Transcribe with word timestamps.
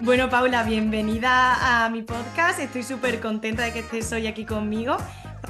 Bueno, 0.00 0.28
Paula, 0.28 0.62
bienvenida 0.62 1.84
a 1.84 1.88
mi 1.88 2.02
podcast. 2.02 2.58
Estoy 2.60 2.82
súper 2.82 3.18
contenta 3.18 3.62
de 3.62 3.72
que 3.72 3.78
estés 3.78 4.12
hoy 4.12 4.26
aquí 4.26 4.44
conmigo. 4.44 4.98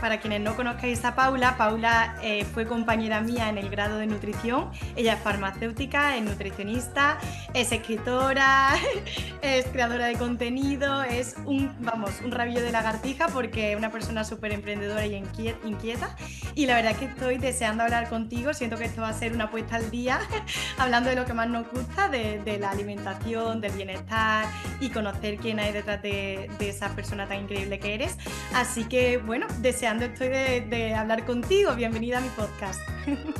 Para 0.00 0.20
quienes 0.20 0.42
no 0.42 0.54
conozcáis 0.56 1.04
a 1.04 1.14
Paula, 1.14 1.56
Paula 1.56 2.16
eh, 2.22 2.44
fue 2.44 2.66
compañera 2.66 3.20
mía 3.20 3.48
en 3.48 3.56
el 3.56 3.70
grado 3.70 3.98
de 3.98 4.06
nutrición. 4.06 4.70
Ella 4.94 5.14
es 5.14 5.20
farmacéutica, 5.20 6.16
es 6.16 6.22
nutricionista, 6.22 7.18
es 7.54 7.72
escritora, 7.72 8.74
es 9.42 9.66
creadora 9.66 10.06
de 10.06 10.14
contenido, 10.14 11.02
es 11.02 11.36
un, 11.46 11.74
vamos, 11.80 12.20
un 12.22 12.30
rabillo 12.30 12.62
de 12.62 12.72
lagartija 12.72 13.28
porque 13.28 13.72
es 13.72 13.78
una 13.78 13.90
persona 13.90 14.24
súper 14.24 14.52
emprendedora 14.52 15.06
y 15.06 15.14
inquieta. 15.14 16.14
Y 16.54 16.66
la 16.66 16.74
verdad 16.76 16.92
es 16.92 16.98
que 16.98 17.04
estoy 17.06 17.38
deseando 17.38 17.82
hablar 17.82 18.08
contigo. 18.08 18.52
Siento 18.52 18.76
que 18.76 18.84
esto 18.84 19.00
va 19.00 19.08
a 19.08 19.14
ser 19.14 19.32
una 19.32 19.50
puesta 19.50 19.76
al 19.76 19.90
día, 19.90 20.20
hablando 20.78 21.10
de 21.10 21.16
lo 21.16 21.24
que 21.24 21.32
más 21.32 21.48
nos 21.48 21.68
gusta, 21.70 22.08
de, 22.08 22.58
la 22.60 22.70
alimentación, 22.70 23.60
del 23.60 23.72
bienestar 23.72 24.46
y 24.80 24.90
conocer 24.90 25.36
quién 25.36 25.58
hay 25.58 25.72
detrás 25.72 26.00
de, 26.02 26.50
de 26.58 26.68
esa 26.68 26.90
persona 26.90 27.26
tan 27.26 27.40
increíble 27.40 27.78
que 27.78 27.94
eres. 27.94 28.16
Así 28.54 28.84
que, 28.84 29.18
bueno, 29.18 29.46
estoy 29.86 30.28
de, 30.28 30.94
hablar 30.94 31.24
contigo. 31.24 31.74
Bienvenida 31.76 32.18
a 32.18 32.20
mi 32.20 32.28
podcast. 32.30 32.80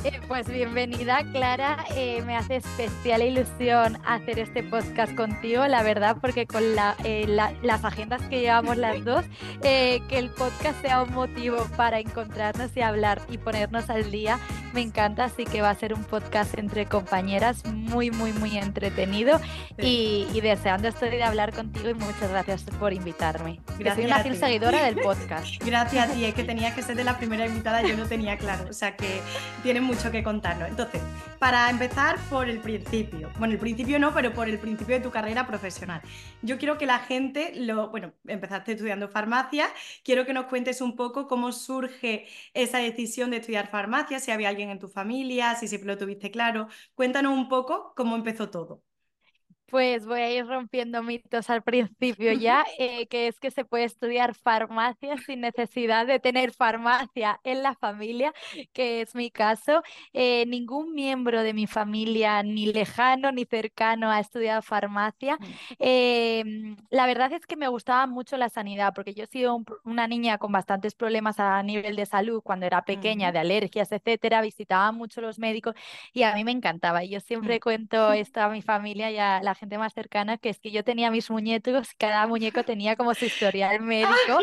Eh, 0.05 0.21
pues 0.29 0.47
bienvenida, 0.47 1.21
Clara. 1.33 1.83
Eh, 1.93 2.21
me 2.25 2.37
hace 2.37 2.57
especial 2.57 3.21
ilusión 3.21 3.97
hacer 4.05 4.39
este 4.39 4.63
podcast 4.63 5.13
contigo, 5.15 5.67
la 5.67 5.83
verdad, 5.83 6.17
porque 6.21 6.47
con 6.47 6.63
eh, 7.03 7.25
las 7.27 7.83
agendas 7.83 8.21
que 8.29 8.39
llevamos 8.39 8.77
las 8.77 9.03
dos, 9.03 9.25
que 9.61 10.01
el 10.11 10.29
podcast 10.29 10.79
sea 10.81 11.03
un 11.03 11.13
motivo 11.13 11.67
para 11.75 11.99
encontrarnos 11.99 12.77
y 12.77 12.81
hablar 12.81 13.21
y 13.29 13.39
ponernos 13.39 13.89
al 13.89 14.09
día, 14.09 14.39
me 14.73 14.81
encanta. 14.81 15.25
Así 15.25 15.43
que 15.43 15.61
va 15.61 15.71
a 15.71 15.75
ser 15.75 15.93
un 15.93 16.05
podcast 16.05 16.57
entre 16.57 16.85
compañeras 16.85 17.65
muy, 17.65 18.09
muy, 18.09 18.31
muy 18.31 18.57
entretenido 18.57 19.41
y, 19.77 20.27
deseando 20.39 20.87
estoy 20.87 21.09
de 21.09 21.23
hablar 21.23 21.51
contigo 21.51 21.89
y 21.89 21.93
muchas 21.93 22.29
gracias 22.29 22.63
por 22.79 22.93
invitarme. 22.93 23.59
Gracias 23.79 23.95
soy 23.95 24.05
una 24.05 24.19
fiel 24.19 24.37
seguidora 24.37 24.85
del 24.85 24.95
podcast. 24.95 25.61
Gracias 25.65 26.09
a 26.09 26.13
ti 26.13 26.23
que 26.37 26.43
tenía 26.43 26.75
que 26.75 26.83
ser 26.83 26.95
de 26.95 27.03
la 27.03 27.17
primera 27.17 27.47
invitada, 27.47 27.81
yo 27.81 27.97
no 27.97 28.05
tenía 28.05 28.37
claro, 28.37 28.69
o 28.69 28.73
sea 28.73 28.95
que 28.95 29.21
tiene 29.63 29.81
mucho 29.81 30.11
que 30.11 30.21
contarnos. 30.21 30.69
Entonces, 30.69 31.01
para 31.39 31.67
empezar 31.67 32.19
por 32.29 32.47
el 32.47 32.59
principio, 32.59 33.31
bueno, 33.39 33.55
el 33.55 33.59
principio 33.59 33.97
no, 33.97 34.13
pero 34.13 34.31
por 34.35 34.47
el 34.47 34.59
principio 34.59 34.93
de 34.93 35.01
tu 35.01 35.09
carrera 35.09 35.47
profesional. 35.47 35.99
Yo 36.43 36.59
quiero 36.59 36.77
que 36.77 36.85
la 36.85 36.99
gente, 36.99 37.53
lo, 37.55 37.89
bueno, 37.89 38.13
empezaste 38.27 38.73
estudiando 38.73 39.09
farmacia, 39.09 39.65
quiero 40.03 40.27
que 40.27 40.33
nos 40.33 40.45
cuentes 40.45 40.79
un 40.79 40.95
poco 40.95 41.27
cómo 41.27 41.51
surge 41.51 42.27
esa 42.53 42.77
decisión 42.77 43.31
de 43.31 43.37
estudiar 43.37 43.71
farmacia, 43.71 44.19
si 44.19 44.29
había 44.29 44.49
alguien 44.49 44.69
en 44.69 44.77
tu 44.77 44.89
familia, 44.89 45.55
si 45.55 45.67
siempre 45.67 45.87
lo 45.87 45.97
tuviste 45.97 46.29
claro. 46.29 46.67
Cuéntanos 46.93 47.33
un 47.33 47.49
poco 47.49 47.93
cómo 47.95 48.15
empezó 48.15 48.51
todo. 48.51 48.83
Pues 49.69 50.05
voy 50.05 50.21
a 50.21 50.31
ir 50.31 50.47
rompiendo 50.47 51.03
mitos 51.03 51.49
al 51.49 51.61
principio 51.61 52.31
ya, 52.31 52.65
eh, 52.79 53.07
que 53.07 53.27
es 53.27 53.37
que 53.37 53.51
se 53.51 53.65
puede 53.65 53.83
estudiar 53.83 54.33
farmacia 54.33 55.17
sin 55.17 55.41
necesidad 55.41 56.07
de 56.07 56.19
tener 56.19 56.53
farmacia 56.53 57.41
en 57.43 57.63
la 57.63 57.75
familia, 57.75 58.33
que 58.71 59.01
es 59.01 59.13
mi 59.13 59.29
caso. 59.29 59.83
Eh, 60.13 60.45
ningún 60.47 60.93
miembro 60.93 61.43
de 61.43 61.53
mi 61.53 61.67
familia, 61.67 62.43
ni 62.43 62.71
lejano 62.71 63.33
ni 63.33 63.43
cercano, 63.43 64.09
ha 64.09 64.21
estudiado 64.21 64.61
farmacia. 64.61 65.37
Em, 65.79 66.77
la 66.89 67.05
verdad 67.05 67.33
es 67.33 67.45
que 67.45 67.57
me 67.57 67.67
gustaba 67.67 68.07
mucho 68.07 68.37
la 68.37 68.47
sanidad, 68.47 68.93
porque 68.95 69.13
yo 69.13 69.25
he 69.25 69.27
sido 69.27 69.61
una 69.83 70.07
niña 70.07 70.37
con 70.37 70.53
bastantes 70.53 70.95
problemas 70.95 71.41
a 71.41 71.61
nivel 71.63 71.97
de 71.97 72.05
salud 72.05 72.41
cuando 72.41 72.65
era 72.65 72.85
pequeña, 72.85 73.33
de 73.33 73.39
alergias, 73.39 73.91
etcétera. 73.91 74.41
Visitaba 74.41 74.93
mucho 74.93 75.19
los 75.19 75.39
médicos 75.39 75.75
y 76.13 76.23
a 76.23 76.33
mí 76.33 76.45
me 76.45 76.51
encantaba. 76.51 77.03
Y 77.03 77.09
yo 77.09 77.19
siempre 77.19 77.57
mm. 77.57 77.59
cuento 77.59 78.13
esto 78.13 78.39
a 78.41 78.49
mi 78.49 78.61
familia 78.61 79.11
y 79.11 79.17
a 79.17 79.41
la 79.43 79.56
gente 79.57 79.77
más 79.77 79.93
cercana, 79.93 80.37
que 80.37 80.49
es 80.49 80.59
que 80.59 80.71
yo 80.71 80.83
tenía 80.83 81.11
mis 81.11 81.29
muñecos, 81.29 81.89
cada 81.97 82.25
muñeco 82.27 82.63
tenía 82.63 82.95
como 82.95 83.13
su 83.13 83.25
historial 83.25 83.81
médico 83.81 84.39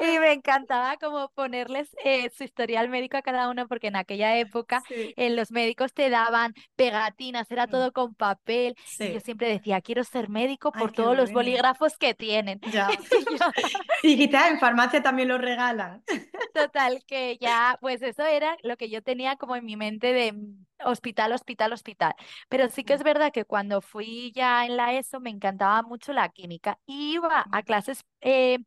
y 0.00 0.18
me 0.20 0.32
encantaba 0.32 0.96
como 0.96 1.28
ponerles 1.30 1.94
eh, 2.04 2.30
su 2.30 2.44
historial 2.44 2.88
médico 2.88 3.16
a 3.16 3.22
cada 3.22 3.48
uno 3.50 3.66
porque 3.68 3.88
en 3.88 3.96
aquella 3.96 4.36
época 4.38 4.82
en 4.88 5.36
los 5.36 5.50
médicos 5.50 5.92
te 5.92 6.10
daban 6.10 6.54
pegatinas, 6.76 7.50
era 7.50 7.66
mm. 7.66 7.70
todo 7.70 7.92
con 7.92 8.14
papel 8.14 8.74
y 8.98 9.12
yo 9.12 9.20
siempre 9.20 9.48
decía, 9.48 9.80
quiero 9.80 10.04
ser 10.04 10.28
médico 10.28 10.72
por 10.72 10.92
todos 10.92 11.16
los 11.16 11.32
bolígrafos 11.32 11.96
que 11.98 12.14
tienen. 12.14 12.60
y 14.02 14.16
quizás 14.16 14.50
en 14.50 14.58
farmacia 14.58 15.02
también 15.02 15.28
lo 15.28 15.38
regalan. 15.38 16.02
Total, 16.54 17.02
que 17.06 17.38
ya, 17.40 17.78
pues 17.80 18.02
eso 18.02 18.24
era 18.24 18.56
lo 18.62 18.76
que 18.76 18.90
yo 18.90 19.02
tenía 19.02 19.36
como 19.36 19.56
en 19.56 19.64
mi 19.64 19.76
mente 19.76 20.12
de 20.12 20.34
hospital, 20.84 21.32
hospital, 21.32 21.72
hospital. 21.72 22.14
Pero 22.48 22.68
sí 22.68 22.84
que 22.84 22.94
es 22.94 23.02
verdad 23.02 23.32
que 23.32 23.44
cuando 23.44 23.80
fui 23.80 24.32
ya 24.34 24.64
en 24.66 24.76
la 24.76 24.94
ESO 24.94 25.20
me 25.20 25.30
encantaba 25.30 25.82
mucho 25.82 26.12
la 26.12 26.28
química. 26.28 26.78
Iba 26.86 27.46
a 27.50 27.62
clases 27.62 28.04
eh, 28.20 28.58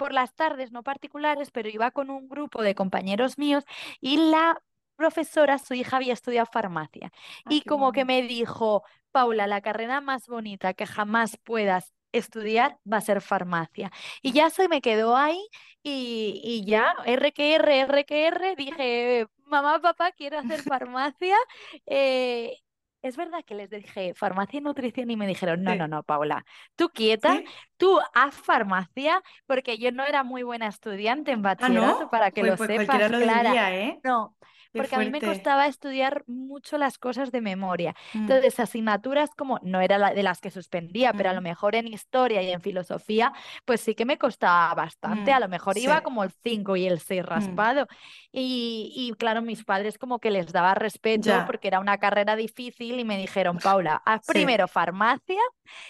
por 0.00 0.14
las 0.14 0.34
tardes, 0.34 0.72
no 0.72 0.82
particulares, 0.82 1.50
pero 1.50 1.68
iba 1.68 1.90
con 1.90 2.08
un 2.08 2.26
grupo 2.26 2.62
de 2.62 2.74
compañeros 2.74 3.36
míos 3.36 3.64
y 4.00 4.16
la 4.16 4.58
profesora, 4.96 5.58
su 5.58 5.74
hija 5.74 5.98
había 5.98 6.14
estudiado 6.14 6.46
farmacia. 6.50 7.12
Ah, 7.44 7.50
y 7.50 7.60
como 7.60 7.92
que 7.92 8.06
me 8.06 8.22
dijo, 8.22 8.82
Paula, 9.12 9.46
la 9.46 9.60
carrera 9.60 10.00
más 10.00 10.26
bonita 10.26 10.72
que 10.72 10.86
jamás 10.86 11.36
puedas 11.44 11.92
estudiar 12.12 12.78
va 12.90 12.96
a 12.96 13.02
ser 13.02 13.20
farmacia. 13.20 13.92
Y 14.22 14.32
ya 14.32 14.48
se 14.48 14.68
me 14.68 14.80
quedó 14.80 15.16
ahí 15.18 15.38
y, 15.82 16.40
y 16.42 16.64
ya, 16.64 16.94
RQR, 17.04 17.80
RQR, 17.82 18.56
dije, 18.56 19.26
mamá, 19.44 19.82
papá, 19.82 20.12
quiero 20.12 20.38
hacer 20.38 20.62
farmacia. 20.78 21.36
Eh, 21.84 22.56
es 23.02 23.16
verdad 23.16 23.44
que 23.44 23.54
les 23.54 23.70
dije 23.70 24.14
farmacia 24.14 24.58
y 24.58 24.60
nutrición 24.60 25.10
y 25.10 25.16
me 25.16 25.26
dijeron, 25.26 25.62
no, 25.62 25.74
no, 25.74 25.88
no, 25.88 26.02
Paula, 26.02 26.44
tú 26.76 26.90
quieta, 26.90 27.40
tú 27.76 27.98
haz 28.14 28.34
farmacia, 28.34 29.22
porque 29.46 29.78
yo 29.78 29.92
no 29.92 30.04
era 30.04 30.22
muy 30.22 30.42
buena 30.42 30.66
estudiante 30.66 31.32
en 31.32 31.40
ah, 31.40 31.54
bachillerato, 31.54 32.10
para 32.10 32.30
que 32.30 32.40
pues, 32.40 32.52
lo 32.52 32.56
pues 32.56 32.70
sepas, 32.70 33.10
lo 33.10 33.20
Clara. 33.20 33.74
¿eh? 33.74 34.00
No, 34.04 34.36
porque 34.72 34.94
a 34.96 34.98
mí 34.98 35.10
me 35.10 35.20
costaba 35.20 35.66
estudiar 35.66 36.24
mucho 36.26 36.78
las 36.78 36.98
cosas 36.98 37.32
de 37.32 37.40
memoria. 37.40 37.94
Mm. 38.14 38.22
Entonces, 38.22 38.60
asignaturas 38.60 39.30
como, 39.36 39.58
no 39.62 39.80
era 39.80 40.12
de 40.12 40.22
las 40.22 40.40
que 40.40 40.50
suspendía, 40.50 41.12
pero 41.12 41.30
a 41.30 41.32
lo 41.32 41.40
mm. 41.40 41.44
mejor 41.44 41.74
en 41.74 41.88
historia 41.88 42.42
y 42.42 42.50
en 42.50 42.60
filosofía, 42.60 43.32
pues 43.64 43.80
sí 43.80 43.94
que 43.94 44.04
me 44.04 44.18
costaba 44.18 44.74
bastante. 44.74 45.32
a 45.32 45.38
mm, 45.38 45.40
lo 45.40 45.48
mejor 45.48 45.78
iba 45.78 46.00
como 46.02 46.24
el 46.24 46.30
5 46.30 46.76
y 46.76 46.86
el 46.86 47.00
6 47.00 47.24
raspado. 47.24 47.86
Y, 48.32 48.92
y, 48.94 49.12
claro, 49.16 49.42
mis 49.42 49.64
padres 49.64 49.98
como 49.98 50.18
que 50.18 50.30
les 50.30 50.52
daba 50.52 50.74
respeto 50.74 51.32
porque 51.46 51.68
era 51.68 51.80
una 51.80 51.98
carrera 51.98 52.36
difícil 52.36 53.00
y 53.00 53.04
me 53.04 53.18
dijeron, 53.18 53.58
Paula, 53.58 54.02
haz 54.04 54.26
primero 54.26 54.68
farmacia 54.68 55.40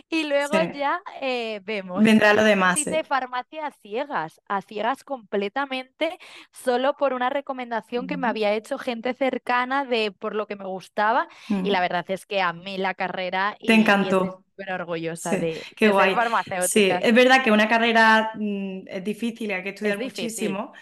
y 0.08 0.24
luego 0.24 0.54
ya 0.74 1.00
eh, 1.20 1.60
vemos. 1.64 2.02
Vendrá 2.02 2.34
lo 2.34 2.44
demás. 2.44 2.78
Hice 2.78 3.04
farmacia 3.04 3.66
a 3.66 3.70
ciegas, 3.70 4.40
a 4.48 4.62
ciegas 4.62 5.04
completamente, 5.04 6.18
solo 6.52 6.96
por 6.96 7.12
una 7.12 7.30
recomendación 7.30 8.06
que 8.06 8.16
me 8.16 8.26
había 8.26 8.52
hecho 8.52 8.69
gente 8.78 9.14
cercana 9.14 9.84
de 9.84 10.12
por 10.12 10.34
lo 10.34 10.46
que 10.46 10.56
me 10.56 10.66
gustaba. 10.66 11.28
Y 11.48 11.70
la 11.70 11.80
verdad 11.80 12.04
es 12.08 12.26
que 12.26 12.40
a 12.40 12.52
mí 12.52 12.78
la 12.78 12.94
carrera. 12.94 13.56
Te 13.64 13.74
encantó. 13.74 14.44
súper 14.50 14.72
orgullosa 14.72 15.30
de, 15.30 15.60
Qué 15.76 15.90
ser 15.90 16.14
farmacéutica. 16.14 16.68
Sí, 16.68 16.90
es 16.90 17.14
verdad 17.14 17.42
que 17.42 17.50
una 17.50 17.68
carrera 17.68 18.32
mm, 18.34 18.80
es 18.86 19.04
difícil, 19.04 19.50
hay 19.52 19.62
que 19.62 19.70
estudiar 19.70 19.98
muchísimo. 19.98 20.72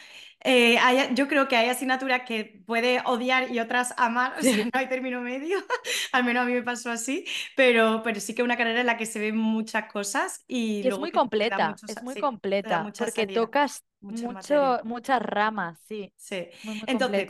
Eh, 0.44 0.78
yo 1.14 1.26
creo 1.26 1.48
que 1.48 1.56
hay 1.56 1.68
asignaturas 1.68 2.22
que 2.26 2.62
puede 2.64 3.00
odiar 3.04 3.50
y 3.50 3.58
otras 3.58 3.92
amar, 3.96 4.34
o 4.38 4.42
sea, 4.42 4.52
no 4.72 4.78
hay 4.78 4.88
término 4.88 5.20
medio, 5.20 5.58
al 6.12 6.24
menos 6.24 6.42
a 6.44 6.46
mí 6.46 6.52
me 6.52 6.62
pasó 6.62 6.90
así, 6.90 7.24
pero, 7.56 8.02
pero 8.04 8.20
sí 8.20 8.34
que 8.34 8.42
es 8.42 8.44
una 8.44 8.56
carrera 8.56 8.80
en 8.80 8.86
la 8.86 8.96
que 8.96 9.06
se 9.06 9.18
ven 9.18 9.36
muchas 9.36 9.90
cosas 9.90 10.44
y... 10.46 10.86
es 10.86 10.98
muy 10.98 11.10
completa, 11.10 11.74
es 11.86 12.02
muy 12.02 12.20
completa, 12.20 12.88
porque 12.96 13.26
tocas 13.26 13.84
mucho, 14.00 14.80
muchas 14.84 15.20
ramas, 15.20 15.78
sí. 15.88 16.12
Sí. 16.16 16.46
entonces, 16.86 17.28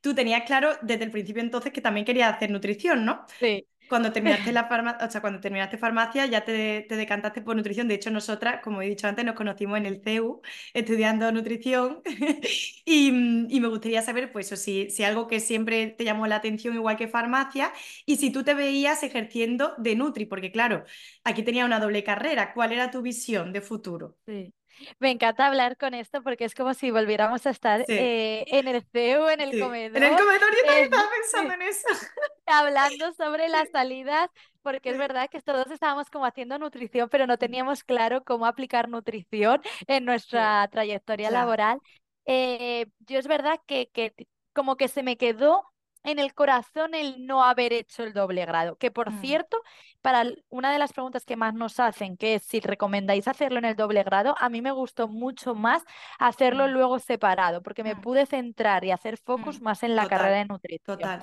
tú 0.00 0.14
tenías 0.14 0.42
claro 0.42 0.70
desde 0.82 1.04
el 1.04 1.10
principio 1.10 1.42
entonces 1.42 1.72
que 1.72 1.80
también 1.80 2.04
querías 2.04 2.34
hacer 2.34 2.50
nutrición, 2.50 3.04
¿no? 3.04 3.24
Sí. 3.38 3.66
Cuando 3.88 4.12
terminaste 4.12 4.52
la 4.52 4.68
farmacia, 4.68 5.06
o 5.06 5.10
sea, 5.10 5.20
cuando 5.20 5.40
terminaste 5.40 5.78
farmacia 5.78 6.26
ya 6.26 6.44
te, 6.44 6.86
decantaste 6.88 7.42
por 7.42 7.56
nutrición. 7.56 7.88
De 7.88 7.94
hecho, 7.94 8.10
nosotras, 8.10 8.60
como 8.62 8.82
he 8.82 8.88
dicho 8.88 9.06
antes, 9.08 9.24
nos 9.24 9.34
conocimos 9.34 9.78
en 9.78 9.86
el 9.86 10.02
CEU 10.02 10.42
estudiando 10.74 11.30
nutrición 11.32 12.02
y, 12.84 13.10
me 13.12 13.68
gustaría 13.68 14.02
saber, 14.02 14.32
pues, 14.32 14.48
si, 14.48 14.90
si 14.90 15.04
algo 15.04 15.26
que 15.26 15.40
siempre 15.40 15.88
te 15.88 16.04
llamó 16.04 16.26
la 16.26 16.36
atención 16.36 16.74
igual 16.74 16.96
que 16.96 17.08
farmacia 17.08 17.72
y 18.06 18.16
si 18.16 18.30
tú 18.30 18.44
te 18.44 18.54
veías 18.54 19.02
ejerciendo 19.02 19.74
de 19.78 19.96
Nutri, 19.96 20.26
porque 20.26 20.52
claro, 20.52 20.84
aquí 21.24 21.42
tenía 21.42 21.64
una 21.64 21.80
doble 21.80 22.04
carrera. 22.04 22.52
¿Cuál 22.54 22.72
era 22.72 22.90
tu 22.90 23.02
visión 23.02 23.52
de 23.52 23.60
futuro? 23.60 24.16
Sí. 24.26 24.52
Me 25.00 25.10
encanta 25.10 25.46
hablar 25.46 25.76
con 25.76 25.94
esto 25.94 26.22
porque 26.22 26.44
es 26.44 26.54
como 26.54 26.74
si 26.74 26.90
volviéramos 26.90 27.46
a 27.46 27.50
estar 27.50 27.80
eh, 27.80 28.44
en 28.48 28.68
el 28.68 28.82
CEU, 28.92 29.28
en 29.28 29.40
el 29.40 29.58
comedor. 29.58 29.96
En 29.96 30.04
el 30.04 30.16
comedor, 30.16 30.50
yo 30.50 30.64
también 30.66 30.84
estaba 30.84 31.10
pensando 31.10 31.54
en 31.54 31.62
eso. 31.62 31.88
Hablando 32.46 33.12
sobre 33.12 33.48
las 33.48 33.68
salidas, 33.72 34.30
porque 34.62 34.90
es 34.90 34.98
verdad 34.98 35.28
que 35.30 35.40
todos 35.42 35.70
estábamos 35.70 36.08
como 36.10 36.24
haciendo 36.24 36.58
nutrición, 36.58 37.08
pero 37.10 37.26
no 37.26 37.36
teníamos 37.38 37.84
claro 37.84 38.24
cómo 38.24 38.46
aplicar 38.46 38.88
nutrición 38.88 39.60
en 39.86 40.04
nuestra 40.04 40.66
trayectoria 40.70 41.30
laboral. 41.30 41.78
Eh, 42.24 42.86
yo 43.00 43.18
es 43.18 43.26
verdad 43.26 43.60
que, 43.66 43.90
que 43.90 44.14
como 44.54 44.76
que 44.76 44.88
se 44.88 45.02
me 45.02 45.16
quedó 45.16 45.62
en 46.04 46.18
el 46.18 46.32
corazón 46.34 46.94
el 46.94 47.26
no 47.26 47.44
haber 47.44 47.72
hecho 47.72 48.02
el 48.02 48.12
doble 48.14 48.44
grado. 48.46 48.76
Que 48.76 48.90
por 48.90 49.10
Mm. 49.10 49.20
cierto, 49.20 49.60
para 50.08 50.24
una 50.48 50.72
de 50.72 50.78
las 50.78 50.92
preguntas 50.92 51.24
que 51.26 51.36
más 51.36 51.54
nos 51.54 51.78
hacen, 51.80 52.16
que 52.16 52.34
es 52.36 52.42
si 52.42 52.60
recomendáis 52.60 53.28
hacerlo 53.28 53.58
en 53.58 53.66
el 53.66 53.76
doble 53.76 54.02
grado, 54.04 54.34
a 54.38 54.48
mí 54.48 54.62
me 54.62 54.70
gustó 54.72 55.06
mucho 55.08 55.54
más 55.54 55.84
hacerlo 56.18 56.66
Mm. 56.66 56.68
luego 56.68 56.98
separado, 56.98 57.62
porque 57.62 57.84
me 57.84 57.94
Mm. 57.94 57.96
pude 57.96 58.24
centrar 58.26 58.84
y 58.84 58.90
hacer 58.90 59.18
focus 59.18 59.60
Mm. 59.60 59.62
más 59.62 59.82
en 59.82 59.96
la 59.96 60.06
Total, 60.06 60.08
carrera 60.08 60.38
de 60.38 60.46
nutrición. 60.46 61.12
total. 61.12 61.22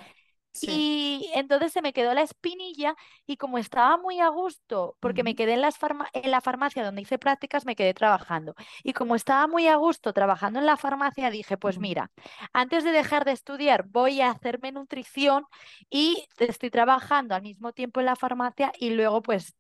Sí. 0.61 0.85
Y 1.27 1.31
entonces 1.35 1.73
se 1.73 1.81
me 1.81 1.91
quedó 1.93 2.13
la 2.13 2.21
espinilla 2.21 2.95
y 3.25 3.37
como 3.37 3.57
estaba 3.57 3.97
muy 3.97 4.19
a 4.19 4.29
gusto, 4.29 4.97
porque 5.01 5.23
me 5.23 5.35
quedé 5.35 5.53
en, 5.53 5.61
las 5.61 5.77
farma- 5.79 6.09
en 6.13 6.31
la 6.31 6.41
farmacia 6.41 6.83
donde 6.83 7.01
hice 7.01 7.17
prácticas, 7.19 7.65
me 7.65 7.75
quedé 7.75 7.93
trabajando. 7.93 8.55
Y 8.83 8.93
como 8.93 9.15
estaba 9.15 9.47
muy 9.47 9.67
a 9.67 9.75
gusto 9.75 10.13
trabajando 10.13 10.59
en 10.59 10.65
la 10.65 10.77
farmacia, 10.77 11.29
dije, 11.29 11.57
pues 11.57 11.79
mira, 11.79 12.11
antes 12.53 12.83
de 12.83 12.91
dejar 12.91 13.25
de 13.25 13.33
estudiar, 13.33 13.85
voy 13.89 14.21
a 14.21 14.31
hacerme 14.31 14.71
nutrición 14.71 15.45
y 15.89 16.25
estoy 16.39 16.69
trabajando 16.71 17.35
al 17.35 17.41
mismo 17.41 17.73
tiempo 17.73 17.99
en 17.99 18.05
la 18.07 18.15
farmacia 18.15 18.71
y 18.79 18.91
luego 18.91 19.21
pues 19.21 19.55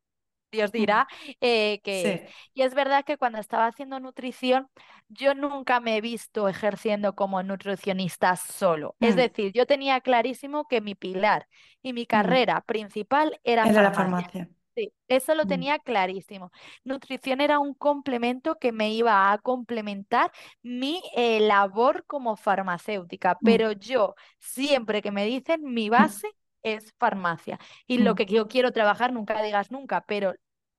Dios 0.51 0.71
dirá 0.71 1.07
eh, 1.41 1.81
qué 1.83 2.13
es. 2.15 2.21
Sí. 2.21 2.35
Y 2.53 2.61
es 2.63 2.73
verdad 2.73 3.03
que 3.05 3.17
cuando 3.17 3.39
estaba 3.39 3.67
haciendo 3.67 3.99
nutrición, 3.99 4.69
yo 5.09 5.33
nunca 5.35 5.79
me 5.79 5.97
he 5.97 6.01
visto 6.01 6.47
ejerciendo 6.47 7.15
como 7.15 7.43
nutricionista 7.43 8.35
solo. 8.35 8.95
Es 9.01 9.15
Mm. 9.15 9.17
decir, 9.17 9.51
yo 9.53 9.65
tenía 9.65 9.99
clarísimo 10.01 10.67
que 10.67 10.81
mi 10.81 10.95
pilar 10.95 11.47
y 11.81 11.93
mi 11.93 12.05
Mm. 12.13 12.35
carrera 12.35 12.61
principal 12.61 13.39
era 13.43 13.67
Era 13.69 13.81
la 13.81 13.91
farmacia. 13.91 14.49
Sí, 14.75 14.91
eso 15.07 15.35
lo 15.35 15.45
Mm. 15.45 15.47
tenía 15.47 15.79
clarísimo. 15.79 16.51
Nutrición 16.83 17.39
era 17.39 17.59
un 17.59 17.73
complemento 17.73 18.55
que 18.59 18.73
me 18.73 18.91
iba 18.93 19.31
a 19.31 19.37
complementar 19.37 20.31
mi 20.63 21.01
eh, 21.15 21.39
labor 21.39 22.03
como 22.07 22.35
farmacéutica, 22.35 23.39
pero 23.41 23.71
yo 23.71 24.15
siempre 24.37 25.01
que 25.01 25.11
me 25.11 25.25
dicen 25.25 25.61
mi 25.63 25.89
base 25.89 26.27
es 26.65 26.93
farmacia 26.99 27.59
y 27.87 27.99
lo 27.99 28.13
Mm. 28.13 28.15
que 28.15 28.25
yo 28.25 28.47
quiero 28.49 28.71
trabajar, 28.73 29.13
nunca 29.13 29.41
digas 29.43 29.71
nunca, 29.71 30.01
pero 30.07 30.33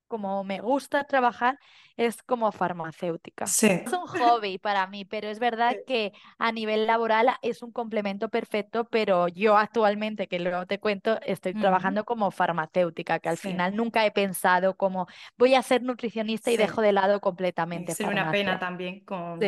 como 0.07 0.43
me 0.45 0.61
gusta 0.61 1.03
trabajar 1.05 1.59
es 1.97 2.23
como 2.23 2.51
farmacéutica. 2.53 3.47
Sí. 3.47 3.67
Es 3.85 3.93
un 3.93 4.07
hobby 4.07 4.57
para 4.57 4.87
mí, 4.87 5.05
pero 5.05 5.27
es 5.29 5.39
verdad 5.39 5.77
Sí. 5.77 5.83
que 5.85 6.13
a 6.37 6.51
nivel 6.51 6.87
laboral 6.87 7.29
es 7.41 7.61
un 7.63 7.71
complemento 7.71 8.29
perfecto, 8.29 8.85
pero 8.89 9.27
yo 9.29 9.57
actualmente, 9.57 10.27
que 10.27 10.39
luego 10.39 10.65
te 10.65 10.79
cuento, 10.79 11.19
estoy 11.25 11.55
trabajando 11.55 12.05
como 12.05 12.31
farmacéutica, 12.31 13.19
que 13.19 13.29
al 13.29 13.37
Sí. 13.37 13.49
final 13.49 13.75
nunca 13.75 14.05
he 14.05 14.11
pensado 14.11 14.75
como 14.77 15.07
voy 15.37 15.55
a 15.55 15.61
ser 15.63 15.83
nutricionista 15.83 16.51
y 16.51 16.57
dejo 16.57 16.81
de 16.81 16.93
lado 16.93 17.19
completamente 17.21 17.95
una 18.05 18.31
pena 18.31 18.59
también 18.59 19.03
con 19.05 19.39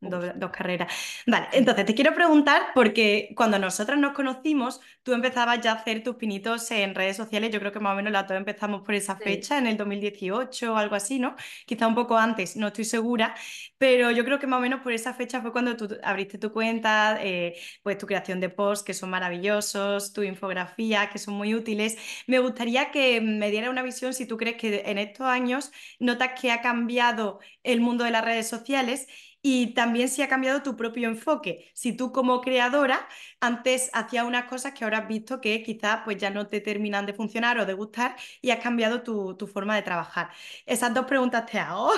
do- 0.00 0.32
dos 0.34 0.50
carreras. 0.50 0.92
Vale, 1.26 1.48
entonces 1.52 1.86
te 1.86 1.94
quiero 1.94 2.14
preguntar, 2.14 2.68
porque 2.74 3.32
cuando 3.36 3.58
nosotras 3.58 3.98
nos 3.98 4.12
conocimos, 4.12 4.80
tú 5.02 5.12
empezabas 5.12 5.60
ya 5.60 5.72
a 5.72 5.74
hacer 5.76 6.02
tus 6.02 6.16
pinitos 6.16 6.70
en 6.70 6.94
redes 6.94 7.16
sociales. 7.16 7.50
Yo 7.50 7.60
creo 7.60 7.72
que 7.72 7.80
más 7.80 7.92
o 7.92 7.96
menos 7.96 8.12
las 8.12 8.26
dos 8.28 8.36
empezamos 8.36 8.82
por 8.82 8.94
esa 8.94 9.16
Sí. 9.16 9.24
fecha, 9.24 9.58
en 9.58 9.66
el 9.66 9.76
2018 9.76 10.74
o 10.74 10.76
algo 10.76 10.94
así, 10.94 11.18
¿no? 11.18 11.34
Quizá 11.66 11.86
un 11.86 11.94
poco 11.94 12.16
antes, 12.18 12.56
no 12.56 12.68
estoy 12.68 12.84
segura, 12.84 13.34
pero 13.78 14.10
yo 14.10 14.24
creo 14.24 14.38
que 14.38 14.46
más 14.46 14.58
o 14.58 14.60
menos 14.62 14.80
por 14.80 14.92
esa 14.92 15.14
fecha 15.14 15.40
fue 15.40 15.52
cuando 15.52 15.76
tú 15.76 15.88
abriste 16.02 16.38
tu 16.38 16.52
cuenta, 16.52 17.18
eh, 17.22 17.56
pues 17.82 17.98
tu 17.98 18.06
creación 18.06 18.40
de 18.40 18.48
posts 18.50 18.84
que 18.84 18.94
son 18.94 19.10
maravillosos, 19.10 20.12
tu 20.12 20.22
infografía 20.22 21.10
que 21.10 21.18
son 21.18 21.34
muy 21.34 21.54
útiles. 21.54 21.96
Me 22.26 22.38
gustaría 22.38 22.90
que 22.90 23.20
me 23.20 23.50
diera 23.50 23.70
una 23.70 23.82
visión 23.82 24.14
si 24.14 24.26
tú 24.26 24.36
crees 24.36 24.56
que 24.56 24.82
en 24.86 24.98
estos 24.98 25.26
años 25.26 25.72
notas 25.98 26.40
que 26.40 26.50
ha 26.52 26.60
cambiado 26.60 27.40
el 27.62 27.80
mundo 27.80 28.04
de 28.04 28.10
las 28.10 28.24
redes 28.24 28.48
sociales 28.48 29.06
y 29.42 29.74
también 29.74 30.08
si 30.08 30.22
ha 30.22 30.28
cambiado 30.28 30.62
tu 30.62 30.76
propio 30.76 31.08
enfoque. 31.08 31.70
Si 31.74 31.92
tú 31.96 32.12
como 32.12 32.40
creadora 32.40 33.08
antes 33.40 33.90
hacías 33.92 34.24
unas 34.24 34.44
cosas 34.46 34.72
que 34.74 34.84
ahora 34.84 34.98
has 34.98 35.08
visto 35.08 35.40
que 35.40 35.62
quizás 35.62 36.00
pues 36.04 36.16
ya 36.18 36.30
no 36.30 36.48
te 36.48 36.60
terminan 36.60 37.06
de 37.06 37.14
funcionar 37.14 37.58
o 37.58 37.66
de 37.66 37.74
gustar 37.74 38.16
y 38.42 38.50
has 38.50 38.60
cambiado 38.60 39.02
tu, 39.02 39.36
tu 39.36 39.46
forma 39.46 39.76
de 39.76 39.82
trabajar. 39.82 40.30
Esas 40.66 40.92
dos 40.94 41.06
preguntas 41.06 41.46
te 41.46 41.58
hago. 41.58 41.90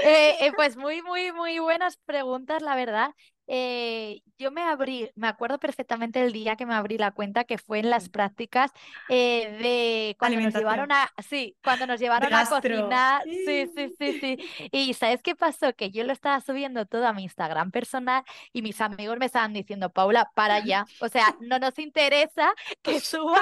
Eh, 0.00 0.46
eh, 0.46 0.52
pues 0.54 0.76
muy, 0.76 1.02
muy, 1.02 1.32
muy 1.32 1.58
buenas 1.58 1.96
preguntas, 1.98 2.62
la 2.62 2.76
verdad. 2.76 3.10
Eh, 3.46 4.22
yo 4.38 4.50
me 4.50 4.62
abrí, 4.62 5.10
me 5.14 5.28
acuerdo 5.28 5.58
perfectamente 5.58 6.22
el 6.22 6.32
día 6.32 6.56
que 6.56 6.66
me 6.66 6.74
abrí 6.74 6.98
la 6.98 7.12
cuenta, 7.12 7.44
que 7.44 7.58
fue 7.58 7.78
en 7.78 7.90
las 7.90 8.08
prácticas 8.08 8.72
eh, 9.08 9.56
de 9.62 10.16
cuando 10.18 10.40
nos 10.40 10.54
llevaron 10.54 10.92
a, 10.92 11.10
sí, 11.26 11.56
cuando 11.62 11.86
nos 11.86 12.00
llevaron 12.00 12.32
a 12.32 12.46
cocinar, 12.46 13.22
sí, 13.24 13.70
sí, 13.74 13.94
sí, 13.98 14.20
sí. 14.20 14.38
Y 14.72 14.94
¿sabes 14.94 15.22
qué 15.22 15.34
pasó? 15.34 15.72
Que 15.74 15.90
yo 15.90 16.04
lo 16.04 16.12
estaba 16.12 16.40
subiendo 16.40 16.86
todo 16.86 17.06
a 17.06 17.12
mi 17.12 17.22
Instagram 17.22 17.70
personal 17.70 18.24
y 18.52 18.62
mis 18.62 18.80
amigos 18.80 19.18
me 19.18 19.26
estaban 19.26 19.52
diciendo, 19.52 19.90
Paula, 19.90 20.30
para 20.34 20.58
ya. 20.64 20.86
O 21.00 21.08
sea, 21.08 21.36
no 21.40 21.58
nos 21.58 21.78
interesa 21.78 22.52
que 22.82 23.00
subas 23.00 23.40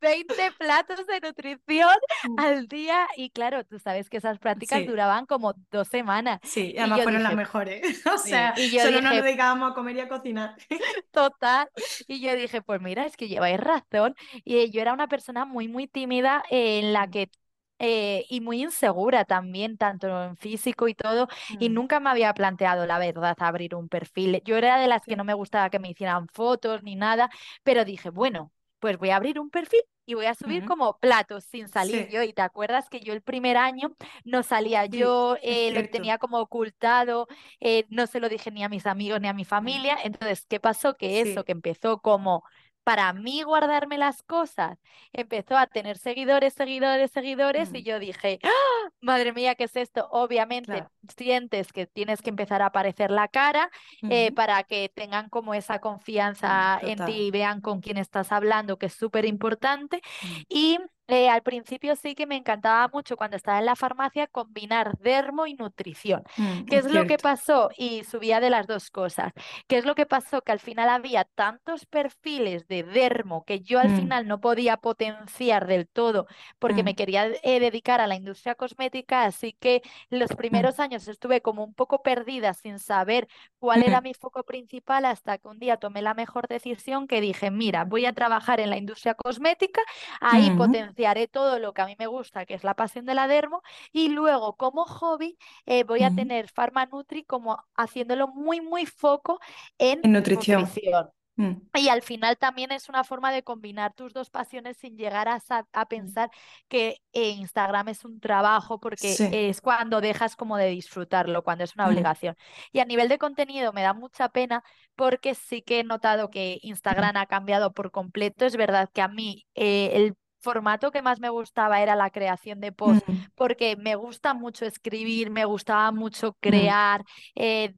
20 0.00 0.52
platos 0.52 1.06
de 1.06 1.20
nutrición 1.20 1.94
al 2.36 2.68
día. 2.68 3.06
Y 3.16 3.30
claro, 3.30 3.64
tú 3.64 3.78
sabes 3.78 4.10
que 4.10 4.18
esas 4.18 4.38
prácticas 4.38 4.84
Sí. 4.84 4.86
duraban 4.86 5.26
como 5.26 5.54
dos 5.70 5.88
semanas. 5.88 6.40
Sí, 6.42 6.74
Y 6.76 6.78
además 6.78 7.02
fueron 7.02 7.22
las 7.22 7.34
dije, 7.34 7.34
mejores. 7.34 7.82
O 8.14 8.18
sí, 8.22 8.28
sea, 8.28 8.54
y 8.56 8.70
yo 8.70 8.80
solo 8.82 9.00
no 9.02 9.12
nos 9.12 9.22
dedicábamos 9.24 9.72
a 9.72 9.74
comer 9.74 9.96
y 9.96 10.00
a 10.00 10.08
cocinar. 10.08 10.56
total. 11.10 11.68
Y 12.06 12.20
yo 12.20 12.34
dije, 12.36 12.62
pues 12.62 12.80
mira, 12.80 13.06
es 13.06 13.16
que 13.16 13.28
lleváis 13.28 13.58
razón. 13.60 14.14
Y 14.44 14.70
yo 14.70 14.80
era 14.80 14.92
una 14.92 15.08
persona 15.08 15.44
muy, 15.44 15.68
muy 15.68 15.86
tímida 15.88 16.42
en 16.50 16.92
la 16.92 17.08
que... 17.08 17.30
eh, 17.78 18.26
y 18.28 18.40
muy 18.40 18.62
insegura 18.62 19.24
también, 19.24 19.76
tanto 19.78 20.08
en 20.24 20.36
físico 20.36 20.86
y 20.88 20.94
todo, 20.94 21.28
y 21.58 21.68
mm, 21.68 21.70
nunca 21.70 21.98
me 22.00 22.10
había 22.10 22.34
planteado, 22.34 22.86
la 22.86 22.98
verdad, 22.98 23.34
abrir 23.40 23.74
un 23.74 23.88
perfil. 23.88 24.42
Yo 24.44 24.56
era 24.58 24.78
de 24.78 24.86
las 24.88 25.06
que 25.06 25.16
no 25.16 25.24
me 25.24 25.32
gustaba 25.34 25.70
que 25.70 25.78
me 25.78 25.88
hicieran 25.90 26.28
fotos 26.28 26.82
ni 26.82 26.94
nada, 26.96 27.30
pero 27.62 27.84
dije, 27.86 28.10
bueno, 28.10 28.52
pues 28.80 28.98
voy 28.98 29.10
a 29.10 29.16
abrir 29.16 29.38
un 29.40 29.50
perfil 29.50 29.82
y 30.06 30.14
voy 30.14 30.26
a 30.26 30.34
subir 30.34 30.64
como 30.64 30.98
platos 30.98 31.44
sin 31.44 31.68
salir 31.68 32.06
sí, 32.06 32.10
yo. 32.10 32.22
Y 32.22 32.32
te 32.32 32.42
acuerdas 32.42 32.88
que 32.90 33.00
yo 33.00 33.12
el 33.12 33.22
primer 33.22 33.56
año 33.56 33.94
no 34.24 34.42
salía 34.42 34.86
sí, 34.90 35.14
yo, 35.14 35.36
eh, 35.42 35.70
lo 35.72 35.82
tenía 35.84 36.18
como 36.18 36.38
ocultado, 36.40 37.28
eh, 37.60 37.86
no 37.90 38.06
se 38.06 38.20
lo 38.20 38.28
dije 38.28 38.50
ni 38.50 38.64
a 38.64 38.68
mis 38.68 38.86
amigos 38.86 39.20
ni 39.20 39.28
a 39.28 39.32
mi 39.34 39.44
Mm, 39.62 39.84
familia. 39.84 39.96
Entonces, 40.02 40.46
¿qué 40.48 40.60
pasó? 40.60 40.96
Que 40.96 41.20
eso 41.20 41.44
que 41.44 41.52
empezó 41.52 42.00
como 42.00 42.44
para 42.84 43.12
mí 43.12 43.42
guardarme 43.42 43.98
las 43.98 44.22
cosas, 44.22 44.78
empezó 45.12 45.56
a 45.56 45.66
tener 45.66 45.98
seguidores, 45.98 46.54
seguidores, 46.54 47.10
seguidores 47.12 47.70
y 47.74 47.82
mm, 47.82 47.84
yo 47.84 47.98
dije, 47.98 48.40
¡Ah! 48.42 48.90
madre 49.00 49.32
mía, 49.32 49.54
¿qué 49.54 49.64
es 49.64 49.76
esto? 49.76 50.08
Obviamente 50.10 50.84
Claro. 50.84 50.90
sientes 51.16 51.72
que 51.72 51.86
tienes 51.86 52.22
que 52.22 52.30
empezar 52.30 52.62
a 52.62 52.66
aparecer 52.66 53.10
la 53.10 53.28
cara 53.28 53.70
eh, 54.08 54.32
para 54.32 54.62
que 54.64 54.90
tengan 54.94 55.28
como 55.30 55.54
esa 55.54 55.78
mm, 55.78 55.80
confianza 55.80 56.78
en 56.82 57.02
ti 57.02 57.12
y 57.28 57.30
vean 57.30 57.60
con 57.60 57.80
quién 57.80 57.96
estás 57.98 58.32
hablando, 58.32 58.78
que 58.78 58.86
es 58.86 58.94
súper 58.94 59.24
importante. 59.24 60.02
Mm, 60.22 60.44
Y 60.48 60.78
eh, 61.12 61.28
al 61.28 61.42
principio 61.42 61.96
sí 61.96 62.14
que 62.14 62.26
me 62.26 62.36
encantaba 62.36 62.88
mucho 62.92 63.16
cuando 63.16 63.36
estaba 63.36 63.58
en 63.58 63.66
la 63.66 63.76
farmacia 63.76 64.26
combinar 64.26 64.96
dermo 64.98 65.46
y 65.46 65.54
nutrición. 65.54 66.22
mm, 66.36 66.64
¿Qué 66.68 66.78
Es 66.78 66.84
es 66.90 66.90
lo 66.90 67.06
que 67.06 67.18
pasó? 67.18 67.70
Y 67.76 68.04
subía 68.04 68.40
de 68.40 68.50
las 68.50 68.66
dos 68.66 68.90
cosas. 68.90 69.32
¿Qué 69.68 69.78
es 69.78 69.84
lo 69.84 69.94
que 69.94 70.06
pasó? 70.06 70.42
Que 70.42 70.52
al 70.52 70.60
final 70.60 70.88
había 70.88 71.24
tantos 71.24 71.86
perfiles 71.86 72.66
de 72.68 72.82
dermo 72.82 73.44
que 73.44 73.60
yo 73.60 73.78
al 73.80 73.90
Mm, 73.90 73.90
final 73.90 74.26
no 74.26 74.40
podía 74.40 74.76
potenciar 74.76 75.66
del 75.66 75.88
todo 75.88 76.26
porque 76.58 76.82
me 76.82 76.94
mm, 76.94 76.96
quería 76.96 77.26
eh, 77.42 77.60
dedicar 77.60 78.00
a 78.00 78.06
la 78.06 78.16
industria 78.16 78.54
cosmética, 78.54 79.24
así 79.24 79.52
que 79.60 79.82
los 80.10 80.30
primeros 80.34 80.78
años 80.80 81.08
estuve 81.08 81.40
como 81.42 81.64
un 81.64 81.74
poco 81.74 82.02
perdida 82.02 82.54
sin 82.54 82.78
saber 82.78 83.28
cuál 83.58 83.82
era 83.82 84.00
mi 84.00 84.14
foco 84.14 84.42
principal 84.44 85.04
hasta 85.04 85.38
que 85.38 85.48
un 85.48 85.58
día 85.58 85.76
tomé 85.76 86.02
la 86.02 86.14
mejor 86.14 86.48
decisión 86.48 87.06
que 87.06 87.20
dije, 87.20 87.50
mira, 87.50 87.84
voy 87.84 88.06
a 88.06 88.12
trabajar 88.12 88.60
en 88.60 88.70
la 88.70 88.76
industria 88.78 89.14
cosmética, 89.14 89.80
ahí 90.20 90.50
mm, 90.50 90.80
potenciaré 91.00 91.28
todo 91.28 91.58
lo 91.58 91.72
que 91.72 91.82
a 91.82 91.86
mí 91.86 91.96
me 91.98 92.06
gusta, 92.06 92.46
que 92.46 92.54
es 92.54 92.64
la 92.64 92.74
pasión 92.74 93.04
de 93.06 93.14
la 93.14 93.28
dermo, 93.28 93.62
y 93.92 94.08
luego 94.10 94.56
como 94.56 94.84
hobby 94.84 95.38
eh, 95.66 95.84
voy 95.84 96.02
a 96.02 96.10
tener 96.10 96.48
Pharma 96.48 96.86
Nutri 96.86 97.24
como 97.24 97.58
haciéndolo 97.74 98.28
muy, 98.28 98.60
muy 98.60 98.86
foco 98.86 99.40
en 99.78 100.00
En 100.02 100.12
nutrición. 100.12 100.62
nutrición. 100.62 101.10
Mm, 101.36 101.56
Y 101.74 101.88
al 101.88 102.02
final 102.02 102.36
también 102.36 102.72
es 102.72 102.88
una 102.88 103.04
forma 103.04 103.30
de 103.32 103.44
combinar 103.44 103.94
tus 103.94 104.12
dos 104.12 104.28
pasiones 104.28 104.76
sin 104.78 104.96
llegar 104.96 105.28
a, 105.28 105.40
mm, 105.78 105.86
pensar 105.88 106.28
que 106.68 107.00
eh, 107.12 107.30
Instagram 107.30 107.88
es 107.88 108.04
un 108.04 108.18
trabajo 108.20 108.80
porque 108.80 109.12
Sí. 109.16 109.24
es 109.30 109.60
cuando 109.60 110.00
dejas 110.00 110.34
como 110.34 110.56
de 110.56 110.66
disfrutarlo, 110.68 111.44
cuando 111.44 111.62
es 111.64 111.74
una 111.76 111.86
Mm, 111.86 111.88
obligación. 111.88 112.36
Y 112.72 112.80
a 112.80 112.84
nivel 112.84 113.08
de 113.08 113.18
contenido 113.18 113.72
me 113.72 113.82
da 113.82 113.94
mucha 113.94 114.28
pena 114.30 114.64
porque 114.96 115.34
sí 115.36 115.62
que 115.62 115.80
he 115.80 115.84
notado 115.84 116.28
que 116.30 116.58
mm, 116.88 117.12
Instagram 117.12 117.16
ha 117.16 117.26
cambiado 117.26 117.72
por 117.72 117.90
completo. 117.92 118.44
Es 118.46 118.56
verdad 118.56 118.90
que 118.92 119.02
a 119.02 119.08
mí 119.08 119.46
eh, 119.54 119.90
el 119.94 120.16
formato 120.40 120.90
que 120.90 121.02
más 121.02 121.20
me 121.20 121.28
gustaba 121.30 121.80
era 121.82 121.94
la 121.96 122.10
creación 122.10 122.60
de 122.60 122.72
posts 122.72 123.04
mm, 123.08 123.30
porque 123.34 123.76
me 123.76 123.94
gusta 123.96 124.34
mucho 124.34 124.64
escribir, 124.66 125.30
me 125.30 125.44
gustaba 125.44 125.92
mucho 125.92 126.34
mm, 126.44 126.74
crear. 126.74 127.04
eh, 127.34 127.74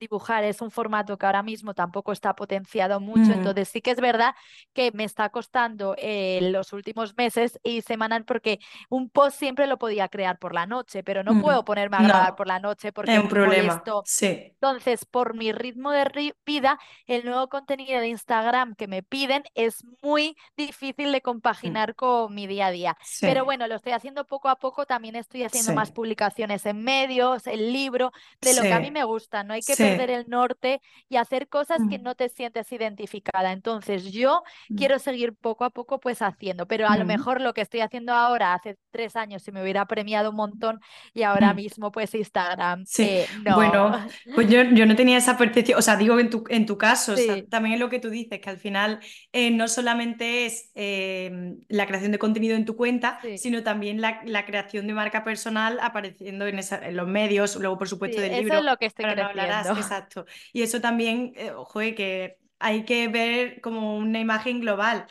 dibujar 0.00 0.44
es 0.44 0.60
un 0.60 0.70
formato 0.70 1.16
que 1.18 1.26
ahora 1.26 1.42
mismo 1.42 1.74
tampoco 1.74 2.12
está 2.12 2.34
potenciado 2.34 3.00
mucho, 3.00 3.14
Mm, 3.24 3.32
entonces 3.32 3.68
sí 3.68 3.80
que 3.80 3.90
es 3.90 4.00
verdad 4.00 4.34
que 4.72 4.90
me 4.92 5.04
está 5.04 5.28
costando 5.30 5.94
eh, 5.98 6.40
los 6.42 6.72
últimos 6.72 7.16
meses 7.16 7.58
y 7.62 7.82
semanas 7.82 8.22
porque 8.26 8.58
un 8.88 9.08
post 9.08 9.38
siempre 9.38 9.66
lo 9.66 9.78
podía 9.78 10.08
crear 10.08 10.38
por 10.38 10.54
la 10.54 10.66
noche, 10.66 11.02
pero 11.02 11.22
no 11.22 11.34
mm. 11.34 11.42
puedo 11.42 11.64
ponerme 11.64 11.96
a 11.96 12.02
grabar 12.02 12.36
por 12.36 12.46
la 12.46 12.58
noche 12.58 12.92
porque 12.92 13.14
es 13.14 13.22
un 13.22 13.28
problema. 13.28 13.82
Sí. 14.04 14.26
Entonces, 14.26 15.04
por 15.04 15.34
mi 15.34 15.52
ritmo 15.52 15.90
de 15.90 16.34
vida, 16.44 16.78
el 17.06 17.24
nuevo 17.24 17.48
contenido 17.48 18.00
de 18.00 18.08
Instagram 18.08 18.74
que 18.74 18.86
me 18.88 19.02
piden 19.02 19.44
es 19.54 19.84
muy 20.02 20.36
difícil 20.56 21.12
de 21.12 21.20
Mm, 21.20 21.22
compaginar 21.22 21.94
con 21.94 22.34
mi 22.34 22.46
día 22.46 22.66
a 22.66 22.70
día. 22.70 22.96
Sí, 23.02 23.26
Pero 23.26 23.44
bueno, 23.44 23.66
lo 23.66 23.74
estoy 23.74 23.92
haciendo 23.92 24.24
poco 24.26 24.48
a 24.48 24.56
poco. 24.56 24.86
También 24.86 25.16
estoy 25.16 25.42
haciendo 25.44 25.72
más 25.72 25.90
publicaciones 25.90 26.66
en 26.66 26.82
medios, 26.82 27.46
el 27.46 27.72
libro, 27.72 28.12
de 28.40 28.54
lo 28.54 28.62
que 28.62 28.72
a 28.72 28.80
mí 28.80 28.90
me 28.90 29.04
gusta. 29.04 29.44
No 29.44 29.54
hay 29.54 29.62
que. 29.62 29.74
Perder 29.84 30.10
el 30.10 30.28
norte 30.28 30.80
y 31.08 31.16
hacer 31.16 31.48
cosas 31.48 31.84
que 31.86 31.98
Mm, 31.98 32.00
no 32.00 32.14
te 32.14 32.28
sientes 32.28 32.70
identificada. 32.72 33.52
Entonces, 33.52 34.12
yo 34.12 34.42
mm, 34.70 34.74
quiero 34.74 34.98
seguir 34.98 35.34
poco 35.34 35.64
a 35.64 35.70
poco 35.70 36.00
pues 36.00 36.22
haciendo, 36.22 36.66
pero 36.66 36.88
a 36.88 36.96
lo 36.96 37.04
mm, 37.04 37.04
mejor 37.04 37.40
lo 37.40 37.54
que 37.54 37.60
estoy 37.62 37.80
haciendo 37.80 38.12
ahora, 38.12 38.54
hace 38.54 38.78
tres 38.90 39.16
años, 39.16 39.42
si 39.42 39.52
me 39.52 39.62
hubiera 39.62 39.86
premiado 39.86 40.30
un 40.30 40.36
montón 40.36 40.80
y 41.12 41.22
ahora 41.22 41.54
mismo 41.54 41.90
pues 41.92 42.14
Instagram, 42.14 42.86
Sí, 42.86 43.12
eh, 43.14 43.28
no. 43.30 43.46
bueno, 43.46 44.06
pues 44.34 44.48
yo, 44.48 44.62
yo 44.62 44.86
no 44.86 44.94
tenía 44.94 45.16
esa 45.18 45.36
percepción, 45.36 45.78
o 45.78 45.82
sea, 45.82 45.96
digo 45.96 46.20
en 46.20 46.30
tu, 46.30 46.44
en 46.48 46.64
tu 46.64 46.78
caso, 46.78 47.14
o 47.14 47.16
sea, 47.16 47.34
Sí, 47.34 47.50
también 47.50 47.74
es 47.74 47.80
lo 47.80 47.88
que 47.90 47.98
tú 47.98 48.08
dices, 48.10 48.40
que 48.40 48.50
al 48.50 48.58
final 48.58 49.00
eh, 49.32 49.50
no 49.50 49.66
solamente 49.68 50.46
es 50.46 50.70
eh, 50.76 51.56
la 51.68 51.86
creación 51.86 52.12
de 52.12 52.18
contenido 52.20 52.54
en 52.56 52.64
tu 52.66 52.76
cuenta, 52.76 53.18
sí, 53.22 53.34
sino 53.34 53.64
también 53.64 54.00
la, 54.00 54.20
la 54.26 54.44
creación 54.46 54.86
de 54.86 54.94
marca 54.94 55.24
personal 55.24 55.78
apareciendo 55.80 56.46
en, 56.46 56.58
esa- 56.60 56.86
en 56.86 56.94
los 56.96 57.08
medios, 57.08 57.56
luego 57.56 57.78
por 57.78 57.88
supuesto 57.88 58.20
sí, 58.20 58.22
del 58.22 58.34
eso 58.34 58.54
es 58.54 58.62
libro, 58.62 58.64
lo 58.64 58.76
que 58.76 58.86
estoy 58.86 59.06
no 59.06 59.06
creciendo. 59.06 59.70
hablarás, 59.70 59.73
exacto. 59.78 60.26
Y 60.52 60.62
eso 60.62 60.80
también, 60.80 61.32
eh, 61.36 61.52
ojo, 61.52 61.80
que 61.80 62.38
hay 62.58 62.84
que 62.84 63.08
ver 63.08 63.60
como 63.60 63.96
una 63.98 64.20
imagen 64.20 64.60
global. 64.60 65.06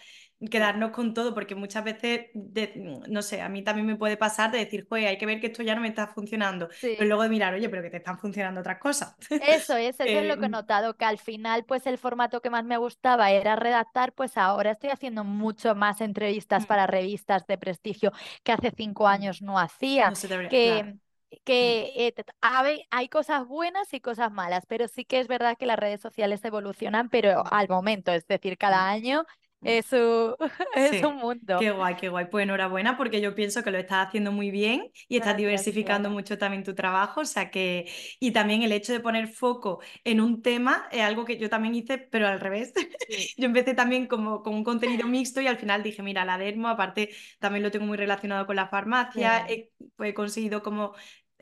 Quedarnos 0.52 0.92
con 0.92 1.14
todo, 1.14 1.34
porque 1.34 1.56
muchas 1.56 1.84
veces, 1.86 2.28
de- 2.34 2.74
no 3.10 3.22
sé, 3.22 3.42
a 3.42 3.48
mí 3.50 3.64
también 3.64 3.88
me 3.88 3.96
puede 3.96 4.18
pasar 4.18 4.52
de 4.52 4.58
decir, 4.60 4.86
joder, 4.90 5.08
hay 5.08 5.18
que 5.18 5.26
ver 5.26 5.40
que 5.40 5.48
esto 5.48 5.64
ya 5.64 5.74
no 5.76 5.82
me 5.82 5.88
está 5.88 6.08
funcionando, 6.08 6.68
pero 6.98 7.08
sí. 7.08 7.08
luego 7.08 7.24
de 7.24 7.30
mirar, 7.30 7.54
oye, 7.54 7.70
pero 7.70 7.82
que 7.82 7.90
te 7.90 7.98
están 7.98 8.20
funcionando 8.20 8.60
otras 8.62 8.80
cosas. 8.80 9.16
Eso 9.40 9.76
es, 9.76 10.00
eso 10.00 10.20
es 10.20 10.26
lo 10.26 10.38
que 10.38 10.46
he 10.46 10.50
Eh, 10.50 10.50
notado, 10.50 10.96
que 10.96 11.04
al 11.04 11.18
final, 11.18 11.66
pues 11.66 11.86
el 11.86 11.98
formato 11.98 12.42
que 12.42 12.50
más 12.50 12.64
me 12.64 12.78
gustaba 12.78 13.32
era 13.32 13.58
redactar, 13.58 14.14
pues 14.14 14.38
ahora 14.38 14.72
estoy 14.72 14.90
haciendo 14.92 15.26
mucho 15.26 15.76
más 15.76 16.00
entrevistas 16.00 16.66
mm, 16.66 16.66
para 16.66 16.88
revistas 16.88 17.46
de 17.46 17.58
prestigio 17.58 18.14
que 18.44 18.54
hace 18.54 18.72
cinco 18.72 19.06
mm, 19.08 19.08
años 19.08 19.42
no 19.42 19.60
hacía, 19.60 20.14
no 20.14 20.16
se 20.16 20.28
debería, 20.28 20.60
claro. 20.62 20.86
que, 20.88 20.96
mm, 20.96 21.00
que 21.44 22.08
eh, 22.08 22.14
hay, 22.42 22.86
hay 22.92 23.10
cosas 23.10 23.48
buenas 23.48 23.94
y 23.94 24.02
cosas 24.02 24.32
malas, 24.32 24.66
pero 24.68 24.88
sí 24.88 25.06
que 25.06 25.20
es 25.20 25.28
verdad 25.28 25.58
que 25.58 25.66
las 25.66 25.80
redes 25.80 26.02
sociales 26.02 26.44
evolucionan, 26.46 27.10
pero 27.10 27.44
mm, 27.44 27.48
al 27.52 27.68
momento, 27.70 28.12
es 28.12 28.28
decir, 28.28 28.54
mm, 28.54 28.58
cada 28.58 28.90
año 28.90 29.26
mm. 29.62 29.68
es 29.68 29.92
un, 29.94 30.36
es 30.76 31.02
un 31.04 31.16
mundo. 31.18 31.58
qué 31.58 31.72
guay, 31.72 31.96
qué 31.96 32.10
guay. 32.10 32.26
Pues 32.30 32.44
enhorabuena 32.44 32.98
porque 32.98 33.22
yo 33.22 33.36
pienso 33.36 33.64
que 33.64 33.72
lo 33.72 33.78
estás 33.78 34.08
haciendo 34.08 34.32
muy 34.32 34.52
bien 34.52 34.92
y 35.08 35.18
estás 35.18 35.36
Gracias, 35.38 35.38
diversificando 35.38 36.10
mucho 36.10 36.38
también 36.38 36.64
tu 36.64 36.76
trabajo, 36.76 37.22
o 37.22 37.26
sea 37.26 37.50
que 37.52 37.90
y 38.20 38.32
también 38.32 38.64
el 38.64 38.72
hecho 38.72 38.94
de 38.94 39.00
poner 39.00 39.28
foco 39.28 39.82
en 40.04 40.22
un 40.22 40.42
tema 40.42 40.88
es 40.92 41.02
algo 41.02 41.26
que 41.26 41.38
yo 41.38 41.50
también 41.50 41.76
hice, 41.76 41.98
pero 41.98 42.28
al 42.28 42.40
revés. 42.40 42.74
Sí, 43.08 43.34
Yo 43.38 43.46
empecé 43.46 43.74
también 43.74 44.08
como 44.08 44.44
con 44.44 44.54
un 44.56 44.64
contenido 44.64 45.08
mixto 45.08 45.42
y 45.42 45.48
al 45.48 45.58
final 45.58 45.84
dije, 45.84 46.02
mira, 46.04 46.26
la 46.26 46.38
dermo, 46.38 46.68
aparte 46.68 47.10
también 47.40 47.64
lo 47.64 47.72
tengo 47.72 47.86
muy 47.86 47.98
relacionado 47.98 48.46
con 48.46 48.56
la 48.56 48.68
farmacia, 48.68 49.46
sí, 49.48 49.54
he, 49.54 49.72
pues, 49.96 50.12
he 50.12 50.14
conseguido 50.14 50.64
como 50.64 50.94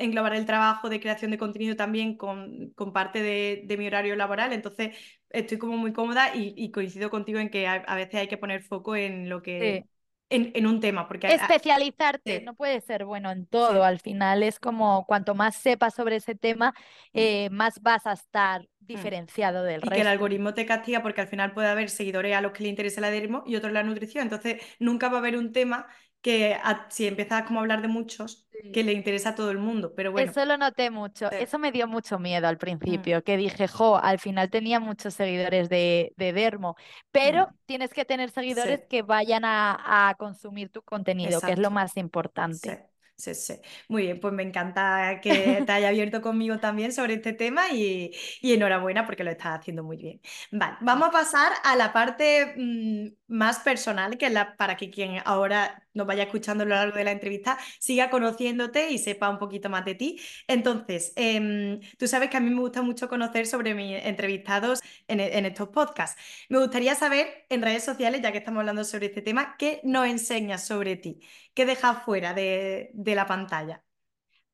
englobar 0.04 0.34
el 0.36 0.46
trabajo 0.46 0.90
de 0.90 1.00
creación 1.00 1.32
de 1.32 1.38
contenido 1.38 1.76
también 1.76 2.18
con, 2.18 2.72
con 2.76 2.94
parte 2.94 3.22
de, 3.22 3.64
de 3.66 3.78
mi 3.78 3.88
horario 3.88 4.16
laboral, 4.16 4.54
entonces 4.54 4.96
estoy 5.30 5.58
como 5.58 5.78
muy 5.78 5.94
cómoda 5.94 6.36
y, 6.36 6.54
y 6.58 6.72
coincido 6.72 7.10
contigo 7.10 7.40
en 7.40 7.50
que 7.50 7.68
a, 7.68 7.74
a 7.76 7.96
veces 7.96 8.16
hay 8.16 8.28
que 8.28 8.38
poner 8.38 8.64
foco 8.64 8.96
en 8.96 9.30
lo 9.30 9.42
sí. 9.60 9.82
que, 9.82 9.88
en, 10.30 10.52
en 10.56 10.68
un 10.68 10.80
tema, 10.80 11.08
porque 11.08 11.28
especializarte, 11.28 12.42
sí, 12.42 12.42
no 12.42 12.56
puedes 12.56 12.84
ser 12.86 13.06
bueno 13.06 13.32
en 13.32 13.46
todo. 13.48 13.84
sí, 13.84 13.84
Al 13.84 14.00
final 14.00 14.44
es 14.44 14.60
como 14.60 15.06
cuanto 15.06 15.36
más 15.36 15.56
sepas 15.56 15.94
sobre 15.96 16.18
ese 16.18 16.36
tema, 16.36 16.74
mm, 17.14 17.24
eh, 17.24 17.50
más 17.52 17.82
vas 17.82 18.06
a 18.08 18.14
estar 18.14 18.68
mm. 18.94 19.08
diferenciado 19.08 19.64
del 19.64 19.82
Y 19.84 19.92
que 19.92 20.02
el 20.02 20.08
resto. 20.08 20.08
algoritmo 20.08 20.54
te 20.54 20.66
castiga 20.66 21.02
porque 21.02 21.22
al 21.22 21.28
final 21.28 21.54
puede 21.54 21.68
haber 21.70 21.90
seguidores 21.90 22.36
a 22.36 22.42
los 22.42 22.52
que 22.52 22.64
le 22.64 22.70
interesa 22.70 23.00
el 23.00 23.06
aderismo 23.06 23.44
y 23.48 23.56
otros 23.56 23.74
la 23.74 23.84
nutrición. 23.84 24.24
Entonces, 24.24 24.62
nunca 24.80 25.10
va 25.10 25.18
a 25.18 25.20
haber 25.20 25.38
un 25.38 25.52
tema 25.54 25.88
que 26.22 26.56
a- 26.56 26.88
si 26.90 27.08
empiezas 27.08 27.44
como 27.44 27.60
a 27.60 27.64
hablar 27.64 27.82
de 27.82 27.88
muchos, 27.88 28.48
Sí. 28.52 28.60
que 28.72 28.84
le 28.84 28.94
interesa 28.94 29.30
a 29.30 29.36
todo 29.36 29.52
el 29.52 29.58
mundo. 29.60 29.94
Pero 29.96 30.12
bueno, 30.12 30.34
Eso 30.34 30.44
lo 30.46 30.58
noté 30.58 30.92
mucho. 30.92 31.30
sí, 31.30 31.36
Eso 31.38 31.58
me 31.58 31.72
dio 31.72 31.88
mucho 31.88 32.20
miedo 32.20 32.48
al 32.48 32.58
mm, 32.82 33.12
principio, 33.12 33.24
que 33.24 33.38
dije, 33.38 33.68
jo, 33.70 33.96
al 33.98 34.20
final 34.20 34.50
tenía 34.50 34.80
muchos 34.82 35.14
seguidores 35.14 35.70
de, 35.70 36.14
de 36.18 36.34
Dermo, 36.34 36.76
mm, 37.24 37.46
pero 37.52 37.54
tienes 37.66 37.94
que 37.94 38.04
tener 38.04 38.30
sí, 38.48 38.70
seguidores 38.70 38.84
que 38.90 39.04
vayan 39.04 39.46
a, 39.46 40.10
a 40.10 40.16
consumir 40.16 40.70
tu 40.70 40.84
contenido, 40.84 41.44
que 41.44 41.54
es 41.54 41.60
lo 41.60 41.72
más 41.72 41.96
importante. 41.96 42.82
Sí, 43.22 43.36
sí. 43.36 43.54
Muy 43.88 44.04
bien, 44.04 44.20
pues 44.20 44.34
me 44.34 44.44
encanta 44.44 45.20
que 45.22 45.64
te 45.66 45.72
haya 45.74 45.90
abierto 45.90 46.22
conmigo 46.22 46.60
también 46.60 46.92
sobre 46.94 47.16
este 47.16 47.34
tema 47.34 47.70
y, 47.72 48.12
y 48.42 48.54
enhorabuena 48.54 49.06
porque 49.06 49.24
lo 49.24 49.32
estás 49.32 49.60
haciendo 49.60 49.84
muy 49.84 49.98
bien. 49.98 50.22
Vale, 50.52 50.78
vamos 50.82 51.10
a 51.10 51.12
pasar 51.12 51.52
a 51.64 51.76
la 51.76 51.94
parte 51.94 52.54
mm, 52.58 53.08
más 53.28 53.60
personal, 53.60 54.18
que 54.18 54.28
es 54.28 54.32
la 54.34 54.56
para 54.58 54.76
que 54.78 54.90
quien 54.90 55.22
ahora 55.26 55.88
nos 55.94 56.08
vaya 56.08 56.24
escuchando 56.24 56.64
a 56.64 56.68
lo 56.68 56.76
largo 56.76 56.98
de 56.98 57.04
la 57.04 57.12
entrevista 57.12 57.58
siga 57.80 58.10
conociéndote 58.10 58.90
y 58.92 58.98
sepa 58.98 59.30
un 59.30 59.38
poquito 59.40 59.70
más 59.70 59.86
de 59.86 59.96
ti. 59.96 60.20
Entonces, 60.48 61.14
em, 61.16 61.80
tú 61.98 62.08
sabes 62.08 62.30
que 62.30 62.38
a 62.38 62.40
mí 62.40 62.50
me 62.50 62.60
gusta 62.62 62.82
mucho 62.82 63.08
conocer 63.10 63.46
sobre 63.48 63.74
mis 63.76 64.04
entrevistados 64.06 64.80
en, 65.08 65.20
en 65.20 65.46
estos 65.46 65.70
podcasts. 65.70 66.20
Me 66.50 66.58
gustaría 66.60 66.96
saber 66.96 67.46
en 67.50 67.62
redes 67.62 67.84
sociales, 67.84 68.22
ya 68.22 68.32
que 68.32 68.38
estamos 68.40 68.60
hablando 68.62 68.84
sobre 68.84 69.08
este 69.08 69.22
tema, 69.22 69.56
¿qué 69.58 69.82
nos 69.84 70.08
enseñas 70.08 70.66
sobre 70.66 70.96
ti? 70.96 71.20
¿Qué 71.54 71.66
dejas 71.66 72.04
fuera 72.04 72.34
de, 72.34 72.92
de 72.94 73.16
la 73.16 73.28
pantalla? 73.28 73.84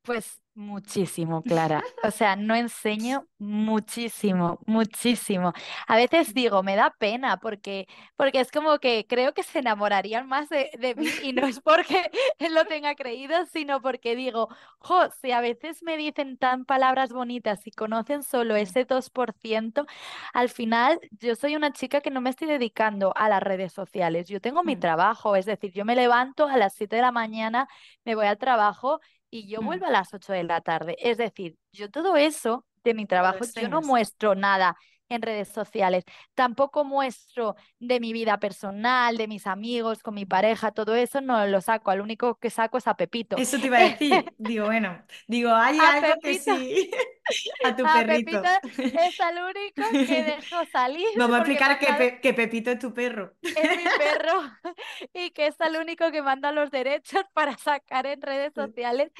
Pues 0.01 0.41
muchísimo, 0.57 1.43
Clara. 1.45 1.87
O 2.01 2.09
sea, 2.11 2.35
no 2.35 2.55
enseño 2.55 3.27
muchísimo, 3.37 4.59
muchísimo. 4.65 5.53
A 5.87 5.95
veces 5.97 6.33
digo, 6.33 6.63
me 6.63 6.75
da 6.75 6.95
pena 6.97 7.37
porque, 7.39 7.87
porque 8.15 8.39
es 8.39 8.51
como 8.51 8.79
que 8.79 9.05
creo 9.07 9.33
que 9.35 9.43
se 9.43 9.59
enamorarían 9.59 10.27
más 10.27 10.49
de, 10.49 10.71
de 10.79 10.95
mí 10.95 11.15
y 11.21 11.33
no 11.33 11.45
es 11.45 11.59
porque 11.61 12.09
lo 12.51 12.65
tenga 12.65 12.95
creído, 12.95 13.45
sino 13.45 13.81
porque 13.81 14.15
digo, 14.15 14.49
jo, 14.79 15.09
si 15.21 15.31
a 15.31 15.41
veces 15.41 15.83
me 15.83 15.95
dicen 15.95 16.37
tan 16.37 16.65
palabras 16.65 17.13
bonitas 17.13 17.67
y 17.67 17.71
conocen 17.71 18.23
solo 18.23 18.55
ese 18.55 18.85
2%, 18.85 19.85
al 20.33 20.49
final 20.49 20.99
yo 21.19 21.35
soy 21.35 21.55
una 21.55 21.71
chica 21.71 22.01
que 22.01 22.09
no 22.11 22.21
me 22.21 22.31
estoy 22.31 22.47
dedicando 22.47 23.13
a 23.15 23.29
las 23.29 23.43
redes 23.43 23.73
sociales. 23.73 24.27
Yo 24.27 24.41
tengo 24.41 24.63
mi 24.63 24.75
Mm, 24.75 24.77
trabajo, 24.77 25.35
es 25.35 25.45
decir, 25.45 25.71
yo 25.71 25.85
me 25.85 25.95
levanto 25.95 26.47
a 26.47 26.57
las 26.57 26.73
7 26.73 26.95
de 26.97 27.01
la 27.03 27.11
mañana, 27.11 27.67
me 28.05 28.15
voy 28.15 28.25
al 28.25 28.37
trabajo 28.39 28.99
y 29.29 29.47
yo 29.47 29.61
mm. 29.61 29.65
vuelvo 29.65 29.85
a 29.87 29.91
las 29.91 30.13
8 30.13 30.33
de 30.33 30.43
la 30.43 30.61
tarde. 30.61 30.95
Es 30.99 31.17
decir, 31.17 31.57
yo 31.71 31.89
todo 31.89 32.15
eso 32.17 32.65
de 32.83 32.93
mi 32.93 33.05
trabajo, 33.05 33.39
yo 33.59 33.69
no 33.69 33.81
muestro 33.81 34.35
nada 34.35 34.77
en 35.09 35.21
redes 35.21 35.47
sociales, 35.49 36.03
tampoco 36.33 36.83
muestro 36.83 37.55
de 37.79 37.99
mi 37.99 38.13
vida 38.13 38.39
personal, 38.39 39.17
de 39.17 39.27
mis 39.27 39.47
amigos, 39.47 40.03
con 40.03 40.13
mi 40.13 40.25
pareja, 40.25 40.71
todo 40.71 40.95
eso 40.95 41.21
no 41.21 41.45
lo 41.47 41.61
saco, 41.61 41.91
al 41.91 42.01
único 42.01 42.35
que 42.35 42.49
saco 42.49 42.77
es 42.77 42.87
a 42.87 42.95
Pepito. 42.95 43.37
Eso 43.37 43.57
te 43.57 43.67
iba 43.67 43.77
a 43.77 43.89
decir. 43.89 44.33
Digo, 44.37 44.65
bueno, 44.65 45.01
digo, 45.27 45.51
hay 45.53 45.77
A 45.79 45.93
algo 45.93 46.19
que 46.21 46.37
sí 46.39 46.91
a 47.63 47.75
tu 47.75 47.89
a 47.93 48.03
Pepito 48.05 48.47
perrito. 48.47 48.49
es 48.93 49.15
el 49.19 49.37
único 49.43 49.83
que 50.05 50.23
dejo 50.23 50.65
salir 50.71 51.07
Vamos 51.13 51.35
a 51.35 51.39
explicar 51.39 51.79
que, 51.79 51.93
Pe- 51.93 52.19
que 52.21 52.33
Pepito 52.33 52.71
es 52.71 52.79
tu 52.79 52.93
perro. 52.93 53.35
es 53.55 53.71
mi 53.73 53.89
perro 53.89 54.33
y 55.13 55.31
que 55.31 55.47
es 55.47 55.55
el 55.61 55.77
único 55.77 56.11
que 56.11 56.21
manda 56.21 56.51
los 56.51 56.69
derechos 56.71 57.23
para 57.33 57.57
sacar 57.57 58.05
en 58.05 58.21
redes 58.21 58.53
sociales. 58.53 59.11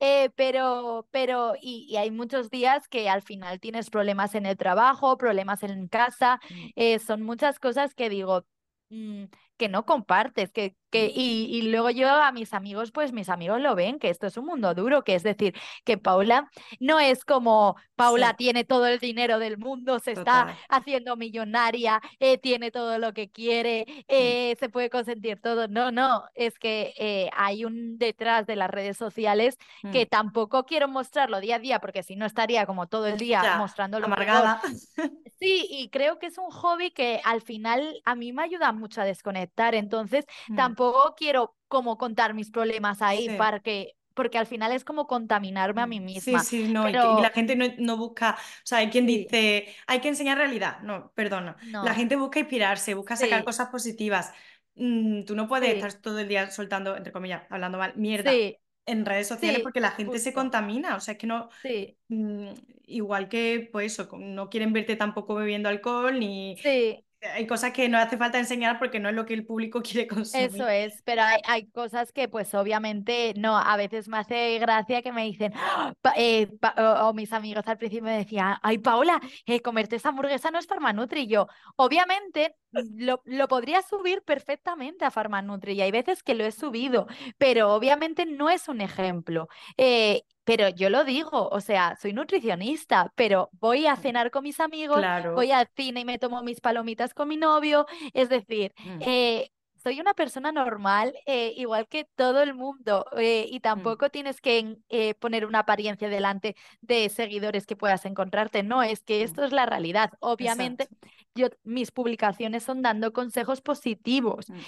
Eh, 0.00 0.30
pero, 0.36 1.06
pero, 1.12 1.54
y, 1.60 1.86
y 1.88 1.96
hay 1.96 2.10
muchos 2.10 2.50
días 2.50 2.88
que 2.88 3.08
al 3.08 3.22
final 3.22 3.60
tienes 3.60 3.90
problemas 3.90 4.34
en 4.34 4.46
el 4.46 4.56
trabajo, 4.56 5.16
problemas 5.16 5.62
en 5.62 5.86
casa, 5.88 6.40
Mm, 6.50 6.72
eh, 6.74 6.98
son 6.98 7.22
muchas 7.22 7.58
cosas 7.60 7.94
que 7.94 8.08
digo. 8.08 8.46
mm, 8.90 9.24
que 9.56 9.68
no 9.68 9.86
compartes, 9.86 10.50
que, 10.52 10.76
que, 10.94 11.10
y, 11.14 11.46
y 11.50 11.62
luego 11.70 11.90
yo 11.90 12.08
a 12.08 12.32
mis 12.32 12.54
amigos, 12.54 12.92
pues 12.92 13.12
mis 13.12 13.28
amigos 13.28 13.60
lo 13.60 13.74
ven, 13.74 13.98
que 13.98 14.10
esto 14.10 14.26
es 14.26 14.36
un 14.36 14.46
mundo 14.46 14.74
duro, 14.74 15.02
que 15.04 15.14
es 15.14 15.22
decir, 15.22 15.54
que 15.84 15.98
Paula 15.98 16.50
no 16.80 17.00
es 17.00 17.24
como 17.24 17.76
Paula 17.96 18.34
Sí, 18.34 18.36
tiene 18.36 18.64
todo 18.64 18.86
el 18.86 18.98
dinero 18.98 19.38
del 19.38 19.58
mundo, 19.58 19.98
se 19.98 20.12
está 20.12 20.48
haciendo 20.68 21.16
millonaria, 21.16 22.00
eh, 22.18 22.38
tiene 22.38 22.70
todo 22.70 22.98
lo 22.98 23.12
que 23.12 23.30
quiere, 23.30 23.86
Mm, 24.18 24.34
eh, 24.34 24.56
se 24.58 24.68
puede 24.68 24.90
consentir 24.90 25.40
todo. 25.40 25.68
No, 25.68 25.90
no, 25.92 26.24
es 26.34 26.58
que 26.58 26.94
eh, 26.98 27.30
hay 27.36 27.64
un 27.64 27.98
detrás 27.98 28.46
de 28.46 28.56
las 28.56 28.70
redes 28.70 28.96
sociales 28.96 29.56
que 29.90 30.06
mm. 30.06 30.08
tampoco 30.08 30.64
quiero 30.64 30.88
mostrarlo 30.88 31.40
día 31.40 31.56
a 31.56 31.58
día, 31.58 31.80
porque 31.80 32.02
si 32.02 32.16
no 32.16 32.26
estaría 32.26 32.66
como 32.66 32.86
todo 32.88 33.06
el 33.06 33.18
día 33.18 33.40
Ya, 33.42 33.54
mostrando 33.54 34.00
lo 34.00 34.12
peor. 34.14 34.46
amargada. 34.46 34.60
Sí, 35.40 35.66
y 35.68 35.90
creo 35.90 36.18
que 36.18 36.26
es 36.26 36.38
un 36.38 36.50
hobby 36.50 36.90
que 36.92 37.20
al 37.24 37.42
final 37.42 38.00
a 38.04 38.14
mí 38.14 38.32
me 38.32 38.42
ayuda 38.44 38.72
mucho 38.72 39.00
a 39.00 39.04
desconectar, 39.04 39.74
entonces 39.74 40.24
Mm, 40.48 40.54
tampoco 40.54 40.83
quiero 41.16 41.56
como 41.68 41.98
contar 41.98 42.34
mis 42.34 42.50
problemas 42.50 43.02
ahí 43.02 43.28
Sí, 43.28 43.30
para 43.30 43.60
que 43.60 43.96
porque 44.14 44.38
al 44.38 44.46
final 44.46 44.72
es 44.72 44.84
como 44.84 45.06
contaminarme 45.08 45.80
a 45.82 45.86
mí 45.86 45.98
Mm, 45.98 46.12
Sí, 46.12 46.38
misma. 46.38 46.40
sí, 46.40 46.68
no, 46.68 46.88
y 46.88 47.16
la 47.16 47.30
gente 47.30 47.56
no, 47.56 47.64
no 47.78 47.96
busca, 47.96 48.34
o 48.38 48.60
sea, 48.64 48.78
hay 48.78 48.90
quien 48.90 49.06
sí, 49.06 49.06
dice, 49.06 49.74
hay 49.88 50.00
que 50.00 50.08
enseñar 50.08 50.38
realidad, 50.38 50.78
no, 50.82 51.10
perdona, 51.14 51.56
la 51.80 51.94
gente 51.94 52.14
busca 52.16 52.38
inspirarse, 52.38 52.94
busca 52.94 53.16
sacar 53.16 53.42
sí, 53.42 53.44
cosas 53.44 53.68
positivas. 53.70 54.32
Mm, 54.76 55.24
tú 55.24 55.34
no 55.34 55.48
puedes 55.48 55.70
sí, 55.70 55.72
estar 55.72 55.92
todo 55.94 56.18
el 56.20 56.28
día 56.28 56.50
soltando, 56.50 56.96
entre 56.96 57.12
comillas, 57.12 57.42
hablando 57.50 57.78
mal, 57.78 57.94
mierda 57.96 58.40
sí, 58.40 58.58
en 58.86 59.04
redes 59.06 59.26
sociales 59.28 59.60
sí, 59.60 59.64
porque 59.64 59.80
la 59.80 59.90
gente 59.92 60.18
se 60.20 60.32
contamina, 60.32 60.94
o 60.96 61.00
sea, 61.00 61.12
es 61.12 61.18
que 61.18 61.26
no, 61.26 61.48
sí, 61.62 61.96
mm, 62.08 62.48
igual 62.86 63.28
que, 63.28 63.68
pues 63.72 63.92
eso, 63.92 64.08
no 64.18 64.50
quieren 64.50 64.72
verte 64.72 64.96
tampoco 64.96 65.34
bebiendo 65.36 65.68
alcohol, 65.68 66.18
ni 66.20 66.60
sí. 66.62 67.04
Hay 67.32 67.46
cosas 67.46 67.72
que 67.72 67.88
no 67.88 67.98
hace 67.98 68.16
falta 68.18 68.38
enseñar 68.38 68.78
porque 68.78 69.00
no 69.00 69.08
es 69.08 69.14
lo 69.14 69.24
que 69.26 69.34
el 69.34 69.46
público 69.46 69.82
quiere 69.82 70.06
Eso 70.06 70.16
consumir. 70.16 70.62
es, 70.68 71.00
pero 71.04 71.22
hay, 71.22 71.40
hay 71.46 71.66
cosas 71.70 72.10
que 72.12 72.28
pues 72.28 72.54
obviamente 72.54 73.34
no, 73.36 73.56
a 73.56 73.76
veces 73.76 74.08
me 74.08 74.18
hace 74.18 74.58
gracia 74.58 75.00
que 75.00 75.12
me 75.12 75.24
dicen, 75.24 75.52
"Ah, 75.54 75.94
pa- 76.00 76.14
eh, 76.16 76.48
pa- 76.60 76.74
o, 76.76 77.08
o 77.10 77.14
mis 77.14 77.32
amigos 77.32 77.66
al 77.68 77.78
principio 77.78 78.04
me 78.04 78.18
decían, 78.18 78.56
ay 78.62 78.78
Paula, 78.78 79.20
eh, 79.46 79.60
comerte 79.60 79.96
esa 79.96 80.08
hamburguesa 80.08 80.50
no 80.50 80.58
es 80.58 80.66
Farmanutri, 80.66 81.22
y 81.22 81.26
yo, 81.28 81.46
obviamente 81.76 82.56
lo, 82.72 83.22
lo 83.24 83.46
podría 83.48 83.82
subir 83.82 84.22
perfectamente 84.22 85.04
a 85.04 85.10
Farmanutri 85.12 85.74
y 85.74 85.82
hay 85.82 85.92
veces 85.92 86.22
que 86.24 86.34
lo 86.34 86.44
he 86.44 86.50
subido, 86.52 87.06
pero 87.38 87.72
obviamente 87.72 88.26
no 88.26 88.50
es 88.50 88.66
un 88.68 88.80
ejemplo. 88.80 89.48
Eh, 89.76 90.22
pero 90.44 90.68
yo 90.68 90.90
lo 90.90 91.04
digo, 91.04 91.48
o 91.48 91.60
sea, 91.60 91.96
soy 92.00 92.12
nutricionista, 92.12 93.12
pero 93.16 93.50
voy 93.52 93.86
a 93.86 93.96
cenar 93.96 94.30
con 94.30 94.44
mis 94.44 94.60
amigos, 94.60 95.10
voy 95.34 95.50
al 95.52 95.68
cine 95.76 96.00
y 96.00 96.04
me 96.04 96.18
tomo 96.18 96.42
mis 96.42 96.60
palomitas 96.60 97.14
con 97.14 97.28
mi 97.28 97.36
novio, 97.36 97.86
es 98.12 98.28
decir, 98.28 98.72
Mm, 98.84 99.00
eh, 99.00 99.50
soy 99.76 100.00
una 100.00 100.14
persona 100.14 100.50
normal, 100.50 101.14
eh, 101.26 101.52
igual 101.56 101.86
que 101.88 102.04
todo 102.16 102.42
el 102.42 102.54
mundo, 102.54 103.04
eh, 103.18 103.46
y 103.50 103.60
mm, 103.60 103.60
tampoco 103.60 104.08
tienes 104.10 104.40
que 104.40 104.78
eh, 104.88 105.14
poner 105.14 105.44
una 105.44 105.60
apariencia 105.60 106.08
delante 106.08 106.56
de 106.80 107.08
seguidores 107.10 107.66
que 107.66 107.76
puedas 107.76 108.06
encontrarte. 108.06 108.62
No, 108.62 108.82
es 108.82 109.02
que 109.04 109.20
mm, 109.20 109.24
esto 109.24 109.44
es 109.44 109.52
la 109.52 109.66
realidad. 109.66 110.10
Obviamente, 110.20 110.84
Exacto. 110.84 111.08
yo, 111.34 111.48
mis 111.64 111.90
publicaciones 111.90 112.62
son 112.62 112.80
dando 112.82 113.12
consejos 113.12 113.60
positivos, 113.60 114.46
Mm, 114.48 114.60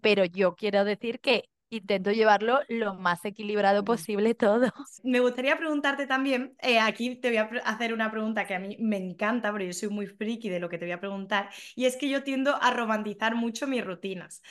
pero 0.00 0.24
yo 0.24 0.54
quiero 0.56 0.84
decir 0.84 1.20
que 1.20 1.50
intento 1.70 2.12
llevarlo 2.12 2.60
lo 2.68 2.94
más 2.94 3.24
equilibrado 3.24 3.84
posible 3.84 4.34
todo. 4.34 4.72
Me 5.04 5.20
gustaría 5.20 5.56
preguntarte 5.58 6.06
también, 6.06 6.56
eh, 6.60 6.78
aquí 6.78 7.16
te 7.16 7.28
voy 7.28 7.38
a 7.38 7.44
hacer 7.64 7.92
una 7.92 8.10
pregunta 8.10 8.46
que 8.46 8.54
a 8.54 8.58
mí 8.58 8.76
me 8.80 8.96
encanta, 8.96 9.50
porque 9.50 9.66
yo 9.66 9.72
soy 9.72 9.88
muy 9.88 10.06
friki 10.06 10.48
de 10.48 10.60
lo 10.60 10.68
que 10.68 10.78
te 10.78 10.84
voy 10.84 10.92
a 10.92 11.00
preguntar, 11.00 11.50
y 11.74 11.86
es 11.86 11.96
que 11.96 12.08
yo 12.08 12.22
tiendo 12.22 12.56
a 12.62 12.70
romantizar 12.72 13.34
mucho 13.34 13.66
mis 13.66 13.84
rutinas. 13.84 14.42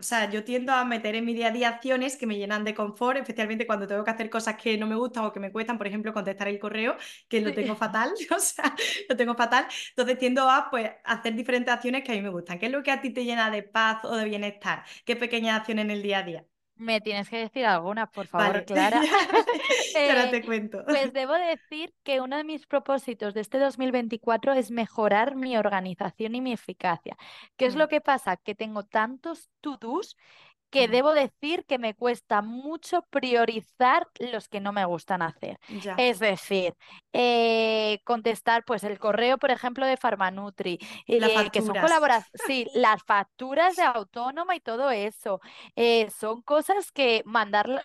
O 0.00 0.02
sea, 0.02 0.30
yo 0.30 0.44
tiendo 0.44 0.72
a 0.72 0.84
meter 0.86 1.14
en 1.14 1.26
mi 1.26 1.34
día 1.34 1.48
a 1.48 1.50
día 1.50 1.68
acciones 1.68 2.16
que 2.16 2.26
me 2.26 2.38
llenan 2.38 2.64
de 2.64 2.74
confort, 2.74 3.18
especialmente 3.18 3.66
cuando 3.66 3.86
tengo 3.86 4.02
que 4.02 4.10
hacer 4.10 4.30
cosas 4.30 4.56
que 4.56 4.78
no 4.78 4.86
me 4.86 4.94
gustan 4.94 5.24
o 5.26 5.32
que 5.32 5.40
me 5.40 5.52
cuestan, 5.52 5.76
por 5.76 5.86
ejemplo, 5.86 6.14
contestar 6.14 6.48
el 6.48 6.58
correo, 6.58 6.96
que 7.28 7.42
lo 7.42 7.52
tengo 7.52 7.76
fatal, 7.76 8.10
o 8.34 8.38
sea, 8.38 8.74
lo 9.10 9.16
tengo 9.16 9.34
fatal. 9.34 9.66
Entonces 9.90 10.18
tiendo 10.18 10.48
a 10.48 10.70
pues, 10.70 10.90
hacer 11.04 11.34
diferentes 11.34 11.72
acciones 11.72 12.02
que 12.02 12.12
a 12.12 12.14
mí 12.14 12.22
me 12.22 12.30
gustan. 12.30 12.58
¿Qué 12.58 12.66
es 12.66 12.72
lo 12.72 12.82
que 12.82 12.90
a 12.90 13.00
ti 13.02 13.10
te 13.10 13.24
llena 13.26 13.50
de 13.50 13.62
paz 13.62 14.02
o 14.04 14.16
de 14.16 14.24
bienestar? 14.24 14.84
¿Qué 15.04 15.16
pequeñas 15.16 15.58
acciones 15.60 15.84
en 15.84 15.90
el 15.90 16.02
día 16.02 16.18
a 16.20 16.22
día? 16.22 16.46
Me 16.80 17.00
tienes 17.00 17.28
que 17.28 17.36
decir 17.38 17.66
algunas, 17.66 18.08
por 18.10 18.26
favor, 18.26 18.62
Vale, 18.62 18.64
Clara. 18.64 19.00
ahora 20.08 20.28
Eh, 20.28 20.30
te 20.30 20.44
cuento. 20.44 20.84
Pues 20.88 21.12
debo 21.12 21.34
decir 21.34 21.94
que 22.02 22.20
uno 22.20 22.36
de 22.36 22.44
mis 22.44 22.66
propósitos 22.66 23.34
de 23.34 23.42
este 23.42 23.58
2024 23.58 24.52
es 24.54 24.70
mejorar 24.72 25.36
mi 25.36 25.56
organización 25.56 26.34
y 26.34 26.40
mi 26.40 26.52
eficacia. 26.52 27.16
¿Qué 27.56 27.66
es 27.66 27.74
Mm, 27.74 27.76
lo 27.76 27.88
que 27.88 28.00
pasa? 28.00 28.36
Que 28.38 28.54
tengo 28.56 28.84
tantos 28.84 29.50
to-dos 29.60 30.16
que 30.70 30.88
debo 30.88 31.12
decir 31.12 31.64
que 31.66 31.78
me 31.78 31.94
cuesta 31.94 32.42
mucho 32.42 33.02
priorizar 33.10 34.06
los 34.18 34.48
que 34.48 34.60
no 34.60 34.72
me 34.72 34.84
gustan 34.84 35.22
hacer. 35.22 35.58
Ya. 35.68 35.96
Es 35.96 36.18
decir, 36.20 36.74
eh, 37.12 38.00
contestar 38.04 38.64
pues 38.64 38.84
el 38.84 38.98
correo, 38.98 39.38
por 39.38 39.50
ejemplo, 39.50 39.86
de 39.86 39.96
Farmanutri, 39.96 40.78
eh, 41.06 41.50
que 41.52 41.62
son 41.62 41.78
facturas. 41.78 41.80
colaboraciones, 41.80 42.30
sí, 42.34 42.66
las 42.74 43.02
facturas 43.04 43.76
de 43.76 43.82
autónoma 43.82 44.56
y 44.56 44.60
todo 44.60 44.90
eso, 44.90 45.40
eh, 45.76 46.08
son 46.10 46.42
cosas 46.42 46.92
que 46.92 47.22
mandar 47.26 47.84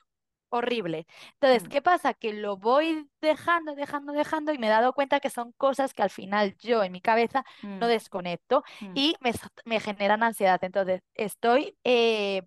horrible. 0.50 1.06
Entonces, 1.34 1.64
Mm, 1.64 1.70
¿qué 1.70 1.82
pasa? 1.82 2.14
Que 2.14 2.34
lo 2.34 2.58
voy 2.58 3.10
dejando, 3.22 3.76
dejando, 3.76 4.14
dejando 4.14 4.54
y 4.54 4.58
me 4.58 4.68
he 4.68 4.70
dado 4.70 4.94
cuenta 4.94 5.20
que 5.20 5.30
son 5.30 5.52
cosas 5.54 5.94
que 5.94 6.04
al 6.04 6.10
final 6.10 6.56
yo 6.60 6.84
en 6.84 6.92
mi 6.94 7.02
cabeza 7.02 7.44
no 7.80 7.88
mm, 7.88 7.90
desconecto 7.90 8.64
mm. 8.80 8.94
y 8.94 9.16
me, 9.20 9.34
me 9.66 9.80
generan 9.80 10.24
ansiedad. 10.24 10.60
Entonces, 10.64 11.02
estoy, 11.14 11.78
eh, 11.84 12.44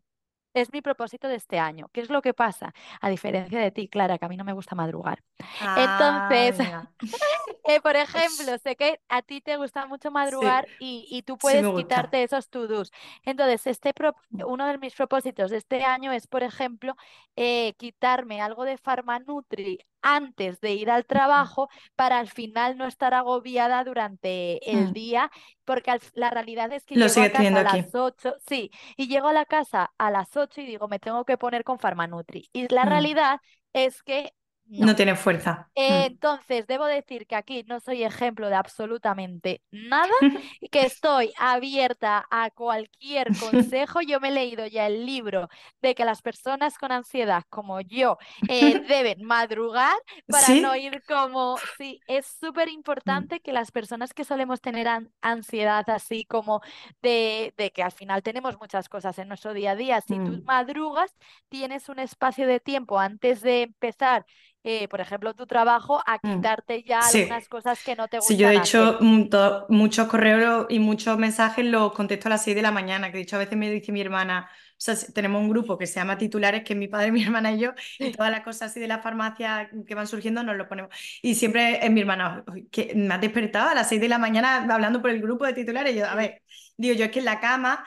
es 0.61 0.73
mi 0.73 0.83
propósito 0.83 1.29
de 1.29 1.37
este 1.37 1.59
año. 1.59 1.89
¿Qué 1.93 2.01
es 2.01 2.11
lo 2.11 2.23
que 2.23 2.35
pasa? 2.35 2.73
A 3.01 3.11
diferencia 3.11 3.61
de 3.61 3.71
ti, 3.71 3.89
Clara, 3.89 4.19
que 4.19 4.25
a 4.27 4.29
mí 4.29 4.37
no 4.37 4.45
me 4.45 4.53
gusta 4.53 4.75
madrugar. 4.75 5.23
Ah, 5.61 6.53
Entonces, 6.55 6.59
eh, 7.65 7.81
por 7.81 7.97
ejemplo, 7.97 8.57
sé 8.59 8.77
que 8.77 9.01
a 9.09 9.23
ti 9.23 9.41
te 9.41 9.57
gusta 9.57 9.87
mucho 9.87 10.11
Sí, 10.23 10.51
madrugar 10.51 10.69
y, 10.79 11.07
y 11.11 11.23
tú 11.23 11.39
puedes 11.39 11.71
quitarte 11.71 12.23
esos 12.23 12.49
to-dos. 12.51 12.91
Entonces, 13.25 13.67
este 13.67 13.93
pro- 13.95 14.17
uno 14.47 14.67
de 14.67 14.79
mis 14.79 14.95
propósitos 14.95 15.51
de 15.51 15.59
este 15.59 15.85
año 15.85 16.13
es, 16.13 16.27
por 16.27 16.43
ejemplo, 16.43 16.97
eh, 17.37 17.75
quitarme 17.79 18.41
algo 18.41 18.65
de 18.65 18.79
Farmanutri 18.79 19.79
antes 20.03 20.61
de 20.61 20.73
ir 20.75 20.91
al 20.91 21.07
trabajo 21.07 21.69
para 21.97 22.19
al 22.19 22.29
final 22.29 22.77
no 22.79 22.87
estar 22.87 23.15
agobiada 23.15 23.83
durante 23.85 24.73
el 24.73 24.87
Mm. 24.87 24.93
día, 24.93 25.31
porque 25.69 25.91
al- 25.93 26.01
la 26.15 26.31
realidad 26.31 26.73
es 26.73 26.85
que 26.87 26.99
Lo 26.99 27.09
llego 27.09 27.21
a 27.21 27.29
casa 27.31 27.61
aquí. 27.61 27.83
las 27.83 27.95
8, 27.95 28.35
sí, 28.49 28.71
y 28.97 29.09
llego 29.09 29.29
a 29.29 29.33
la 29.35 29.45
casa 29.47 29.93
a 29.99 30.11
las 30.11 30.37
8 30.37 30.61
y 30.63 30.67
digo, 30.67 30.89
me 30.89 30.99
tengo 30.99 31.25
que 31.27 31.37
poner 31.39 31.65
con 31.65 31.79
Farmanutri. 31.79 32.49
Y 32.55 32.69
la 32.75 32.85
Mm. 32.85 32.87
realidad 32.87 33.41
es 33.75 34.03
que 34.03 34.33
No 34.77 34.95
no. 34.95 34.97
tienes 34.97 35.19
fuerza. 35.21 35.71
Eh, 35.77 36.07
Mm. 36.07 36.07
entonces, 36.07 36.67
debo 36.67 36.87
decir 36.87 37.27
que 37.27 37.37
aquí 37.37 37.65
no 37.69 37.81
soy 37.81 38.03
ejemplo 38.05 38.49
de 38.49 38.57
absolutamente 38.57 39.63
nada, 39.71 40.13
y 40.61 40.69
que 40.71 40.85
estoy 40.85 41.33
abierta 41.39 42.27
a 42.31 42.51
cualquier 42.51 43.35
consejo. 43.37 44.01
Yo 44.03 44.21
me 44.21 44.29
he 44.29 44.33
leído 44.33 44.67
ya 44.67 44.87
el 44.89 45.07
libro 45.07 45.49
de 45.81 45.95
que 45.95 46.05
las 46.05 46.23
personas 46.23 46.79
con 46.79 46.93
ansiedad 46.93 47.45
como 47.51 47.81
yo 47.81 48.19
eh, 48.49 48.77
deben 48.89 49.23
madrugar 49.25 49.97
para 50.29 50.57
no 50.57 50.77
ir 50.77 51.05
como, 51.07 51.63
sí, 51.79 52.03
es 52.09 52.27
súper 52.27 52.69
Mm. 53.07 53.29
importante 53.29 53.41
que 53.41 53.53
las 53.53 53.71
personas 53.73 54.15
que 54.15 54.25
solemos 54.25 54.61
tener 54.61 54.89
an- 54.89 55.13
ansiedad 55.23 55.89
así 55.91 56.25
como 56.27 56.61
de, 57.03 57.55
de 57.57 57.71
que 57.73 57.83
al 57.83 57.93
final 57.93 58.23
tenemos 58.23 58.59
muchas 58.59 58.89
cosas 58.89 59.19
en 59.19 59.29
nuestro 59.29 59.55
día 59.55 59.73
a 59.73 59.77
día, 59.77 60.01
si 60.01 60.21
tú 60.21 60.41
Mm. 60.41 60.45
madrugas, 60.47 61.17
tienes 61.49 61.89
un 61.89 61.99
espacio 61.99 62.47
de 62.47 62.61
tiempo 62.61 62.99
antes 62.99 63.41
de 63.43 63.63
empezar 63.63 64.27
eh, 64.69 64.89
por 64.89 65.01
ejemplo, 65.01 65.35
tu 65.35 65.47
trabajo 65.47 66.03
a 66.07 66.19
Mm. 66.23 66.29
quitarte 66.29 66.83
ya 66.85 67.01
Sí. 67.03 67.09
algunas 67.09 67.49
cosas 67.49 67.83
que 67.83 67.97
no 67.97 68.09
te 68.09 68.19
Sí, 68.21 68.37
yo 68.37 68.49
gustan 68.49 68.53
de 68.53 68.57
hecho 68.57 68.99
mm, 69.01 69.29
muchos 69.69 70.09
correos 70.09 70.67
y 70.71 70.81
muchos 70.81 71.19
mensajes 71.19 71.65
los 71.65 71.93
contesto 71.93 72.29
a 72.29 72.31
las 72.31 72.43
6 72.45 72.57
de 72.57 72.63
la 72.63 72.73
mañana, 72.73 73.11
que 73.11 73.19
de 73.19 73.23
hecho 73.23 73.37
a 73.37 73.39
veces 73.41 73.57
me 73.57 73.71
dice 73.71 73.93
mi 73.93 74.01
hermana, 74.01 74.49
o 74.53 74.75
sea, 74.77 74.97
si- 74.97 75.13
tenemos 75.13 75.41
un 75.41 75.49
grupo 75.49 75.79
que 75.79 75.87
se 75.87 75.95
llama 76.01 76.19
Titulares, 76.19 76.65
que 76.65 76.73
es 76.73 76.79
mi 76.79 76.89
padre, 76.89 77.13
mi 77.13 77.23
hermana 77.23 77.53
y 77.53 77.61
yo, 77.61 77.73
y 77.99 78.11
todas 78.13 78.31
las 78.33 78.41
cosas 78.43 78.71
así 78.73 78.81
de 78.81 78.89
la 78.89 78.99
farmacia 79.01 79.71
que 79.87 79.95
van 79.95 80.07
surgiendo 80.09 80.43
nos 80.43 80.57
lo 80.57 80.69
ponemos. 80.69 80.91
Y 81.23 81.35
siempre 81.37 81.85
es 81.85 81.91
mi 81.93 82.01
hermana, 82.01 82.45
"Uy, 82.53 82.69
que 82.71 82.93
me 82.97 83.15
has 83.15 83.21
despertado 83.21 83.71
a 83.71 83.75
las 83.75 83.89
6 83.89 84.01
de 84.01 84.09
la 84.09 84.19
mañana 84.19 84.67
hablando 84.73 85.01
por 85.01 85.11
el 85.11 85.23
grupo 85.23 85.47
de 85.47 85.53
titulares. 85.55 85.95
Yo, 85.95 86.07
a 86.07 86.15
ver, 86.17 86.43
digo, 86.77 86.95
yo 86.95 87.05
es 87.07 87.11
que 87.13 87.21
en 87.21 87.25
la 87.27 87.41
cama 87.41 87.87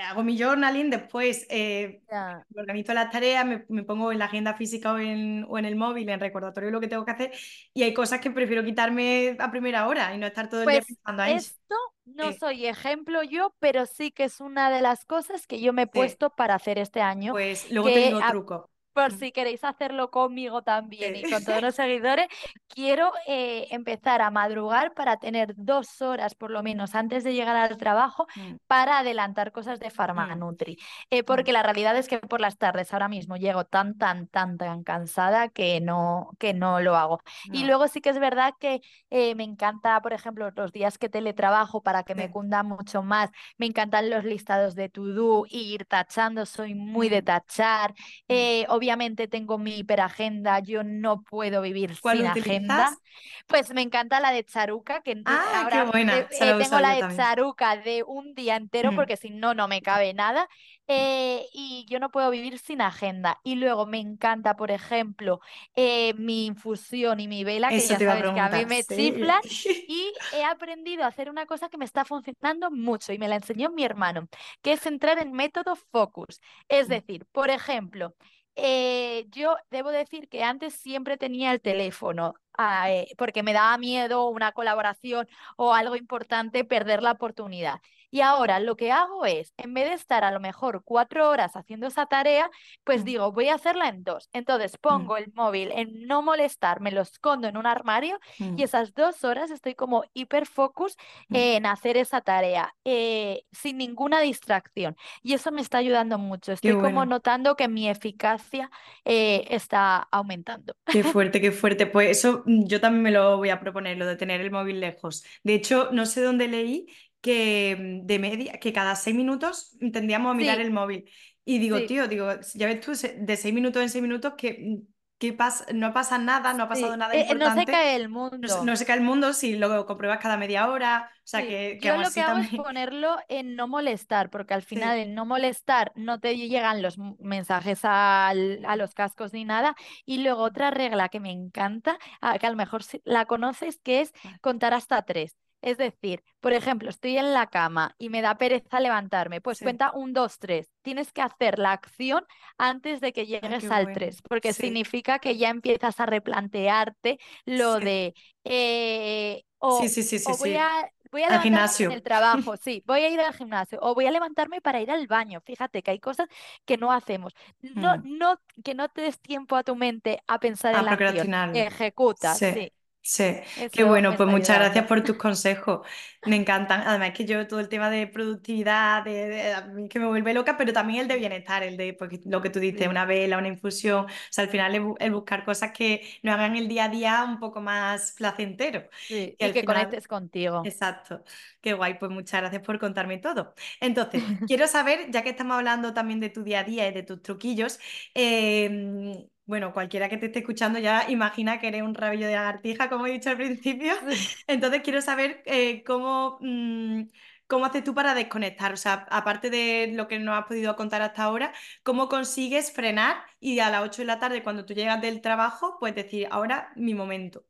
hago 0.00 0.22
mi 0.24 0.38
journaling, 0.38 0.90
después 0.90 1.46
eh, 1.50 2.02
me 2.50 2.60
organizo 2.62 2.94
las 2.94 3.10
tareas, 3.10 3.44
me, 3.46 3.64
me 3.68 3.82
pongo 3.84 4.12
en 4.12 4.18
la 4.18 4.26
agenda 4.26 4.54
física 4.54 4.92
o 4.92 4.98
en, 4.98 5.44
o 5.48 5.58
en 5.58 5.64
el 5.64 5.76
móvil, 5.76 6.08
en 6.08 6.20
recordatorio 6.20 6.70
lo 6.70 6.80
que 6.80 6.88
tengo 6.88 7.04
que 7.04 7.10
hacer, 7.12 7.32
y 7.74 7.82
hay 7.82 7.94
cosas 7.94 8.20
que 8.20 8.30
prefiero 8.30 8.64
quitarme 8.64 9.36
a 9.38 9.50
primera 9.50 9.86
hora 9.88 10.14
y 10.14 10.18
no 10.18 10.26
estar 10.26 10.48
todo 10.48 10.62
el 10.62 10.70
día 10.70 10.82
Pues 10.82 10.86
pensando 10.86 11.22
ahí. 11.22 11.46
esto 11.46 11.74
no 12.04 12.32
Sí, 12.32 12.32
soy 12.32 12.66
ejemplo 12.66 13.22
yo, 13.22 13.54
pero 13.58 13.86
sí 13.86 14.10
que 14.12 14.24
es 14.24 14.40
una 14.40 14.70
de 14.70 14.82
las 14.82 15.04
cosas 15.04 15.46
que 15.46 15.60
yo 15.60 15.72
me 15.72 15.82
he 15.82 15.86
sí. 15.92 16.18
puesto 16.18 16.30
para 16.30 16.54
hacer 16.54 16.78
este 16.78 17.00
año, 17.00 17.38
Pues 17.38 17.70
luego 17.70 17.90
te 17.92 18.00
que 18.00 18.02
digo 18.02 18.22
a- 18.22 18.26
truco. 18.26 18.70
Por 18.98 19.12
Mm, 19.12 19.18
si 19.18 19.32
queréis 19.32 19.64
hacerlo 19.64 20.10
conmigo 20.10 20.62
también 20.62 21.16
y 21.16 21.26
con 21.26 21.44
todos 21.44 21.62
los 21.62 21.74
seguidores, 21.76 22.26
quiero 22.68 23.12
eh, 23.26 23.66
empezar 23.70 24.22
a 24.22 24.30
madrugar 24.30 24.94
para 24.94 25.18
tener 25.18 25.54
dos 25.56 26.00
horas 26.02 26.34
por 26.34 26.50
lo 26.50 26.62
menos 26.62 26.94
antes 26.94 27.24
de 27.24 27.34
llegar 27.34 27.56
al 27.56 27.76
trabajo 27.76 28.26
Mm, 28.36 28.58
para 28.66 28.98
adelantar 28.98 29.52
cosas 29.52 29.80
de 29.80 29.90
mm, 30.14 30.40
Farmanutri. 30.44 30.78
Eh, 31.10 31.22
mm, 31.28 31.44
porque 31.44 31.52
la 31.52 31.62
realidad 31.62 31.96
es 31.96 32.08
que 32.08 32.18
por 32.18 32.40
las 32.40 32.58
tardes 32.58 32.92
ahora 32.92 33.08
mismo 33.08 33.36
llego 33.36 33.64
tan, 33.64 33.96
tan, 33.96 34.26
tan, 34.28 34.56
tan 34.58 34.82
cansada 34.84 35.48
que 35.48 35.80
no, 35.80 36.30
que 36.38 36.54
no 36.54 36.80
lo 36.80 36.96
hago. 36.96 37.20
Y 37.50 37.64
No. 37.64 37.64
luego 37.64 37.88
sí 37.88 38.00
que 38.00 38.10
es 38.10 38.18
verdad 38.18 38.54
que 38.60 38.80
eh, 39.10 39.34
me 39.34 39.44
encanta, 39.44 40.00
por 40.02 40.12
ejemplo, 40.12 40.50
los 40.54 40.72
días 40.72 40.98
que 40.98 41.08
teletrabajo 41.08 41.82
para 41.82 42.02
que 42.04 42.14
me 42.14 42.28
cunda 42.28 42.62
mucho 42.62 43.02
más. 43.02 43.30
Me 43.56 43.66
encantan 43.66 44.10
los 44.10 44.24
listados 44.24 44.74
de 44.74 44.88
to-do 44.88 45.44
ir 45.48 45.84
tachando, 45.86 46.46
soy 46.46 46.74
muy 46.74 47.08
de 47.08 47.22
Mm, 47.22 47.22
tachar. 47.22 47.94
mm, 48.28 48.28
Eh, 48.28 48.66
obviamente 48.68 48.87
obviamente 48.88 49.28
tengo 49.28 49.58
mi 49.58 49.76
hiperagenda, 49.78 50.60
yo 50.60 50.82
no 50.84 51.22
puedo 51.22 51.60
vivir 51.62 51.94
¿Cuál 52.00 52.22
sin 52.22 52.26
utilizas? 52.26 52.58
agenda. 52.58 53.00
Pues 53.46 53.72
me 53.74 53.82
encanta 53.82 54.18
la 54.20 54.32
de 54.32 54.44
Charuca, 54.44 55.02
que 55.02 55.24
Ah, 55.24 55.64
qué 55.70 55.82
ahora 55.82 55.84
buena. 55.84 56.26
eh, 56.30 56.54
he 56.54 56.54
tengo 56.54 56.80
la 56.80 56.94
de 56.94 57.04
también. 57.04 57.06
Charuca 57.06 57.76
de 57.76 58.02
un 58.02 58.34
día 58.34 58.56
entero 58.56 58.92
Mm, 58.92 58.94
porque 58.94 59.16
si 59.18 59.30
no, 59.30 59.54
no 59.54 59.68
me 59.68 59.82
cabe 59.82 60.14
nada. 60.14 60.48
Eh, 60.86 61.46
y 61.52 61.84
yo 61.88 61.98
no 62.00 62.10
puedo 62.10 62.30
vivir 62.30 62.58
sin 62.58 62.80
agenda. 62.80 63.40
Y 63.44 63.56
luego 63.56 63.86
me 63.86 63.98
encanta, 64.00 64.56
por 64.56 64.70
ejemplo, 64.70 65.40
eh, 65.76 66.14
mi 66.14 66.46
infusión 66.46 67.20
y 67.20 67.28
mi 67.28 67.44
vela, 67.44 67.72
que 67.74 67.86
Eso 67.86 67.96
ya 67.96 68.00
a 68.00 68.00
sabes 68.00 68.30
que 68.30 68.40
a 68.40 68.48
mí 68.48 68.64
me 68.66 68.84
sí. 68.86 68.86
chiflan. 68.86 69.40
Y 69.86 70.12
he 70.30 70.44
aprendido 70.44 71.04
a 71.04 71.08
hacer 71.08 71.30
una 71.30 71.46
cosa 71.46 71.68
que 71.68 71.78
me 71.78 71.84
está 71.84 72.04
funcionando 72.04 72.70
mucho 72.70 73.12
y 73.12 73.18
me 73.18 73.28
la 73.28 73.36
enseñó 73.36 73.70
mi 73.70 73.84
hermano, 73.84 74.28
que 74.62 74.72
es 74.72 74.84
entrar 74.86 75.18
en 75.18 75.32
método 75.32 75.76
focus. 75.76 76.40
Es 76.68 76.88
Mm, 76.88 76.98
decir, 76.98 77.26
por 77.32 77.50
ejemplo, 77.50 78.14
eh, 78.58 79.26
yo 79.30 79.56
debo 79.70 79.90
decir 79.90 80.28
que 80.28 80.42
antes 80.44 80.74
siempre 80.74 81.16
tenía 81.16 81.52
el 81.52 81.60
teléfono, 81.60 82.34
ah, 82.58 82.90
eh, 82.90 83.08
porque 83.18 83.42
me 83.42 83.52
daba 83.52 83.78
miedo 83.78 84.28
una 84.28 84.52
colaboración 84.52 85.28
o 85.56 85.74
algo 85.74 85.96
importante 85.96 86.64
perder 86.64 87.02
la 87.02 87.12
oportunidad. 87.12 87.80
Y 88.10 88.20
ahora 88.20 88.60
lo 88.60 88.76
que 88.76 88.92
hago 88.92 89.26
es, 89.26 89.52
en 89.56 89.74
vez 89.74 89.88
de 89.88 89.94
estar 89.94 90.24
a 90.24 90.30
lo 90.30 90.40
mejor 90.40 90.82
cuatro 90.84 91.28
horas 91.28 91.56
haciendo 91.56 91.86
esa 91.86 92.06
tarea, 92.06 92.50
pues 92.84 93.04
digo, 93.04 93.32
voy 93.32 93.48
a 93.48 93.54
hacerla 93.54 93.88
en 93.88 94.02
dos. 94.04 94.28
Entonces 94.32 94.72
mm, 94.72 94.80
pongo 94.80 95.16
el 95.16 95.32
móvil 95.34 95.70
en 95.72 96.06
no 96.06 96.22
molestar, 96.22 96.80
me 96.80 96.90
lo 96.90 97.02
escondo 97.02 97.48
en 97.48 97.56
un 97.56 97.66
armario 97.66 98.18
y 98.38 98.44
mm, 98.44 98.60
esas 98.60 98.94
dos 98.94 99.24
horas 99.24 99.50
estoy 99.50 99.74
como 99.74 100.04
hiperfocus 100.14 100.96
mm. 101.28 101.36
en 101.36 101.66
hacer 101.66 101.96
esa 101.96 102.20
tarea, 102.20 102.74
eh, 102.84 103.42
sin 103.52 103.78
ninguna 103.78 104.20
distracción. 104.20 104.96
Y 105.22 105.34
eso 105.34 105.52
me 105.52 105.60
está 105.60 105.78
ayudando 105.78 106.18
mucho. 106.18 106.52
Estoy 106.52 106.74
como 106.74 107.04
notando 107.04 107.56
que 107.56 107.68
mi 107.68 107.88
eficacia 107.88 108.70
eh, 109.04 109.46
está 109.50 110.08
aumentando. 110.10 110.74
Qué 110.86 111.02
fuerte, 111.04 111.40
qué 111.40 111.52
fuerte. 111.52 111.86
Pues 111.86 112.10
eso 112.10 112.42
yo 112.46 112.80
también 112.80 113.02
me 113.02 113.10
lo 113.10 113.36
voy 113.36 113.50
a 113.50 113.60
proponer, 113.60 113.96
lo 113.96 114.06
de 114.06 114.16
tener 114.16 114.40
el 114.40 114.50
móvil 114.50 114.80
lejos. 114.80 115.24
De 115.42 115.54
hecho, 115.54 115.88
no 115.92 116.06
sé 116.06 116.22
dónde 116.22 116.48
leí 116.48 116.86
que 117.20 117.76
mm, 118.02 118.06
de 118.06 118.18
media, 118.18 118.52
que 118.60 118.72
cada 118.72 118.96
seis 118.96 119.16
minutos 119.16 119.76
tendríamos 119.92 120.30
a 120.32 120.34
mirar 120.34 120.60
Sí, 120.60 120.60
el 120.60 120.70
móvil. 120.70 121.10
Y 121.44 121.58
digo, 121.58 121.84
sí, 121.84 121.86
tío, 121.86 122.08
digo, 122.08 122.28
ya 122.54 122.66
ves 122.66 122.80
tú, 122.80 122.92
de 123.18 123.36
seis 123.36 123.54
minutos 123.54 123.82
en 123.82 123.88
seis 123.90 124.02
minutos 124.02 124.34
que, 124.36 124.78
que 125.18 125.32
pasa, 125.32 125.66
no 125.74 125.92
pasa 125.92 126.18
nada, 126.18 126.52
no 126.54 126.64
ha 126.64 126.68
pasado 126.68 126.96
sí. 126.96 126.96
nada 126.96 127.16
Eh, 127.16 127.26
eh, 127.30 127.34
no 127.34 127.50
se 127.50 127.66
importante. 127.66 127.68
cae 127.68 127.96
el 127.96 128.08
mundo. 128.08 128.70
no 128.70 128.76
se 128.76 128.86
cae 128.86 128.96
el 128.98 129.02
mundo 129.04 129.32
si 129.32 129.56
lo 129.56 129.86
compruebas 129.86 130.18
cada 130.20 130.36
media 130.36 130.68
hora. 130.70 131.10
O 131.18 131.20
sea, 131.24 131.46
que, 131.46 131.78
que 131.82 131.88
yo 131.88 131.96
lo 131.96 132.12
que 132.12 132.20
hago 132.20 132.38
es 132.38 132.50
ponerlo 132.52 133.18
en 133.28 133.54
no 133.56 133.68
molestar, 133.68 134.30
porque 134.30 134.54
al 134.54 134.62
final 134.62 134.98
en 134.98 135.14
no 135.14 135.26
molestar 135.26 135.92
no 135.94 136.18
te 136.20 136.36
llegan 136.36 136.82
los 136.82 136.98
mensajes 137.20 137.80
al- 137.84 138.64
a 138.64 138.76
los 138.76 138.94
cascos 138.94 139.32
ni 139.32 139.44
nada. 139.44 139.76
Y 140.04 140.18
luego 140.22 140.42
otra 140.42 140.70
regla 140.70 141.08
que 141.08 141.20
me 141.20 141.30
encanta, 141.30 141.98
ah, 142.20 142.38
que 142.38 142.46
a 142.46 142.50
lo 142.50 142.56
mejor 142.56 142.82
la 143.04 143.26
conoces, 143.26 143.78
que 143.80 144.00
es 144.00 144.12
contar 144.40 144.74
hasta 144.74 145.02
tres. 145.02 145.36
Es 145.60 145.76
decir, 145.78 146.22
por 146.40 146.52
ejemplo, 146.52 146.88
estoy 146.90 147.18
en 147.18 147.34
la 147.34 147.46
cama 147.48 147.94
y 147.98 148.10
me 148.10 148.22
da 148.22 148.36
pereza 148.38 148.80
levantarme, 148.80 149.40
pues 149.40 149.58
Sí. 149.58 149.62
cuenta 149.62 149.90
un, 149.92 150.12
dos, 150.12 150.38
tres. 150.38 150.70
Tienes 150.82 151.12
que 151.12 151.22
hacer 151.22 151.58
la 151.58 151.72
acción 151.72 152.24
antes 152.58 153.00
de 153.00 153.12
que 153.12 153.26
llegues 153.26 153.70
al 153.70 153.90
bueno. 153.90 153.90
tres, 153.90 154.22
porque 154.22 154.52
Sí, 154.52 154.54
significa 154.54 155.18
que 155.18 155.36
ya 155.36 155.50
empiezas 155.50 155.98
a 156.00 156.06
replantearte 156.06 157.18
lo 157.44 157.80
sí. 157.80 157.80
de 157.80 158.14
eh, 158.44 159.42
o 159.58 159.88
sí, 159.88 160.02
sí, 160.02 160.02
sí, 160.02 160.18
o 160.22 160.36
voy 160.36 160.56
a, 160.56 160.70
voy 161.10 161.22
a 161.22 161.30
Al 161.30 161.40
levantarme 161.40 161.78
en 161.82 161.90
el 161.90 162.02
gimnasio. 162.02 162.02
trabajo, 162.02 162.56
sí, 162.56 162.82
voy 162.86 163.00
a 163.00 163.08
ir 163.10 163.20
al 163.20 163.32
gimnasio 163.34 163.78
o 163.82 163.94
voy 163.94 164.06
a 164.06 164.10
levantarme 164.10 164.60
para 164.60 164.80
ir 164.80 164.90
al 164.90 165.06
baño. 165.06 165.40
Fíjate 165.40 165.82
que 165.82 165.90
hay 165.92 166.00
cosas 166.00 166.28
que 166.64 166.76
no 166.76 166.92
hacemos. 166.92 167.34
No, 167.62 167.96
Mm. 167.96 168.02
no, 168.02 168.40
que 168.64 168.74
no 168.74 168.88
te 168.88 169.02
des 169.02 169.20
tiempo 169.20 169.56
a 169.56 169.64
tu 169.64 169.74
mente 169.76 170.20
a 170.26 170.38
pensar 170.40 170.74
en 170.74 170.84
A 170.84 170.84
la 170.84 170.92
acción. 170.92 171.32
Ejecuta, 171.52 172.38
Sí, 172.38 172.46
sí, 172.52 172.72
sí. 173.10 173.36
Qué 173.70 173.84
bueno, 173.84 174.16
pues 174.16 174.28
muchas 174.28 174.58
gracias 174.58 174.86
por 174.86 175.02
tus 175.02 175.16
consejos. 175.16 175.86
Me 176.24 176.36
encantan. 176.36 176.82
Además 176.86 177.12
que 177.12 177.24
yo 177.24 177.46
todo 177.46 177.60
el 177.60 177.68
tema 177.68 177.90
de 177.90 178.06
productividad, 178.06 179.04
de, 179.04 179.28
de- 179.28 179.52
a 179.54 179.62
mí 179.66 179.88
que 179.88 179.98
me 179.98 180.06
vuelve 180.06 180.34
loca, 180.34 180.56
pero 180.56 180.72
también 180.72 181.00
el 181.02 181.08
de 181.08 181.16
bienestar, 181.16 181.62
el 181.62 181.76
de 181.76 181.94
pues, 181.94 182.10
lo 182.26 182.42
que 182.42 182.50
tú 182.50 182.60
dices, 182.60 182.88
una 182.88 183.04
vela, 183.06 183.38
una 183.38 183.48
infusión. 183.48 184.04
O 184.06 184.08
sea, 184.30 184.44
al 184.44 184.50
final 184.50 184.96
el 185.00 185.12
buscar 185.12 185.44
cosas 185.44 185.72
que 185.72 186.06
nos 186.22 186.34
hagan 186.34 186.56
el 186.56 186.68
día 186.68 186.84
a 186.84 186.88
día 186.88 187.24
un 187.24 187.38
poco 187.40 187.60
más 187.60 188.12
placentero. 188.12 188.84
sí, 189.06 189.36
y 189.38 189.52
que 189.52 189.64
final, 189.64 189.64
conectes 189.64 190.06
contigo. 190.08 190.58
exacto. 190.62 191.24
Qué 191.60 191.72
guay, 191.74 191.98
pues 191.98 192.10
muchas 192.10 192.40
gracias 192.40 192.62
por 192.62 192.78
contarme 192.78 193.18
todo. 193.18 193.54
Entonces, 193.80 194.24
quiero 194.46 194.66
saber, 194.66 195.10
ya 195.10 195.22
que 195.22 195.30
estamos 195.30 195.56
hablando 195.56 195.94
también 195.94 196.20
de 196.20 196.30
tu 196.30 196.42
día 196.44 196.60
a 196.60 196.64
día 196.64 196.88
y 196.88 196.92
de 196.94 197.02
tus 197.02 197.22
truquillos, 197.22 197.78
eh, 198.14 199.26
bueno, 199.48 199.72
cualquiera 199.72 200.10
que 200.10 200.18
te 200.18 200.26
esté 200.26 200.40
escuchando 200.40 200.78
ya 200.78 201.08
imagina 201.10 201.58
que 201.58 201.68
eres 201.68 201.82
un 201.82 201.94
rabillo 201.94 202.26
de 202.26 202.34
lagartija, 202.34 202.90
como 202.90 203.06
he 203.06 203.12
dicho 203.12 203.30
al 203.30 203.38
principio. 203.38 203.94
Entonces 204.46 204.82
quiero 204.82 205.00
saber 205.00 205.42
eh, 205.46 205.82
cómo, 205.84 206.36
mm, 206.42 207.04
cómo 207.46 207.64
haces 207.64 207.82
tú 207.82 207.94
para 207.94 208.14
desconectar. 208.14 208.74
O 208.74 208.76
sea, 208.76 209.06
aparte 209.10 209.48
de 209.48 209.90
lo 209.94 210.06
que 210.06 210.18
nos 210.18 210.38
has 210.38 210.44
podido 210.46 210.76
contar 210.76 211.00
hasta 211.00 211.24
ahora, 211.24 211.54
¿cómo 211.82 212.08
consigues 212.10 212.70
frenar 212.72 213.16
y 213.40 213.60
a 213.60 213.70
las 213.70 213.84
8 213.84 214.02
de 214.02 214.06
la 214.06 214.18
tarde, 214.18 214.42
cuando 214.42 214.66
tú 214.66 214.74
llegas 214.74 215.00
del 215.00 215.22
trabajo, 215.22 215.78
pues 215.80 215.94
decir, 215.94 216.28
ahora 216.30 216.70
mi 216.76 216.92
momento? 216.94 217.46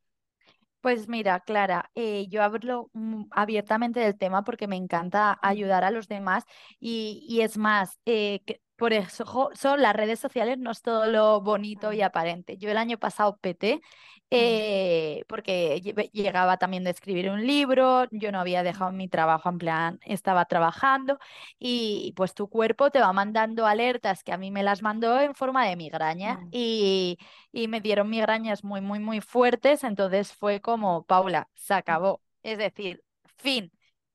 Pues 0.80 1.08
mira, 1.08 1.40
Clara, 1.40 1.90
eh, 1.96 2.26
yo 2.28 2.42
hablo 2.42 2.90
mm, 2.92 3.24
abiertamente 3.32 3.98
del 4.00 4.16
tema 4.16 4.44
porque 4.44 4.68
me 4.68 4.76
encanta 4.76 5.38
ayudar 5.42 5.82
a 5.84 5.90
los 5.90 6.06
demás 6.08 6.44
y, 6.78 7.26
y 7.28 7.40
es 7.42 7.58
más, 7.58 7.98
eh, 8.06 8.40
que 8.46 8.62
por 8.78 8.92
eso 8.94 9.50
son 9.54 9.82
las 9.82 9.94
redes 9.96 10.20
sociales 10.20 10.58
no 10.58 10.70
es 10.72 10.82
todo 10.82 11.06
lo 11.06 11.40
bonito 11.42 11.92
y 11.92 12.02
aparente. 12.02 12.56
Yo 12.58 12.70
el 12.70 12.78
año 12.78 12.98
pasado 12.98 13.36
peté 13.38 13.82
eh, 14.30 15.24
porque 15.28 15.80
lle- 15.82 16.10
llegaba 16.12 16.56
también 16.58 16.84
de 16.84 16.90
escribir 16.90 17.30
un 17.30 17.46
libro, 17.46 18.06
yo 18.10 18.32
no 18.32 18.40
había 18.40 18.62
dejado 18.62 18.92
mi 18.92 19.08
trabajo, 19.08 19.48
en 19.48 19.58
plan, 19.58 20.00
estaba 20.04 20.44
trabajando 20.46 21.18
y 21.58 22.12
pues 22.16 22.34
tu 22.34 22.48
cuerpo 22.48 22.90
te 22.90 23.00
va 23.00 23.12
mandando 23.12 23.66
alertas 23.66 24.22
que 24.24 24.32
a 24.32 24.38
mí 24.38 24.50
me 24.50 24.62
las 24.62 24.82
mandó 24.82 25.20
en 25.20 25.34
forma 25.34 25.66
de 25.66 25.76
migraña 25.76 26.40
mm, 26.40 26.50
y 26.50 27.18
y 27.52 27.68
me 27.68 27.80
dieron 27.80 28.10
migrañas 28.10 28.62
muy, 28.64 28.80
muy, 28.80 28.98
muy 29.00 29.20
fuertes, 29.20 29.82
entonces 29.84 30.32
fue 30.34 30.60
como, 30.60 31.04
Paula, 31.04 31.48
se 31.54 31.74
mm, 31.88 31.98
acabó, 31.98 32.22
es 32.42 32.58
decir, 32.58 33.02
fin. 33.36 33.72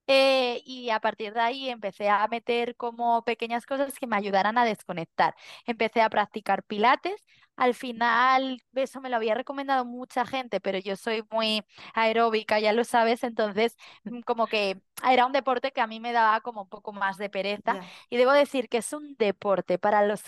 Eh, 0.08 0.62
y 0.66 0.90
a 0.90 1.00
partir 1.00 1.34
de 1.34 1.40
ahí 1.40 1.70
empecé 1.70 2.10
a 2.10 2.28
meter 2.28 2.76
como 2.76 3.24
pequeñas 3.24 3.66
cosas 3.66 3.98
que 3.98 4.08
me 4.08 4.18
ayudaran 4.18 4.58
a 4.58 4.66
desconectar. 4.66 5.36
Empecé 5.66 6.02
a 6.02 6.10
practicar 6.10 6.64
pilates. 6.64 7.24
Al 7.56 7.76
final, 7.76 8.62
eso 8.74 9.00
me 9.00 9.10
lo 9.10 9.16
había 9.18 9.36
recomendado 9.36 9.86
mucha 9.86 10.26
gente, 10.26 10.60
pero 10.60 10.80
yo 10.80 10.96
soy 10.96 11.24
muy 11.32 11.64
aeróbica, 11.94 12.60
ya 12.60 12.74
lo 12.74 12.84
sabes, 12.84 13.24
entonces 13.24 13.78
mm, 14.06 14.22
como 14.22 14.48
que 14.48 14.82
era 15.08 15.26
un 15.28 15.34
deporte 15.34 15.72
que 15.72 15.82
a 15.82 15.88
mí 15.88 16.00
me 16.00 16.14
daba 16.14 16.42
como 16.42 16.64
un 16.64 16.70
poco 16.70 16.94
más 16.94 17.18
de 17.18 17.30
pereza. 17.30 17.78
Y 18.10 18.18
debo 18.18 18.32
decir 18.34 18.70
que 18.70 18.78
es 18.80 18.92
un 18.94 19.16
deporte 19.18 19.78
para 19.78 20.06
los 20.06 20.24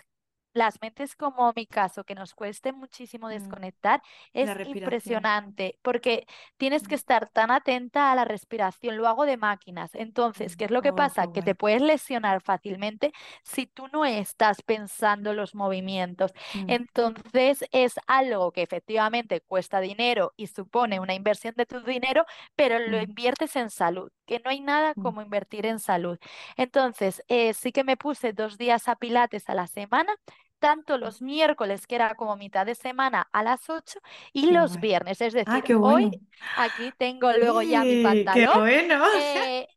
las 0.56 0.82
mentes 0.82 1.16
como 1.16 1.54
mi 1.56 1.68
caso, 1.68 2.04
que 2.06 2.16
nos 2.16 2.34
cueste 2.34 2.74
muchísimo 2.74 3.30
mm, 3.30 3.30
desconectar, 3.30 4.02
es 4.34 4.56
impresionante 4.64 5.80
porque 5.84 6.26
tienes 6.58 6.88
que 6.88 6.96
mm, 6.96 6.98
estar 6.98 7.30
tan 7.30 7.52
atenta 7.52 8.12
a 8.12 8.16
la 8.16 8.26
respiración. 8.26 8.98
Lo 8.98 9.08
hago 9.08 9.26
de 9.26 9.38
máquinas. 9.38 9.94
Entonces, 9.96 10.56
mm. 10.56 10.58
¿qué 10.58 10.66
es 10.66 10.72
lo 10.72 10.82
que 10.82 10.94
Oh, 10.94 10.94
pasa? 10.94 11.28
Que 11.28 11.44
te 11.44 11.56
puedes 11.56 11.82
lesionar 11.82 12.42
fácilmente 12.42 13.12
si 13.44 13.68
tú 13.68 13.88
no 13.94 14.06
estás 14.06 14.62
pensando 14.64 15.34
los 15.34 15.56
movimientos. 15.56 16.34
Mm, 16.54 16.76
Entonces, 16.76 17.66
es 17.72 17.96
algo 18.08 18.52
que 18.52 18.62
efectivamente 18.64 19.42
cuesta 19.42 19.80
dinero 19.80 20.34
y 20.38 20.48
supone 20.48 21.00
una 21.00 21.14
inversión 21.14 21.54
de 21.58 21.66
tu 21.66 21.82
dinero, 21.82 22.26
pero 22.56 22.80
lo 22.80 23.02
inviertes 23.02 23.56
en 23.56 23.70
salud, 23.70 24.12
que 24.26 24.40
no 24.44 24.50
hay 24.52 24.62
nada 24.62 24.96
como 24.96 25.22
invertir 25.22 25.66
en 25.66 25.80
salud. 25.80 26.18
Entonces, 26.58 27.24
eh, 27.28 27.54
sí 27.54 27.72
que 27.72 27.84
me 27.84 27.98
puse 27.98 28.34
dos 28.34 28.58
días 28.58 28.88
a 28.88 28.96
Pilates 28.96 29.50
a 29.50 29.56
la 29.56 29.68
semana 29.68 30.14
tanto 30.66 30.98
los 30.98 31.22
miércoles, 31.22 31.88
que 31.88 31.96
era 31.96 32.16
como 32.16 32.36
mitad 32.38 32.66
de 32.66 32.76
semana 32.76 33.28
a 33.34 33.44
las 33.44 33.70
8, 33.70 34.00
y 34.34 34.48
Qué 34.48 34.54
los 34.54 34.80
viernes. 34.80 35.22
Es 35.22 35.34
Ah, 35.46 35.62
decir, 35.62 35.70
hoy 35.80 36.10
aquí 36.56 36.92
tengo 36.94 37.32
luego 37.34 37.62
ya 37.62 37.86
mi 37.86 37.98
¡Sí! 37.98 38.30
¡Qué 38.32 38.48
pantalón. 38.48 38.52
bueno! 38.54 39.04
eh, 39.12 39.68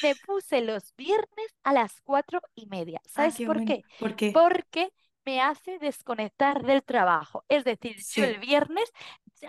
me 0.00 0.16
puse 0.16 0.60
los 0.62 0.94
viernes 0.96 1.54
a 1.64 1.72
las 1.72 2.00
cuatro 2.02 2.40
y 2.54 2.66
media. 2.66 3.00
Ah, 3.16 3.30
¿Sabes 3.30 3.34
qué 3.34 3.48
por 3.48 3.62
bueno. 3.62 3.62
qué? 3.62 3.84
¿Por 3.98 4.16
qué? 4.16 4.42
Porque 4.44 4.92
me 5.24 5.40
hace 5.42 5.78
desconectar 5.78 6.62
del 6.64 6.82
trabajo. 6.82 7.44
Es 7.48 7.64
decir, 7.64 8.06
yo 8.10 8.24
el 8.24 8.38
Sí. 8.38 8.40
viernes 8.40 8.90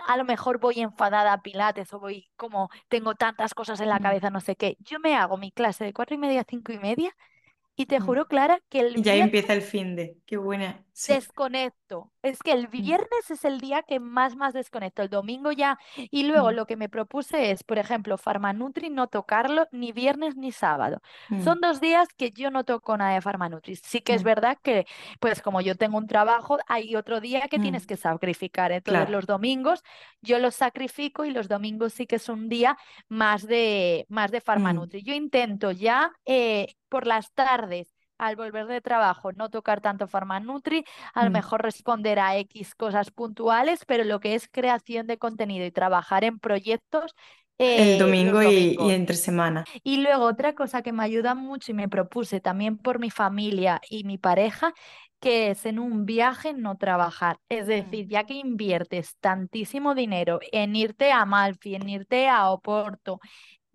a 0.06 0.16
lo 0.16 0.24
mejor 0.24 0.58
voy 0.60 0.80
enfadada 0.80 1.32
a 1.32 1.42
Pilates 1.42 1.92
o 1.92 2.00
voy 2.00 2.30
como 2.36 2.70
tengo 2.88 3.14
tantas 3.14 3.54
cosas 3.54 3.80
en 3.80 3.88
la 3.88 4.00
cabeza, 4.00 4.30
no 4.30 4.40
sé 4.40 4.56
qué. 4.56 4.76
Yo 4.80 5.00
me 5.00 5.16
hago 5.16 5.36
mi 5.36 5.50
clase 5.52 5.84
de 5.84 5.92
cuatro 5.92 6.14
y 6.14 6.18
media 6.18 6.42
a 6.42 6.44
cinco 6.48 6.72
y 6.72 6.78
media 6.78 7.14
y 7.76 7.86
te 7.86 8.00
juro, 8.00 8.26
Clara, 8.26 8.60
que 8.68 8.80
el 8.80 9.02
ya 9.02 9.16
empieza 9.16 9.52
el 9.52 9.62
fin 9.62 9.96
de. 9.96 10.16
Qué 10.26 10.36
buena. 10.36 10.84
Sí. 10.92 11.14
desconecto. 11.14 12.12
Es 12.22 12.42
que 12.42 12.52
el 12.52 12.66
Mm, 12.78 12.94
viernes 12.96 13.30
es 13.30 13.44
el 13.46 13.60
día 13.60 13.82
que 13.82 13.98
más, 14.00 14.36
más 14.36 14.52
desconecto, 14.54 15.02
el 15.02 15.08
domingo 15.08 15.52
ya. 15.52 15.78
Y 16.10 16.24
luego 16.24 16.50
mm, 16.50 16.52
lo 16.52 16.66
que 16.66 16.76
me 16.76 16.88
propuse 16.90 17.50
es, 17.50 17.64
por 17.64 17.78
ejemplo, 17.78 18.18
Farmanutri 18.18 18.90
no 18.90 19.06
tocarlo 19.08 19.66
ni 19.72 19.92
viernes 19.92 20.36
ni 20.36 20.52
sábado. 20.52 21.00
mm, 21.30 21.50
Son 21.50 21.60
dos 21.60 21.80
días 21.80 22.08
que 22.16 22.30
yo 22.30 22.50
no 22.50 22.64
toco 22.64 22.96
nada 22.96 23.14
de 23.14 23.22
Farmanutri. 23.22 23.76
Sí 23.76 24.02
que 24.02 24.14
es 24.14 24.22
verdad 24.22 24.58
que, 24.62 24.86
pues 25.18 25.40
como 25.42 25.60
yo 25.62 25.76
tengo 25.76 25.96
un 25.98 26.06
trabajo, 26.06 26.58
hay 26.66 26.94
otro 26.96 27.20
día 27.20 27.48
que 27.48 27.58
tienes 27.58 27.86
que 27.86 27.96
sacrificar. 27.96 28.72
Entonces 28.72 29.08
Claro. 29.08 29.08
los 29.08 29.26
domingos 29.26 29.82
yo 30.20 30.38
los 30.38 30.54
sacrifico 30.54 31.24
y 31.24 31.30
los 31.30 31.48
domingos 31.48 31.92
sí 31.94 32.06
que 32.06 32.16
es 32.16 32.28
un 32.28 32.48
día 32.48 32.76
más 33.08 33.46
de, 33.46 34.06
más 34.08 34.30
de 34.30 34.40
Farmanutri. 34.40 35.02
Yo 35.02 35.14
intento 35.14 35.70
ya 35.72 36.12
eh, 36.24 36.74
por 36.88 37.06
las 37.06 37.32
tardes. 37.32 37.94
Al 38.20 38.36
volver 38.36 38.66
de 38.66 38.80
trabajo, 38.80 39.32
no 39.32 39.48
tocar 39.50 39.80
tanto 39.80 40.06
Farmanutri, 40.08 40.84
a 41.14 41.24
lo 41.24 41.30
mm. 41.30 41.32
mejor 41.32 41.62
responder 41.62 42.18
a 42.18 42.36
X 42.38 42.74
cosas 42.74 43.10
puntuales, 43.10 43.84
pero 43.86 44.04
lo 44.04 44.20
que 44.20 44.34
es 44.34 44.48
creación 44.50 45.06
de 45.06 45.18
contenido 45.18 45.64
y 45.66 45.70
trabajar 45.72 46.24
en 46.24 46.38
proyectos 46.38 47.14
El 47.68 47.98
eh, 47.98 47.98
domingo 47.98 48.42
y, 48.44 48.76
y 48.78 48.90
entre 48.92 49.16
semana. 49.16 49.64
Y 49.82 49.98
luego 50.02 50.24
otra 50.26 50.54
cosa 50.54 50.82
que 50.82 50.92
me 50.92 51.04
ayuda 51.04 51.34
mucho 51.34 51.72
y 51.72 51.74
me 51.74 51.88
propuse 51.88 52.40
también 52.40 52.78
por 52.78 52.98
mi 52.98 53.10
familia 53.10 53.80
y 53.88 54.04
mi 54.04 54.18
pareja, 54.18 54.72
que 55.20 55.50
es 55.50 55.66
en 55.66 55.78
un 55.78 56.06
viaje 56.06 56.52
no 56.54 56.76
trabajar. 56.76 57.38
Es 57.48 57.66
Mm, 57.74 57.76
decir, 57.80 58.08
ya 58.08 58.24
que 58.24 58.34
inviertes 58.34 59.16
tantísimo 59.20 59.94
dinero 59.94 60.40
en 60.52 60.76
irte 60.76 61.12
a 61.12 61.24
Malfi, 61.26 61.74
en 61.74 61.88
irte 61.88 62.28
a 62.28 62.50
Oporto, 62.50 63.20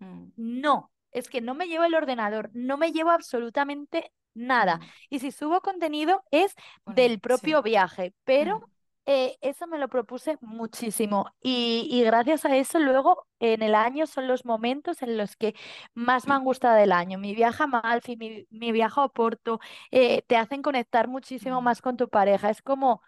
mm, 0.00 0.28
no, 0.36 0.92
es 1.12 1.28
que 1.28 1.40
no 1.40 1.54
me 1.54 1.66
llevo 1.68 1.84
el 1.84 1.94
ordenador, 1.94 2.50
no 2.54 2.76
me 2.78 2.92
llevo 2.92 3.10
absolutamente 3.10 4.12
nada. 4.36 4.80
Y 5.10 5.20
si 5.20 5.32
subo 5.32 5.60
contenido 5.60 6.22
es 6.30 6.54
Bueno, 6.84 7.04
del 7.04 7.20
sí. 7.20 7.20
propio 7.20 7.62
viaje, 7.62 8.14
pero 8.24 8.60
Mm, 8.60 8.70
eh, 9.06 9.36
eso 9.40 9.66
me 9.68 9.78
lo 9.78 9.88
propuse 9.88 10.36
muchísimo. 10.40 11.26
Y, 11.40 11.88
y 11.90 12.02
gracias 12.04 12.44
a 12.44 12.56
eso 12.56 12.78
luego 12.80 13.26
en 13.38 13.62
el 13.62 13.74
año 13.74 14.06
son 14.06 14.26
los 14.28 14.44
momentos 14.44 15.02
en 15.02 15.16
los 15.16 15.36
que 15.36 15.54
más 15.94 16.26
me 16.26 16.34
han 16.34 16.44
gustado 16.44 16.76
del 16.76 16.92
año. 16.92 17.18
Mi 17.18 17.34
viaje 17.34 17.62
a 17.64 17.66
Malfi, 17.68 18.16
mi, 18.16 18.46
mi 18.50 18.72
viaje 18.72 19.00
a 19.00 19.04
Oporto, 19.04 19.60
eh, 19.90 20.22
te 20.26 20.36
hacen 20.36 20.62
conectar 20.62 21.08
muchísimo 21.08 21.60
mm. 21.60 21.62
más 21.62 21.82
con 21.82 21.96
tu 21.96 22.08
pareja. 22.08 22.50
Es 22.50 22.62
como, 22.62 23.02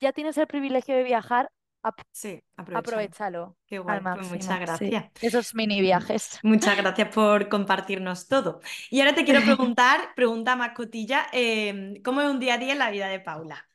ya 0.00 0.12
tienes 0.12 0.38
el 0.38 0.46
privilegio 0.46 0.96
de 0.96 1.02
viajar, 1.04 1.52
ap- 1.82 2.00
Sí, 2.12 2.42
aprovechalo. 2.56 3.56
Qué 3.66 3.78
guay, 3.78 4.00
pues 4.12 4.24
muchas. 4.26 4.60
Sí, 4.60 4.60
gracias. 4.60 5.10
esos 5.20 5.54
mini 5.54 5.80
viajes. 5.80 6.40
Muchas 6.42 6.76
gracias 6.76 7.08
por 7.14 7.48
compartirnos 7.50 8.26
todo. 8.28 8.60
Y 8.90 9.00
ahora 9.00 9.14
te 9.14 9.24
quiero 9.24 9.42
preguntar, 9.44 10.14
pregunta 10.16 10.56
más 10.56 10.72
cotilla, 10.74 11.26
em, 11.32 12.02
¿cómo 12.02 12.20
es 12.22 12.30
un 12.30 12.40
día 12.40 12.54
a 12.54 12.58
día 12.58 12.72
en 12.72 12.78
la 12.78 12.90
vida 12.90 13.08
de 13.08 13.20
Paula? 13.20 13.68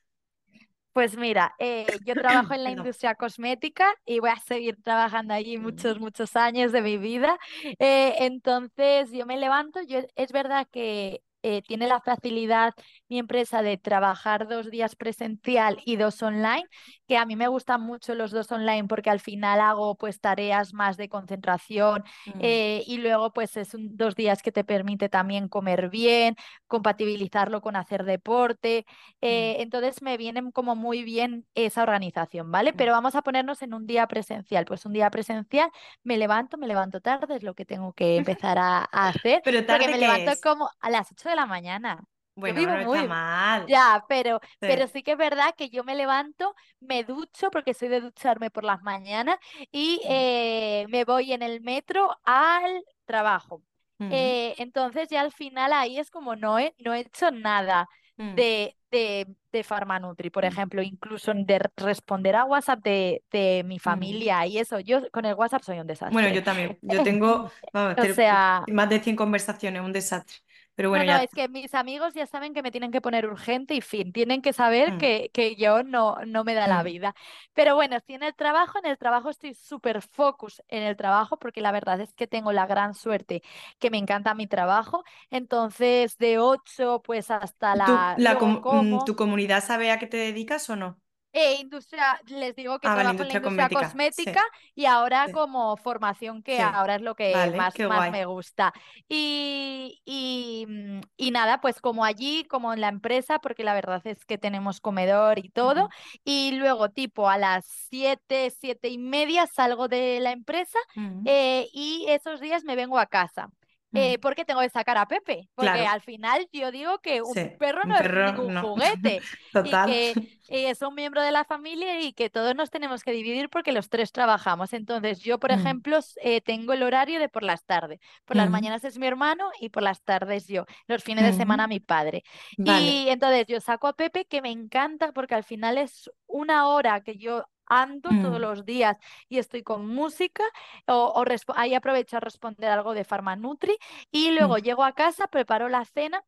Pues 0.94 1.18
mira, 1.18 1.54
eh, 1.60 2.00
yo 2.06 2.16
trabajo 2.16 2.54
en 2.54 2.64
la 2.64 2.72
industria 2.72 3.16
cosmética 3.16 3.94
y 4.06 4.20
voy 4.22 4.30
a 4.30 4.38
seguir 4.40 4.82
trabajando 4.82 5.34
allí 5.34 5.58
Mm, 5.60 5.60
muchos, 5.60 6.00
muchos 6.00 6.36
años 6.38 6.72
de 6.72 6.82
mi 6.82 6.98
vida. 6.98 7.38
Eh, 7.80 8.16
entonces, 8.20 9.12
yo 9.12 9.26
me 9.26 9.36
levanto, 9.38 9.82
yo, 9.82 10.00
es 10.16 10.32
verdad 10.32 10.66
que 10.72 11.22
eh, 11.46 11.62
tiene 11.68 11.88
la 11.88 12.02
facilidad 12.02 12.74
mi 13.10 13.20
empresa 13.20 13.62
de 13.62 13.78
trabajar 13.78 14.48
dos 14.48 14.70
días 14.72 14.96
presencial 14.96 15.80
y 15.86 15.96
dos 15.98 16.22
online, 16.24 16.66
que 17.08 17.18
a 17.18 17.26
mí 17.26 17.36
me 17.36 17.48
gustan 17.48 17.82
mucho 17.82 18.16
los 18.16 18.32
dos 18.32 18.52
online 18.52 18.86
porque 18.88 19.10
al 19.10 19.20
final 19.20 19.60
hago 19.62 19.96
pues 19.96 20.20
tareas 20.20 20.74
más 20.74 20.98
de 20.98 21.10
concentración 21.10 22.04
mm, 22.26 22.36
eh, 22.40 22.84
y 22.88 22.98
luego 22.98 23.32
pues 23.34 23.58
es 23.58 23.74
un- 23.74 23.96
dos 23.98 24.16
días 24.16 24.42
que 24.42 24.52
te 24.52 24.64
permite 24.64 25.10
también 25.10 25.48
comer 25.48 25.90
bien, 25.90 26.36
compatibilizarlo 26.68 27.62
con 27.62 27.76
hacer 27.76 28.04
deporte. 28.06 28.86
mm, 29.30 29.52
Eh, 29.52 29.58
entonces 29.60 30.02
me 30.02 30.18
viene 30.18 30.52
como 30.52 30.76
muy 30.76 31.04
bien 31.04 31.46
esa 31.56 31.84
organización, 31.84 32.52
¿vale? 32.52 32.74
mm. 32.74 32.86
Pero 32.86 32.92
vamos 32.92 33.16
a 33.16 33.22
ponernos 33.22 33.62
en 33.62 33.74
un 33.74 33.86
día 33.88 34.08
presencial. 34.08 34.66
Pues 34.66 34.86
un 34.86 34.94
día 34.94 35.10
presencial 35.10 35.70
me 36.04 36.18
levanto, 36.18 36.58
me 36.58 36.68
levanto 36.68 37.02
tarde, 37.02 37.36
es 37.38 37.44
lo 37.44 37.54
que 37.56 37.66
tengo 37.66 37.94
que 37.94 38.18
empezar 38.18 38.58
a, 38.58 38.80
a 38.92 39.10
hacer, 39.10 39.44
¿Pero 39.44 39.66
porque 39.68 39.90
tarde 39.90 39.90
me 39.90 39.98
qué 39.98 39.98
levanto 39.98 40.32
es? 40.32 40.42
como 40.42 40.70
a 40.80 40.90
las 40.90 41.12
8 41.12 41.30
de 41.30 41.35
la 41.36 41.46
mañana. 41.46 42.04
Yo 42.46 42.54
Bueno, 42.54 42.62
vivo 42.62 42.78
no 42.78 42.82
está 42.82 43.04
muy... 43.04 43.04
mal. 43.04 43.68
Ya, 43.68 44.06
pero, 44.08 44.42
Sí. 44.62 44.68
pero 44.68 44.88
sí 44.88 45.02
que 45.04 45.14
es 45.14 45.18
verdad 45.18 45.56
que 45.58 45.70
yo 45.70 45.84
me 45.84 45.96
levanto, 45.96 46.54
me 46.80 47.04
ducho, 47.04 47.50
porque 47.52 47.74
soy 47.74 47.88
de 47.90 48.02
ducharme 48.02 48.52
por 48.52 48.64
las 48.64 48.82
mañanas, 48.84 49.38
y 49.72 50.02
Mm, 50.04 50.10
eh, 50.10 50.86
me 50.90 51.04
voy 51.06 51.34
en 51.34 51.42
el 51.42 51.62
metro 51.62 52.16
al 52.24 52.84
trabajo. 53.06 53.64
Eh, 54.10 54.54
entonces 54.60 55.08
ya 55.10 55.22
al 55.22 55.32
final 55.32 55.74
ahí 55.74 55.98
es 56.00 56.12
como 56.12 56.36
no 56.36 56.60
he, 56.60 56.76
no 56.80 56.94
he 56.94 57.00
hecho 57.02 57.32
nada 57.32 57.90
mm, 58.18 58.36
de, 58.36 58.78
de, 58.92 59.28
de 59.52 59.64
Farmanutri, 59.64 60.30
por 60.30 60.46
mm, 60.46 60.46
ejemplo, 60.46 60.82
incluso 60.84 61.34
de 61.34 61.60
responder 61.78 62.36
a 62.36 62.46
WhatsApp 62.46 62.84
de, 62.84 63.24
de 63.32 63.64
mi 63.66 63.80
familia 63.80 64.46
y 64.46 64.58
eso. 64.60 64.80
Yo 64.80 65.10
con 65.12 65.26
el 65.26 65.34
WhatsApp 65.36 65.64
soy 65.64 65.80
un 65.80 65.88
Bueno, 66.08 66.28
desastre. 66.28 66.30
yo 66.30 66.44
también. 66.44 66.78
Yo 66.82 67.02
tengo, 67.02 67.50
vamos, 67.74 68.00
O 68.00 68.00
te- 68.00 68.16
sea, 68.16 68.68
más 68.68 68.90
de 68.90 69.00
100 69.02 69.16
conversaciones, 69.16 69.82
un 69.82 69.94
desastre. 69.94 70.38
Pero 70.76 70.90
no, 70.90 70.90
bueno, 70.90 71.06
no, 71.06 71.18
ya. 71.18 71.20
es 71.20 71.34
que 71.34 71.50
mis 71.50 71.74
amigos 71.74 72.14
ya 72.14 72.26
saben 72.28 72.54
que 72.54 72.62
me 72.64 72.72
tienen 72.72 72.92
que 72.92 73.02
poner 73.02 73.26
urgente 73.28 73.74
y 73.76 73.82
fin, 73.82 74.14
tienen 74.14 74.42
que 74.42 74.54
saber 74.54 74.94
Mm, 74.94 74.96
que, 74.96 75.30
que 75.34 75.56
yo 75.56 75.84
no, 75.84 76.16
no 76.26 76.44
me 76.44 76.54
da 76.54 76.68
la 76.68 76.84
mm. 76.84 76.84
vida. 76.84 77.16
Pero 77.54 77.76
bueno, 77.76 77.98
estoy 77.98 78.16
en 78.16 78.24
el 78.24 78.36
trabajo, 78.36 78.80
en 78.80 78.86
el 78.86 78.98
trabajo 78.98 79.30
estoy 79.30 79.54
súper 79.56 80.02
focus 80.02 80.62
en 80.70 80.84
el 80.84 80.96
trabajo 80.96 81.38
porque 81.38 81.62
la 81.62 81.72
verdad 81.72 82.00
es 82.02 82.14
que 82.14 82.28
tengo 82.28 82.52
la 82.54 82.66
gran 82.68 82.94
suerte 82.94 83.42
que 83.80 83.90
me 83.92 83.98
encanta 83.98 84.34
mi 84.36 84.48
trabajo. 84.48 85.04
Entonces, 85.30 86.18
de 86.18 86.40
8 86.40 87.02
pues 87.04 87.32
hasta 87.32 87.76
¿Tú, 87.84 88.12
la... 88.16 88.18
la, 88.18 88.38
com- 88.38 88.66
mm, 88.70 89.00
como... 89.00 89.06
tu 89.06 89.16
comunidad 89.16 89.64
sabe 89.64 89.92
a 89.92 90.00
qué 90.00 90.08
te 90.08 90.18
dedicas 90.18 90.70
o 90.70 90.76
no? 90.76 91.00
Eh, 91.38 91.56
industria, 91.60 92.18
les 92.28 92.56
digo 92.56 92.80
que 92.80 92.88
Ah, 92.88 92.96
vale, 92.96 93.10
trabajo 93.10 93.22
en 93.22 93.28
la 93.28 93.34
industria 93.34 93.36
industria 93.36 93.70
cosmética. 93.70 93.82
cosmética 93.82 94.42
Sí, 94.42 94.42
y 94.74 94.86
ahora 94.86 95.30
sí, 95.30 95.32
como 95.32 95.76
formación, 95.76 96.42
que 96.44 96.56
sí. 96.58 96.62
ahora 96.62 96.96
es 96.96 97.02
lo 97.02 97.16
que 97.16 97.34
Vale, 97.34 97.52
más, 97.52 97.82
más 97.84 98.08
me 98.08 98.26
gusta. 98.26 98.74
Y, 99.10 100.02
y, 100.06 100.66
mm, 100.68 101.02
y 101.18 101.32
nada, 101.32 101.60
pues 101.60 101.82
como 101.82 102.06
allí, 102.06 102.46
como 102.46 102.74
en 102.74 102.80
la 102.80 102.88
empresa, 102.88 103.40
porque 103.40 103.66
la 103.66 103.74
verdad 103.74 104.02
es 104.06 104.24
que 104.26 104.38
tenemos 104.38 104.80
comedor 104.80 105.38
y 105.40 105.50
todo. 105.50 105.90
Y 106.24 106.54
luego 106.54 106.90
tipo 106.90 107.28
a 107.30 107.38
las 107.38 107.66
siete, 107.66 108.50
siete 108.58 108.88
y 108.88 108.98
media 108.98 109.46
salgo 109.48 109.90
de 109.90 110.20
la 110.22 110.32
empresa 110.32 110.80
mm, 110.96 111.26
eh, 111.26 111.68
y 111.74 112.06
esos 112.08 112.40
días 112.40 112.64
me 112.64 112.76
vengo 112.78 112.98
a 112.98 113.08
casa. 113.08 113.50
Eh, 113.96 114.20
porque 114.20 114.46
tengo 114.46 114.62
que 114.62 114.70
sacar 114.70 114.98
a 114.98 115.08
Pepe, 115.08 115.50
porque 115.56 115.72
Claro, 115.72 115.88
al 115.88 116.02
final 116.02 116.48
yo 116.54 116.72
digo 116.72 117.00
que 117.00 117.22
un 117.24 117.36
sí. 117.36 117.50
perro 117.58 117.82
Un 117.84 117.90
no 117.90 117.98
es 117.98 118.12
ningún 118.12 118.54
no. 118.54 118.62
juguete 118.62 119.26
y 119.62 119.82
que 119.88 120.18
es 120.48 120.82
un 120.84 120.94
miembro 120.96 121.22
de 121.24 121.32
la 121.32 121.44
familia 121.46 122.02
y 122.02 122.14
que 122.14 122.30
todos 122.30 122.56
nos 122.56 122.70
tenemos 122.70 123.04
que 123.04 123.12
dividir 123.12 123.50
porque 123.50 123.72
los 123.72 123.90
tres 123.90 124.12
trabajamos. 124.12 124.74
Entonces, 124.74 125.20
yo, 125.22 125.40
por 125.40 125.52
Mm, 125.52 125.54
ejemplo, 125.54 126.00
eh, 126.22 126.42
tengo 126.42 126.74
el 126.74 126.84
horario 126.84 127.20
de 127.20 127.30
por 127.30 127.44
las 127.44 127.66
tardes. 127.66 128.00
Por 128.26 128.38
las 128.38 128.50
mm, 128.50 128.52
mañanas 128.52 128.84
es 128.84 128.98
mi 129.00 129.08
hermano 129.08 129.50
y 129.60 129.70
por 129.70 129.84
las 129.84 130.04
tardes 130.04 130.48
yo. 130.48 130.66
Los 130.88 131.04
fines 131.04 131.26
de 131.26 131.34
semana 131.34 131.68
mm. 131.68 131.70
mi 131.70 131.80
padre. 131.80 132.24
Vale. 132.58 132.98
Y 132.98 133.10
entonces 133.10 133.46
yo 133.48 133.60
saco 133.62 133.88
a 133.88 133.94
Pepe, 133.94 134.26
que 134.26 134.42
me 134.42 134.52
encanta 134.52 135.12
porque 135.14 135.36
al 135.36 135.44
final 135.44 135.78
es 135.78 136.10
una 136.28 136.68
hora 136.68 137.02
que 137.02 137.18
yo 137.18 137.46
ando 137.68 138.16
todos 138.16 138.40
Mm, 138.40 138.40
los 138.40 138.66
días 138.66 138.98
y 139.30 139.38
estoy 139.40 139.64
con 139.64 139.88
música 139.88 140.44
o, 140.88 141.24
ahí 141.56 141.74
aprovecho 141.76 142.18
a 142.18 142.20
responder 142.20 142.70
algo 142.72 142.94
de 142.94 143.04
Farmanutri 143.04 143.78
y 144.12 144.32
luego 144.32 144.58
mm. 144.58 144.60
llego 144.60 144.84
a 144.84 144.94
casa, 144.94 145.28
preparo 145.28 145.70
la 145.70 145.86
cena 145.86 146.24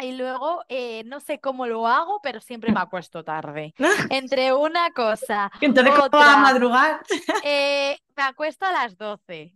y 0.00 0.12
luego, 0.12 0.62
eh, 0.68 1.02
no 1.06 1.20
sé 1.20 1.40
cómo 1.40 1.66
lo 1.66 1.86
hago, 1.88 2.20
pero 2.22 2.40
siempre 2.40 2.72
me 2.72 2.80
acuesto 2.80 3.24
tarde. 3.24 3.74
Entre 4.08 4.52
una 4.54 4.92
cosa, 4.92 5.50
Entonces, 5.60 5.94
¿cómo 5.94 6.22
a 6.22 6.36
madrugar? 6.36 7.00
eh, 7.40 7.98
me 8.16 8.22
acuesto 8.22 8.66
a 8.66 8.72
las 8.72 8.96
12. 8.96 9.54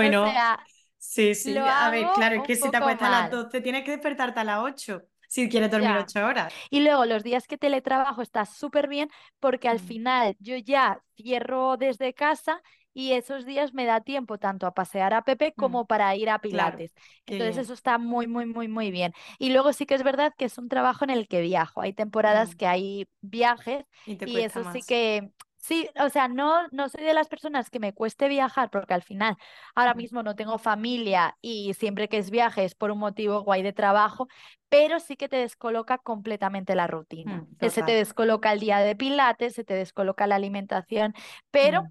O 0.00 0.12
Bueno, 0.12 0.24
sea, 0.24 0.58
sí, 0.98 1.34
sí. 1.34 1.66
A 1.68 1.90
ver, 1.90 2.12
claro, 2.12 2.36
es 2.36 2.42
que 2.42 2.56
si 2.56 2.70
te 2.70 2.76
acuestas 2.76 3.08
a 3.08 3.10
las 3.10 3.30
mal. 3.30 3.30
12 3.30 3.60
tienes 3.60 3.84
que 3.84 3.92
despertarte 3.92 4.40
a 4.40 4.44
las 4.44 4.60
8 4.60 5.02
si 5.34 5.48
quieres 5.48 5.70
dormir 5.70 5.96
Ya. 5.96 5.98
8 5.98 6.24
horas. 6.26 6.54
Y 6.70 6.80
luego 6.82 7.06
los 7.06 7.24
días 7.24 7.46
que 7.48 7.58
teletrabajo 7.58 8.22
está 8.22 8.46
súper 8.46 8.88
bien 8.88 9.10
porque 9.40 9.68
al 9.68 9.80
Mm, 9.80 9.80
final 9.80 10.36
yo 10.40 10.56
ya 10.58 11.02
cierro 11.16 11.76
desde 11.78 12.14
casa 12.14 12.62
y 12.94 13.12
esos 13.12 13.46
días 13.46 13.74
me 13.74 13.86
da 13.86 14.00
tiempo 14.02 14.38
tanto 14.38 14.66
a 14.66 14.74
pasear 14.74 15.14
a 15.14 15.22
Pepe 15.24 15.54
mm, 15.56 15.56
como 15.56 15.86
para 15.86 16.14
ir 16.16 16.30
a 16.30 16.40
Pilates. 16.40 16.94
Entonces 17.26 17.56
bien. 17.56 17.64
eso 17.64 17.74
está 17.74 17.98
muy, 17.98 18.26
muy, 18.28 18.46
muy, 18.46 18.68
muy 18.68 18.90
bien. 18.92 19.12
Y 19.38 19.50
luego 19.52 19.72
sí 19.72 19.86
que 19.86 19.94
es 19.96 20.04
verdad 20.04 20.32
que 20.38 20.46
es 20.46 20.58
un 20.58 20.68
trabajo 20.68 21.04
en 21.04 21.10
el 21.10 21.28
que 21.28 21.40
viajo. 21.42 21.80
Hay 21.82 21.92
temporadas 21.94 22.54
Mm, 22.54 22.56
que 22.56 22.66
hay 22.66 23.08
viajes 23.22 23.84
Y 24.24 24.40
eso 24.40 24.64
sí 24.64 24.82
que... 24.84 25.30
Sí, 25.66 25.88
o 25.98 26.10
sea, 26.10 26.28
no, 26.28 26.68
no 26.72 26.90
soy 26.90 27.04
de 27.04 27.14
las 27.14 27.28
personas 27.28 27.70
que 27.70 27.78
me 27.80 27.94
cueste 27.94 28.28
viajar 28.28 28.70
porque 28.70 28.92
al 28.92 29.02
final 29.02 29.38
ahora 29.74 29.94
mismo 29.94 30.22
no 30.22 30.36
tengo 30.36 30.58
familia 30.58 31.38
y 31.40 31.72
siempre 31.72 32.08
que 32.10 32.18
es 32.18 32.30
viaje 32.30 32.64
es 32.64 32.74
por 32.74 32.90
un 32.90 32.98
motivo 32.98 33.42
guay 33.42 33.62
de 33.62 33.72
trabajo, 33.72 34.28
pero 34.68 35.00
sí 35.00 35.16
que 35.16 35.26
te 35.28 35.36
descoloca 35.36 35.96
completamente 35.98 36.74
la 36.74 36.86
rutina. 36.86 37.46
mm, 37.60 37.70
Se 37.70 37.82
te 37.82 37.92
descoloca 37.92 38.52
el 38.52 38.60
día 38.60 38.78
de 38.80 38.94
pilates, 38.94 39.54
se 39.54 39.64
te 39.64 39.72
descoloca 39.74 40.26
la 40.26 40.34
alimentación, 40.36 41.14
pero 41.50 41.80
Mm. 41.80 41.90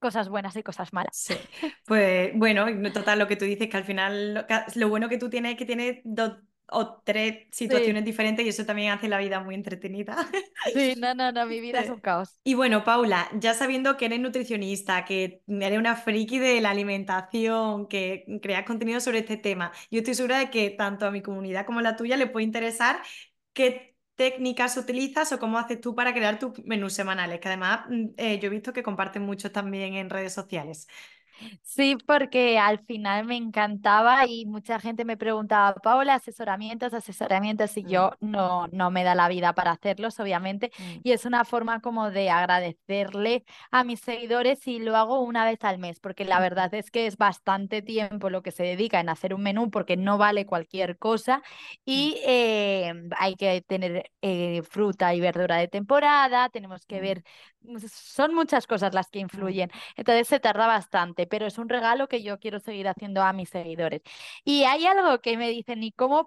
cosas 0.00 0.28
buenas 0.30 0.56
y 0.56 0.62
cosas 0.64 0.92
malas. 0.94 1.14
Sí, 1.16 1.48
pues 1.86 2.32
bueno, 2.34 2.68
no, 2.70 2.92
total, 2.92 3.18
lo 3.20 3.28
que 3.28 3.36
tú 3.36 3.44
dices, 3.44 3.68
que 3.68 3.76
al 3.76 3.84
final 3.84 4.34
lo, 4.34 4.44
lo 4.74 4.88
bueno 4.88 5.08
que 5.08 5.16
tú 5.18 5.30
tienes 5.30 5.52
es 5.52 5.58
que 5.58 5.64
tienes 5.64 6.00
dos 6.04 6.38
o 6.70 7.00
tres 7.04 7.46
situaciones 7.50 8.04
diferentes 8.04 8.44
y 8.44 8.48
eso 8.48 8.64
también 8.64 8.92
hace 8.92 9.08
la 9.08 9.18
vida 9.18 9.40
muy 9.40 9.54
entretenida. 9.54 10.16
Sí, 10.72 10.94
no, 10.96 11.14
no, 11.14 11.30
no, 11.30 11.46
mi 11.46 11.60
vida 11.60 11.80
es 11.80 11.90
un 11.90 12.00
caos. 12.00 12.40
Y 12.42 12.54
bueno, 12.54 12.84
Paula, 12.84 13.28
ya 13.38 13.54
sabiendo 13.54 13.96
que 13.96 14.06
eres 14.06 14.20
nutricionista, 14.20 15.04
que 15.04 15.42
eres 15.46 15.78
una 15.78 15.96
friki 15.96 16.38
de 16.38 16.60
la 16.60 16.70
alimentación, 16.70 17.86
que 17.86 18.24
creas 18.42 18.64
contenido 18.64 19.00
sobre 19.00 19.20
este 19.20 19.36
tema, 19.36 19.72
yo 19.90 19.98
estoy 19.98 20.14
segura 20.14 20.38
de 20.38 20.50
que 20.50 20.70
tanto 20.70 21.06
a 21.06 21.10
mi 21.10 21.22
comunidad 21.22 21.66
como 21.66 21.80
a 21.80 21.82
la 21.82 21.96
tuya 21.96 22.16
le 22.16 22.26
puede 22.26 22.44
interesar 22.44 23.00
qué 23.52 23.96
técnicas 24.14 24.76
utilizas 24.76 25.32
o 25.32 25.38
cómo 25.38 25.58
haces 25.58 25.80
tú 25.80 25.94
para 25.94 26.12
crear 26.14 26.38
tus 26.38 26.64
menús 26.64 26.92
semanales, 26.92 27.40
que 27.40 27.48
además 27.48 27.86
mm, 27.88 28.06
eh, 28.16 28.38
yo 28.38 28.46
he 28.46 28.50
visto 28.50 28.72
que 28.72 28.82
comparten 28.82 29.22
mucho 29.22 29.50
también 29.52 29.94
en 29.94 30.10
redes 30.10 30.32
sociales. 30.32 30.86
Sí, 31.62 31.96
porque 32.06 32.58
al 32.58 32.78
final 32.84 33.24
me 33.24 33.36
encantaba 33.36 34.26
y 34.26 34.46
mucha 34.46 34.78
gente 34.78 35.04
me 35.04 35.16
preguntaba, 35.16 35.74
Paula, 35.74 36.14
asesoramientos, 36.14 36.94
asesoramientos, 36.94 37.76
y 37.76 37.82
Mm. 37.84 37.88
yo 37.88 38.12
no, 38.20 38.68
no 38.68 38.90
me 38.90 39.02
da 39.04 39.14
la 39.14 39.28
vida 39.28 39.52
para 39.54 39.72
hacerlos, 39.72 40.20
obviamente, 40.20 40.70
Mm. 40.78 41.00
y 41.02 41.12
es 41.12 41.24
una 41.24 41.44
forma 41.44 41.80
como 41.80 42.10
de 42.10 42.30
agradecerle 42.30 43.44
a 43.70 43.82
mis 43.84 44.00
seguidores 44.00 44.66
y 44.68 44.78
lo 44.78 44.96
hago 44.96 45.20
una 45.20 45.44
vez 45.44 45.62
al 45.64 45.78
mes, 45.78 46.00
porque 46.00 46.24
la 46.24 46.38
Mm. 46.38 46.42
verdad 46.42 46.74
es 46.74 46.90
que 46.90 47.06
es 47.06 47.16
bastante 47.16 47.82
tiempo 47.82 48.30
lo 48.30 48.42
que 48.42 48.52
se 48.52 48.62
dedica 48.62 49.00
en 49.00 49.08
hacer 49.08 49.34
un 49.34 49.42
menú, 49.42 49.70
porque 49.70 49.96
no 49.96 50.18
vale 50.18 50.46
cualquier 50.46 50.98
cosa 50.98 51.42
y 51.84 52.16
eh, 52.26 52.92
hay 53.18 53.34
que 53.36 53.60
tener 53.62 54.10
eh, 54.22 54.62
fruta 54.62 55.14
y 55.14 55.20
verdura 55.20 55.56
de 55.56 55.68
temporada, 55.68 56.48
tenemos 56.50 56.86
que 56.86 57.00
Mm. 57.00 57.00
ver, 57.00 57.22
son 57.90 58.34
muchas 58.34 58.66
cosas 58.66 58.94
las 58.94 59.10
que 59.10 59.18
influyen, 59.18 59.70
entonces 59.96 60.28
se 60.28 60.40
tarda 60.40 60.66
bastante 60.66 61.23
pero 61.26 61.46
es 61.46 61.58
un 61.58 61.68
regalo 61.68 62.08
que 62.08 62.22
yo 62.22 62.38
quiero 62.38 62.58
seguir 62.60 62.88
haciendo 62.88 63.22
a 63.22 63.32
mis 63.32 63.48
seguidores. 63.50 64.02
Y 64.44 64.64
hay 64.64 64.86
algo 64.86 65.20
que 65.20 65.36
me 65.36 65.48
dicen, 65.50 65.82
¿y 65.82 65.92
cómo 65.92 66.26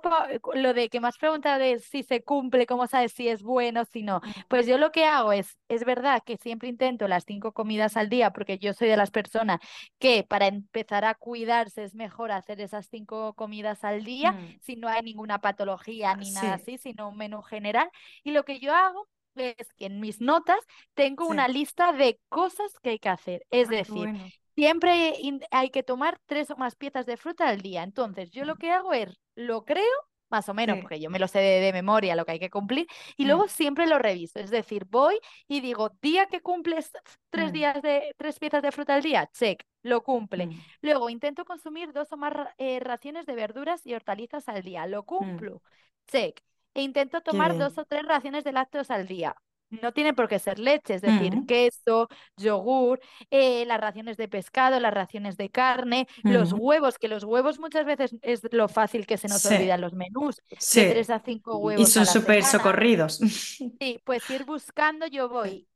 lo 0.53 0.73
de 0.73 0.89
que 0.89 0.99
me 0.99 1.07
has 1.07 1.17
preguntado 1.17 1.59
de 1.59 1.79
si 1.79 2.03
se 2.03 2.23
cumple, 2.23 2.65
cómo 2.65 2.87
sabes 2.87 3.11
si 3.13 3.27
es 3.29 3.43
bueno, 3.43 3.85
si 3.85 4.03
no? 4.03 4.21
Pues 4.47 4.67
yo 4.67 4.77
lo 4.77 4.91
que 4.91 5.05
hago 5.05 5.31
es, 5.31 5.57
es 5.69 5.83
verdad 5.85 6.21
que 6.25 6.37
siempre 6.37 6.69
intento 6.69 7.07
las 7.07 7.23
cinco 7.25 7.51
comidas 7.53 7.97
al 7.97 8.09
día, 8.09 8.31
porque 8.31 8.57
yo 8.59 8.73
soy 8.73 8.87
de 8.87 8.97
las 8.97 9.11
personas 9.11 9.59
que 9.99 10.23
para 10.23 10.47
empezar 10.47 11.05
a 11.05 11.15
cuidarse 11.15 11.83
es 11.83 11.95
mejor 11.95 12.31
hacer 12.31 12.61
esas 12.61 12.87
cinco 12.89 13.33
comidas 13.33 13.83
al 13.83 14.03
día, 14.03 14.31
Mm. 14.33 14.59
si 14.61 14.75
no 14.75 14.87
hay 14.87 15.01
ninguna 15.03 15.39
patología 15.39 16.15
ni 16.15 16.31
nada 16.31 16.57
Sí. 16.57 16.61
así, 16.73 16.77
sino 16.77 17.09
un 17.09 17.17
menú 17.17 17.41
general. 17.41 17.89
Y 18.23 18.31
lo 18.31 18.43
que 18.45 18.59
yo 18.59 18.73
hago 18.73 19.07
es 19.35 19.71
que 19.73 19.85
en 19.85 19.99
mis 19.99 20.19
notas 20.21 20.59
tengo 20.95 21.25
Sí. 21.25 21.31
una 21.31 21.47
lista 21.47 21.93
de 21.93 22.19
cosas 22.29 22.71
que 22.81 22.91
hay 22.91 22.99
que 22.99 23.09
hacer. 23.09 23.45
Es 23.51 23.67
Ah, 23.69 23.71
decir, 23.71 23.93
bueno. 23.95 24.31
Siempre 24.57 25.13
hay 25.51 25.69
que 25.69 25.83
tomar 25.83 26.19
tres 26.25 26.49
o 26.51 26.57
más 26.57 26.75
piezas 26.75 27.05
de 27.05 27.15
fruta 27.15 27.47
al 27.47 27.61
día. 27.61 27.83
Entonces, 27.83 28.31
yo 28.31 28.43
lo 28.43 28.55
que 28.57 28.71
hago 28.71 28.91
es, 28.93 29.15
lo 29.35 29.63
creo, 29.65 29.85
más 30.29 30.49
o 30.49 30.53
menos, 30.55 30.77
Sí. 30.77 30.81
porque 30.81 30.99
yo 30.99 31.09
me 31.11 31.19
lo 31.19 31.27
sé 31.27 31.39
de, 31.39 31.61
de 31.61 31.71
memoria 31.73 32.15
lo 32.15 32.25
que 32.25 32.31
hay 32.33 32.39
que 32.39 32.49
cumplir, 32.49 32.87
y 33.17 33.23
Mm. 33.23 33.27
luego 33.27 33.47
siempre 33.47 33.85
lo 33.87 33.99
reviso. 33.99 34.39
Es 34.39 34.49
decir, 34.49 34.85
voy 34.89 35.19
y 35.47 35.61
digo, 35.61 35.91
día 36.01 36.25
que 36.25 36.41
cumples 36.41 36.91
tres 37.29 37.51
Mm. 37.51 37.53
días 37.53 37.81
de 37.83 38.15
tres 38.17 38.39
piezas 38.39 38.63
de 38.63 38.71
fruta 38.71 38.95
al 38.95 39.03
día, 39.03 39.29
check, 39.31 39.63
lo 39.83 40.01
cumple. 40.03 40.47
Mm. 40.47 40.59
Luego 40.81 41.09
intento 41.11 41.45
consumir 41.45 41.93
dos 41.93 42.11
o 42.11 42.17
más 42.17 42.33
eh, 42.57 42.79
raciones 42.79 43.25
de 43.27 43.35
verduras 43.35 43.85
y 43.85 43.93
hortalizas 43.93 44.49
al 44.49 44.63
día, 44.63 44.87
lo 44.87 45.03
cumplo, 45.05 45.61
check. 46.07 46.41
E 46.73 46.81
intento 46.81 47.21
tomar 47.21 47.57
dos 47.57 47.77
o 47.77 47.85
tres 47.85 48.03
raciones 48.05 48.43
de 48.43 48.51
lácteos 48.53 48.89
al 48.91 49.07
día. 49.07 49.35
No 49.69 49.91
tiene 49.93 50.13
por 50.13 50.29
qué 50.29 50.39
ser 50.39 50.59
leche, 50.59 50.93
es 50.95 51.01
decir, 51.01 51.41
queso, 51.45 52.07
yogur, 52.37 52.99
eh, 53.31 53.65
las 53.65 53.79
raciones 53.81 54.15
de 54.17 54.29
pescado, 54.29 54.79
las 54.79 54.93
raciones 54.93 55.35
de 55.37 55.49
carne, 55.49 56.07
los 56.25 56.53
huevos, 56.53 56.97
que 56.97 57.09
los 57.09 57.23
huevos 57.25 57.59
muchas 57.59 57.85
veces 57.85 58.15
es 58.21 58.41
lo 58.51 58.69
fácil 58.69 59.05
que 59.05 59.17
se 59.17 59.27
nos 59.27 59.41
Sí. 59.41 59.55
olvidan 59.55 59.81
los 59.81 59.93
menús, 59.93 60.41
de 60.49 60.57
Sí. 60.59 60.81
tres 60.85 61.09
a 61.09 61.19
cinco 61.19 61.57
Y 61.57 61.59
huevos 61.59 61.97
a 61.97 62.05
son 62.05 62.05
súper 62.05 62.43
socorridos. 62.43 63.19
Sí, 63.79 64.01
pues 64.03 64.27
ir 64.29 64.43
buscando, 64.45 65.05
yo 65.07 65.29
voy, 65.29 65.67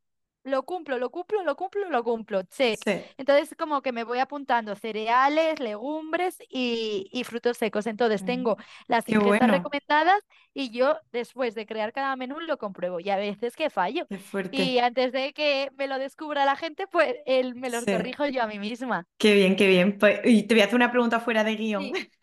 lo 0.44 0.64
cumplo, 0.64 0.98
lo 0.98 1.10
cumplo, 1.10 1.42
lo 1.44 1.56
cumplo, 1.56 1.88
lo 1.90 2.04
cumplo, 2.04 2.42
check. 2.44 2.84
Sí. 2.84 2.92
Entonces, 3.16 3.54
como 3.58 3.82
que 3.82 3.92
me 3.92 4.04
voy 4.04 4.18
apuntando 4.18 4.74
cereales, 4.76 5.60
legumbres 5.60 6.36
y, 6.48 7.08
y 7.12 7.24
frutos 7.24 7.58
secos. 7.58 7.86
Entonces, 7.86 8.24
Mm. 8.24 8.24
tengo 8.24 8.56
las 8.88 9.08
Qué 9.08 9.18
ingresas 9.18 9.48
bueno. 9.48 9.50
recomendadas 9.50 10.20
y 10.54 10.70
yo, 10.70 10.96
después 11.12 11.54
de 11.54 11.66
crear 11.66 11.92
cada 11.92 12.16
menú, 12.16 12.40
lo 12.40 12.58
compruebo. 12.58 13.00
Y 13.00 13.10
a 13.10 13.16
veces 13.16 13.56
que 13.56 13.70
fallo. 13.70 14.06
Y 14.50 14.78
antes 14.78 15.12
de 15.12 15.32
que 15.32 15.70
me 15.76 15.86
lo 15.88 15.98
descubra 15.98 16.44
la 16.44 16.56
gente, 16.56 16.86
pues 16.86 17.14
él 17.26 17.54
me 17.54 17.70
lo 17.70 17.84
Sí. 17.84 17.86
corrijo 17.86 18.26
yo 18.26 18.42
a 18.42 18.46
mí 18.46 18.58
misma. 18.58 19.06
Qué 19.18 19.34
bien, 19.34 19.54
qué 19.56 19.68
bien. 19.68 19.98
Pues, 19.98 20.20
y 20.24 20.42
te 20.44 20.54
voy 20.54 20.62
a 20.62 20.64
hacer 20.64 20.74
una 20.76 20.90
pregunta 20.90 21.20
fuera 21.20 21.44
de 21.44 21.54
guion. 21.56 21.92
Sí. 21.92 22.12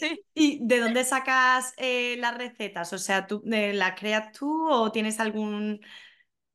¿Y 0.34 0.60
de 0.66 0.80
dónde 0.80 1.04
sacas 1.04 1.74
eh, 1.76 2.16
las 2.18 2.36
recetas? 2.36 2.92
O 2.92 2.98
sea, 2.98 3.26
¿tú 3.26 3.42
eh, 3.52 3.72
las 3.74 3.98
creas 3.98 4.32
tú 4.32 4.68
o 4.70 4.90
tienes 4.92 5.20
algún, 5.20 5.80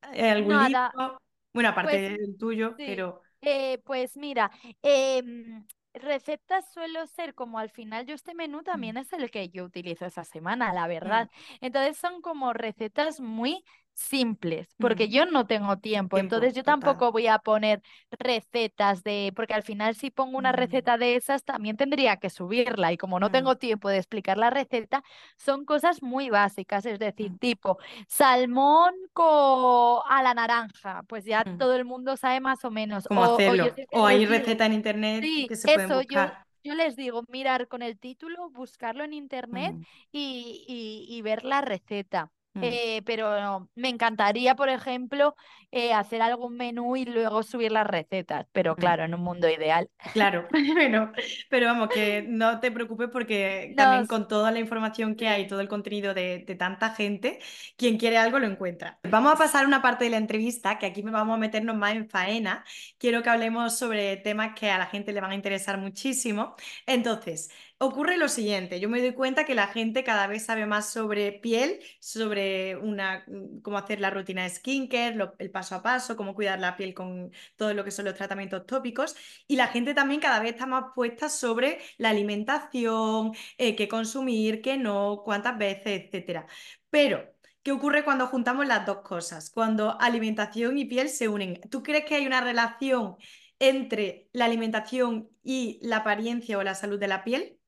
algún 0.02 0.58
Nada, 0.58 0.94
libro? 0.94 1.18
Bueno, 1.54 1.70
aparte 1.70 1.98
pues 1.98 2.18
del 2.18 2.38
tuyo, 2.38 2.76
Sí, 2.78 2.86
pero 2.86 3.22
eh, 3.42 3.80
pues 3.86 4.16
mira, 4.18 4.52
em, 4.82 5.66
recetas 5.94 6.72
suelo 6.74 7.06
ser 7.08 7.34
como 7.36 7.60
al 7.60 7.70
final 7.70 8.06
yo 8.06 8.16
este 8.16 8.34
menú 8.36 8.64
también 8.64 8.98
es 8.98 9.12
el 9.14 9.32
que 9.32 9.50
yo 9.50 9.66
utilizo 9.66 10.06
esa 10.06 10.24
semana, 10.24 10.74
la 10.74 10.88
verdad. 10.88 11.30
Entonces 11.62 11.98
son 11.98 12.22
como 12.22 12.54
recetas 12.54 13.20
muy 13.20 13.64
simples, 14.00 14.68
porque 14.80 15.08
Mm. 15.08 15.12
yo 15.12 15.26
no 15.26 15.46
tengo 15.46 15.78
tiempo, 15.78 16.16
tiempo 16.16 16.18
entonces 16.20 16.54
yo 16.54 16.64
total. 16.64 16.80
tampoco 16.80 17.12
voy 17.12 17.28
a 17.28 17.40
poner 17.40 17.82
recetas 18.12 19.04
de, 19.04 19.34
porque 19.36 19.54
al 19.54 19.64
final 19.64 19.94
si 19.96 20.10
pongo 20.10 20.38
una 20.38 20.52
Mm. 20.52 20.56
receta 20.56 20.98
de 20.98 21.16
esas 21.16 21.44
también 21.44 21.76
tendría 21.78 22.18
que 22.18 22.30
subirla 22.30 22.92
y 22.94 22.98
como 22.98 23.20
no 23.20 23.30
Mm. 23.30 23.32
tengo 23.32 23.58
tiempo 23.58 23.90
de 23.90 23.98
explicar 23.98 24.38
la 24.38 24.50
receta, 24.50 25.04
son 25.38 25.66
cosas 25.66 26.02
muy 26.02 26.30
básicas, 26.30 26.86
es 26.86 26.98
decir, 27.00 27.32
Mm. 27.34 27.38
tipo 27.40 27.78
salmón 28.08 28.94
co- 29.14 30.04
a 30.08 30.24
la 30.24 30.34
naranja, 30.34 31.04
pues 31.08 31.26
ya 31.26 31.44
Mm. 31.44 31.58
todo 31.58 31.76
el 31.76 31.86
mundo 31.86 32.16
sabe 32.18 32.40
más 32.40 32.64
o 32.66 32.72
menos. 32.72 33.06
¿Cómo 33.08 33.22
O, 33.22 33.24
o 33.26 33.30
yo 33.56 33.66
hacerlo? 33.66 33.76
O 33.92 34.06
hay 34.06 34.26
recetas 34.26 34.68
en 34.68 34.74
internet 34.74 35.24
sí, 35.24 35.48
que 35.48 35.56
se 35.56 35.74
eso, 35.76 36.02
yo, 36.02 36.22
buscar. 36.22 36.46
yo 36.64 36.74
les 36.76 36.96
digo, 36.96 37.24
mirar 37.28 37.68
con 37.68 37.82
el 37.82 37.98
título, 38.00 38.50
buscarlo 38.52 39.04
en 39.04 39.14
internet 39.14 39.76
y, 40.12 40.66
y- 40.68 41.18
y 41.18 41.22
ver 41.22 41.44
la 41.44 41.62
receta. 41.62 42.32
Mm. 42.60 42.80
Eh, 42.90 43.02
pero 43.06 43.70
me 43.76 43.90
encantaría, 43.90 44.56
por 44.56 44.70
ejemplo, 44.70 45.36
eh, 45.72 45.94
hacer 45.94 46.22
algún 46.22 46.56
menú 46.58 46.96
y 46.98 47.06
luego 47.06 47.44
subir 47.44 47.72
las 47.72 47.88
recetas, 47.88 48.48
pero 48.52 48.78
Mm. 48.78 48.80
claro, 48.80 49.04
en 49.04 49.14
un 49.14 49.22
mundo 49.22 49.50
ideal. 49.50 49.90
Claro, 50.12 50.48
bueno, 50.76 51.12
pero 51.50 51.68
vamos, 51.68 51.90
que 51.90 52.24
no 52.28 52.60
te 52.60 52.72
preocupes 52.72 53.10
porque 53.12 53.74
también 53.78 54.08
con 54.08 54.28
toda 54.28 54.50
la 54.52 54.60
información 54.60 55.16
que 55.16 55.28
hay, 55.28 55.46
todo 55.48 55.60
el 55.62 55.68
contenido 55.70 56.16
de, 56.16 56.40
de 56.48 56.56
tanta 56.56 56.96
gente, 56.96 57.40
quien 57.78 57.98
quiere 57.98 58.18
algo 58.18 58.40
lo 58.40 58.48
encuentra. 58.48 59.00
Vamos 59.04 59.32
a 59.34 59.38
pasar 59.38 59.64
a 59.66 59.68
una 59.68 59.84
parte 59.84 60.06
de 60.06 60.10
la 60.10 60.18
entrevista, 60.18 60.80
que 60.80 60.88
aquí 60.88 61.04
vamos 61.04 61.36
a 61.36 61.38
meternos 61.38 61.76
más 61.78 61.94
en 61.94 62.10
faena. 62.10 62.66
Quiero 62.98 63.22
que 63.22 63.30
hablemos 63.30 63.78
sobre 63.78 64.18
temas 64.18 64.54
que 64.60 64.72
a 64.72 64.80
la 64.80 64.88
gente 64.88 65.14
le 65.14 65.22
van 65.22 65.32
a 65.32 65.36
interesar 65.36 65.78
muchísimo. 65.78 66.56
Entonces, 66.88 67.52
ocurre 67.82 68.18
lo 68.18 68.28
siguiente, 68.28 68.80
yo 68.82 68.90
me 68.90 69.00
doy 69.00 69.14
cuenta 69.14 69.46
que 69.46 69.56
la 69.56 69.68
gente 69.68 70.04
cada 70.04 70.28
vez 70.28 70.46
sabe 70.46 70.66
más 70.66 70.90
sobre 70.92 71.32
piel, 71.32 71.80
sobre 72.00 72.76
una, 72.76 73.26
cómo 73.64 73.78
hacer 73.78 74.02
la 74.02 74.10
rutina 74.10 74.44
de 74.44 74.50
skincare, 74.50 75.18
el 75.40 75.50
paso 75.52 75.76
a 75.76 75.82
paso, 75.82 76.18
cómo 76.18 76.36
cuidar 76.36 76.60
la 76.60 76.76
piel 76.76 76.94
con 76.94 77.32
todo 77.56 77.74
lo 77.74 77.86
que 77.86 77.92
son 77.92 78.06
los 78.06 78.16
tratamientos 78.16 78.66
tópicos. 78.66 79.16
Y 79.48 79.56
la 79.56 79.68
gente 79.68 79.94
también 79.94 80.20
cada 80.20 80.40
vez 80.40 80.52
está 80.52 80.66
más 80.66 80.86
puesta 80.94 81.30
sobre 81.30 81.80
la 81.98 82.10
alimentación, 82.10 83.32
eh, 83.58 83.76
qué 83.76 83.88
consumir, 83.88 84.62
qué 84.62 84.78
no, 84.78 85.22
cuántas 85.24 85.58
veces, 85.58 86.04
etcétera. 86.04 86.48
Pero, 86.90 87.34
¿qué 87.64 87.72
ocurre 87.72 88.04
cuando 88.04 88.28
juntamos 88.28 88.68
las 88.68 88.86
dos 88.86 89.00
cosas? 89.04 89.50
Cuando 89.50 90.00
alimentación 90.02 90.78
y 90.78 90.86
piel 90.86 91.08
se 91.10 91.30
unen. 91.30 91.62
¿Tú 91.70 91.82
crees 91.84 92.06
que 92.06 92.16
hay 92.16 92.28
una 92.28 92.42
relación 92.42 93.16
entre 93.60 94.30
la 94.34 94.46
alimentación 94.46 95.30
y 95.44 95.80
la 95.82 95.98
apariencia 95.98 96.58
o 96.58 96.64
la 96.64 96.76
salud 96.76 97.00
de 97.00 97.08
la 97.08 97.24
piel? 97.24 97.59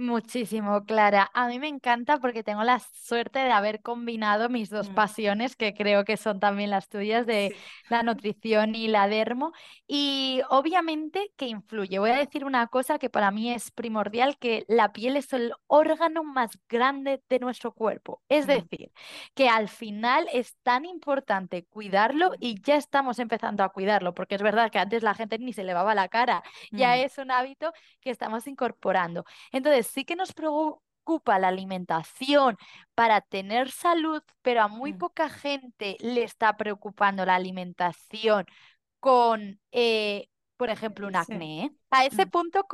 Muchísimo, 0.00 0.84
Clara. 0.84 1.28
A 1.34 1.48
mí 1.48 1.58
me 1.58 1.66
encanta 1.66 2.18
porque 2.20 2.44
tengo 2.44 2.62
la 2.62 2.78
suerte 2.78 3.40
de 3.40 3.50
haber 3.50 3.82
combinado 3.82 4.48
mis 4.48 4.70
dos 4.70 4.90
Mm. 4.90 4.94
pasiones, 4.94 5.56
que 5.56 5.74
creo 5.74 6.04
que 6.04 6.16
son 6.16 6.38
también 6.38 6.70
las 6.70 6.88
tuyas, 6.88 7.26
de 7.26 7.52
Sí. 7.52 7.60
la 7.90 8.04
nutrición 8.04 8.76
y 8.76 8.86
la 8.86 9.08
dermo. 9.08 9.52
Y 9.88 10.40
obviamente 10.50 11.32
que 11.36 11.46
influye. 11.48 11.98
Voy 11.98 12.10
a 12.10 12.16
decir 12.16 12.44
una 12.44 12.68
cosa 12.68 13.00
que 13.00 13.10
para 13.10 13.32
mí 13.32 13.50
es 13.52 13.72
primordial, 13.72 14.38
que 14.38 14.64
la 14.68 14.92
piel 14.92 15.16
es 15.16 15.32
el 15.32 15.52
órgano 15.66 16.22
más 16.22 16.52
grande 16.68 17.20
de 17.28 17.40
nuestro 17.40 17.72
cuerpo. 17.72 18.22
Es 18.28 18.44
Mm. 18.46 18.50
decir, 18.50 18.92
que 19.34 19.48
al 19.48 19.68
final 19.68 20.28
es 20.32 20.54
tan 20.62 20.84
importante 20.84 21.64
cuidarlo 21.64 22.34
y 22.38 22.62
ya 22.62 22.76
estamos 22.76 23.18
empezando 23.18 23.64
a 23.64 23.70
cuidarlo, 23.70 24.14
porque 24.14 24.36
es 24.36 24.42
verdad 24.42 24.70
que 24.70 24.78
antes 24.78 25.02
la 25.02 25.14
gente 25.14 25.40
ni 25.40 25.52
se 25.52 25.64
lavaba 25.64 25.96
la 25.96 26.06
cara, 26.08 26.44
ya 26.70 26.90
Mm. 26.94 27.00
es 27.00 27.18
un 27.18 27.32
hábito 27.32 27.72
que 28.00 28.10
estamos 28.10 28.46
incorporando. 28.46 29.24
Entonces, 29.50 29.87
sí 29.88 30.04
que 30.04 30.16
nos 30.16 30.32
preocupa 30.32 31.38
la 31.38 31.48
alimentación 31.48 32.56
para 32.94 33.20
tener 33.20 33.70
salud, 33.70 34.22
pero 34.42 34.62
a 34.62 34.68
muy 34.68 34.92
Mm. 34.92 34.94
poca 34.94 35.28
gente 35.30 35.96
le 36.00 36.22
está 36.24 36.56
preocupando 36.56 37.24
la 37.26 37.34
alimentación 37.36 38.44
con, 39.00 39.60
eh, 39.72 40.28
por 40.58 40.68
ejemplo, 40.68 41.06
un 41.06 41.16
acné. 41.16 41.64
¿eh? 41.64 41.70
A 41.90 42.04
ese 42.04 42.26
Mm. 42.26 42.30
punto 42.30 42.66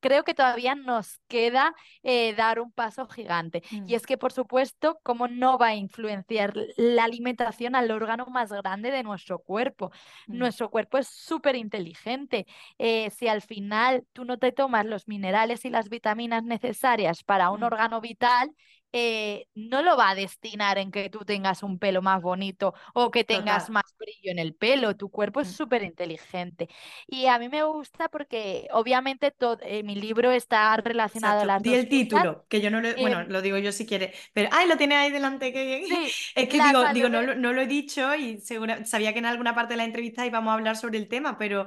creo 0.00 0.24
que 0.24 0.32
todavía 0.34 0.74
nos 0.74 1.18
queda 1.28 1.74
eh, 2.02 2.34
dar 2.34 2.58
un 2.60 2.72
paso 2.72 3.06
gigante. 3.06 3.62
Y 3.70 3.78
Mm. 3.80 3.94
es 3.96 4.06
que, 4.06 4.16
por 4.16 4.32
supuesto, 4.32 4.98
¿cómo 5.02 5.28
no 5.28 5.58
va 5.58 5.68
a 5.68 5.74
influenciar 5.74 6.54
la 6.78 7.04
alimentación 7.04 7.74
al 7.74 7.90
órgano 7.90 8.26
más 8.26 8.50
grande 8.50 8.90
de 8.90 9.02
nuestro 9.02 9.40
cuerpo? 9.40 9.90
Mm. 10.26 10.38
Nuestro 10.38 10.70
cuerpo 10.70 10.96
es 10.98 11.08
súper 11.08 11.56
inteligente. 11.56 12.46
Eh, 12.78 13.10
si 13.10 13.28
al 13.28 13.42
final 13.42 14.06
tú 14.14 14.24
no 14.24 14.38
te 14.38 14.52
tomas 14.52 14.86
los 14.86 15.06
minerales 15.08 15.64
y 15.66 15.70
las 15.70 15.90
vitaminas 15.90 16.44
necesarias 16.44 17.24
para 17.24 17.50
un 17.50 17.62
órgano 17.64 18.00
vital, 18.00 18.50
eh, 18.92 19.46
no 19.54 19.82
lo 19.82 19.96
va 19.96 20.10
a 20.10 20.14
destinar 20.14 20.78
en 20.78 20.90
que 20.90 21.10
tú 21.10 21.20
tengas 21.24 21.62
un 21.62 21.78
pelo 21.78 22.02
más 22.02 22.20
bonito 22.22 22.74
o 22.94 23.10
que 23.10 23.24
tengas 23.24 23.68
Total. 23.68 23.70
más 23.70 23.84
brillo 23.98 24.30
en 24.30 24.38
el 24.38 24.54
pelo. 24.54 24.96
Tu 24.96 25.10
cuerpo 25.10 25.40
es 25.40 25.48
Mm. 25.48 25.52
súper 25.52 25.82
inteligente. 25.82 26.68
Y 27.06 27.26
a 27.26 27.38
mí 27.38 27.48
me 27.48 27.62
gusta 27.64 28.08
porque 28.08 28.68
obviamente 28.72 29.30
todo, 29.30 29.58
mi 29.84 29.94
libro 29.96 30.30
está 30.30 30.76
relacionado 30.76 31.40
a 31.42 31.44
Exacto. 31.44 31.46
las 31.46 31.62
Di 31.62 31.74
el 31.74 31.88
cosas. 31.90 31.90
título, 31.90 32.46
que 32.48 32.62
yo 32.62 32.70
no 32.70 32.80
lo, 32.80 32.96
bueno, 32.98 33.22
Em, 33.22 33.24
lo 33.24 33.42
digo 33.42 33.58
yo 33.58 33.70
si 33.72 33.84
quieres, 33.86 34.16
pero, 34.32 34.48
ay, 34.50 34.66
lo 34.66 34.78
tienes 34.78 34.96
ahí 34.98 35.10
delante, 35.10 35.50
bien. 35.50 35.84
sí, 35.88 36.14
Es 36.34 36.48
que 36.48 36.60
digo, 36.62 36.88
salud 36.88 36.88
digo, 36.88 37.08
no, 37.10 37.20
lo- 37.22 37.34
no 37.34 37.52
lo 37.52 37.60
he 37.60 37.66
dicho 37.66 38.14
y 38.14 38.40
segura, 38.40 38.84
sabía 38.86 39.12
que 39.12 39.18
en 39.18 39.26
alguna 39.26 39.54
parte 39.54 39.74
de 39.74 39.76
la 39.78 39.84
entrevista 39.84 40.24
íbamos 40.24 40.50
a 40.52 40.54
hablar 40.54 40.76
sobre 40.76 40.96
el 40.98 41.08
tema, 41.08 41.36
pero 41.36 41.66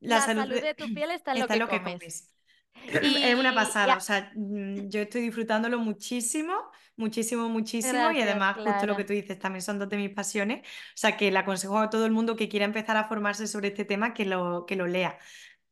la 0.00 0.20
la 0.20 0.22
salud 0.22 0.48
salud 0.50 0.60
de- 0.74 0.74
tu 0.74 0.90
piel 0.90 1.10
está 1.12 1.32
en 1.32 1.38
lo 1.38 1.48
está 1.48 1.54
en 1.54 1.60
que 1.60 1.60
lo 1.60 1.68
que 1.68 1.82
comes. 1.82 2.02
comes. 2.02 2.30
Y, 3.02 3.22
Es 3.22 3.34
una 3.38 3.54
pasada, 3.54 3.96
o 3.96 4.00
sea, 4.00 4.32
mm, 4.34 4.88
yo 4.88 5.00
estoy 5.00 5.22
disfrutándolo 5.22 5.78
muchísimo, 5.78 6.54
muchísimo, 6.96 7.48
muchísimo 7.48 8.10
y 8.12 8.22
además 8.22 8.56
justo 8.56 8.86
lo 8.86 8.96
que 8.96 9.04
tú 9.04 9.12
dices 9.12 9.38
también 9.38 9.62
son 9.62 9.78
dos 9.78 9.88
de 9.88 9.96
mis 9.96 10.10
pasiones, 10.10 10.60
o 10.60 10.96
sea, 10.96 11.16
que 11.16 11.30
le 11.30 11.38
aconsejo 11.38 11.78
a 11.78 11.90
todo 11.90 12.06
el 12.06 12.12
mundo 12.12 12.36
que 12.36 12.48
quiera 12.48 12.64
empezar 12.64 12.96
a 12.96 13.04
formarse 13.04 13.46
sobre 13.46 13.68
este 13.68 13.84
tema 13.84 14.14
que 14.14 14.24
lo, 14.24 14.64
que 14.66 14.76
lo 14.76 14.86
lea. 14.86 15.18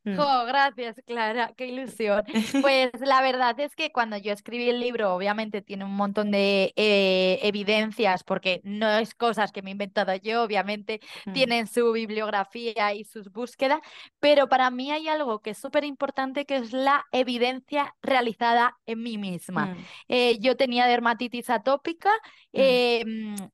Mm. 0.06 0.16
Jo, 0.16 0.44
gracias, 0.46 0.96
Clara, 1.06 1.52
qué 1.56 1.66
ilusión. 1.66 2.22
Pues 2.62 2.90
la 3.00 3.20
verdad 3.22 3.58
es 3.60 3.74
que 3.74 3.90
cuando 3.90 4.16
yo 4.16 4.32
escribí 4.32 4.70
el 4.70 4.78
libro, 4.80 5.14
obviamente 5.14 5.62
tiene 5.62 5.84
un 5.84 5.94
montón 5.96 6.30
de 6.30 6.72
eh, 6.76 7.40
evidencias, 7.42 8.22
porque 8.22 8.60
no 8.62 8.88
es 8.98 9.14
cosas 9.14 9.50
que 9.50 9.62
me 9.62 9.70
he 9.70 9.72
inventado 9.72 10.14
yo, 10.14 10.42
obviamente 10.44 11.00
Mm. 11.26 11.32
tienen 11.32 11.66
su 11.66 11.90
bibliografía 11.92 12.94
y 12.94 13.02
sus 13.04 13.32
búsquedas, 13.32 13.80
pero 14.20 14.48
para 14.48 14.70
mí 14.70 14.92
hay 14.92 15.08
algo 15.08 15.40
que 15.40 15.50
es 15.50 15.58
súper 15.58 15.82
importante, 15.84 16.46
que 16.46 16.56
es 16.56 16.72
la 16.72 17.04
evidencia 17.10 17.94
realizada 18.00 18.76
en 18.86 19.02
mí 19.02 19.18
misma. 19.18 19.66
Mm. 19.66 19.76
Eh, 20.08 20.38
yo 20.38 20.56
tenía 20.56 20.86
dermatitis 20.86 21.50
atópica, 21.50 22.10
Mm. 22.52 22.58
eh, 22.58 23.04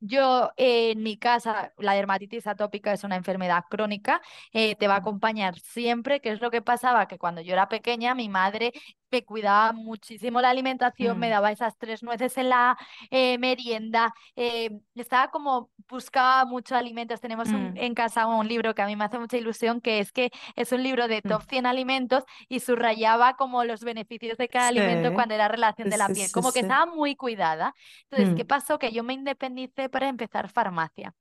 yo 0.00 0.50
en 0.58 1.02
mi 1.02 1.16
casa, 1.16 1.72
la 1.78 1.94
dermatitis 1.94 2.46
atópica 2.46 2.92
es 2.92 3.04
una 3.04 3.16
enfermedad 3.16 3.64
crónica, 3.70 4.20
te 4.52 4.86
va 4.86 4.94
a 4.94 4.98
acompañar 4.98 5.58
siempre, 5.58 6.20
que 6.20 6.30
es 6.30 6.41
lo 6.42 6.50
que 6.50 6.60
pasaba, 6.62 7.06
que 7.08 7.18
cuando 7.18 7.40
yo 7.40 7.52
era 7.54 7.68
pequeña 7.68 8.14
mi 8.14 8.28
madre 8.28 8.72
me 9.10 9.24
cuidaba 9.24 9.72
muchísimo 9.72 10.40
la 10.40 10.50
alimentación, 10.50 11.18
me 11.18 11.28
Mm. 11.28 11.30
daba 11.30 11.52
esas 11.52 11.76
tres 11.78 12.02
nueces 12.02 12.36
en 12.38 12.48
la 12.48 12.76
eh, 13.10 13.36
merienda, 13.38 14.14
eh, 14.36 14.80
estaba 14.94 15.30
como, 15.30 15.70
buscaba 15.88 16.44
muchos 16.46 16.72
alimentos. 16.78 17.20
Tenemos 17.20 17.48
un- 17.50 17.72
Mm. 17.72 17.76
en 17.76 17.94
casa 17.94 18.26
un 18.26 18.48
libro 18.48 18.74
que 18.74 18.82
a 18.82 18.86
mí 18.86 18.96
me 18.96 19.04
hace 19.04 19.18
mucha 19.18 19.36
ilusión, 19.36 19.80
que 19.80 19.98
es 20.00 20.12
que 20.12 20.30
es 20.56 20.72
un 20.72 20.82
libro 20.82 21.08
de 21.08 21.20
Mm. 21.24 21.28
top 21.28 21.42
100 21.48 21.66
alimentos 21.66 22.24
y 22.48 22.60
subrayaba 22.60 23.36
como 23.36 23.64
los 23.64 23.84
beneficios 23.84 24.38
de 24.38 24.48
cada 24.48 24.68
alimento 24.68 25.12
cuando 25.14 25.34
era 25.34 25.48
relación 25.48 25.90
de 25.90 25.96
la 25.98 26.06
sí, 26.08 26.14
piel, 26.14 26.26
sí, 26.28 26.32
como 26.32 26.50
que 26.52 26.60
estaba 26.60 26.86
muy 26.86 27.14
cuidada. 27.16 27.74
Entonces, 28.10 28.34
¿qué 28.36 28.44
pasó? 28.44 28.78
Que 28.78 28.92
yo 28.92 29.02
me 29.04 29.12
independicé 29.14 29.88
para 29.90 30.08
empezar 30.08 30.48
farmacia. 30.48 31.14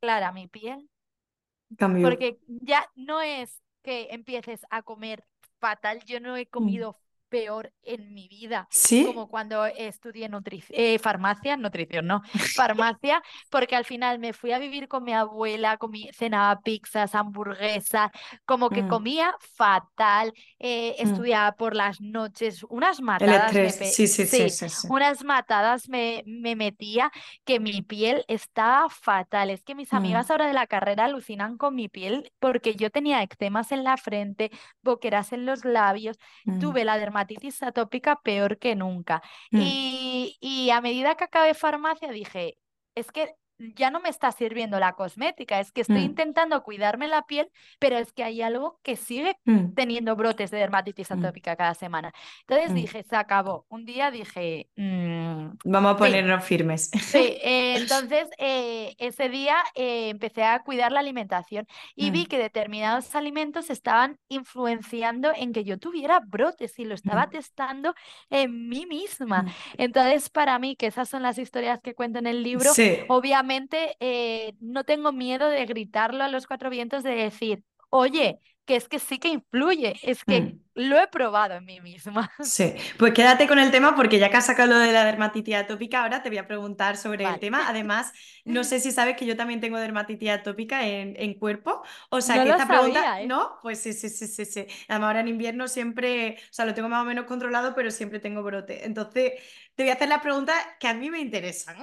Clara, 0.00 0.32
mi 0.32 0.46
piel 0.48 0.88
Cambió. 1.78 2.06
porque 2.06 2.38
ya 2.46 2.86
no 2.94 3.20
es 3.22 3.62
que 3.86 4.08
empieces 4.12 4.66
a 4.70 4.82
comer 4.82 5.24
fatal, 5.60 6.04
yo 6.06 6.20
no 6.20 6.36
he 6.36 6.48
Mm. 6.56 6.56
comido 6.56 6.98
peor 7.28 7.72
en 7.82 8.12
mi 8.14 8.28
vida, 8.28 8.68
¿Sí? 8.70 9.06
como 9.06 9.28
cuando 9.28 9.64
estudié 9.66 10.28
eh, 10.70 10.98
farmacia, 10.98 11.56
nutrición, 11.56 12.06
no, 12.06 12.22
farmacia, 12.54 13.22
porque 13.50 13.76
al 13.76 13.84
final 13.84 14.18
me 14.18 14.32
fui 14.32 14.52
a 14.52 14.58
vivir 14.58 14.88
con 14.88 15.04
mi 15.04 15.12
abuela, 15.12 15.76
comí, 15.76 16.10
cenaba 16.12 16.60
pizzas, 16.60 17.14
hamburguesas, 17.14 18.10
como 18.44 18.70
que 18.70 18.82
Mm. 18.82 18.88
comía 18.88 19.34
fatal, 19.56 20.32
eh, 20.58 20.96
Mm. 21.02 21.02
estudiaba 21.02 21.52
por 21.52 21.74
las 21.74 22.00
noches, 22.00 22.64
unas 22.68 23.00
matadas 23.00 23.52
me 23.60 23.70
sí, 23.72 24.06
sí, 24.06 24.26
sí, 24.26 24.46
unas 24.88 25.24
matadas 25.24 25.88
me, 25.88 26.22
me 26.26 26.56
metía 26.56 27.10
que 27.44 27.60
mi 27.60 27.82
piel 27.82 28.24
estaba 28.28 28.88
fatal. 28.90 29.50
Es 29.50 29.62
que 29.62 29.74
mis 29.74 29.92
amigas 29.92 30.28
Mm. 30.28 30.32
ahora 30.32 30.46
de 30.46 30.52
la 30.52 30.66
carrera 30.66 31.04
alucinan 31.04 31.56
con 31.56 31.74
mi 31.74 31.88
piel 31.88 32.32
porque 32.38 32.74
yo 32.76 32.90
tenía 32.90 33.22
eczemas 33.22 33.72
en 33.72 33.84
la 33.84 33.96
frente, 33.96 34.50
boqueras 34.82 35.32
en 35.32 35.46
los 35.46 35.64
labios, 35.64 36.18
tuve 36.58 36.84
la 36.84 36.98
dermatitis 36.98 37.15
atópica 37.62 38.20
peor 38.22 38.58
que 38.58 38.74
nunca. 38.76 39.22
Mm. 39.50 39.60
Y, 39.62 40.36
y 40.40 40.70
a 40.70 40.80
medida 40.80 41.16
que 41.16 41.24
acabé 41.24 41.54
farmacia 41.54 42.10
dije, 42.10 42.58
es 42.94 43.10
que 43.12 43.34
ya 43.58 43.90
no 43.90 44.00
me 44.00 44.08
está 44.08 44.32
sirviendo 44.32 44.78
la 44.78 44.92
cosmética, 44.94 45.60
es 45.60 45.72
que 45.72 45.80
estoy 45.80 46.02
Mm. 46.02 46.10
intentando 46.12 46.62
cuidarme 46.62 47.08
la 47.08 47.22
piel, 47.22 47.50
pero 47.78 47.96
es 47.96 48.12
que 48.12 48.22
hay 48.24 48.42
algo 48.42 48.78
que 48.82 48.96
sigue 48.96 49.36
Mm. 49.46 49.74
teniendo 49.74 50.14
brotes 50.16 50.50
de 50.50 50.58
dermatitis 50.58 51.10
Mm. 51.10 51.14
atópica 51.24 51.56
cada 51.56 51.74
semana. 51.74 52.12
Entonces 52.46 52.74
dije, 52.74 53.02
se 53.02 53.16
acabó. 53.16 53.64
Un 53.70 53.84
día 53.86 54.10
dije, 54.10 54.68
"Mm, 54.76 55.52
Vamos 55.64 55.92
a 55.92 55.94
fin". 55.94 56.06
ponernos 56.06 56.44
firmes. 56.44 56.90
Sí, 56.90 56.92
eh, 57.42 57.76
entonces 57.78 58.28
eh, 58.38 58.94
ese 58.98 59.28
día 59.30 59.56
eh, 59.74 60.10
empecé 60.10 60.44
a 60.44 60.60
cuidar 60.60 60.92
la 60.92 61.00
alimentación 61.00 61.66
y 61.94 62.10
vi 62.10 62.26
que 62.26 62.38
determinados 62.38 63.14
alimentos 63.14 63.70
estaban 63.70 64.18
influenciando 64.28 65.32
en 65.34 65.52
que 65.52 65.64
yo 65.64 65.78
tuviera 65.78 66.20
brotes 66.20 66.78
y 66.78 66.84
lo 66.84 66.94
estaba 66.94 67.28
testando 67.30 67.94
en 68.28 68.68
mí 68.68 68.84
misma. 68.86 69.46
Entonces, 69.78 70.28
para 70.28 70.58
mí, 70.58 70.76
que 70.76 70.86
esas 70.88 71.08
son 71.08 71.22
las 71.22 71.38
historias 71.38 71.80
que 71.82 71.94
cuento 71.94 72.18
en 72.18 72.26
el 72.26 72.42
libro, 72.42 72.72
Sí. 72.74 72.98
obviamente 73.08 73.45
eh, 74.00 74.54
no 74.60 74.84
tengo 74.84 75.12
miedo 75.12 75.48
de 75.48 75.66
gritarlo 75.66 76.24
a 76.24 76.28
los 76.28 76.46
cuatro 76.46 76.70
vientos, 76.70 77.02
de 77.02 77.10
decir, 77.14 77.64
oye, 77.90 78.40
que 78.64 78.76
es 78.76 78.88
que 78.88 78.98
sí 78.98 79.18
que 79.18 79.28
influye, 79.28 79.98
es 80.02 80.24
que 80.24 80.44
Mm. 80.44 80.60
lo 80.74 80.98
he 81.00 81.08
probado 81.08 81.54
en 81.54 81.64
mí 81.64 81.80
misma. 81.80 82.30
Sí, 82.40 82.74
pues 82.98 83.12
quédate 83.12 83.48
con 83.48 83.58
el 83.58 83.72
tema 83.72 83.96
porque 83.96 84.20
ya 84.20 84.30
que 84.30 84.36
has 84.36 84.46
sacado 84.46 84.74
lo 84.74 84.78
de 84.78 84.92
la 84.92 85.04
dermatitis 85.04 85.56
atópica, 85.56 86.02
ahora 86.02 86.22
te 86.22 86.28
voy 86.28 86.38
a 86.38 86.46
preguntar 86.46 86.96
sobre 86.96 87.26
el 87.26 87.40
tema. 87.40 87.66
Además, 87.68 88.12
no 88.44 88.62
sé 88.62 88.78
si 88.78 88.92
sabes 88.92 89.16
que 89.16 89.26
yo 89.26 89.36
también 89.36 89.60
tengo 89.60 89.78
dermatitis 89.78 90.30
atópica 90.30 90.86
en, 90.86 91.14
en 91.18 91.34
cuerpo. 91.34 91.82
O 92.10 92.20
sea, 92.20 92.36
No 92.36 92.42
que 92.42 92.50
esta 92.50 92.68
pregunta, 92.68 93.20
¿eh? 93.20 93.26
¿no? 93.28 93.58
Pues 93.62 93.80
sí, 93.80 93.92
sí, 93.94 94.10
sí, 94.10 94.28
sí, 94.28 94.44
sí. 94.44 94.66
Además, 94.86 95.08
ahora 95.08 95.20
en 95.20 95.28
invierno 95.28 95.66
siempre, 95.66 96.36
o 96.50 96.52
sea, 96.52 96.66
lo 96.66 96.74
tengo 96.74 96.88
más 96.88 97.02
o 97.02 97.06
menos 97.06 97.24
controlado, 97.24 97.74
pero 97.74 97.90
siempre 97.90 98.20
tengo 98.20 98.42
brote. 98.44 98.84
Entonces, 98.86 99.32
te 99.76 99.82
voy 99.84 99.90
a 99.90 99.94
hacer 99.94 100.08
las 100.08 100.22
preguntas 100.22 100.56
que 100.80 100.88
a 100.88 100.94
mí 100.94 101.10
me 101.10 101.20
interesan. 101.20 101.76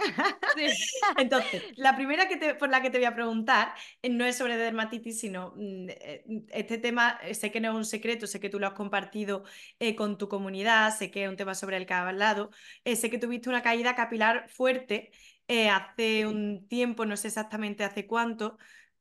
Sí. 0.55 0.67
Entonces, 1.17 1.63
la 1.75 1.95
primera 1.95 2.27
que 2.27 2.37
te- 2.37 2.55
por 2.55 2.69
la 2.69 2.81
que 2.81 2.89
te 2.89 2.97
voy 2.97 3.05
a 3.05 3.15
preguntar 3.15 3.73
eh, 4.01 4.09
no 4.09 4.25
es 4.25 4.37
sobre 4.37 4.57
dermatitis, 4.57 5.19
sino 5.19 5.53
mm, 5.55 5.89
eh, 5.89 6.23
este 6.51 6.77
tema, 6.77 7.19
eh, 7.23 7.33
sé 7.35 7.51
que 7.51 7.59
no 7.61 7.69
es 7.71 7.75
un 7.75 7.85
secreto, 7.85 8.27
sé 8.27 8.39
que 8.39 8.49
tú 8.49 8.59
lo 8.59 8.67
has 8.67 8.73
compartido 8.73 9.43
eh, 9.79 9.95
con 9.95 10.17
tu 10.17 10.27
comunidad, 10.29 10.95
sé 10.95 11.11
que 11.11 11.23
es 11.23 11.29
un 11.29 11.37
tema 11.37 11.55
sobre 11.55 11.77
el 11.77 11.85
que 11.85 11.93
has 11.93 12.07
hablado, 12.07 12.51
eh, 12.83 12.95
sé 12.95 13.09
que 13.09 13.17
tuviste 13.19 13.49
una 13.49 13.61
caída 13.63 13.95
capilar 13.95 14.49
fuerte 14.49 15.11
eh, 15.47 15.69
hace 15.69 16.25
un 16.27 16.67
tiempo, 16.67 17.05
no 17.05 17.17
sé 17.17 17.27
exactamente 17.29 17.83
hace 17.83 18.07
cuánto. 18.07 18.57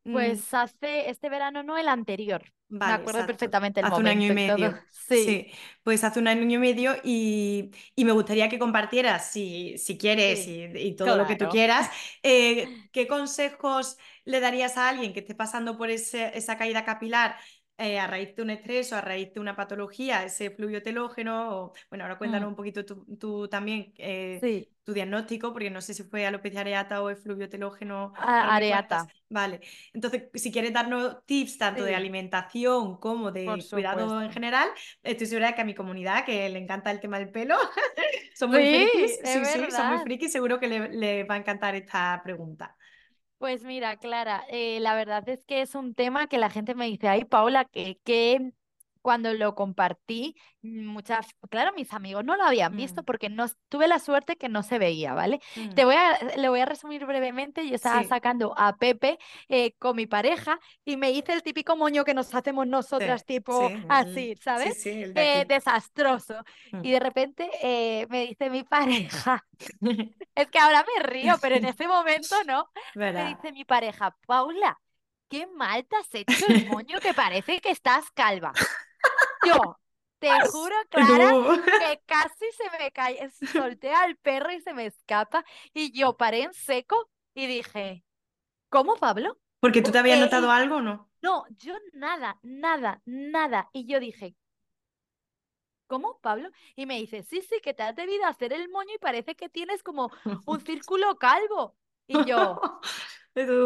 Mm, 0.06 0.42
Pues 0.42 0.52
hace 0.54 1.10
este 1.10 1.28
verano, 1.30 1.62
no 1.62 1.78
el 1.78 1.88
anterior. 1.88 2.52
Me 2.84 2.92
Vale, 2.92 2.94
acuerdo 2.94 3.24
exacto. 3.24 3.24
perfectamente 3.24 3.80
el 3.80 3.88
Hace 3.88 4.00
un 4.00 4.08
año 4.08 4.26
y 4.26 4.30
medio. 4.30 4.74
Sí, 4.90 5.12
Sí, 5.14 5.52
pues 5.82 6.04
hace 6.04 6.18
un 6.20 6.26
año 6.28 6.42
y 6.48 6.56
medio 6.58 6.94
y, 7.04 7.70
y 7.94 8.04
me 8.06 8.12
gustaría 8.12 8.48
que 8.48 8.58
compartieras, 8.58 9.30
si, 9.30 9.76
si 9.76 9.98
quieres 9.98 10.46
sí, 10.46 10.48
y, 10.48 10.64
y 10.74 10.96
todo 10.96 11.14
lo 11.14 11.26
que 11.26 11.36
tú 11.36 11.48
quieras, 11.50 11.90
eh, 12.22 12.78
qué 12.92 13.06
consejos 13.06 13.98
le 14.24 14.40
darías 14.40 14.78
a 14.78 14.88
alguien 14.88 15.12
que 15.12 15.20
esté 15.20 15.34
pasando 15.34 15.76
por 15.76 15.90
ese- 15.90 16.36
esa 16.36 16.56
caída 16.56 16.84
capilar 16.84 17.36
eh, 17.78 17.98
a 17.98 18.06
raíz 18.06 18.34
de 18.36 18.42
un 18.42 18.50
estrés 18.50 18.92
o 18.92 18.96
a 18.96 19.00
raíz 19.00 19.32
de 19.34 19.40
una 19.40 19.56
patología, 19.56 20.24
ese 20.24 20.50
fluvio 20.50 20.82
telógeno. 20.82 21.56
O, 21.66 21.72
bueno, 21.90 22.04
ahora 22.04 22.18
cuéntanos 22.18 22.48
Mm, 22.48 22.50
un 22.50 22.56
poquito 22.56 22.84
tú, 22.84 23.04
tú 23.18 23.48
también 23.48 23.92
eh, 23.98 24.46
sí, 24.46 24.72
tu 24.84 24.92
diagnóstico, 24.92 25.52
porque 25.52 25.70
no 25.70 25.80
sé 25.80 25.94
si 25.94 26.02
fue 26.04 26.26
alopecia 26.26 26.60
areata 26.60 27.02
o 27.02 27.08
el 27.10 27.16
fluvio 27.16 27.48
telógeno. 27.48 28.12
a- 28.14 28.40
Ahora 28.40 28.52
me 28.52 28.64
cuentas. 28.64 29.06
areata, 29.06 29.14
Vale, 29.28 29.60
entonces 29.94 30.24
si 30.34 30.52
quieres 30.52 30.72
darnos 30.74 31.24
tips 31.26 31.56
tanto 31.58 31.84
de 31.84 31.94
sí, 31.94 31.94
alimentación 31.94 32.98
como 32.98 33.30
de 33.32 33.68
cuidado 33.72 34.20
en 34.22 34.30
general, 34.30 34.68
estoy 35.02 35.26
segura 35.26 35.54
que 35.54 35.62
a 35.62 35.64
mi 35.64 35.74
comunidad, 35.74 36.24
que 36.26 36.48
le 36.50 36.58
encanta 36.58 36.90
el 36.90 37.00
tema 37.00 37.18
del 37.18 37.30
pelo, 37.30 37.56
son 38.34 38.50
muy 38.50 38.64
Sí, 38.64 38.68
frikis, 38.68 39.20
sí, 39.24 39.46
sí, 39.46 39.70
son 39.70 39.86
muy 39.88 39.98
frikis, 39.98 40.30
seguro 40.32 40.60
que 40.60 40.68
le, 40.68 40.88
le 40.90 41.24
va 41.24 41.36
a 41.36 41.38
encantar 41.38 41.74
esta 41.74 42.20
pregunta. 42.22 42.76
Pues 43.42 43.64
mira, 43.64 43.96
Clara, 43.96 44.44
eh, 44.50 44.78
la 44.78 44.94
verdad 44.94 45.28
es 45.28 45.44
que 45.44 45.62
es 45.62 45.74
un 45.74 45.94
tema 45.96 46.28
que 46.28 46.38
la 46.38 46.48
gente 46.48 46.76
me 46.76 46.86
dice, 46.86 47.08
ay, 47.08 47.24
Paula, 47.24 47.64
¿qué, 47.64 47.98
qué, 48.04 48.52
cuando 49.02 49.34
lo 49.34 49.54
compartí, 49.54 50.36
muchas, 50.62 51.26
claro, 51.50 51.72
mis 51.74 51.92
amigos 51.92 52.24
no 52.24 52.36
lo 52.36 52.44
habían 52.44 52.76
visto 52.76 53.02
Mm, 53.02 53.04
porque 53.04 53.28
no 53.28 53.46
tuve 53.68 53.88
la 53.88 53.98
suerte 53.98 54.36
que 54.36 54.48
no 54.48 54.62
se 54.62 54.78
veía, 54.78 55.14
¿vale? 55.14 55.40
mm, 55.56 55.74
Te 55.74 55.84
voy 55.84 55.94
a, 55.96 56.18
le 56.36 56.48
voy 56.48 56.60
a 56.60 56.66
resumir 56.66 57.04
brevemente. 57.06 57.68
Yo 57.68 57.74
estaba 57.74 58.02
Sí, 58.02 58.04
sacando 58.04 58.54
a 58.56 58.76
Pepe 58.76 59.18
eh, 59.48 59.74
con 59.78 59.96
mi 59.96 60.06
pareja 60.06 60.58
y 60.84 60.96
me 60.96 61.10
hice 61.10 61.32
el 61.32 61.42
típico 61.42 61.76
moño 61.76 62.04
que 62.04 62.14
nos 62.14 62.34
hacemos 62.34 62.66
nosotras, 62.66 63.24
sí, 63.48 63.64
tipo 63.64 63.72
el- 63.72 63.88
así, 63.88 64.36
sí, 64.54 64.70
¿sabes? 64.76 64.78
de 65.14 65.14
Eh, 65.14 65.44
desastroso. 65.46 66.34
Mm. 66.72 66.82
Y 66.82 66.92
de 66.92 67.00
repente 67.00 67.50
eh, 67.62 68.06
me 68.10 68.26
dice 68.26 68.50
mi 68.50 68.64
pareja, 68.64 69.46
es 70.34 70.48
que 70.48 70.58
ahora 70.58 70.84
me 70.96 71.02
río, 71.04 71.38
pero 71.40 71.56
en 71.56 71.64
ese 71.64 71.88
momento 71.88 72.42
no. 72.44 72.70
Me 73.12 73.24
dice 73.24 73.52
mi 73.52 73.64
pareja, 73.64 74.16
Paula, 74.26 74.80
qué 75.28 75.46
mal 75.46 75.86
te 75.86 75.96
has 75.96 76.14
hecho 76.14 76.46
el 76.48 76.60
moño 76.62 77.00
que 77.00 77.14
parece 77.14 77.60
que 77.60 77.70
estás 77.70 78.10
calva. 78.12 78.58
Yo, 79.46 79.78
te 80.18 80.30
juro, 80.50 80.76
Clara, 80.90 81.32
que 81.78 82.00
casi 82.06 82.52
se 82.52 82.78
me 82.78 82.90
cae, 82.92 83.30
solté 83.52 83.90
al 83.92 84.16
perro 84.16 84.52
y 84.52 84.60
se 84.60 84.74
me 84.74 84.86
escapa. 84.86 85.44
Y 85.74 85.92
yo 85.92 86.16
paré 86.16 86.42
en 86.42 86.54
seco 86.54 87.10
y 87.34 87.46
dije, 87.46 88.04
¿cómo, 88.68 88.96
Pablo? 88.96 89.38
Porque 89.60 89.82
tú 89.82 89.90
te 89.90 89.98
habías 89.98 90.18
notado 90.18 90.50
algo, 90.50 90.80
¿no? 90.80 91.08
no, 91.22 91.44
yo 91.58 91.74
nada, 91.92 92.38
nada, 92.42 93.00
nada. 93.04 93.70
Y 93.72 93.86
yo 93.86 94.00
dije, 94.00 94.36
¿cómo, 95.86 96.18
Pablo? 96.20 96.50
Y 96.74 96.86
me 96.86 96.98
dice, 96.98 97.22
sí, 97.22 97.42
sí, 97.42 97.60
que 97.62 97.74
te 97.74 97.82
has 97.82 97.94
debido 97.94 98.26
hacer 98.26 98.52
el 98.52 98.68
moño 98.68 98.94
y 98.94 98.98
parece 98.98 99.34
que 99.36 99.48
tienes 99.48 99.82
como 99.82 100.10
un 100.46 100.60
círculo 100.66 101.16
calvo. 101.16 101.76
Y 102.12 102.24
yo, 102.24 102.60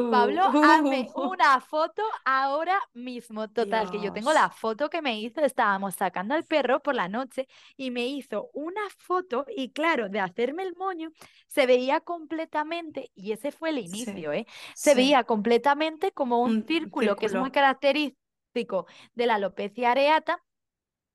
Pablo, 0.09 0.43
hazme 0.63 1.11
una 1.17 1.61
foto 1.61 2.03
ahora 2.25 2.81
mismo. 2.95 3.49
Total, 3.51 3.91
que 3.91 4.01
yo 4.01 4.13
tengo 4.13 4.33
la 4.33 4.51
foto 4.51 4.89
que 4.89 5.03
me 5.03 5.21
hizo, 5.21 5.41
estábamos 5.43 5.97
sacando 5.97 6.35
al 6.35 6.45
perro 6.45 6.81
por 6.81 6.95
la 6.95 7.09
noche 7.09 7.49
y 7.77 7.91
me 7.91 8.07
hizo 8.07 8.51
una 8.55 8.81
foto 8.99 9.45
y 9.55 9.73
claro, 9.73 10.09
de 10.09 10.21
hacerme 10.21 10.63
el 10.63 10.77
moño 10.77 11.11
se 11.49 11.67
veía 11.67 12.01
completamente, 12.01 13.11
y 13.15 13.33
ese 13.33 13.51
fue 13.53 13.71
el 13.71 13.79
Sí, 13.85 14.13
inicio, 14.19 14.33
¿eh? 14.33 14.47
Se 14.79 14.95
sí. 14.95 14.95
veía 14.95 15.25
completamente 15.25 16.13
como 16.13 16.41
un 16.43 16.55
Un 16.55 16.67
círculo 16.67 17.19
que 17.19 17.27
es 17.27 17.35
muy 17.35 17.51
círculo. 17.51 17.51
característico 17.51 18.87
de 19.15 19.27
la 19.27 19.35
alopecia 19.37 19.91
areata. 19.91 20.43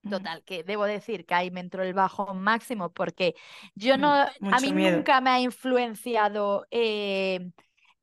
Total, 0.10 0.44
que 0.44 0.64
debo 0.64 0.86
decir 0.86 1.26
que 1.26 1.34
ahí 1.36 1.52
me 1.52 1.62
entró 1.62 1.84
el 1.84 1.94
bajo 1.94 2.34
máximo 2.34 2.92
porque 2.94 3.36
yo 3.76 3.98
mm, 3.98 4.00
no, 4.00 4.26
a 4.50 4.60
mí 4.60 4.74
miedo. 4.74 4.74
nunca 4.74 5.22
me 5.22 5.30
ha 5.30 5.40
influenciado 5.40 6.66
eh, 6.72 7.52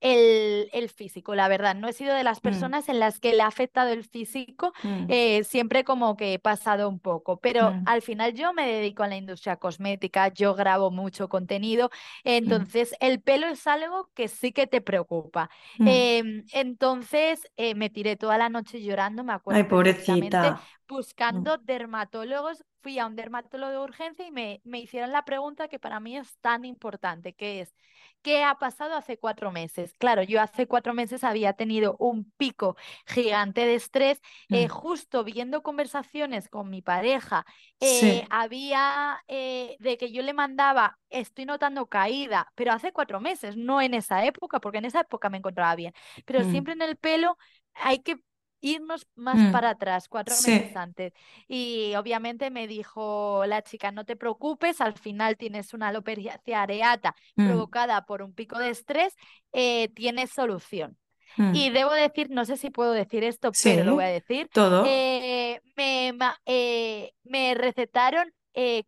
el, 0.01 0.69
el 0.73 0.89
físico, 0.91 1.35
la 1.35 1.49
verdad. 1.49 1.75
No 1.75 1.89
he 1.89 1.93
sido 1.93 2.15
de 2.15 2.25
las 2.25 2.41
Mm, 2.45 2.51
personas 2.51 2.89
en 2.89 2.99
las 3.01 3.21
que 3.21 3.33
le 3.35 3.43
ha 3.43 3.47
afectado 3.47 3.91
el 3.91 4.05
físico, 4.05 4.73
mm, 4.83 5.09
eh, 5.09 5.45
siempre 5.45 5.85
como 5.85 6.17
que 6.17 6.35
he 6.35 6.39
pasado 6.39 6.89
un 6.89 7.01
poco, 7.01 7.41
pero 7.41 7.75
mm, 7.75 7.85
al 7.85 8.03
final 8.03 8.35
yo 8.35 8.53
me 8.53 8.67
dedico 8.67 9.03
a 9.03 9.09
la 9.09 9.17
industria 9.17 9.57
cosmética, 9.57 10.29
yo 10.29 10.55
grabo 10.55 10.91
mucho 10.91 11.29
contenido, 11.29 11.91
entonces 12.25 12.95
el 13.01 13.21
pelo 13.23 13.47
es 13.49 13.67
algo 13.67 14.11
que 14.15 14.29
sí 14.29 14.53
que 14.53 14.67
te 14.67 14.81
preocupa. 14.81 15.51
Em, 15.85 16.45
entonces 16.53 17.49
eh, 17.57 17.75
me 17.75 17.91
tiré 17.91 18.17
toda 18.17 18.39
la 18.39 18.49
noche 18.49 18.83
llorando, 18.83 19.25
me 19.25 19.33
acuerdo 19.33 19.67
pobrecita. 19.69 20.61
Buscando 20.89 21.59
dermatólogos, 21.59 22.65
fui 22.89 22.99
a 22.99 23.07
un 23.07 23.17
dermatólogo 23.17 23.71
de 23.73 23.79
urgencia 23.81 24.27
y 24.27 24.31
me, 24.31 24.63
me 24.65 24.79
hicieron 24.81 25.13
la 25.13 25.25
pregunta 25.27 25.69
que 25.69 25.79
para 25.79 26.01
mí 26.01 26.17
es 26.17 26.39
tan 26.41 26.65
importante, 26.65 27.35
que 27.35 27.61
es, 27.61 27.75
¿qué 28.23 28.43
ha 28.45 28.55
pasado 28.59 28.95
hace 28.97 29.19
cuatro 29.19 29.53
meses? 29.53 29.93
Claro, 29.99 30.23
yo 30.23 30.41
hace 30.41 30.67
cuatro 30.67 30.95
meses 30.95 31.23
había 31.23 31.53
tenido 31.53 31.97
un 31.99 32.33
pico 32.39 32.77
gigante 33.07 33.67
de 33.67 33.75
estrés, 33.75 34.21
eh, 34.51 34.69
mm. 34.69 34.69
justo 34.69 35.23
viendo 35.23 35.63
conversaciones 35.63 36.49
con 36.49 36.71
mi 36.71 36.81
pareja, 36.81 37.45
eh, 37.81 38.25
Sí. 38.25 38.29
había 38.31 39.23
eh, 39.29 39.77
de 39.81 39.99
que 39.99 40.11
yo 40.11 40.23
le 40.23 40.33
mandaba, 40.33 40.99
estoy 41.11 41.45
notando 41.45 41.89
caída, 41.89 42.51
pero 42.55 42.73
hace 42.73 42.93
cuatro 42.93 43.21
meses, 43.21 43.57
no 43.57 43.83
en 43.83 43.93
esa 43.95 44.25
época, 44.25 44.61
porque 44.61 44.79
en 44.79 44.87
esa 44.87 45.01
época 45.01 45.29
me 45.29 45.39
encontraba 45.39 45.77
bien, 45.77 45.93
pero 46.25 46.43
Mm, 46.43 46.45
siempre 46.45 46.73
en 46.73 46.83
el 46.83 46.97
pelo 46.97 47.37
hay 47.75 47.99
que 48.01 48.17
irnos 48.61 49.07
más 49.15 49.39
mm. 49.39 49.51
para 49.51 49.71
atrás, 49.71 50.09
cuatro 50.09 50.41
meses 50.41 50.67
Sí. 50.67 50.77
antes. 50.77 51.13
Y 51.49 51.95
obviamente 51.97 52.51
me 52.51 52.67
dijo 52.67 53.45
la 53.47 53.63
chica, 53.63 53.93
no 53.93 54.05
te 54.05 54.17
preocupes, 54.17 54.81
al 54.81 54.95
final 54.95 55.37
tienes 55.37 55.75
una 55.75 55.89
alopecia 55.89 56.41
areata 56.63 57.15
Mm, 57.39 57.43
provocada 57.43 58.05
por 58.07 58.23
un 58.23 58.35
pico 58.35 58.59
de 58.59 58.71
estrés, 58.71 59.15
eh, 59.53 59.89
tienes 59.95 60.31
solución. 60.31 60.99
mm. 61.39 61.53
Y 61.53 61.71
debo 61.71 61.93
decir, 61.93 62.31
no 62.31 62.45
sé 62.45 62.57
si 62.57 62.71
puedo 62.71 62.93
decir 62.93 63.25
esto, 63.25 63.57
pero 63.63 63.85
lo 63.85 63.95
voy 63.95 64.05
a 64.05 64.09
decir, 64.09 64.51
Todo. 64.53 64.83
eh, 64.83 65.61
me, 65.77 66.13
ma- 66.15 66.39
eh, 66.47 67.13
me 67.25 67.55
recetaron 67.55 68.33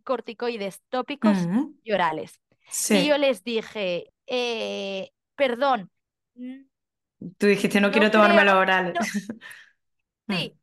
corticoides 0.05 0.81
tópicos 0.89 1.49
y 1.85 1.93
orales. 1.93 2.41
Y 2.89 3.07
yo 3.07 3.19
les 3.19 3.45
dije, 3.45 4.13
perdón, 5.37 5.91
Tú 7.39 7.47
dijiste, 7.47 7.81
no 7.81 7.91
no 7.91 7.91
quiero 7.91 8.11
orales. 8.59 8.95
no, 8.95 9.01
Mm, 10.29 10.37
sí, 10.39 10.57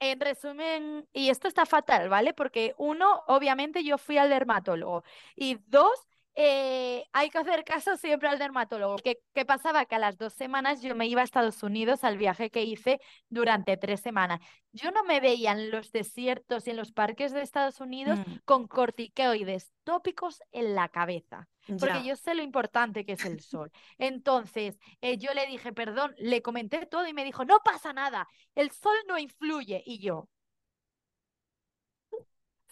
en 0.00 0.20
resumen, 0.20 1.08
y 1.12 1.30
esto 1.30 1.48
está 1.48 1.66
fatal, 1.66 2.08
¿vale? 2.08 2.34
Porque 2.34 2.74
uno, 2.78 3.22
obviamente 3.28 3.84
yo 3.84 3.98
fui 3.98 4.18
al 4.18 4.30
dermatólogo 4.30 5.04
y 5.36 5.58
dos, 5.68 5.92
eh, 6.34 7.04
hay 7.12 7.30
que 7.30 7.38
hacer 7.38 7.64
caso 7.64 7.96
siempre 7.96 8.28
al 8.28 8.38
dermatólogo. 8.38 8.96
¿Qué, 8.96 9.18
qué 9.34 9.44
pasaba? 9.44 9.84
Que 9.84 9.96
a 9.96 9.98
las 9.98 10.16
dos 10.16 10.32
semanas 10.32 10.80
yo 10.80 10.94
me 10.94 11.06
iba 11.06 11.20
a 11.20 11.24
Estados 11.24 11.62
Unidos 11.62 12.04
al 12.04 12.16
viaje 12.16 12.50
que 12.50 12.62
hice 12.64 13.00
durante 13.28 13.76
tres 13.76 14.00
semanas. 14.00 14.40
Yo 14.72 14.90
no 14.90 15.04
me 15.04 15.20
veía 15.20 15.52
en 15.52 15.70
los 15.70 15.92
desiertos 15.92 16.66
y 16.66 16.70
en 16.70 16.76
los 16.76 16.92
parques 16.92 17.32
de 17.32 17.42
Estados 17.42 17.80
Unidos 17.80 18.18
mm, 18.18 18.36
con 18.44 18.66
corticoides 18.66 19.72
tópicos 19.84 20.42
en 20.52 20.74
la 20.74 20.88
cabeza. 20.88 21.48
Porque 21.78 22.02
yo 22.04 22.16
sé 22.16 22.34
lo 22.34 22.42
importante 22.42 23.04
que 23.04 23.12
es 23.12 23.24
el 23.24 23.40
sol. 23.40 23.70
Entonces, 23.98 24.78
eh, 25.00 25.18
yo 25.18 25.32
le 25.34 25.46
dije, 25.46 25.72
perdón, 25.72 26.14
le 26.18 26.42
comenté 26.42 26.86
todo 26.86 27.06
y 27.06 27.14
me 27.14 27.24
dijo, 27.24 27.44
no 27.44 27.60
pasa 27.64 27.92
nada, 27.92 28.26
el 28.54 28.70
sol 28.70 28.96
no 29.06 29.18
influye. 29.18 29.82
Y 29.86 30.00
yo, 30.00 30.28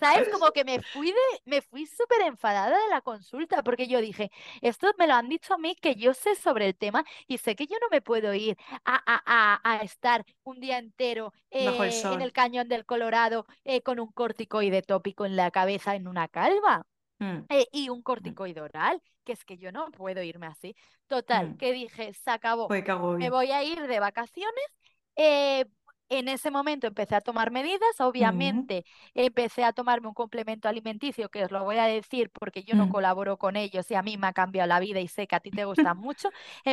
¿sabes? 0.00 0.28
Como 0.30 0.50
que 0.52 0.64
me 0.64 0.80
fui 0.80 1.08
de, 1.12 1.18
me 1.44 1.62
fui 1.62 1.86
súper 1.86 2.22
enfadada 2.22 2.76
de 2.78 2.88
la 2.88 3.00
consulta 3.02 3.62
porque 3.62 3.86
yo 3.88 4.00
dije, 4.00 4.30
esto 4.62 4.90
me 4.98 5.06
lo 5.06 5.14
han 5.14 5.28
dicho 5.28 5.54
a 5.54 5.58
mí 5.58 5.74
que 5.76 5.94
yo 5.96 6.14
sé 6.14 6.34
sobre 6.34 6.66
el 6.66 6.76
tema 6.76 7.04
y 7.26 7.38
sé 7.38 7.54
que 7.56 7.66
yo 7.66 7.76
no 7.80 7.88
me 7.90 8.00
puedo 8.02 8.34
ir 8.34 8.56
a, 8.84 8.96
a, 9.06 9.22
a, 9.62 9.72
a 9.78 9.82
estar 9.82 10.24
un 10.42 10.60
día 10.60 10.78
entero 10.78 11.32
el 11.50 11.68
eh, 11.68 12.02
en 12.12 12.20
el 12.22 12.32
cañón 12.32 12.68
del 12.68 12.84
Colorado 12.86 13.46
eh, 13.64 13.82
con 13.82 14.00
un 14.00 14.10
corticoide 14.12 14.82
tópico 14.82 15.26
en 15.26 15.36
la 15.36 15.50
cabeza 15.50 15.94
en 15.94 16.08
una 16.08 16.28
calva 16.28 16.86
Mm, 17.20 17.44
eh, 17.50 17.66
y 17.72 17.90
un 17.90 17.98
mm, 17.98 18.02
corticoide 18.02 18.60
oral, 18.62 19.02
que 19.24 19.32
es 19.32 19.44
que 19.44 19.58
yo 19.58 19.70
no 19.72 19.90
puedo 19.90 20.22
irme 20.22 20.46
así. 20.46 20.74
Total, 21.06 21.50
mm. 21.50 21.56
que 21.58 21.72
dije, 21.72 22.14
se 22.14 22.30
acabó, 22.30 22.68
me 22.68 23.30
voy 23.30 23.50
a 23.50 23.62
ir 23.62 23.86
de 23.86 24.00
vacaciones. 24.00 24.64
eh, 25.16 25.66
en 26.10 26.28
ese 26.28 26.50
momento 26.50 26.86
empecé 26.86 27.14
a 27.16 27.20
tomar 27.22 27.50
medidas, 27.50 28.00
obviamente 28.00 28.84
empecé 29.14 29.64
a 29.64 29.72
tomarme 29.72 30.08
un 30.08 30.14
complemento 30.14 30.68
alimenticio, 30.68 31.30
que 31.30 31.44
os 31.44 31.50
lo 31.52 31.64
voy 31.64 31.78
a 31.78 31.84
decir 31.86 32.30
porque 32.30 32.64
yo 32.64 32.76
no 32.76 32.88
mm. 32.88 32.90
colaboro 32.90 33.38
con 33.38 33.56
ellos 33.56 33.90
y 33.90 33.94
a 33.94 34.02
mí 34.02 34.16
me 34.18 34.26
ha 34.28 34.32
cambiado 34.32 34.68
la 34.68 34.80
vida 34.80 35.00
y 35.00 35.08
sé 35.08 35.26
que 35.26 35.36
a 35.36 35.40
ti 35.40 35.52
te 35.52 35.64
gustan 35.64 35.96
mucho. 35.98 36.30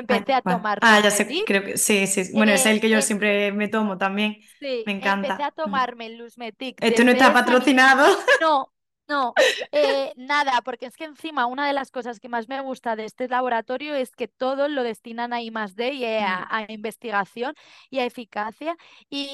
Ay, 0.07 0.21
Empecé 0.21 0.33
a 0.33 0.41
tomar 0.41 0.81
Ah, 0.81 1.01
ya 1.03 1.11
sé, 1.11 1.43
creo 1.45 1.63
que 1.63 1.77
sí, 1.77 2.07
sí. 2.07 2.31
Bueno, 2.33 2.51
es 2.53 2.65
eh, 2.65 2.67
el 2.67 2.79
que 2.81 2.89
yo 2.89 3.01
em- 3.01 3.03
siempre 3.03 3.51
me 3.51 3.67
tomo 3.67 3.97
también. 3.97 4.37
sí, 4.59 4.85
Me 4.85 4.93
empecé 4.99 5.43
a 5.43 5.51
encanta. 5.51 5.51
Mm. 5.65 5.79
tomarme 5.81 6.07
el 6.07 6.17
Luzmetic 6.17 6.81
Esto 6.81 7.03
no 7.03 7.11
está 7.11 7.33
patrocinado. 7.33 8.05
no, 8.39 8.73
no, 9.09 9.35
eh, 9.71 10.11
nada, 10.17 10.61
porque 10.63 10.85
es 10.85 10.97
que 10.97 11.05
encima 11.05 11.45
una 11.45 11.65
de 11.65 11.73
las 11.73 11.91
cosas 11.91 12.19
que 12.19 12.27
más 12.29 12.49
me 12.49 12.59
gusta 12.61 12.95
de 12.97 13.05
este 13.05 13.27
laboratorio 13.29 13.95
es 13.95 14.11
que 14.15 14.27
todo 14.27 14.67
lo 14.67 14.83
destinan 14.83 15.31
a 15.33 15.41
I+D 15.41 15.93
y 15.93 16.03
eh, 16.03 16.19
a, 16.23 16.45
Mm, 16.45 16.47
a 16.49 16.65
investigación 16.71 17.53
y 17.89 17.99
a 17.99 18.05
eficacia. 18.05 18.75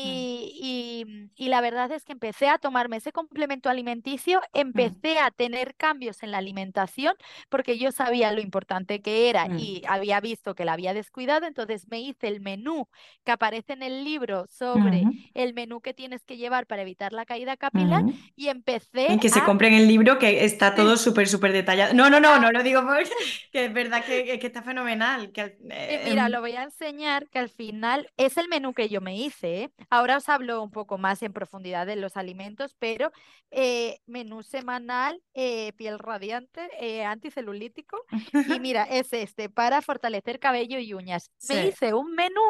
mm, 0.03 0.23
Y, 0.45 1.03
y- 1.35 1.45
y 1.45 1.49
la 1.49 1.61
verdad 1.61 1.91
es 1.91 2.05
que 2.05 2.11
empecé 2.13 2.49
a 2.49 2.57
tomarme 2.59 2.97
ese 2.97 3.11
complemento 3.11 3.69
alimenticio, 3.69 4.41
mm, 4.73 4.93
empecé 4.93 5.17
a 5.19 5.31
tener 5.31 5.75
cambios 5.75 6.21
en 6.23 6.31
la 6.31 6.37
alimentación 6.37 7.15
porque 7.49 7.77
yo 7.77 7.91
sabía 7.91 8.31
lo 8.31 8.41
importante 8.41 9.01
que 9.01 9.29
era 9.29 9.47
mm, 9.47 9.53
y 9.55 9.81
había 9.87 10.19
visto 10.21 10.55
que 10.55 10.65
la 10.65 10.73
había 10.73 10.93
descuidado, 10.93 11.45
entonces 11.47 11.87
me 11.89 11.99
hice 11.99 12.27
el 12.27 12.41
menú 12.41 12.87
que 13.23 13.31
aparece 13.31 13.73
en 13.73 13.83
el 13.83 14.03
libro 14.03 14.45
sobre 14.49 15.09
el 15.33 15.53
menú 15.53 15.81
que 15.81 15.93
tienes 15.93 16.25
que 16.25 16.37
llevar 16.37 16.67
para 16.67 16.81
evitar 16.83 17.13
la 17.13 17.25
caída 17.25 17.57
capilar 17.57 18.03
y 18.35 18.47
empecé 18.49 19.13
Y 19.13 19.19
que 19.19 19.29
se 19.29 19.41
a 19.41 19.53
compren 19.63 19.79
el 19.79 19.87
libro 19.87 20.19
que 20.19 20.43
está 20.43 20.75
todo 20.75 20.97
súper, 20.97 21.25
súper 21.29 21.53
detallado. 21.53 21.93
No, 21.93 22.09
no, 22.09 22.19
no, 22.19 22.37
no 22.37 22.51
lo 22.51 22.63
digo 22.63 22.81
porque 22.85 23.09
que 23.51 23.65
es 23.65 23.73
verdad 23.73 24.03
que, 24.03 24.37
que 24.37 24.47
está 24.47 24.61
fenomenal. 24.61 25.31
Que, 25.31 25.57
eh, 25.69 26.01
mira, 26.03 26.27
lo 26.27 26.41
voy 26.41 26.51
a 26.53 26.63
enseñar 26.63 27.29
que 27.29 27.39
al 27.39 27.47
final 27.47 28.09
es 28.17 28.35
el 28.35 28.49
menú 28.49 28.73
que 28.73 28.89
yo 28.89 28.99
me 28.99 29.15
hice. 29.15 29.63
¿eh? 29.63 29.71
Ahora 29.89 30.17
os 30.17 30.27
hablo 30.27 30.61
un 30.61 30.71
poco 30.71 30.97
más 30.97 31.23
en 31.23 31.31
profundidad 31.31 31.87
de 31.87 31.95
los 31.95 32.17
alimentos, 32.17 32.75
pero 32.77 33.13
eh, 33.51 33.99
menú 34.05 34.43
semanal, 34.43 35.21
piel 35.33 35.97
radiante, 35.97 37.03
anticelulítico. 37.05 38.03
Y 38.33 38.59
mira, 38.59 38.83
es 38.83 39.13
este, 39.13 39.47
para 39.47 39.81
fortalecer 39.81 40.39
cabello 40.39 40.77
y 40.77 40.93
uñas. 40.93 41.31
Me 41.47 41.67
hice 41.67 41.93
un 41.93 42.11
menú 42.15 42.41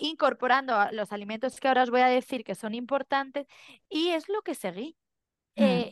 incorporando 0.00 0.74
los 0.92 1.10
alimentos 1.10 1.58
que 1.58 1.68
ahora 1.68 1.84
os 1.84 1.90
voy 1.90 2.02
a 2.02 2.08
decir 2.08 2.44
que 2.44 2.54
son 2.54 2.74
importantes 2.74 3.46
y 3.88 4.10
es 4.10 4.28
lo 4.28 4.42
que 4.42 4.54
seguí. 4.54 4.96
Mm. 5.56 5.62
Eh, 5.62 5.90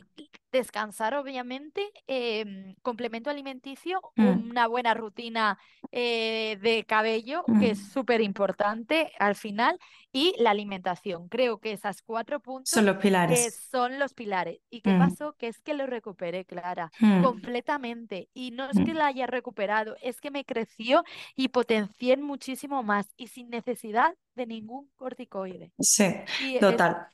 descansar, 0.51 1.15
obviamente, 1.15 1.89
em, 2.07 2.75
complemento 2.81 3.29
alimenticio, 3.29 4.01
mm. 4.15 4.49
una 4.49 4.67
buena 4.67 4.93
rutina 4.93 5.57
eh, 5.91 6.57
de 6.61 6.83
cabello, 6.83 7.43
que 7.59 7.71
es 7.71 7.79
mm. 7.79 7.91
súper 7.91 8.21
importante 8.21 9.11
al 9.19 9.35
final, 9.35 9.79
y 10.11 10.35
la 10.39 10.51
alimentación. 10.51 11.29
Creo 11.29 11.59
que 11.59 11.71
esas 11.71 12.01
cuatro 12.01 12.41
puntos 12.41 12.69
son 12.69 12.85
los 12.85 12.97
pilares. 12.97 13.67
son 13.71 13.97
los 13.97 14.13
pilares. 14.13 14.59
¿Y 14.69 14.81
qué 14.81 14.93
pasó? 14.97 15.35
Que 15.37 15.47
es 15.47 15.61
que 15.61 15.73
lo 15.73 15.87
recuperé, 15.87 16.43
Clara, 16.43 16.91
completamente. 17.23 18.27
Y 18.33 18.51
no 18.51 18.69
es 18.69 18.77
que 18.85 18.93
la 18.93 19.07
haya 19.07 19.27
recuperado, 19.27 19.95
es 20.01 20.19
que 20.19 20.31
me 20.31 20.43
creció 20.43 21.03
y 21.35 21.47
potencié 21.47 22.17
muchísimo 22.17 22.83
más 22.83 23.07
y 23.15 23.27
sin 23.27 23.49
necesidad 23.49 24.15
de 24.35 24.45
ningún 24.47 24.89
corticoide. 24.97 25.71
Sí, 25.79 26.13
total. 26.59 27.07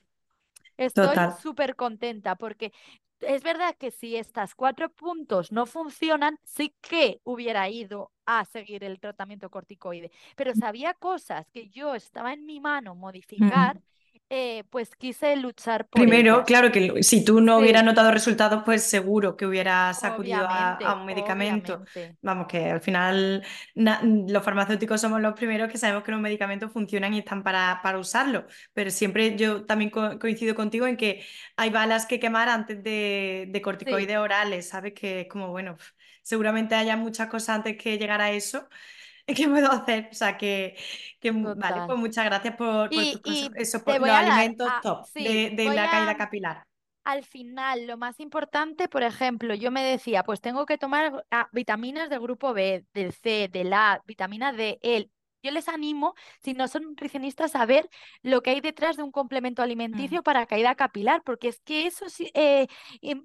Estoy 0.78 1.25
súper 1.30 1.75
contenta 1.75 2.36
porque 2.36 2.71
es 3.19 3.43
verdad 3.43 3.75
que 3.78 3.91
si 3.91 4.15
estos 4.15 4.55
cuatro 4.55 4.89
puntos 4.89 5.51
no 5.51 5.65
funcionan, 5.65 6.39
sí 6.43 6.75
que 6.82 7.19
hubiera 7.23 7.67
ido 7.69 8.11
a 8.25 8.45
seguir 8.45 8.84
el 8.84 8.99
tratamiento 8.99 9.49
corticoide, 9.49 10.11
pero 10.36 10.53
sabía 10.55 10.93
cosas 10.93 11.47
que 11.51 11.69
yo 11.69 11.95
estaba 11.95 12.34
en 12.34 12.45
mi 12.45 12.59
mano 12.59 12.93
modificar. 12.95 13.82
Eh, 14.30 14.65
pues 14.69 14.93
quise 14.95 15.38
luchar 15.38 15.88
por 15.88 16.01
Primero, 16.01 16.43
claro 16.43 16.69
que 16.69 17.01
si 17.01 17.23
tú 17.23 17.39
no 17.39 17.59
hubieras 17.59 17.86
notado 17.86 18.11
resultados, 18.11 18.63
pues 18.65 18.84
seguro 18.84 19.38
que 19.38 19.45
hubieras 19.45 20.03
acudido 20.03 20.45
a, 20.45 20.95
un 20.99 21.05
medicamento. 21.05 21.86
Vamos, 22.21 22.47
que 22.47 22.71
al 22.71 22.82
final 22.82 23.41
los 23.73 24.43
farmacéuticos 24.43 24.99
somos 24.99 25.21
los 25.21 25.34
primeros 25.34 25.71
que 25.71 25.78
sabemos 25.78 26.03
que 26.03 26.11
los 26.11 26.19
medicamentos 26.19 26.73
funcionan 26.73 27.13
y 27.13 27.19
están 27.19 27.41
para, 27.41 27.80
para 27.82 27.99
usarlo, 27.99 28.45
pero 28.73 28.91
siempre 28.91 29.38
yo 29.38 29.65
también 29.65 29.91
coincido 29.91 30.55
contigo 30.55 30.88
en 30.88 30.97
que 30.97 31.25
hay 31.55 31.69
balas 31.69 32.05
que 32.05 32.19
quemar 32.19 32.49
antes 32.49 32.84
de, 32.84 33.45
de 33.47 33.61
corticoides 33.61 34.17
orales, 34.17 34.67
¿sabes? 34.67 34.93
Que 34.93 35.21
es 35.21 35.28
como, 35.30 35.51
bueno, 35.51 35.78
seguramente 36.21 36.75
haya 36.75 36.97
muchas 36.97 37.30
cosas 37.30 37.55
antes 37.55 37.78
que 37.78 37.97
llegar 37.97 38.19
a 38.19 38.32
eso. 38.32 38.67
¿Qué 39.36 39.47
puedo 39.47 39.71
hacer? 39.71 40.07
O 40.11 40.15
sea, 40.15 40.38
que, 40.38 40.75
vale, 41.21 41.82
pues 41.86 41.99
muchas 41.99 42.25
gracias 42.25 42.55
por, 42.55 42.89
eso, 42.93 43.84
por 43.84 43.99
los 43.99 44.09
alimentos 44.09 44.69
top 44.82 45.05
de, 45.13 45.71
la 45.73 45.89
caída 45.89 46.15
capilar. 46.15 46.63
Al 47.03 47.23
final, 47.23 47.88
lo 47.88 47.97
más 47.97 48.19
importante, 48.19 48.89
por 48.89 49.03
ejemplo, 49.03 49.53
yo 49.53 49.71
me 49.71 49.84
decía, 49.84 50.23
pues 50.23 50.41
tengo 50.41 50.65
que 50.65 50.78
tomar 50.78 51.25
ah, 51.32 51.47
vitaminas 51.53 52.09
del 52.09 52.19
grupo 52.19 52.53
B, 52.53 52.86
del 52.93 53.13
C, 53.13 53.49
del 53.51 53.71
A, 53.71 54.01
vitamina 54.05 54.51
D, 54.51 54.78
el 54.82 55.09
yo 55.43 55.51
les 55.51 55.67
animo, 55.67 56.15
si 56.41 56.53
no 56.53 56.67
son 56.67 56.83
nutricionistas, 56.83 57.55
a 57.55 57.65
ver 57.65 57.89
lo 58.21 58.41
que 58.41 58.51
hay 58.51 58.61
detrás 58.61 58.97
de 58.97 59.03
un 59.03 59.11
complemento 59.11 59.61
mm. 59.61 59.65
alimenticio 59.65 60.23
para 60.23 60.45
caída 60.45 60.75
capilar, 60.75 61.21
porque 61.23 61.47
es 61.47 61.59
que 61.59 61.88
esos 61.88 62.15
eh, 62.19 62.67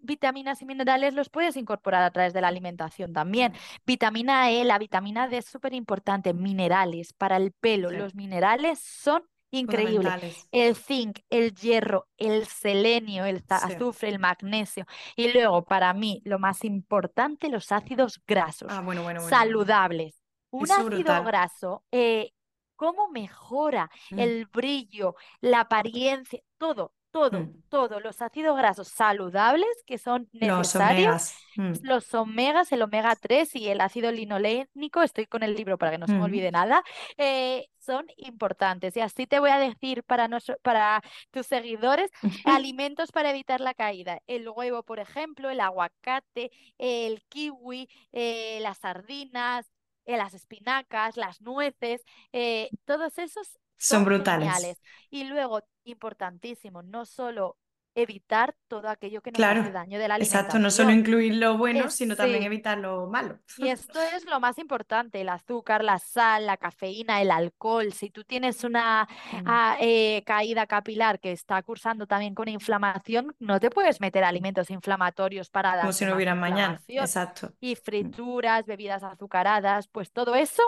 vitaminas 0.03 0.63
y 0.63 0.67
minerales 0.67 1.15
los 1.15 1.29
puedes 1.29 1.57
incorporar 1.57 2.03
a 2.03 2.11
través 2.11 2.33
de 2.33 2.41
la 2.41 2.49
alimentación 2.49 3.13
también. 3.13 3.53
Vitamina 3.87 4.51
E, 4.51 4.65
la 4.65 4.79
vitamina 4.79 5.29
D 5.29 5.39
es 5.39 5.47
súper 5.47 5.75
importante, 5.75 6.35
minerales 6.35 7.13
para 7.13 7.37
el 7.37 7.53
pelo. 7.53 7.91
Los 7.91 8.15
minerales 8.15 8.79
son 8.81 9.23
increíbles. 9.51 10.49
El 10.51 10.75
zinc, 10.75 11.21
el 11.31 11.55
hierro, 11.55 12.09
el 12.17 12.47
selenio, 12.47 13.25
el 13.25 13.45
azufre, 13.49 14.09
el 14.09 14.19
magnesio. 14.19 14.87
Y 15.17 15.33
luego, 15.33 15.65
para 15.65 15.93
mí, 15.93 16.23
lo 16.25 16.39
más 16.39 16.65
importante, 16.65 17.49
los 17.49 17.71
ácidos 17.71 18.21
grasos 18.27 18.69
ah, 18.71 18.83
saludables. 19.29 20.22
Un 20.53 20.71
ácido 20.71 21.25
graso, 21.25 21.85
eh, 21.91 22.33
¿cómo 22.77 23.09
mejora 23.09 23.91
mm. 24.11 24.19
el 24.19 24.47
brillo, 24.47 25.17
la 25.41 25.61
apariencia, 25.61 26.41
todo, 26.59 26.93
todo, 27.13 27.41
mm. 27.41 27.63
todo, 27.69 28.01
los 28.01 28.21
ácidos 28.23 28.57
grasos 28.57 28.89
saludables 28.89 29.71
que 29.87 29.99
son 29.99 30.29
necesarios, 30.33 31.35
mm. 31.57 31.73
los 31.83 32.13
omegas, 32.15 32.73
el 32.73 32.83
omega 32.83 33.15
3 33.15 33.55
y 33.57 33.69
el 33.69 33.81
ácido 33.81 34.11
linolénico, 34.11 35.03
estoy 35.03 35.27
con 35.27 35.43
el 35.43 35.55
libro 35.55 35.79
para 35.79 35.93
que 35.93 35.99
no 35.99 36.07
se 36.07 36.15
me 36.15 36.25
olvide 36.25 36.51
nada, 36.51 36.83
eh, 37.19 37.69
son 37.79 38.07
importantes. 38.17 38.97
Y 38.97 39.01
así 39.01 39.27
te 39.27 39.41
voy 39.41 39.51
a 39.51 39.59
decir 39.59 40.03
para, 40.05 40.29
para 40.63 41.03
tus 41.31 41.47
seguidores, 41.47 42.11
alimentos 42.45 43.13
para 43.13 43.31
evitar 43.31 43.61
la 43.61 43.75
caída. 43.75 44.21
El 44.27 44.49
huevo, 44.49 44.83
por 44.83 44.99
ejemplo, 44.99 45.51
el 45.51 45.61
aguacate, 45.61 46.51
el 46.79 47.23
kiwi, 47.29 47.89
eh, 48.13 48.59
las 48.63 48.79
sardinas, 48.79 49.72
eh, 50.07 50.17
las 50.17 50.35
espinacas, 50.35 51.17
las 51.17 51.41
nueces, 51.41 52.05
eh, 52.33 52.71
todos 52.85 53.19
esos 53.19 53.59
son, 53.77 54.05
brutales. 54.05 54.81
Y 55.11 55.25
luego, 55.25 55.61
importantísimo, 55.85 56.83
no 56.83 57.05
solo 57.05 57.57
evitar 57.95 58.55
todo 58.69 58.89
aquello 58.89 59.21
que 59.21 59.33
nos 59.33 59.41
hace 59.41 59.71
daño 59.71 59.99
de 59.99 60.09
la 60.09 60.15
alimentación. 60.15 60.45
Exacto, 60.45 60.59
no 60.59 60.71
solo 60.71 60.91
incluir 60.91 61.35
lo 61.35 61.59
bueno, 61.59 61.91
sino 61.91 62.17
también 62.17 62.43
evitar 62.43 62.79
lo 62.79 63.07
malo. 63.07 63.39
Y 63.59 63.69
esto 63.69 64.01
es 64.01 64.25
lo 64.27 64.41
más 64.41 64.59
importante, 64.59 65.21
el 65.21 65.29
azúcar, 65.29 65.85
la 65.85 65.99
sal, 65.99 66.47
la 66.47 66.57
cafeína, 66.57 67.21
el 67.21 67.31
alcohol. 67.31 67.93
Si 67.93 68.11
tú 68.11 68.25
tienes 68.25 68.65
una 68.65 69.09
mm. 69.33 69.37
ah, 69.47 69.77
eh, 69.81 70.23
caída 70.25 70.67
capilar 70.67 71.21
que 71.21 71.33
está 71.33 71.63
cursando 71.63 72.07
también 72.07 72.35
con 72.35 72.49
inflamación, 72.49 73.35
no 73.39 73.61
te 73.61 73.71
puedes 73.71 74.01
meter 74.01 74.25
alimentos 74.25 74.71
inflamatorios 74.71 75.51
para 75.51 75.71
dar 75.71 75.81
Como 75.83 75.93
si 75.93 76.05
no 76.05 76.15
hubiera 76.15 76.35
mañana, 76.35 76.81
exacto. 76.89 77.53
Y 77.61 77.75
mm. 77.75 77.77
frituras, 77.77 78.67
bebidas 78.67 79.03
azucaradas, 79.03 79.89
pues 79.89 80.13
todo 80.13 80.35
eso 80.35 80.63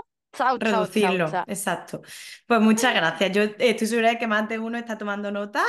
reducirlo, 0.58 1.30
exacto. 1.46 2.02
Pues 2.46 2.60
muchas 2.60 2.94
gracias. 2.94 3.32
Yo 3.32 3.42
estoy 3.58 3.86
segura 3.86 4.10
de 4.10 4.18
que 4.18 4.26
más 4.26 4.48
de 4.48 4.58
uno 4.58 4.78
está 4.78 4.98
tomando 4.98 5.30
nota. 5.30 5.62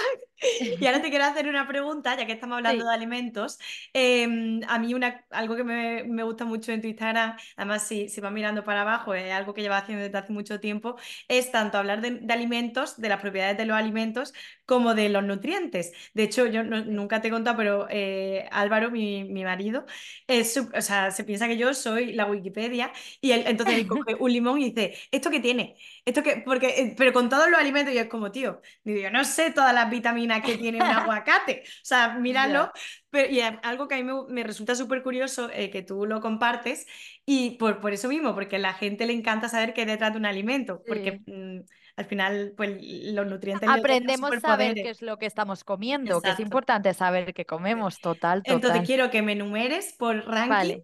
Y 0.79 0.85
ahora 0.85 1.01
te 1.01 1.09
quiero 1.09 1.25
hacer 1.25 1.47
una 1.47 1.67
pregunta, 1.67 2.15
ya 2.17 2.25
que 2.25 2.33
estamos 2.33 2.57
hablando 2.57 2.85
de 2.85 2.93
alimentos. 2.93 3.57
Em, 3.93 4.61
a 4.67 4.79
mí 4.79 4.93
una, 4.93 5.25
algo 5.29 5.55
que 5.55 5.63
me, 5.63 6.03
me, 6.03 6.23
gusta 6.23 6.45
mucho 6.45 6.71
en 6.71 6.81
tu 6.81 6.87
Instagram, 6.87 7.37
además 7.55 7.87
si, 7.87 8.09
si 8.09 8.21
vas 8.21 8.31
mirando 8.31 8.63
para 8.63 8.81
abajo, 8.81 9.13
es 9.13 9.31
algo 9.31 9.53
que 9.53 9.61
llevas 9.61 9.83
haciendo 9.83 10.03
desde 10.03 10.17
hace 10.17 10.33
mucho 10.33 10.59
tiempo, 10.59 10.97
es 11.27 11.51
tanto 11.51 11.77
hablar 11.77 12.01
de, 12.01 12.21
alimentos, 12.33 12.99
de 12.99 13.09
las 13.09 13.21
propiedades 13.21 13.57
de 13.57 13.65
los 13.65 13.77
alimentos, 13.77 14.33
como 14.65 14.93
de 14.95 15.09
los 15.09 15.23
nutrientes. 15.23 15.93
De 16.13 16.23
hecho, 16.23 16.45
yo 16.47 16.63
nunca 16.63 17.21
te 17.21 17.29
he 17.29 17.31
contado, 17.31 17.55
pero 17.57 17.87
eh, 17.89 18.47
Álvaro, 18.51 18.91
mi, 18.91 19.23
mi 19.23 19.43
marido, 19.43 19.85
es, 20.27 20.57
o 20.57 20.81
sea, 20.81 21.11
se 21.11 21.23
piensa 21.23 21.47
que 21.47 21.57
yo 21.57 21.73
soy 21.73 22.13
la 22.13 22.25
Wikipedia 22.25 22.91
y 23.21 23.31
él, 23.31 23.43
entonces 23.47 23.77
él 23.77 23.87
coge 23.87 24.15
un 24.19 24.31
limón 24.31 24.61
y 24.61 24.71
dice, 24.71 24.95
¿esto 25.11 25.29
qué 25.29 25.39
tiene? 25.39 25.77
Esto 26.03 26.23
que, 26.23 26.37
porque, 26.37 26.67
eh, 26.67 26.95
pero 26.97 27.13
con 27.13 27.29
todos 27.29 27.49
los 27.49 27.59
alimentos, 27.59 27.93
y 27.93 27.97
es 27.97 28.07
como, 28.07 28.31
tío, 28.31 28.61
digo, 28.83 28.99
yo 29.01 29.11
no 29.11 29.23
sé 29.23 29.51
todas 29.51 29.73
las 29.73 29.89
vitaminas 29.89 30.24
que 30.41 30.57
tiene 30.57 30.77
un 30.77 30.83
aguacate. 31.19 31.63
O 31.65 31.85
sea, 31.85 32.15
míralo. 32.15 32.71
Pero, 33.09 33.31
y 33.31 33.41
algo 33.41 33.87
que 33.87 33.95
a 33.95 34.03
mí 34.03 34.11
me, 34.29 34.43
resulta 34.43 34.75
súper 34.75 35.03
curioso, 35.03 35.49
eh, 35.53 35.69
que 35.69 35.81
tú 35.81 36.05
lo 36.05 36.21
compartes, 36.21 36.85
y 37.25 37.51
por, 37.51 37.79
por 37.79 37.93
eso 37.93 38.07
mismo, 38.07 38.33
porque 38.33 38.57
a 38.57 38.59
la 38.59 38.73
gente 38.73 39.05
le 39.05 39.13
encanta 39.13 39.49
saber 39.49 39.73
qué 39.73 39.85
detrás 39.85 40.11
de 40.13 40.19
un 40.19 40.25
alimento, 40.25 40.81
porque 40.85 41.21
mm, 41.25 41.61
al 41.95 42.05
final, 42.05 42.53
pues 42.57 42.77
los 42.81 43.25
nutrientes. 43.25 43.69
Aprendemos 43.69 44.31
a 44.31 44.39
saber 44.39 44.73
qué 44.73 44.89
es 44.89 45.01
lo 45.01 45.17
que 45.17 45.25
estamos 45.25 45.63
comiendo, 45.63 46.21
que 46.21 46.31
es 46.31 46.39
importante 46.39 46.93
saber 46.93 47.33
qué 47.33 47.45
comemos, 47.45 47.99
total, 47.99 48.43
total. 48.43 48.55
Entonces 48.55 48.81
quiero 48.85 49.09
que 49.09 49.21
me 49.21 49.31
enumeres 49.31 49.95
por 49.97 50.25
ranking 50.27 50.81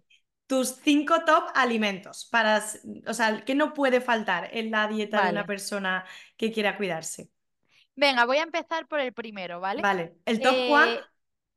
tus 0.52 0.76
cinco 0.82 1.24
top 1.24 1.44
alimentos 1.54 2.28
para, 2.30 2.62
o 3.06 3.14
sea, 3.14 3.42
¿qué 3.42 3.54
no 3.54 3.72
puede 3.72 4.02
faltar 4.02 4.50
en 4.52 4.70
la 4.70 4.86
dieta 4.86 5.24
de 5.24 5.32
una 5.32 5.46
persona 5.46 6.04
que 6.36 6.52
quiera 6.52 6.76
cuidarse? 6.76 7.30
Venga, 7.94 8.24
voy 8.24 8.38
a 8.38 8.42
empezar 8.42 8.86
por 8.86 9.00
el 9.00 9.12
primero, 9.12 9.60
¿vale? 9.60 9.82
Vale. 9.82 10.14
¿El 10.24 10.40
top 10.40 10.54
one? 10.70 10.92
Eh, 10.92 11.00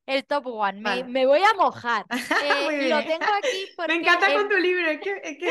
el 0.06 0.26
top 0.26 0.48
one. 0.48 1.04
Me, 1.06 1.26
voy 1.26 1.40
a 1.40 1.54
mojar. 1.56 2.06
Eh, 2.46 2.90
lo 2.90 3.00
tengo 3.04 3.26
aquí 3.38 3.68
porque... 3.76 3.94
Me 3.94 4.00
encanta 4.00 4.34
con 4.34 4.50
tu 4.50 4.58
libro, 4.58 4.88
es 4.90 5.00
que, 5.00 5.22
es 5.24 5.38
que 5.38 5.50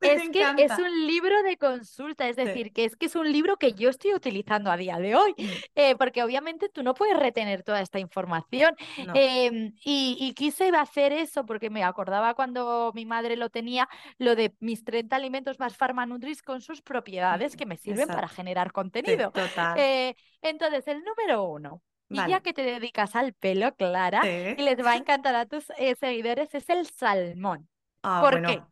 es 0.00 0.30
que 0.30 0.64
es 0.64 0.78
un 0.78 1.06
libro 1.06 1.42
de 1.42 1.56
consulta, 1.56 2.28
es 2.28 2.36
decir, 2.36 2.72
que 2.72 2.84
es 2.84 2.96
que 2.96 3.06
es 3.06 3.14
un 3.14 3.30
libro 3.30 3.56
que 3.56 3.72
yo 3.72 3.88
estoy 3.88 4.14
utilizando 4.14 4.70
a 4.70 4.76
día 4.76 4.98
de 4.98 5.14
hoy, 5.14 5.34
mm. 5.36 5.48
eh, 5.74 5.96
porque 5.96 6.22
obviamente 6.22 6.68
tú 6.68 6.82
no 6.82 6.94
puedes 6.94 7.16
retener 7.18 7.62
toda 7.62 7.80
esta 7.80 7.98
información. 7.98 8.74
Em, 9.14 9.72
y, 9.84 10.34
quise 10.36 10.68
hacer 10.68 11.12
eso 11.12 11.46
porque 11.46 11.70
me 11.70 11.82
acordaba 11.84 12.34
cuando 12.34 12.92
mi 12.94 13.06
madre 13.06 13.36
lo 13.36 13.48
tenía, 13.48 13.88
lo 14.18 14.36
de 14.36 14.54
mis 14.60 14.84
30 14.84 15.16
alimentos 15.16 15.58
más 15.58 15.76
farmanutris 15.76 16.42
con 16.42 16.60
sus 16.60 16.82
propiedades 16.82 17.56
que 17.56 17.66
me 17.66 17.76
sirven 17.76 18.08
para 18.08 18.28
generar 18.28 18.72
contenido. 18.72 19.30
total. 19.30 19.78
Eh, 19.78 20.16
entonces, 20.42 20.86
el 20.88 21.02
número 21.02 21.44
uno, 21.44 21.82
Y 22.10 22.16
ya 22.16 22.40
que 22.40 22.52
te 22.52 22.62
dedicas 22.62 23.14
al 23.16 23.34
pelo, 23.34 23.74
Clara, 23.76 24.22
y 24.26 24.62
les 24.62 24.78
va 24.84 24.92
a 24.92 24.96
encantar 24.96 25.34
a 25.34 25.46
tus 25.46 25.70
eh, 25.78 25.94
seguidores, 25.94 26.54
es 26.54 26.68
el 26.70 26.86
salmón. 26.86 27.68
Ah, 28.02 28.20
¿Por 28.22 28.42
qué? 28.42 28.62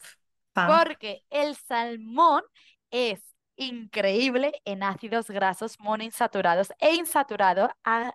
Porque 0.55 1.23
el 1.31 1.55
salmón 1.55 2.43
es 2.91 3.21
increíble 3.57 4.53
en 4.65 4.83
ácidos 4.83 5.31
grasos 5.31 5.79
monoinsaturados 5.81 6.73
e 6.79 6.95
insaturado 6.95 7.71
a 7.85 8.15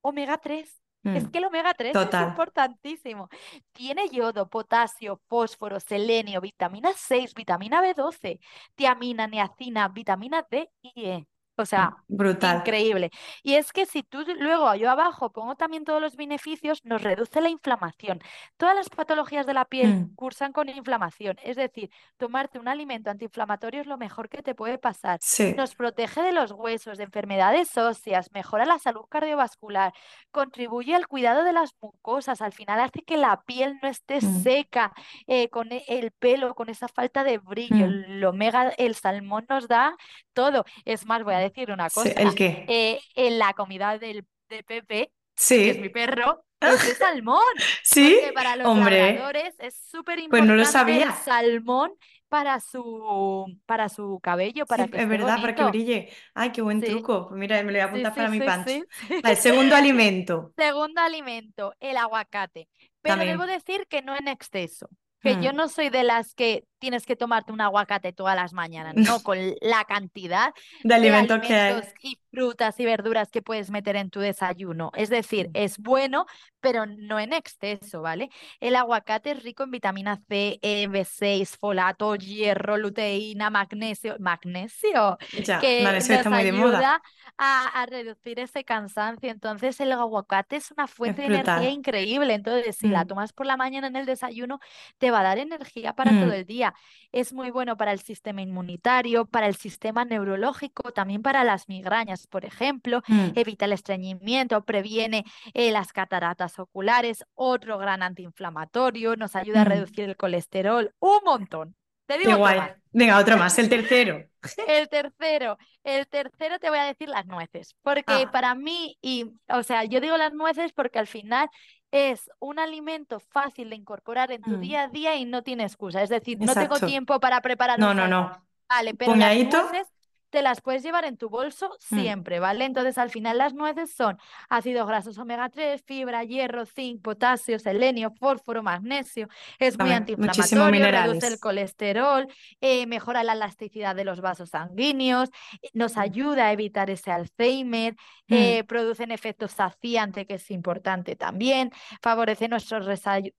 omega 0.00 0.38
3. 0.38 0.82
Es 1.04 1.24
mm, 1.24 1.30
que 1.30 1.38
el 1.38 1.44
omega 1.46 1.74
3 1.74 1.96
es 1.96 2.20
importantísimo. 2.20 3.28
Tiene 3.72 4.08
yodo, 4.08 4.48
potasio, 4.48 5.20
fósforo, 5.26 5.80
selenio, 5.80 6.40
vitamina 6.40 6.92
6, 6.96 7.34
vitamina 7.34 7.82
B12, 7.82 8.38
tiamina, 8.76 9.26
niacina, 9.26 9.88
vitamina 9.88 10.46
D 10.48 10.70
y 10.80 11.06
E. 11.06 11.26
O 11.56 11.66
sea, 11.66 11.96
Brutal. 12.08 12.58
increíble. 12.58 13.10
Y 13.42 13.54
es 13.54 13.72
que 13.72 13.84
si 13.84 14.02
tú 14.02 14.24
luego 14.38 14.74
yo 14.74 14.90
abajo 14.90 15.32
pongo 15.32 15.54
también 15.54 15.84
todos 15.84 16.00
los 16.00 16.16
beneficios, 16.16 16.84
nos 16.84 17.02
reduce 17.02 17.40
la 17.40 17.50
inflamación. 17.50 18.20
Todas 18.56 18.74
las 18.74 18.88
patologías 18.88 19.46
de 19.46 19.54
la 19.54 19.66
piel 19.66 19.94
mm. 19.94 20.14
cursan 20.14 20.52
con 20.52 20.68
inflamación. 20.68 21.36
Es 21.42 21.56
decir, 21.56 21.90
tomarte 22.16 22.58
un 22.58 22.68
alimento 22.68 23.10
antiinflamatorio 23.10 23.82
es 23.82 23.86
lo 23.86 23.98
mejor 23.98 24.28
que 24.28 24.42
te 24.42 24.54
puede 24.54 24.78
pasar. 24.78 25.20
Nos 25.56 25.74
protege 25.74 26.22
de 26.22 26.32
los 26.32 26.52
huesos, 26.52 26.98
de 26.98 27.04
enfermedades 27.04 27.76
óseas, 27.76 28.30
mejora 28.32 28.64
la 28.64 28.78
salud 28.78 29.04
cardiovascular, 29.08 29.92
contribuye 30.30 30.94
al 30.94 31.06
cuidado 31.06 31.44
de 31.44 31.52
las 31.52 31.74
mucosas. 31.80 32.40
Al 32.40 32.52
final 32.52 32.80
hace 32.80 33.02
que 33.02 33.16
la 33.16 33.42
piel 33.42 33.78
no 33.82 33.88
esté 33.88 34.16
mm. 34.16 34.42
seca, 34.42 34.92
eh, 35.26 35.48
con 35.50 35.70
e, 35.70 35.84
el 35.88 36.12
pelo, 36.12 36.54
con 36.54 36.70
esa 36.70 36.88
falta 36.88 37.24
de 37.24 37.38
brillo. 37.38 37.86
Mm. 37.86 38.04
El 38.12 38.24
omega, 38.24 38.70
el 38.78 38.94
salmón 38.94 39.46
nos 39.48 39.68
da 39.68 39.94
todo. 40.32 40.64
Es 40.84 41.06
más, 41.06 41.22
voy 41.22 41.34
a 41.34 41.38
decir 41.38 41.51
una 41.68 41.90
cosa. 41.90 42.10
¿El 42.10 42.34
qué? 42.34 42.64
Eh, 42.68 43.00
en 43.14 43.38
la 43.38 43.52
comida 43.54 43.98
del, 43.98 44.26
de 44.48 44.62
Pepe, 44.62 45.12
que 45.36 45.70
es 45.70 45.78
mi 45.78 45.88
perro, 45.88 46.44
es 46.60 46.86
de 46.86 46.94
salmón. 46.94 47.42
Sí, 47.82 48.16
porque 48.18 48.32
para 48.32 48.56
los 48.56 48.66
Hombre. 48.66 49.20
es 49.58 49.76
súper 49.90 50.18
importante 50.18 50.28
pues 50.30 50.44
no 50.44 50.54
lo 50.54 50.64
sabía. 50.64 51.06
el 51.06 51.12
salmón 51.12 51.92
para 52.28 52.60
su, 52.60 53.58
para 53.66 53.90
su 53.90 54.18
cabello, 54.22 54.64
para 54.64 54.88
que 54.88 55.02
es 55.02 55.08
verdad, 55.08 55.38
para 55.40 55.54
que 55.54 55.64
brille. 55.64 56.08
Ay, 56.32 56.50
qué 56.50 56.62
buen 56.62 56.80
truco. 56.80 57.28
Mira, 57.32 57.62
me 57.62 57.72
lo 57.72 57.72
voy 57.72 57.80
a 57.80 57.84
apuntar 57.84 58.14
para 58.14 58.30
mi 58.30 58.40
pancho. 58.40 58.82
El 59.22 59.36
segundo 59.36 59.76
alimento. 59.76 60.52
Segundo 60.56 61.02
alimento, 61.02 61.74
el 61.78 61.98
aguacate. 61.98 62.68
Pero 63.02 63.18
debo 63.18 63.44
decir 63.44 63.86
que 63.86 64.00
no 64.00 64.16
en 64.16 64.28
exceso. 64.28 64.88
Que 65.20 65.34
yo 65.42 65.52
hmm. 65.52 65.56
no 65.56 65.68
soy 65.68 65.90
de 65.90 66.04
las 66.04 66.34
que 66.34 66.64
tienes 66.82 67.06
que 67.06 67.14
tomarte 67.14 67.52
un 67.52 67.60
aguacate 67.60 68.12
todas 68.12 68.34
las 68.34 68.52
mañanas, 68.52 68.96
no, 68.96 69.22
con 69.22 69.38
la 69.60 69.84
cantidad 69.84 70.52
de, 70.82 70.94
alimentos, 70.94 71.38
que 71.38 71.54
hay. 71.54 71.80
y 72.02 72.18
frutas 72.32 72.80
y 72.80 72.84
verduras 72.84 73.30
que 73.30 73.40
puedes 73.40 73.70
meter 73.70 73.94
en 73.94 74.10
tu 74.10 74.18
desayuno. 74.18 74.90
Es 74.96 75.08
decir, 75.08 75.48
hmm. 75.48 75.52
es 75.54 75.78
bueno, 75.78 76.26
pero 76.60 76.86
no 76.86 77.20
en 77.20 77.34
exceso, 77.34 78.02
¿vale? 78.02 78.30
El 78.58 78.74
aguacate 78.74 79.30
es 79.30 79.42
rico 79.44 79.62
en 79.62 79.70
vitamina 79.70 80.20
C, 80.28 80.58
E, 80.60 80.88
B6, 80.88 81.56
folato, 81.56 82.16
hierro, 82.16 82.76
luteína, 82.78 83.48
magnesio, 83.50 84.16
magnesio, 84.18 85.18
que 85.60 85.84
nos 85.84 86.10
ayuda 86.10 87.00
A, 87.38 87.86
reducir 87.88 88.40
ese 88.40 88.64
cansancio. 88.64 89.30
Entonces, 89.30 89.78
el 89.78 89.92
aguacate 89.92 90.56
es 90.56 90.72
una 90.72 90.88
fuente 90.88 91.22
de 91.22 91.28
energía 91.28 91.70
increíble. 91.70 92.34
Entonces, 92.34 92.76
si 92.76 92.88
la 92.88 93.04
hmm. 93.04 93.08
tomas 93.08 93.32
por 93.32 93.46
la 93.46 93.56
mañana 93.56 93.86
en 93.86 93.94
el 93.94 94.06
desayuno, 94.06 94.58
te 94.98 95.12
va 95.12 95.20
a 95.20 95.22
dar 95.22 95.38
energía 95.38 95.92
para 95.92 96.10
todo 96.10 96.32
el 96.32 96.44
día. 96.44 96.71
Es 97.12 97.32
muy 97.32 97.50
bueno 97.50 97.76
para 97.76 97.92
el 97.92 98.00
sistema 98.00 98.42
inmunitario, 98.42 99.26
para 99.26 99.46
el 99.46 99.56
sistema 99.56 100.04
neurológico, 100.04 100.92
también 100.92 101.22
para 101.22 101.44
las 101.44 101.68
migrañas, 101.68 102.26
por 102.26 102.44
ejemplo. 102.44 103.02
Mm. 103.08 103.30
Evita 103.34 103.64
el 103.66 103.72
estreñimiento, 103.72 104.64
previene 104.64 105.24
eh, 105.54 105.72
las 105.72 105.92
cataratas 105.92 106.58
oculares, 106.58 107.24
otro 107.34 107.78
gran 107.78 108.02
antiinflamatorio, 108.02 109.16
nos 109.16 109.36
ayuda 109.36 109.62
a 109.62 109.64
mm. 109.64 109.68
reducir 109.68 110.04
el 110.08 110.16
colesterol, 110.16 110.94
un 110.98 111.18
montón. 111.24 111.76
Te 112.06 112.18
digo 112.18 112.44
Qué 112.44 112.74
Venga, 112.92 113.18
otro 113.18 113.36
más, 113.38 113.58
el 113.58 113.68
tercero. 113.68 114.24
El 114.66 114.88
tercero, 114.88 115.56
el 115.84 116.08
tercero 116.08 116.58
te 116.58 116.68
voy 116.68 116.80
a 116.80 116.84
decir 116.84 117.08
las 117.08 117.26
nueces, 117.26 117.76
porque 117.80 118.24
ah. 118.26 118.30
para 118.32 118.56
mí, 118.56 118.98
y, 119.00 119.30
o 119.48 119.62
sea, 119.62 119.84
yo 119.84 120.00
digo 120.00 120.16
las 120.16 120.32
nueces 120.32 120.72
porque 120.72 120.98
al 120.98 121.06
final 121.06 121.48
es 121.92 122.30
un 122.40 122.58
alimento 122.58 123.20
fácil 123.20 123.70
de 123.70 123.76
incorporar 123.76 124.32
en 124.32 124.42
tu 124.42 124.56
mm. 124.56 124.60
día 124.60 124.82
a 124.84 124.88
día 124.88 125.14
y 125.14 125.26
no 125.26 125.42
tiene 125.42 125.62
excusa. 125.64 126.02
Es 126.02 126.08
decir, 126.08 126.38
no 126.40 126.54
tengo 126.54 126.80
tiempo 126.80 127.20
para 127.20 127.40
preparar 127.42 127.78
No, 127.78 127.94
no, 127.94 128.08
no. 128.08 128.42
Vale, 128.68 128.94
pero 128.94 129.14
las 129.14 129.36
nueces 129.36 129.91
te 130.32 130.40
las 130.40 130.62
puedes 130.62 130.82
llevar 130.82 131.04
en 131.04 131.18
tu 131.18 131.28
bolso 131.28 131.76
mm. 131.90 132.00
siempre, 132.00 132.40
¿vale? 132.40 132.64
Entonces, 132.64 132.96
al 132.96 133.10
final 133.10 133.36
las 133.36 133.52
nueces 133.52 133.94
son 133.94 134.18
ácidos 134.48 134.88
grasos 134.88 135.18
omega 135.18 135.50
3, 135.50 135.82
fibra, 135.84 136.24
hierro, 136.24 136.64
zinc, 136.64 137.02
potasio, 137.02 137.58
selenio, 137.58 138.12
fósforo, 138.18 138.62
magnesio. 138.62 139.28
Es 139.58 139.78
muy 139.78 139.92
antiinflamatorio, 139.92 140.90
reduce 140.90 141.26
el 141.26 141.38
colesterol, 141.38 142.26
eh, 142.62 142.86
mejora 142.86 143.22
la 143.22 143.34
elasticidad 143.34 143.94
de 143.94 144.04
los 144.04 144.22
vasos 144.22 144.48
sanguíneos, 144.48 145.28
nos 145.74 145.96
mm. 145.96 146.00
ayuda 146.00 146.46
a 146.46 146.52
evitar 146.52 146.88
ese 146.88 147.10
Alzheimer, 147.10 147.92
mm. 147.92 148.34
eh, 148.34 148.64
producen 148.64 149.10
efectos 149.10 149.52
saciantes, 149.52 150.26
que 150.26 150.34
es 150.34 150.50
importante 150.50 151.14
también, 151.14 151.70
favorece 152.00 152.48
nuestro 152.48 152.80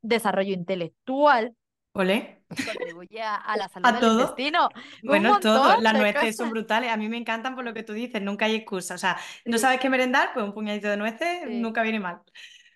desarrollo 0.03 0.53
intelectual. 0.53 1.55
¿Ole? 1.93 2.42
Contribuye 2.55 3.21
a, 3.21 3.55
la 3.57 3.69
salud 3.69 3.99
del 3.99 4.11
intestino. 4.11 4.69
Bueno, 5.03 5.39
todo. 5.39 5.79
Las 5.81 5.93
nueces 5.93 6.35
son 6.35 6.49
brutales. 6.49 6.91
A 6.91 6.97
mí 6.97 7.09
me 7.09 7.17
encantan 7.17 7.55
por 7.55 7.63
lo 7.63 7.73
que 7.73 7.83
tú 7.83 7.93
dices, 7.93 8.21
nunca 8.21 8.45
hay 8.45 8.55
excusa. 8.55 8.95
O 8.95 8.97
sea, 8.97 9.17
no 9.45 9.57
sabes 9.57 9.79
qué 9.79 9.89
merendar, 9.89 10.31
pues 10.33 10.45
un 10.45 10.53
puñadito 10.53 10.89
de 10.89 10.97
nueces 10.97 11.49
nunca 11.49 11.83
viene 11.83 11.99
mal. 11.99 12.21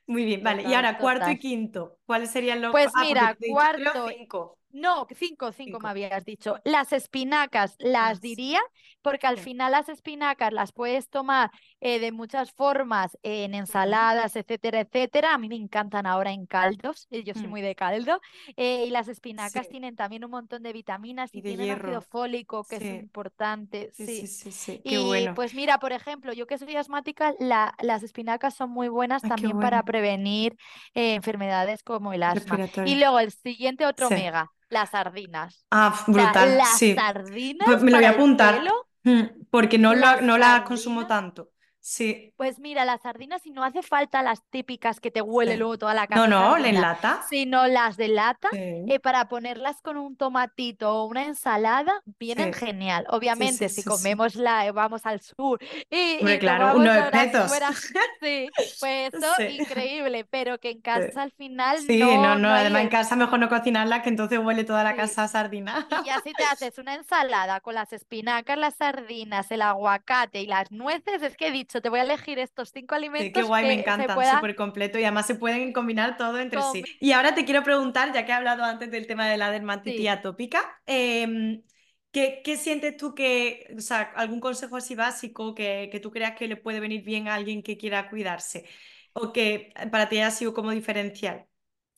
Muy 0.08 0.24
bien, 0.24 0.42
vale. 0.42 0.64
y 0.64 0.74
ahora, 0.74 0.98
cuarto 0.98 1.30
y 1.30 1.38
quinto, 1.38 1.98
¿cuáles 2.06 2.32
serían 2.32 2.62
los 2.62 2.72
Pues 2.72 2.88
ah, 2.96 3.02
mira, 3.02 3.38
cuarto. 3.50 4.08
Cinco. 4.08 4.57
No, 4.72 5.08
cinco, 5.16 5.52
cinco, 5.52 5.80
me 5.80 5.90
habías 5.90 6.26
dicho. 6.26 6.60
Las 6.64 6.92
espinacas 6.92 7.76
las 7.80 8.20
diría, 8.20 8.60
porque 9.02 9.26
al 9.26 9.38
final 9.38 9.72
las 9.72 9.88
espinacas 9.88 10.52
las 10.52 10.72
puedes 10.72 11.10
tomar 11.10 11.52
eh, 11.80 12.00
de 12.00 12.12
muchas 12.12 12.52
formas, 12.52 13.18
en 13.24 13.56
ensaladas, 13.56 14.36
etcétera, 14.36 14.82
etcétera. 14.82 15.34
A 15.34 15.38
mí 15.38 15.48
me 15.48 15.56
encantan 15.56 16.06
ahora 16.06 16.32
en 16.32 16.46
caldos, 16.46 17.08
eh, 17.12 17.24
yo 17.24 17.34
soy 17.34 17.48
mm. 17.48 17.50
muy 17.50 17.62
de 17.62 17.76
caldo. 17.76 18.20
Eh, 18.58 18.86
y 18.88 18.90
las 18.90 19.08
espinacas 19.08 19.70
tienen 19.70 19.96
también 19.96 20.26
un 20.26 20.32
montón 20.32 20.64
de 20.64 20.74
vitaminas 20.74 21.34
y, 21.34 21.42
tienen 21.42 21.72
ácido 21.72 22.02
fólico, 22.02 22.64
que 22.66 22.76
es 22.76 22.84
importante. 22.84 23.92
Sí, 23.94 24.28
sí, 24.28 24.52
sí. 24.52 24.82
y 24.84 25.30
pues 25.30 25.54
mira, 25.54 25.80
por 25.80 25.94
ejemplo, 25.94 26.34
yo 26.34 26.46
que 26.46 26.58
soy 26.58 26.76
asmática, 26.76 27.34
las 27.40 28.04
espinacas 28.04 28.54
son 28.54 28.70
muy 28.70 28.90
buenas 28.90 29.22
también 29.22 29.60
para 29.60 29.84
prevenir 29.84 30.58
enfermedades 30.94 31.84
como 31.84 32.12
el 32.12 32.24
asma. 32.24 32.68
Y 32.86 32.96
luego 32.96 33.20
el 33.20 33.32
siguiente 33.32 33.86
otro 33.86 34.10
mega 34.10 34.52
las 34.70 34.92
sardinas. 34.92 35.66
Ah, 35.72 36.04
brutal. 36.08 36.58
las 36.58 36.78
sí. 36.78 36.96
sardinas. 36.96 37.66
Pues 37.66 37.82
me 37.84 37.92
lo 37.92 37.98
voy 37.98 38.06
a 38.06 38.12
apuntar. 38.12 38.62
Mm, 39.04 39.22
porque 39.50 39.78
no 39.78 39.94
la, 39.96 40.22
no 40.22 40.38
la 40.38 40.64
consumo 40.64 41.08
tanto. 41.08 41.52
Sí. 41.90 42.34
Pues 42.36 42.60
mira, 42.60 42.84
las 42.84 43.04
sardinas, 43.04 43.44
si 43.44 43.52
no 43.52 43.64
hace 43.64 43.82
falta 43.82 44.22
las 44.22 44.44
típicas 44.50 45.00
que 45.00 45.10
te 45.10 45.22
huele 45.22 45.56
luego 45.56 45.78
toda 45.78 45.94
la 45.94 46.06
casa. 46.06 46.28
No, 46.28 46.58
no, 46.58 46.66
en 46.66 46.82
lata. 46.82 47.22
Sino 47.30 47.66
las 47.66 47.96
de 47.96 48.10
lata, 48.10 48.50
eh, 48.52 49.00
para 49.02 49.30
ponerlas 49.30 49.82
con 49.82 49.96
un 49.96 50.18
tomatito 50.18 50.94
o 50.94 51.06
una 51.06 51.24
ensalada, 51.24 52.02
vienen 52.20 52.52
genial. 52.52 53.06
Obviamente, 53.10 53.70
si 53.70 53.86
comemos 53.86 54.36
la, 54.36 54.70
vamos 54.74 55.06
al 55.06 55.22
sur 55.22 55.64
y, 55.90 56.18
Hombre, 56.18 56.40
claro, 56.40 56.78
unos 56.78 57.10
pesos. 57.10 57.52
sí, 58.22 58.50
pues 58.82 59.14
eso, 59.14 59.42
increíble, 59.50 60.26
pero 60.30 60.60
que 60.60 60.72
en 60.72 60.82
casa 60.82 61.24
al 61.24 61.32
final 61.32 61.78
Sí, 61.80 62.00
no, 62.00 62.36
no, 62.36 62.50
además 62.50 62.82
en 62.82 62.90
casa 62.90 63.16
mejor 63.16 63.40
no 63.40 63.48
cocinarla, 63.48 64.02
que 64.02 64.10
entonces 64.10 64.40
huele 64.40 64.66
toda 64.66 64.84
la 64.84 64.98
casa 64.98 65.24
a 65.24 65.28
sardina. 65.30 65.88
Y 66.06 66.10
así 66.10 66.34
te 66.34 66.44
haces 66.44 66.80
una 66.80 66.96
ensalada 66.96 67.62
con 67.62 67.76
las 67.76 67.94
espinacas, 67.94 68.58
las 68.58 68.76
sardinas, 68.76 69.50
el 69.52 69.62
aguacate 69.62 70.42
y 70.42 70.48
las 70.48 70.70
nueces, 70.70 71.22
es 71.22 71.38
que 71.38 71.48
he 71.48 71.52
dicho 71.52 71.77
te 71.82 71.90
voy 71.90 72.00
a 72.00 72.04
elegir 72.04 72.40
estos 72.40 72.70
cinco 72.72 72.96
alimentos. 72.96 73.28
Sí, 73.28 73.34
qué 73.34 73.44
guay, 73.44 73.66
me 73.66 73.74
encantan, 73.74 74.36
súper 74.36 74.56
completo 74.56 75.00
y 75.00 75.04
además 75.04 75.28
se 75.28 75.36
pueden 75.36 75.74
combinar 75.74 76.18
todo 76.18 76.38
entre 76.40 76.62
sí. 76.62 76.84
Y 77.00 77.12
ahora 77.12 77.34
te 77.36 77.46
quiero 77.46 77.64
preguntar, 77.64 78.14
ya 78.14 78.26
que 78.26 78.32
he 78.32 78.36
hablado 78.36 78.64
antes 78.64 78.92
del 78.92 79.08
tema 79.08 79.28
de 79.28 79.38
la 79.38 79.52
dermatitis 79.52 80.10
atópica, 80.10 80.82
em, 80.86 81.64
¿qué, 82.12 82.58
sientes 82.58 82.98
tú 82.98 83.14
que, 83.16 83.74
o 83.78 83.82
sea, 83.82 84.02
algún 84.16 84.40
consejo 84.40 84.78
así 84.78 84.96
básico 84.96 85.54
que, 85.56 85.90
que 85.92 86.00
tú 86.00 86.12
creas 86.12 86.38
que 86.38 86.48
le 86.48 86.58
puede 86.58 86.80
venir 86.80 87.04
bien 87.04 87.28
a 87.28 87.36
alguien 87.36 87.64
que 87.64 87.78
quiera 87.78 88.10
cuidarse? 88.10 88.66
O 89.14 89.34
que 89.34 89.74
para 89.92 90.10
ti 90.10 90.18
haya 90.18 90.32
sido 90.32 90.54
como 90.54 90.72
diferencial. 90.72 91.48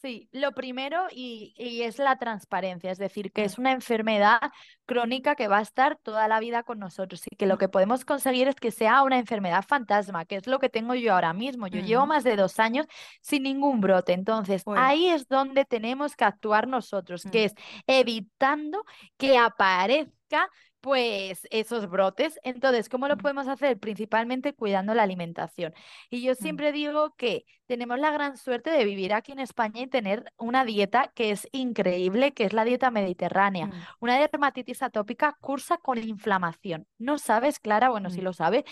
Sí, 0.02 0.30
lo 0.32 0.54
primero 0.54 1.08
y, 1.12 1.54
es 1.58 2.00
la 2.00 2.18
transparencia, 2.18 2.90
es 2.90 2.98
decir, 2.98 3.34
que 3.34 3.44
es 3.44 3.58
una 3.58 3.74
enfermedad 3.74 4.40
crónica 4.86 5.36
que 5.36 5.50
va 5.50 5.58
a 5.58 5.62
estar 5.62 5.98
toda 5.98 6.30
la 6.30 6.40
vida 6.40 6.64
con 6.64 6.80
nosotros 6.80 7.22
y 7.30 7.36
que 7.36 7.46
lo 7.46 7.58
que 7.58 7.68
podemos 7.68 8.06
conseguir 8.06 8.48
es 8.48 8.56
que 8.56 8.72
sea 8.72 9.04
una 9.04 9.20
enfermedad 9.20 9.66
fantasma, 9.68 10.24
que 10.24 10.38
es 10.38 10.48
lo 10.48 10.60
que 10.60 10.70
tengo 10.70 10.96
yo 10.96 11.14
ahora 11.14 11.34
mismo. 11.34 11.68
Yo 11.68 11.82
llevo 11.82 12.06
más 12.06 12.24
de 12.24 12.38
dos 12.38 12.62
años 12.62 12.86
sin 13.22 13.44
ningún 13.44 13.82
brote, 13.82 14.14
entonces 14.14 14.64
ahí 14.78 15.08
es 15.08 15.28
donde 15.28 15.66
tenemos 15.66 16.16
que 16.16 16.24
actuar 16.24 16.70
nosotros, 16.70 17.24
que 17.30 17.46
es 17.46 17.54
evitando 17.86 18.86
que 19.18 19.38
aparezca 19.38 20.50
pues 20.82 21.48
esos 21.52 21.90
brotes. 21.90 22.40
Entonces, 22.44 22.90
¿cómo 22.90 23.08
lo 23.08 23.18
podemos 23.18 23.48
hacer? 23.48 23.78
Principalmente 23.80 24.54
cuidando 24.54 24.94
la 24.94 25.04
alimentación. 25.04 25.74
Y 26.10 26.22
yo 26.22 26.34
Mm. 26.34 26.36
siempre 26.36 26.72
digo 26.72 27.16
que 27.16 27.46
tenemos 27.68 28.00
la 28.00 28.12
gran 28.12 28.38
suerte 28.38 28.70
de 28.72 28.84
vivir 28.86 29.14
aquí 29.14 29.32
en 29.32 29.40
España 29.40 29.82
y 29.82 29.88
tener 29.88 30.32
una 30.38 30.66
dieta 30.66 31.12
que 31.14 31.32
es 31.32 31.48
increíble, 31.52 32.34
que 32.34 32.46
es 32.46 32.54
la 32.54 32.64
dieta 32.66 32.92
mediterránea. 32.92 33.68
Mm. 33.68 33.74
Una 34.00 34.20
dermatitis 34.20 34.82
atópica 34.82 35.36
cursa 35.42 35.78
con 35.78 35.98
inflamación. 35.98 36.88
¿No 36.98 37.18
sabes, 37.18 37.60
Clara? 37.60 37.90
Bueno, 37.90 38.10
si 38.10 38.22
Mm. 38.22 38.24
lo 38.24 38.34
sabes, 38.34 38.64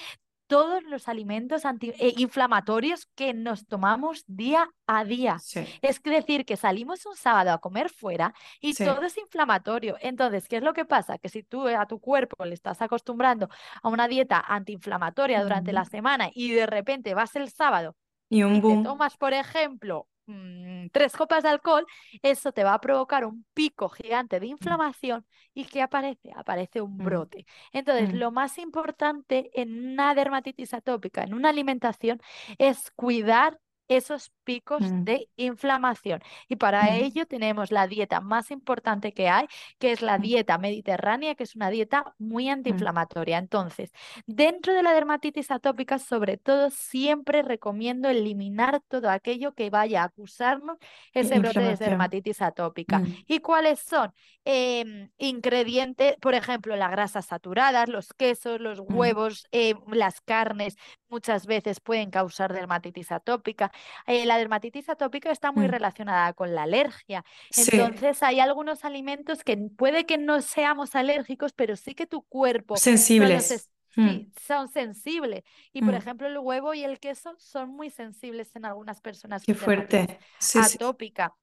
todos 0.48 0.84
los 0.84 1.08
alimentos 1.08 1.66
antiinflamatorios 1.66 3.08
que 3.16 3.34
nos 3.34 3.68
tomamos 3.68 4.24
día 4.28 4.70
a 4.88 5.06
día. 5.06 5.44
Sí, 5.44 5.66
Es 5.82 6.02
decir, 6.04 6.46
que 6.46 6.58
salimos 6.58 7.06
un 7.06 7.16
sábado 7.16 7.52
a 7.52 7.60
comer 7.60 7.90
fuera 7.90 8.34
y 8.60 8.76
sí. 8.76 8.84
todo 8.84 9.04
es 9.04 9.18
inflamatorio. 9.18 9.98
Entonces, 10.02 10.48
¿qué 10.48 10.58
es 10.58 10.64
lo 10.64 10.74
que 10.74 10.86
pasa? 10.86 11.18
Que 11.18 11.30
si 11.30 11.44
tú 11.44 11.68
a 11.68 11.86
tu 11.88 12.00
cuerpo 12.00 12.46
le 12.46 12.54
estás 12.54 12.82
acostumbrando 12.82 13.50
a 13.84 13.90
una 13.90 14.08
dieta 14.08 14.40
antiinflamatoria 14.40 15.44
durante 15.44 15.74
la 15.74 15.86
semana 15.86 16.30
y 16.34 16.52
de 16.54 16.66
repente 16.66 17.14
vas 17.14 17.36
el 17.36 17.50
sábado 17.52 17.96
Y 18.30 18.44
un 18.44 18.54
y 18.54 18.64
te 18.64 18.78
boom. 18.78 18.80
tomas, 18.80 19.18
por 19.18 19.34
ejemplo, 19.34 20.08
mm, 20.28 20.88
tres 20.92 21.14
copas 21.16 21.44
de 21.44 21.50
alcohol, 21.50 21.86
eso 22.22 22.52
te 22.52 22.64
va 22.64 22.74
a 22.76 22.82
provocar 22.82 23.26
un 23.26 23.46
pico 23.54 23.90
gigante 23.90 24.40
de 24.40 24.48
Mm. 24.62 24.78
inflamación 24.78 25.26
y 25.54 25.66
¿qué 25.66 25.82
aparece? 25.82 26.32
Aparece 26.36 26.82
un 26.82 27.02
Mm. 27.02 27.04
brote. 27.04 27.46
Entonces, 27.74 28.14
lo 28.14 28.32
más 28.32 28.58
importante 28.58 29.50
en 29.54 29.88
una 29.94 30.14
dermatitis 30.16 30.74
atópica, 30.74 31.24
en 31.24 31.34
una 31.34 31.50
alimentación, 31.50 32.22
es 32.58 32.92
cuidar 32.92 33.60
esos 33.88 34.32
picos 34.48 34.82
Mm. 34.82 34.98
de 34.98 35.30
inflamación. 35.36 36.22
Y 36.48 36.56
para 36.56 36.90
Mm. 36.90 36.94
ello 36.96 37.26
tenemos 37.28 37.72
la 37.72 37.88
dieta 37.88 38.22
más 38.22 38.50
importante 38.52 39.14
que 39.14 39.30
hay, 39.30 39.48
que 39.80 39.92
es 39.92 40.02
la 40.02 40.18
Mm. 40.18 40.22
dieta 40.22 40.58
mediterránea, 40.58 41.36
que 41.36 41.44
es 41.44 41.56
una 41.56 41.70
dieta 41.70 42.16
muy 42.18 42.50
antiinflamatoria. 42.50 43.38
Entonces, 43.38 43.92
Dentro 44.26 44.74
de 44.74 44.84
la 44.84 44.94
dermatitis 44.94 45.52
atópica, 45.52 46.00
sobre 46.00 46.38
todo, 46.38 46.70
siempre 46.70 47.42
recomiendo 47.44 48.10
eliminar 48.10 48.82
todo 48.88 49.10
aquello 49.10 49.54
que 49.54 49.70
vaya 49.70 50.02
a 50.02 50.06
acusarnos 50.06 50.78
ese 51.14 51.40
brote 51.40 51.62
de 51.64 51.76
dermatitis 51.78 52.42
atópica. 52.42 53.02
¿Y 53.28 53.40
cuáles 53.40 53.80
son? 53.80 54.14
Em, 54.46 55.10
ingredientes, 55.18 56.16
por 56.22 56.34
ejemplo, 56.36 56.76
las 56.76 56.92
grasas 56.92 57.26
saturadas, 57.28 57.90
los 57.90 58.14
quesos, 58.14 58.60
los 58.62 58.80
huevos, 58.80 59.48
eh, 59.52 59.76
las 59.92 60.22
carnes, 60.22 60.76
muchas 61.10 61.46
veces 61.46 61.80
pueden 61.80 62.12
causar 62.12 62.54
dermatitis 62.54 63.12
atópica. 63.12 63.72
Eh, 64.06 64.26
la 64.26 64.37
dermatitis 64.38 64.90
atópica 64.90 65.32
está 65.32 65.52
muy 65.52 65.68
Mm. 65.68 65.72
relacionada 65.72 66.34
con 66.34 66.56
la 66.56 66.64
alergia. 66.64 67.24
Sí, 67.50 67.70
Entonces, 67.72 68.24
hay 68.24 68.40
algunos 68.40 68.86
alimentos 68.86 69.44
que 69.44 69.58
puede 69.58 70.06
que 70.06 70.18
no 70.18 70.42
seamos 70.42 70.96
alérgicos, 70.96 71.54
pero 71.54 71.76
sí 71.76 71.96
que 71.96 72.08
tu 72.08 72.24
cuerpo 72.24 72.76
sensibles. 72.78 73.52
es- 73.52 73.70
Mm. 73.96 74.10
Sí, 74.10 74.32
son 74.46 74.68
sensibles. 74.70 75.44
Y 75.74 75.82
por 75.82 75.94
Mm. 75.94 75.98
ejemplo, 75.98 76.28
el 76.28 76.38
huevo 76.38 76.74
y 76.76 76.84
el 76.84 77.00
queso 77.00 77.36
son 77.40 77.70
muy 77.72 77.90
sensibles 77.90 78.56
en 78.56 78.66
algunas 78.66 79.02
personas 79.02 79.44
Qué 79.44 79.56
fuerte. 79.56 80.20
Sí, 80.40 80.62
sí. 80.64 80.78
atópica. 80.78 81.36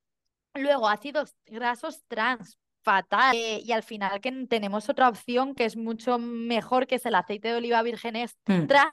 Luego, 0.54 0.88
ácidos 0.88 1.34
grasos 1.46 2.04
trans, 2.06 2.58
fatal. 2.84 3.34
Eh, 3.34 3.60
y 3.64 3.72
al 3.72 3.82
final 3.82 4.20
que 4.20 4.30
tenemos 4.46 4.88
otra 4.88 5.08
opción 5.08 5.54
que 5.54 5.64
es 5.64 5.76
mucho 5.76 6.18
mejor, 6.18 6.86
que 6.86 6.96
es 6.96 7.06
el 7.06 7.14
aceite 7.14 7.48
de 7.48 7.56
oliva 7.56 7.82
virgen 7.82 8.14
Mm. 8.14 8.18
extra 8.18 8.90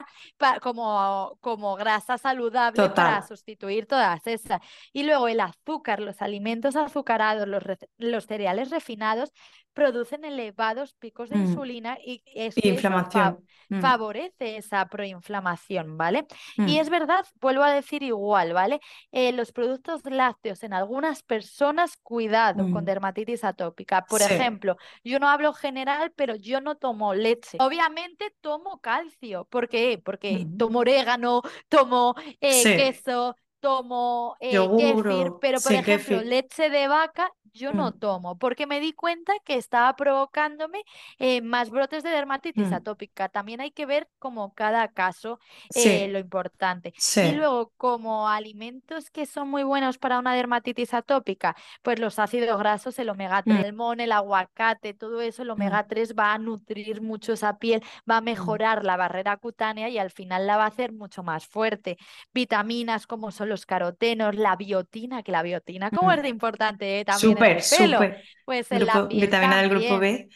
como, 0.62 1.38
como 1.42 1.76
grasa 1.76 2.18
saludable 2.18 2.89
para 2.89 3.22
sustituir 3.28 3.86
todas 3.86 4.26
esas. 4.26 4.62
Y 4.94 5.04
luego 5.04 5.28
el 5.28 5.39
azúcar, 5.39 6.00
los 6.00 6.22
alimentos 6.22 6.76
azucarados, 6.76 7.48
los, 7.48 7.64
los 7.98 8.26
cereales 8.26 8.70
refinados 8.70 9.32
producen 9.74 10.26
elevados 10.26 10.94
picos 10.96 11.30
de 11.30 11.38
Mm. 11.38 11.42
insulina 11.46 11.98
y 12.06 12.22
fa- 12.52 12.68
inflamación. 12.68 13.46
Mm. 13.70 13.80
favorece 13.80 14.58
esa 14.58 14.86
proinflamación, 14.88 15.98
¿vale? 15.98 16.26
Y 16.58 16.78
es 16.80 16.89
verdad, 16.89 17.26
vuelvo 17.39 17.64
a 17.64 17.72
decir 17.72 18.04
igual, 18.04 18.52
¿vale? 18.52 18.82
Eh, 19.14 19.32
los 19.32 19.54
productos 19.54 20.02
lácteos 20.04 20.64
en 20.64 20.74
algunas 20.74 21.24
personas, 21.24 21.96
cuidado 22.04 22.70
con 22.70 22.84
dermatitis 22.84 23.46
atópica. 23.46 23.80
Por 24.07 24.21
Sí. 24.21 24.23
ejemplo, 24.23 24.77
yo 25.03 25.19
no 25.19 25.29
hablo 25.29 25.53
general, 25.53 26.11
pero 26.15 26.36
yo 26.36 26.61
no 26.61 26.75
tomo 26.75 27.13
leche. 27.13 27.57
Obviamente 27.57 28.36
tomo 28.41 28.82
calcio. 28.82 29.45
¿Por 29.45 29.69
qué? 29.69 30.01
Porque 30.03 30.49
tomo 30.57 30.79
orégano, 30.79 31.41
tomo 31.69 32.15
eh, 32.41 32.71
Sí. 32.71 32.71
queso, 32.73 33.36
tomo 33.62 34.36
eh, 34.41 34.68
pero 35.39 35.62
por 35.62 35.74
ejemplo, 35.74 36.22
leche 36.22 36.70
de 36.70 36.88
vaca 36.89 37.32
yo 37.53 37.74
no 37.74 37.91
Mm. 37.91 37.99
tomo, 37.99 38.38
porque 38.39 38.66
me 38.68 38.80
di 38.80 38.93
cuenta 38.93 39.34
que 39.45 39.55
estaba 39.55 39.95
provocándome 39.95 40.84
eh, 41.20 41.41
más 41.41 41.70
brotes 41.70 42.03
de 42.03 42.09
dermatitis 42.09 42.72
Mm. 42.72 42.74
atópica. 42.74 43.30
También 43.30 43.62
hay 43.62 43.72
que 43.72 43.86
ver 43.86 44.09
como 44.20 44.53
cada 44.53 44.88
caso 44.89 45.39
Sí, 45.70 46.05
eh, 46.05 46.07
lo 46.09 46.20
importante. 46.20 46.93
Y 47.20 47.34
luego, 47.34 47.74
como 47.78 48.28
alimentos 48.30 49.12
que 49.12 49.26
son 49.26 49.49
muy 49.49 49.64
buenos 49.64 49.97
para 49.97 50.20
una 50.20 50.34
dermatitis 50.36 50.93
atópica, 50.93 51.55
pues 51.84 51.99
los 51.99 52.20
ácidos 52.20 52.57
grasos, 52.59 52.97
el 52.99 53.09
omega 53.09 53.43
3, 53.43 53.64
Mm. 53.64 53.66
el 53.66 53.74
mon, 53.74 53.99
el 53.99 54.12
aguacate, 54.14 54.93
todo 54.93 55.22
eso, 55.22 55.43
el 55.43 55.49
omega 55.51 55.88
3 55.88 56.14
va 56.18 56.34
a 56.34 56.38
nutrir 56.39 57.01
mucho 57.01 57.34
esa 57.34 57.57
piel, 57.59 57.84
va 58.09 58.18
a 58.18 58.22
mejorar 58.22 58.84
la 58.86 58.97
barrera 58.97 59.38
cutánea 59.38 59.89
y 59.89 59.97
al 59.97 60.09
final 60.12 60.47
la 60.47 60.57
va 60.57 60.64
a 60.66 60.68
hacer 60.68 60.93
mucho 60.93 61.24
más 61.24 61.45
fuerte. 61.47 61.97
Vitaminas 62.34 63.07
como 63.07 63.32
son 63.32 63.49
los 63.52 63.66
carotenos, 63.66 64.36
la 64.36 64.56
biotina, 64.56 65.24
que 65.24 65.32
la 65.32 65.43
biotina, 65.43 65.91
¿cómo 65.91 66.12
Mm. 66.12 66.14
es 66.14 66.22
de 66.24 66.30
importante 66.30 66.99
eh, 67.02 67.06
también 67.06 67.38
en 67.38 67.47
Súper, 67.47 67.58
el 67.58 67.64
pelo? 67.66 68.10
Pues 68.45 68.72
en 68.72 68.86
la 68.88 69.02
Grupo, 69.02 69.08
piel 69.08 69.20
vitamina 69.20 69.62
del 69.62 69.70
grupo. 69.70 69.99
B. 69.99 70.34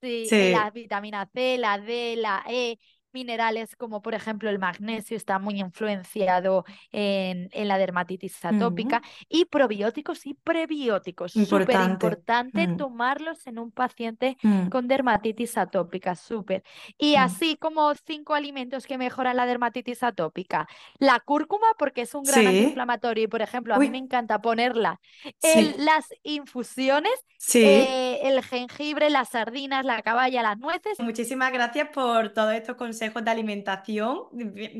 Sí, 0.00 0.34
eh, 0.36 0.50
la 0.50 0.70
Sí. 0.70 0.70
vitamina 0.70 1.26
C, 1.32 1.56
la 1.58 1.78
D, 1.78 2.14
la 2.16 2.44
E, 2.46 2.78
minerales 3.14 3.76
como 3.76 4.02
por 4.02 4.14
ejemplo 4.14 4.50
el 4.50 4.58
magnesio 4.58 5.16
está 5.16 5.38
muy 5.38 5.60
influenciado 5.60 6.64
en, 6.92 7.48
en 7.52 7.68
la 7.68 7.78
dermatitis 7.78 8.44
atópica 8.44 9.00
y 9.28 9.44
probióticos 9.46 10.26
y 10.26 10.34
prebióticos, 10.34 11.32
súper 11.32 11.60
Importante. 11.62 11.92
importante 11.92 12.66
Mm. 12.68 12.76
tomarlos 12.76 13.46
en 13.46 13.58
un 13.58 13.70
paciente 13.70 14.36
Mm. 14.42 14.68
con 14.68 14.88
dermatitis 14.88 15.56
atópica, 15.56 16.16
súper. 16.16 16.62
Y 16.98 17.14
Mm. 17.14 17.18
así 17.20 17.56
como 17.56 17.94
cinco 17.94 18.34
alimentos 18.34 18.86
que 18.86 18.98
mejoran 18.98 19.36
la 19.36 19.46
dermatitis 19.46 20.02
atópica. 20.02 20.66
La 20.98 21.20
cúrcuma 21.20 21.68
porque 21.78 22.02
es 22.02 22.14
un 22.14 22.24
gran 22.24 22.40
Sí. 22.40 22.46
antiinflamatorio 22.46 23.24
y 23.24 23.28
por 23.28 23.42
ejemplo 23.42 23.74
a 23.74 23.78
mí 23.78 23.90
me 23.90 23.98
encanta 23.98 24.40
ponerla 24.42 25.00
en 25.42 25.72
sí. 25.72 25.74
las 25.78 26.08
infusiones 26.22 27.12
Sí. 27.38 27.62
eh, 27.62 28.20
el 28.28 28.42
jengibre, 28.42 29.10
las 29.10 29.28
sardinas, 29.30 29.84
la 29.84 30.02
caballa, 30.02 30.42
las 30.42 30.58
nueces. 30.58 30.98
Muchísimas 30.98 31.52
gracias 31.52 31.88
por 31.90 32.30
todos 32.30 32.54
estos 32.54 32.74
consejos 32.76 33.03
de 33.12 33.30
alimentación 33.30 34.24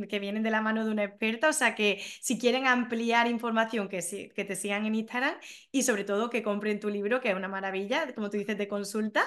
que 0.08 0.18
vienen 0.18 0.42
de 0.42 0.50
la 0.50 0.60
mano 0.60 0.84
de 0.84 0.90
una 0.90 1.04
experta. 1.04 1.48
O 1.48 1.52
sea 1.52 1.74
que 1.74 2.00
si 2.20 2.38
quieren 2.38 2.66
ampliar 2.66 3.26
información, 3.28 3.88
que, 3.88 4.02
sí- 4.02 4.30
que 4.34 4.44
te 4.44 4.56
sigan 4.56 4.86
en 4.86 4.94
Instagram 4.94 5.34
y 5.72 5.82
sobre 5.82 6.04
todo 6.04 6.30
que 6.30 6.42
compren 6.42 6.80
tu 6.80 6.88
libro, 6.90 7.20
que 7.20 7.30
es 7.30 7.36
una 7.36 7.48
maravilla, 7.48 8.12
como 8.14 8.30
tú 8.30 8.36
dices, 8.38 8.58
de 8.58 8.68
consulta. 8.68 9.22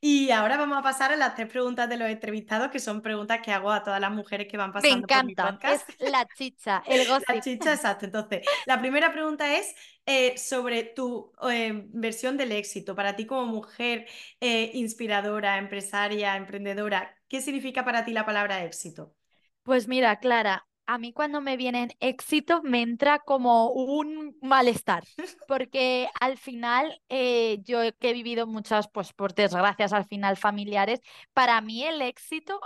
Y 0.00 0.30
ahora 0.30 0.56
vamos 0.56 0.78
a 0.78 0.82
pasar 0.82 1.12
a 1.12 1.16
las 1.16 1.34
tres 1.34 1.48
preguntas 1.48 1.88
de 1.88 1.96
los 1.96 2.08
entrevistados, 2.08 2.70
que 2.70 2.78
son 2.78 3.02
preguntas 3.02 3.40
que 3.42 3.52
hago 3.52 3.70
a 3.72 3.82
todas 3.82 4.00
las 4.00 4.12
mujeres 4.12 4.46
que 4.48 4.56
van 4.56 4.72
Me 4.82 4.88
pasando 4.88 5.08
por 5.10 5.24
mi 5.24 5.34
encantan, 5.34 5.60
es 5.64 5.84
podcast. 5.84 5.90
la 5.98 6.26
chicha, 6.32 6.82
el 6.86 7.06
La 7.26 7.38
gossip. 7.38 7.40
chicha, 7.40 7.72
exacto. 7.74 8.04
Entonces, 8.06 8.42
la 8.64 8.78
primera 8.80 9.12
pregunta 9.12 9.56
es 9.56 9.74
eh, 10.06 10.36
sobre 10.38 10.84
tu 10.84 11.32
eh, 11.50 11.84
versión 11.92 12.36
del 12.36 12.52
éxito. 12.52 12.94
Para 12.94 13.16
ti 13.16 13.26
como 13.26 13.46
mujer 13.46 14.06
eh, 14.40 14.70
inspiradora, 14.74 15.58
empresaria, 15.58 16.36
emprendedora, 16.36 17.16
¿qué 17.28 17.40
significa 17.42 17.84
para 17.84 18.04
ti 18.04 18.12
la 18.12 18.24
palabra 18.26 18.64
éxito? 18.64 19.14
Pues 19.62 19.86
mira, 19.88 20.18
Clara, 20.18 20.66
a 20.88 20.96
mí 20.96 21.12
cuando 21.12 21.42
me 21.42 21.58
vienen 21.58 21.90
éxito 22.00 22.62
me 22.64 22.80
entra 22.80 23.18
como 23.18 23.70
un 23.70 24.36
malestar, 24.40 25.04
porque 25.46 26.08
al 26.18 26.38
final 26.38 27.00
eh, 27.10 27.60
yo 27.62 27.80
que 28.00 28.10
he 28.10 28.12
vivido 28.14 28.46
muchas, 28.46 28.88
pues 28.88 29.12
por 29.12 29.34
desgracias 29.34 29.92
al 29.92 30.06
final 30.06 30.38
familiares, 30.38 31.00
para 31.34 31.60
mí 31.60 31.84
el 31.84 32.00
éxito 32.00 32.58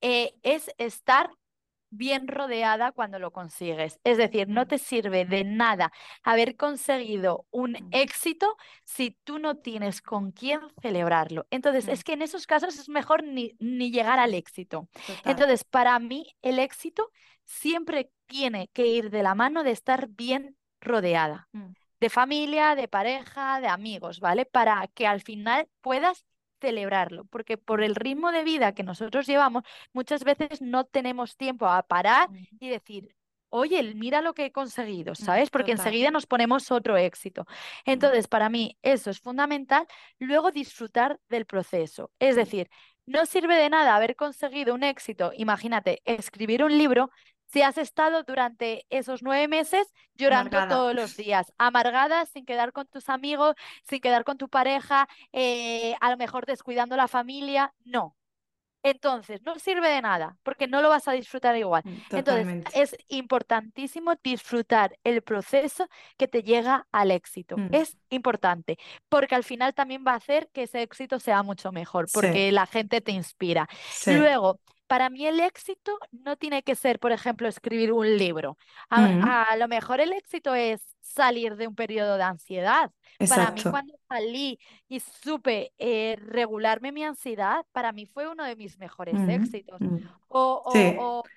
eh, 0.00 0.34
es 0.44 0.70
estar 0.78 1.30
bien 1.96 2.28
rodeada 2.28 2.92
cuando 2.92 3.18
lo 3.18 3.32
consigues. 3.32 3.98
Es 4.04 4.18
decir, 4.18 4.48
no 4.48 4.66
Mm, 4.66 4.68
te 4.68 4.78
sirve 4.78 5.24
de 5.24 5.44
nada 5.44 5.92
haber 6.22 6.56
conseguido 6.56 7.46
un 7.50 7.78
mm, 7.78 7.90
éxito 7.90 8.56
si 8.84 9.12
tú 9.24 9.38
no 9.38 9.56
tienes 9.58 10.02
con 10.02 10.32
quién 10.32 10.60
celebrarlo. 10.82 11.46
Entonces, 11.50 11.86
mm, 11.86 11.88
es 11.88 12.04
que 12.04 12.12
en 12.14 12.22
esos 12.22 12.46
casos 12.46 12.78
es 12.78 12.88
mejor 12.88 13.24
ni, 13.24 13.52
ni 13.58 13.90
llegar 13.90 14.18
al 14.18 14.34
éxito. 14.34 14.88
Total. 15.06 15.32
Entonces, 15.32 15.64
para 15.64 15.98
mí, 15.98 16.34
el 16.42 16.58
éxito 16.58 17.10
siempre 17.44 18.10
tiene 18.26 18.68
que 18.72 18.86
ir 18.86 19.10
de 19.10 19.22
la 19.22 19.34
mano 19.34 19.62
de 19.64 19.70
estar 19.72 20.08
bien 20.08 20.56
rodeada, 20.80 21.48
Mm, 21.54 21.74
de 22.00 22.10
familia, 22.10 22.74
de 22.74 22.88
pareja, 22.88 23.60
de 23.60 23.68
amigos, 23.68 24.20
¿vale? 24.20 24.44
Para 24.46 24.86
que 24.88 25.06
al 25.06 25.22
final 25.22 25.68
puedas 25.80 26.26
celebrarlo, 26.64 27.24
porque 27.26 27.58
por 27.58 27.82
el 27.82 27.94
ritmo 27.94 28.32
de 28.32 28.42
vida 28.44 28.74
que 28.74 28.82
nosotros 28.84 29.26
llevamos, 29.26 29.64
muchas 29.92 30.24
veces 30.24 30.62
no 30.62 30.84
tenemos 30.84 31.36
tiempo 31.36 31.66
a 31.66 31.82
parar 31.82 32.30
mm, 32.30 32.46
y 32.60 32.68
decir, 32.70 33.14
oye, 33.50 33.82
mira 33.94 34.22
lo 34.22 34.32
que 34.34 34.46
he 34.46 34.52
conseguido, 34.52 35.12
mm, 35.12 35.16
¿sabes? 35.16 35.50
Porque 35.50 35.72
Total. 35.72 35.86
enseguida 35.86 36.10
nos 36.10 36.26
ponemos 36.26 36.70
otro 36.70 36.96
éxito. 36.96 37.44
Mm, 37.86 37.90
Entonces, 37.92 38.28
para 38.28 38.48
mí 38.48 38.78
eso 38.82 39.10
es 39.10 39.20
fundamental. 39.20 39.86
Luego 40.18 40.50
disfrutar 40.50 41.20
del 41.28 41.44
proceso, 41.46 42.10
es 42.18 42.36
decir, 42.36 42.70
no 43.06 43.26
sirve 43.26 43.56
de 43.56 43.68
nada 43.68 43.94
haber 43.96 44.16
conseguido 44.16 44.74
un 44.74 44.82
éxito, 44.82 45.32
imagínate, 45.36 46.00
escribir 46.06 46.64
un 46.64 46.76
libro 46.78 47.10
si 47.54 47.62
has 47.62 47.78
estado 47.78 48.24
durante 48.24 48.86
esos 48.90 49.22
nueve 49.22 49.48
meses 49.48 49.86
llorando 50.14 50.58
Amargada. 50.58 50.68
todos 50.68 50.94
los 50.94 51.16
días, 51.16 51.52
amargada, 51.58 52.26
sin 52.26 52.44
quedar 52.44 52.72
con 52.72 52.86
tus 52.88 53.08
amigos, 53.08 53.54
sin 53.84 54.00
quedar 54.00 54.24
con 54.24 54.38
tu 54.38 54.48
pareja, 54.48 55.08
eh, 55.32 55.94
a 56.00 56.10
lo 56.10 56.16
mejor 56.18 56.46
descuidando 56.46 56.96
la 56.96 57.08
familia, 57.08 57.72
no. 57.84 58.16
Entonces, 58.86 59.40
no 59.44 59.58
sirve 59.58 59.88
de 59.88 60.02
nada 60.02 60.36
porque 60.42 60.68
no 60.68 60.82
lo 60.82 60.90
vas 60.90 61.08
a 61.08 61.12
disfrutar 61.12 61.56
igual. 61.56 61.82
Mm, 61.86 62.16
Entonces, 62.18 62.64
es 62.74 62.96
importantísimo 63.08 64.14
disfrutar 64.22 64.98
el 65.04 65.22
proceso 65.22 65.88
que 66.18 66.28
te 66.28 66.42
llega 66.42 66.86
al 66.92 67.10
éxito. 67.10 67.56
Mm, 67.56 67.68
Es 67.72 67.96
importante 68.10 68.76
porque 69.08 69.36
al 69.36 69.44
final 69.44 69.72
también 69.74 70.04
va 70.06 70.12
a 70.12 70.16
hacer 70.16 70.50
que 70.52 70.64
ese 70.64 70.82
éxito 70.82 71.18
sea 71.18 71.42
mucho 71.42 71.72
mejor 71.72 72.08
Sí, 72.10 72.12
porque 72.12 72.52
la 72.52 72.66
gente 72.66 73.00
te 73.00 73.12
inspira. 73.12 73.68
sí. 73.90 74.12
Luego, 74.12 74.60
para 74.86 75.10
mí 75.10 75.26
el 75.26 75.40
éxito 75.40 75.98
no 76.12 76.36
tiene 76.36 76.62
que 76.62 76.74
ser, 76.74 76.98
por 77.00 77.12
ejemplo, 77.12 77.48
escribir 77.48 77.92
un 77.92 78.16
libro. 78.16 78.58
A, 78.90 79.08
a 79.50 79.56
lo 79.56 79.68
mejor 79.68 80.00
el 80.00 80.12
éxito 80.12 80.54
es 80.54 80.82
salir 81.00 81.56
de 81.56 81.66
un 81.68 81.74
periodo 81.74 82.16
de 82.16 82.22
ansiedad. 82.24 82.90
Para 83.26 83.50
mí, 83.50 83.64
Exacto. 83.64 83.70
cuando 83.70 83.94
salí 84.08 84.58
y 84.88 85.00
supe 85.00 85.72
eh, 85.78 86.16
regularme 86.20 86.92
mi 86.92 87.04
ansiedad, 87.04 87.64
para 87.72 87.92
mí 87.92 88.06
fue 88.06 88.28
uno 88.28 88.44
de 88.44 88.56
mis 88.56 88.78
mejores 88.78 89.26
éxitos. 89.28 89.80
mm. 89.80 89.98
O, 90.28 90.62
o, 90.64 90.72
Sí. 90.72 90.94
o, 91.20 91.30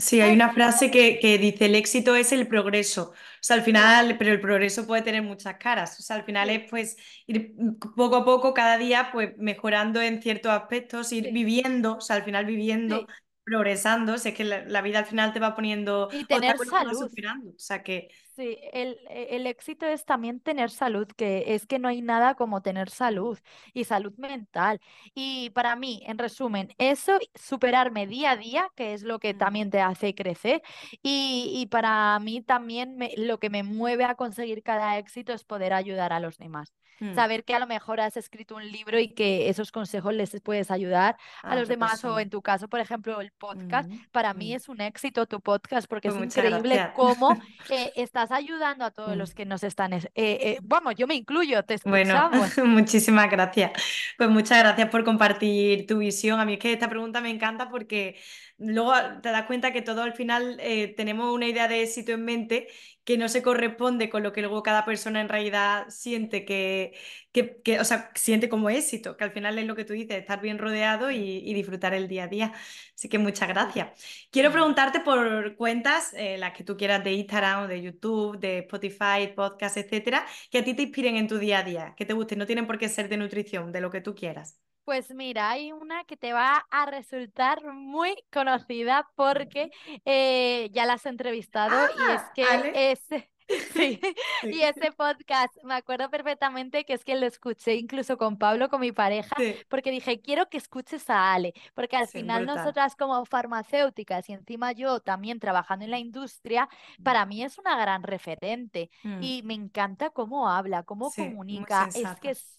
Sí, 0.00 0.20
hay 0.20 0.32
una 0.32 0.52
frase 0.54 0.90
que, 0.92 1.18
que 1.18 1.38
dice 1.38 1.66
el 1.66 1.74
éxito 1.74 2.14
es 2.14 2.30
el 2.30 2.46
progreso. 2.46 3.10
O 3.10 3.14
sea, 3.40 3.56
al 3.56 3.62
final, 3.62 4.16
pero 4.16 4.30
el 4.32 4.40
progreso 4.40 4.86
puede 4.86 5.02
tener 5.02 5.22
muchas 5.22 5.56
caras. 5.58 5.98
O 5.98 6.02
sea, 6.02 6.14
al 6.16 6.24
final 6.24 6.50
es 6.50 6.70
pues 6.70 6.96
ir 7.26 7.54
poco 7.96 8.16
a 8.16 8.24
poco, 8.24 8.54
cada 8.54 8.78
día, 8.78 9.10
pues 9.12 9.36
mejorando 9.38 10.00
en 10.00 10.22
ciertos 10.22 10.52
aspectos, 10.52 11.10
ir 11.12 11.24
sí, 11.24 11.32
viviendo, 11.32 11.96
o 11.96 12.00
sea, 12.00 12.14
al 12.16 12.22
final 12.24 12.46
viviendo, 12.46 13.06
sí. 13.06 13.08
Progresando. 13.48 14.14
Es 14.14 14.24
que 14.34 14.44
la, 14.44 14.64
la 14.66 14.82
vida 14.82 15.00
al 15.00 15.06
final 15.06 15.32
te 15.32 15.40
va 15.40 15.54
poniendo 15.54 16.08
Y 16.10 16.24
tener 16.26 16.58
salud. 16.58 17.10
O 17.56 17.58
sea, 17.58 17.82
que 17.82 18.08
Sí, 18.36 18.56
el, 18.72 18.98
e- 19.08 19.34
el 19.36 19.46
éxito 19.48 19.84
es 19.86 20.04
también 20.04 20.38
tener 20.40 20.70
salud, 20.70 21.08
que 21.16 21.54
es 21.54 21.66
que 21.66 21.80
no 21.80 21.88
hay 21.88 22.02
nada 22.02 22.36
como 22.36 22.62
tener 22.62 22.88
salud 22.88 23.36
y 23.74 23.82
salud 23.84 24.14
mental. 24.16 24.80
Y 25.12 25.50
para 25.50 25.74
mí, 25.74 26.02
en 26.06 26.18
resumen, 26.18 26.72
eso, 26.78 27.18
superarme 27.34 28.06
día 28.06 28.32
a 28.32 28.36
día, 28.36 28.70
que 28.76 28.94
es 28.94 29.02
lo 29.02 29.18
que 29.18 29.34
también 29.34 29.70
te 29.70 29.80
hace 29.80 30.14
crecer. 30.14 30.62
Y, 31.02 31.50
y 31.56 31.66
para 31.66 32.16
mí 32.20 32.40
también 32.40 32.96
me- 32.96 33.12
lo 33.16 33.38
que 33.40 33.50
me 33.50 33.64
mueve 33.64 34.04
a 34.04 34.14
conseguir 34.14 34.62
cada 34.62 34.98
éxito 34.98 35.32
es 35.32 35.42
poder 35.44 35.72
ayudar 35.72 36.12
a 36.12 36.20
los 36.20 36.38
demás. 36.38 36.72
Mm, 37.00 37.14
Saber 37.14 37.44
que 37.44 37.54
a 37.54 37.58
lo 37.58 37.66
mejor 37.66 38.00
has 38.00 38.16
escrito 38.16 38.56
un 38.56 38.70
libro 38.70 38.98
y 38.98 39.08
que 39.14 39.48
esos 39.48 39.72
consejos 39.72 40.14
les 40.14 40.38
puedes 40.40 40.70
ayudar 40.70 41.16
a 41.42 41.52
a 41.52 41.56
los 41.56 41.68
demás 41.68 42.04
o 42.04 42.18
en 42.20 42.30
tu 42.30 42.42
caso, 42.42 42.68
por 42.68 42.80
ejemplo, 42.80 43.20
el 43.20 43.32
podcast. 43.32 43.88
Mm, 43.90 43.98
Para 44.12 44.34
mí 44.34 44.52
mm. 44.52 44.56
es 44.56 44.68
un 44.68 44.80
éxito 44.80 45.26
tu 45.26 45.40
podcast 45.40 45.88
porque 45.88 46.10
Pues 46.10 46.20
es 46.20 46.36
increíble 46.36 46.74
gracias. 46.76 46.94
cómo 46.94 47.36
eh, 47.70 47.92
estás 47.96 48.30
ayudando 48.30 48.84
a 48.84 48.90
todos 48.90 49.16
los 49.16 49.34
que 49.34 49.44
nos 49.46 49.62
están, 49.64 49.92
es- 49.92 50.06
eh, 50.14 50.38
eh, 50.42 50.58
vamos, 50.62 50.94
yo 50.96 51.06
me 51.06 51.14
incluyo, 51.14 51.62
te 51.64 51.78
Bueno, 51.84 52.14
escuchamos. 52.30 52.58
muchísimas 52.68 53.30
gracias. 53.30 53.72
Pues 54.16 54.30
muchas 54.30 54.58
gracias 54.58 54.88
por 54.90 55.04
compartir 55.04 55.86
tu 55.86 55.98
visión. 55.98 56.40
A 56.40 56.44
mí 56.44 56.54
es 56.54 56.58
que 56.58 56.72
esta 56.72 56.88
pregunta 56.88 57.20
me 57.20 57.30
encanta 57.30 57.68
porque 57.70 58.16
luego 58.58 58.92
te 59.22 59.30
das 59.30 59.46
cuenta 59.46 59.72
que 59.72 59.82
todo 59.82 60.02
al 60.02 60.14
final 60.14 60.58
eh, 60.60 60.94
tenemos 60.96 61.32
una 61.34 61.46
idea 61.46 61.68
de 61.68 61.82
éxito 61.82 62.12
en 62.12 62.24
mente 62.24 62.68
que 63.04 63.16
no 63.16 63.28
se 63.28 63.42
corresponde 63.42 64.10
con 64.10 64.22
lo 64.22 64.32
que 64.32 64.42
luego 64.42 64.62
cada 64.62 64.84
persona 64.84 65.20
en 65.20 65.28
realidad 65.30 65.86
siente 65.88 66.44
que, 66.44 66.92
que, 67.32 67.60
que, 67.62 67.80
o 67.80 67.84
sea, 67.84 68.10
siente 68.14 68.48
como 68.50 68.68
éxito, 68.68 69.16
que 69.16 69.24
al 69.24 69.30
final 69.32 69.58
es 69.58 69.66
lo 69.66 69.74
que 69.76 69.84
tú 69.84 69.94
dices, 69.94 70.18
estar 70.18 70.40
bien 70.42 70.58
rodeado 70.58 71.10
y, 71.10 71.54
disfrutar 71.54 71.94
el 71.94 72.06
día 72.08 72.24
a 72.24 72.28
día. 72.28 72.52
Así 72.94 73.08
que 73.08 73.18
muchas 73.18 73.48
gracias. 73.48 73.88
Quiero 74.30 74.52
preguntarte 74.52 75.00
por 75.00 75.56
cuentas, 75.56 76.12
eh, 76.14 76.36
las 76.38 76.52
que 76.52 76.64
tú 76.64 76.76
quieras 76.76 77.02
de 77.04 77.12
Instagram 77.12 77.68
de 77.68 77.80
YouTube, 77.82 78.38
de 78.38 78.58
Spotify, 78.58 79.32
podcast, 79.34 79.76
etcétera 79.78 80.26
que 80.50 80.58
a 80.58 80.64
ti 80.64 80.74
te 80.74 80.82
inspiren 80.82 81.16
en 81.16 81.28
tu 81.28 81.38
día 81.38 81.58
a 81.60 81.62
día, 81.62 81.94
que 81.96 82.04
te 82.04 82.12
gusten, 82.12 82.38
no 82.38 82.46
tienen 82.46 82.66
por 82.66 82.78
qué 82.78 82.88
ser 82.88 83.08
de 83.08 83.16
nutrición, 83.16 83.72
de 83.72 83.80
lo 83.80 83.90
que 83.90 84.00
tú 84.00 84.14
quieras. 84.14 84.67
Pues 84.88 85.12
mira, 85.14 85.50
hay 85.50 85.70
una 85.72 86.04
que 86.04 86.16
te 86.16 86.32
va 86.32 86.66
a 86.70 86.86
resultar 86.86 87.62
muy 87.74 88.16
conocida 88.32 89.06
porque 89.16 89.70
eh, 90.06 90.70
ya 90.72 90.86
la 90.86 90.94
has 90.94 91.04
entrevistado 91.04 91.88
y 91.92 92.10
es 92.12 92.30
Ah, 92.30 92.30
que 92.30 92.54
Ale. 92.54 92.72
ese, 92.72 93.30
sí, 93.74 94.06
y 94.48 94.62
ese 94.62 94.92
podcast, 94.92 95.54
me 95.62 95.74
acuerdo 95.74 96.08
perfectamente 96.10 96.86
que 96.86 96.94
es 96.94 97.04
que 97.04 97.16
lo 97.16 97.26
escuché 97.26 97.74
incluso 97.74 98.16
con 98.16 98.38
Pablo, 98.38 98.70
con 98.70 98.80
mi 98.80 98.90
pareja, 98.92 99.36
sí, 99.36 99.66
porque 99.68 99.90
dije, 99.90 100.22
quiero 100.22 100.48
que 100.48 100.56
escuches 100.56 101.10
a 101.10 101.34
Ale, 101.34 101.52
porque 101.74 101.96
al 101.96 102.08
sí, 102.12 102.22
final 102.22 102.46
brutal. 102.46 102.46
nosotras 102.46 102.96
como 102.96 103.22
farmacéuticas 103.26 104.26
y 104.30 104.32
encima 104.32 104.72
yo 104.72 105.00
también 105.00 105.38
trabajando 105.38 105.84
en 105.84 105.90
la 105.90 105.98
industria, 105.98 106.66
para 107.02 107.26
mí 107.26 107.42
es 107.44 107.58
una 107.58 107.76
gran 107.78 108.02
referente 108.04 108.90
Mm, 109.04 109.18
y 109.18 109.42
me 109.44 109.52
encanta 109.54 110.08
cómo 110.10 110.48
habla, 110.48 110.82
cómo 110.84 111.14
sí, 111.14 111.14
comunica, 111.14 111.90
es 111.92 112.16
que 112.16 112.30
es, 112.30 112.57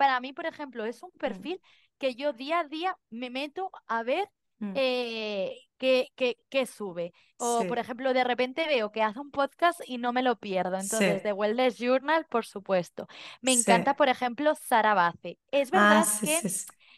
para 0.00 0.20
mí, 0.20 0.32
por 0.32 0.46
ejemplo, 0.46 0.84
es 0.86 1.02
un 1.02 1.10
perfil 1.12 1.60
que 1.98 2.14
yo 2.14 2.32
día 2.32 2.60
a 2.60 2.64
día 2.64 2.96
me 3.10 3.30
meto 3.30 3.70
a 3.86 4.02
ver 4.02 4.28
mm, 4.60 4.80
eh, 4.82 5.56
qué, 5.78 6.08
qué- 6.16 6.38
qué 6.50 6.66
sube. 6.66 7.12
O, 7.38 7.66
por 7.66 7.78
ejemplo, 7.78 8.12
de 8.14 8.24
repente 8.24 8.66
veo 8.66 8.92
que 8.92 9.02
hace 9.02 9.20
un 9.20 9.30
podcast 9.30 9.80
y 9.86 9.98
no 9.98 10.12
me 10.12 10.22
lo 10.22 10.36
pierdo. 10.38 10.76
Entonces, 10.78 11.22
sí, 11.22 11.22
de 11.22 11.32
Wellness 11.32 11.78
Journal, 11.78 12.26
por 12.30 12.44
supuesto. 12.46 13.06
Me 13.42 13.52
sí. 13.56 13.72
encanta, 13.72 13.96
por 13.96 14.08
ejemplo, 14.08 14.54
Sara 14.54 14.94
Bace. 14.94 15.38
Es 15.50 15.70
Ah, 15.72 16.04
verdad 16.04 16.08
que 16.22 16.42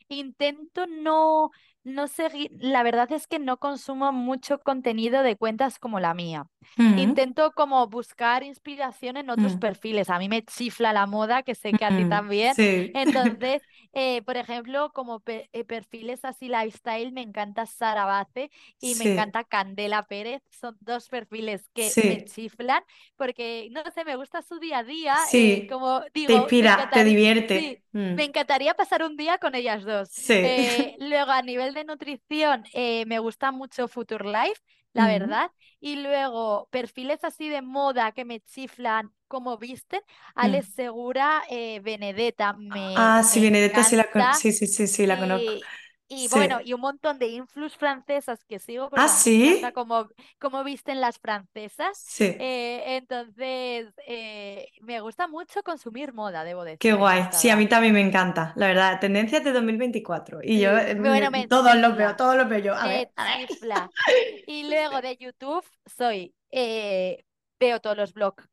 intento 0.09 0.87
no, 0.87 1.51
no 1.85 2.09
seguir, 2.09 2.51
la 2.61 2.83
verdad 2.83 3.11
es 3.13 3.27
que 3.27 3.39
no 3.39 3.59
consumo 3.59 4.13
mucho 4.13 4.59
contenido 4.61 5.23
de 5.23 5.37
cuentas 5.37 5.79
como 5.79 6.01
la 6.01 6.15
mía. 6.15 6.47
Intento 6.95 7.53
como 7.53 7.87
buscar 7.89 8.43
inspiración 8.43 9.17
en 9.17 9.31
otros 9.31 9.57
mm, 9.57 9.59
perfiles. 9.59 10.11
A 10.11 10.19
mí 10.19 10.29
me 10.29 10.43
chifla 10.45 10.93
la 10.93 11.07
moda, 11.07 11.43
que 11.43 11.55
sé 11.55 11.75
que 11.75 11.85
a 11.87 11.93
ti 11.93 12.05
también. 12.07 12.57
sí, 12.57 12.93
Entonces, 12.93 13.63
eh, 13.95 14.23
por 14.23 14.37
ejemplo, 14.37 14.93
como 14.93 15.21
pe- 15.21 15.49
eh, 15.53 15.65
perfiles 15.65 16.25
así 16.25 16.49
lifestyle, 16.49 17.11
me 17.13 17.23
encanta 17.23 17.65
Sara 17.67 18.05
Bace 18.05 18.51
y 18.81 18.95
me 18.95 19.05
encanta 19.07 19.45
Candela 19.45 20.03
Pérez. 20.07 20.43
Son 20.51 20.77
dos 20.81 21.09
perfiles 21.09 21.69
que 21.75 21.97
me 21.99 22.21
chiflan 22.21 22.83
porque, 23.17 23.69
no 23.73 23.83
sé, 23.95 24.05
me 24.05 24.17
gusta 24.17 24.43
su 24.43 24.59
día 24.59 24.79
a 24.79 24.85
día. 24.85 25.17
eh, 25.33 25.65
como 25.69 26.03
Te 26.25 26.35
digo, 26.35 26.53
me 26.59 26.65
inspira, 26.65 26.91
te 26.93 27.05
divierte. 27.05 27.83
me 28.11 28.25
Mm, 28.25 28.25
encantaría 28.25 28.75
pasar 28.75 29.03
un 29.03 29.17
día 29.17 29.39
con 29.39 29.55
ellas 29.55 29.85
dos. 29.85 30.11
sí. 30.11 30.35
Eh, 30.43 30.95
luego, 30.99 31.31
a 31.33 31.43
nivel 31.43 31.72
de 31.75 31.85
nutrición, 31.85 32.65
eh, 32.75 33.05
me 33.07 33.19
gusta 33.19 33.53
mucho 33.53 33.89
Future 33.89 34.25
Life, 34.25 34.61
la 34.93 35.07
verdad. 35.07 35.51
Y 35.81 35.97
luego, 35.97 36.69
perfiles 36.71 37.25
así 37.25 37.49
de 37.49 37.63
moda 37.63 38.13
que 38.13 38.25
me 38.25 38.41
chiflan, 38.41 39.13
como 39.29 39.59
visten, 39.59 40.01
Alex 40.35 40.69
mm. 40.69 40.73
Segura, 40.75 41.43
eh, 41.51 41.81
Benedetta, 41.81 42.53
me, 42.55 43.15
Ah, 43.15 43.23
sí, 43.25 43.41
me 43.41 43.41
Benedetta 43.41 43.83
sí 43.85 43.97
la 43.97 44.11
encanta. 44.11 44.33
Sí, 44.33 44.53
sí, 44.53 44.67
sí, 44.67 44.87
sí, 44.87 45.07
la 45.07 45.19
conozco. 45.19 45.53
Y, 46.15 46.29
bueno, 46.29 46.61
y 46.63 46.75
un 46.75 46.81
montón 46.83 47.19
de 47.19 47.29
influx 47.29 47.77
francesas 47.77 48.45
que 48.45 48.59
sigo 48.59 48.91
Ah, 48.95 49.09
sí, 49.09 49.61
cómo, 49.75 50.09
cómo 50.39 50.63
visten 50.63 51.01
las 51.01 51.19
francesas. 51.19 51.97
sí. 52.07 52.37
Eh, 52.39 52.97
entonces, 52.97 53.95
eh, 54.07 54.69
me 54.83 55.01
gusta 55.01 55.27
mucho 55.27 55.63
consumir 55.63 56.13
moda, 56.13 56.45
debo 56.45 56.65
Qué 56.65 56.69
decir, 56.89 56.93
en 56.93 56.99
guay. 56.99 57.29
Sí, 57.33 57.49
a 57.49 57.57
mí 57.57 57.67
también 57.67 57.95
me 57.95 58.01
encanta, 58.01 58.53
la 58.57 58.67
verdad. 58.67 59.01
Tendencias 59.01 59.45
de 59.45 59.53
2024. 59.53 60.41
Y 60.43 60.61
yo 60.61 60.71
Sí, 60.71 60.77
eh, 60.77 60.95
bueno, 60.97 61.31
me- 61.31 61.49
todos 61.49 61.77
los 61.77 61.97
veo, 61.97 62.17
todos 62.17 62.37
los 62.37 62.49
veo 62.49 62.59
yo. 62.59 62.75
A 62.75 62.87
me 62.87 62.89
ver, 62.89 63.11
a 63.17 63.25
ver. 63.39 63.49
chifla. 63.49 63.91
Y 64.47 64.65
luego 64.65 65.01
de 65.01 65.17
YouTube 65.17 65.65
soy, 65.87 66.35
eh, 66.51 67.25
veo 67.61 67.81
todos 67.81 67.97
los 67.97 68.15
blog- 68.15 68.49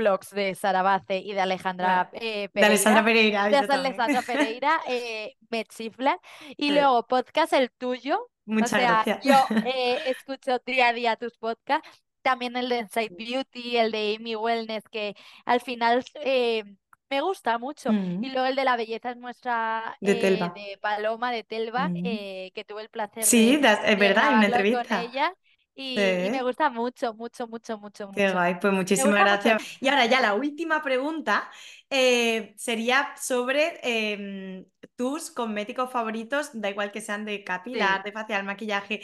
blogs 0.00 0.30
de 0.30 0.54
Sara 0.54 0.82
Bace 0.82 1.18
y 1.18 1.32
de 1.34 1.40
Alejandra 1.40 2.08
Bueno, 2.12 2.20
eh, 2.20 2.48
de 2.54 2.66
Alessandra 2.66 3.04
Pereira, 3.04 3.44
Pereira, 3.44 3.68
de. 3.68 3.68
Alessandra 3.70 4.22
Pereira, 4.22 4.80
eh, 4.86 5.36
me 5.50 5.64
chiflan. 5.64 6.18
Y 6.56 6.70
Sí, 6.70 6.72
luego 6.72 7.06
podcast 7.06 7.52
el 7.52 7.70
tuyo, 7.72 8.30
o 8.58 8.68
muchas 8.68 8.80
sea, 8.80 9.06
gracias. 9.06 9.20
yo 9.20 9.34
eh, 9.62 10.02
escucho 10.06 10.58
día 10.66 10.88
a 10.88 10.92
día 10.92 11.16
tus 11.16 11.36
podcasts, 11.38 11.88
también 12.22 12.56
el 12.56 12.68
de 12.68 12.78
Inside 12.80 13.12
Beauty, 13.16 13.76
el 13.78 13.92
de 13.92 14.16
Amy 14.18 14.36
Wellness, 14.36 14.84
que 14.88 15.14
al 15.44 15.60
final... 15.60 16.04
eh, 16.16 16.64
me 17.10 17.20
gusta 17.22 17.58
mucho. 17.58 17.96
Y 18.20 18.30
Mm, 18.30 18.30
luego 18.30 18.46
el 18.46 18.54
de 18.56 18.64
la 18.64 18.76
belleza 18.76 19.10
es 19.10 19.16
nuestra 19.16 19.98
De 20.00 20.14
Telva. 20.16 20.48
de 20.54 20.78
Paloma 20.80 21.32
de 21.32 21.42
Telva, 21.44 21.90
Mm. 21.92 22.20
que 22.54 22.64
tuve 22.64 22.82
el 22.82 22.88
placer 22.90 23.28
Sí, 23.28 23.56
de, 23.56 23.72
es 23.84 23.98
verdad, 23.98 24.28
hay 24.28 24.34
una 24.34 24.46
con 24.68 24.86
entrevista. 24.86 24.96
ella 24.96 25.34
y, 25.80 26.26
y 26.26 26.30
me 26.30 26.42
gusta 26.42 26.70
mucho, 26.70 27.14
mucho, 27.14 27.46
mucho, 27.48 27.78
mucho, 27.78 28.08
qué 28.14 28.30
mucho. 28.30 28.32
guay. 28.32 28.58
Pues 28.60 28.72
muchísimas 28.72 29.20
mucho. 29.20 29.20
gracias. 29.20 29.62
Y 29.80 29.88
ahora 29.88 30.06
ya 30.06 30.20
la 30.20 30.34
última 30.34 30.82
pregunta 30.82 31.50
eh, 31.90 32.54
sería 32.56 33.14
sobre 33.20 33.80
em, 33.82 34.64
tus 34.94 35.30
cosméticos 35.30 35.90
favoritos, 35.90 36.50
da 36.54 36.70
igual 36.70 36.92
que 36.92 37.00
sean 37.00 37.24
de 37.24 37.42
capilar, 37.42 38.04
de 38.04 38.12
facial, 38.12 38.44
maquillaje. 38.44 39.00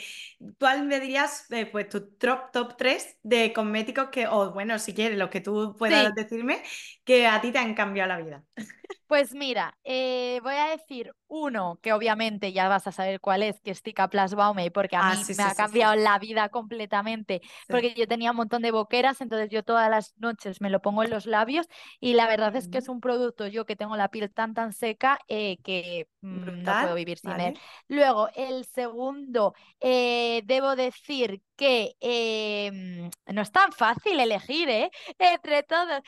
¿Cuál 0.57 0.85
me 0.85 0.99
dirías, 1.01 1.51
eh, 1.51 1.65
pues, 1.65 1.89
tu 1.89 2.15
top, 2.15 2.51
top 2.51 2.77
3 2.77 3.19
de 3.23 3.51
cosméticos 3.51 4.07
que, 4.09 4.27
o 4.27 4.53
bueno, 4.53 4.79
si 4.79 4.93
quieres, 4.93 5.17
los 5.17 5.29
que 5.29 5.41
tú 5.41 5.75
puedas 5.77 6.15
decirme, 6.15 6.63
que 7.03 7.27
a 7.27 7.41
ti 7.41 7.51
te 7.51 7.59
han 7.59 7.73
cambiado 7.73 8.07
la 8.07 8.17
vida? 8.17 8.43
Pues 9.07 9.33
mira, 9.33 9.77
eh, 9.85 10.41
voy 10.43 10.55
a 10.55 10.67
decir 10.67 11.13
uno 11.27 11.79
que 11.81 11.93
obviamente 11.93 12.51
ya 12.51 12.67
vas 12.67 12.87
a 12.87 12.91
saber 12.91 13.21
cuál 13.21 13.41
es, 13.41 13.61
que 13.61 13.71
es 13.71 13.81
Tika 13.81 14.09
Plus 14.09 14.35
Baume, 14.35 14.69
porque 14.69 14.97
a 14.97 15.11
ah, 15.11 15.15
mí 15.15 15.23
me 15.37 15.43
ha 15.43 15.55
cambiado 15.55 15.95
la 15.95 16.19
vida 16.19 16.49
completamente, 16.49 17.41
porque 17.69 17.93
yo 17.95 18.05
tenía 18.05 18.31
un 18.31 18.37
montón 18.37 18.61
de 18.61 18.71
boqueras, 18.71 19.21
entonces 19.21 19.49
yo 19.49 19.63
todas 19.63 19.89
las 19.89 20.13
noches 20.17 20.59
me 20.59 20.69
lo 20.69 20.81
pongo 20.81 21.03
en 21.03 21.09
los 21.09 21.25
labios 21.25 21.67
y 22.01 22.15
la 22.15 22.27
verdad 22.27 22.53
es 22.57 22.67
que 22.67 22.76
es 22.77 22.89
un 22.89 23.01
producto, 23.01 23.47
yo 23.47 23.65
que 23.65 23.75
tengo 23.75 23.95
la 23.95 24.09
piel 24.09 24.31
tan 24.31 24.53
tan 24.53 24.73
seca, 24.73 25.19
eh, 25.27 25.57
que 25.63 26.07
mm, 26.21 26.63
no 26.63 26.81
puedo 26.81 26.95
vivir 26.95 27.17
sin 27.17 27.39
él. 27.39 27.59
Luego, 27.87 28.29
el 28.35 28.65
segundo, 28.65 29.53
eh, 29.79 30.41
debo 30.45 30.75
decir 30.75 31.41
que 31.55 31.95
em, 31.99 33.09
no 33.33 33.41
es 33.41 33.51
tan 33.51 33.71
fácil 33.71 34.19
elegir, 34.19 34.69
¿eh? 34.69 34.91
Entre 35.19 35.63
todos. 35.63 36.01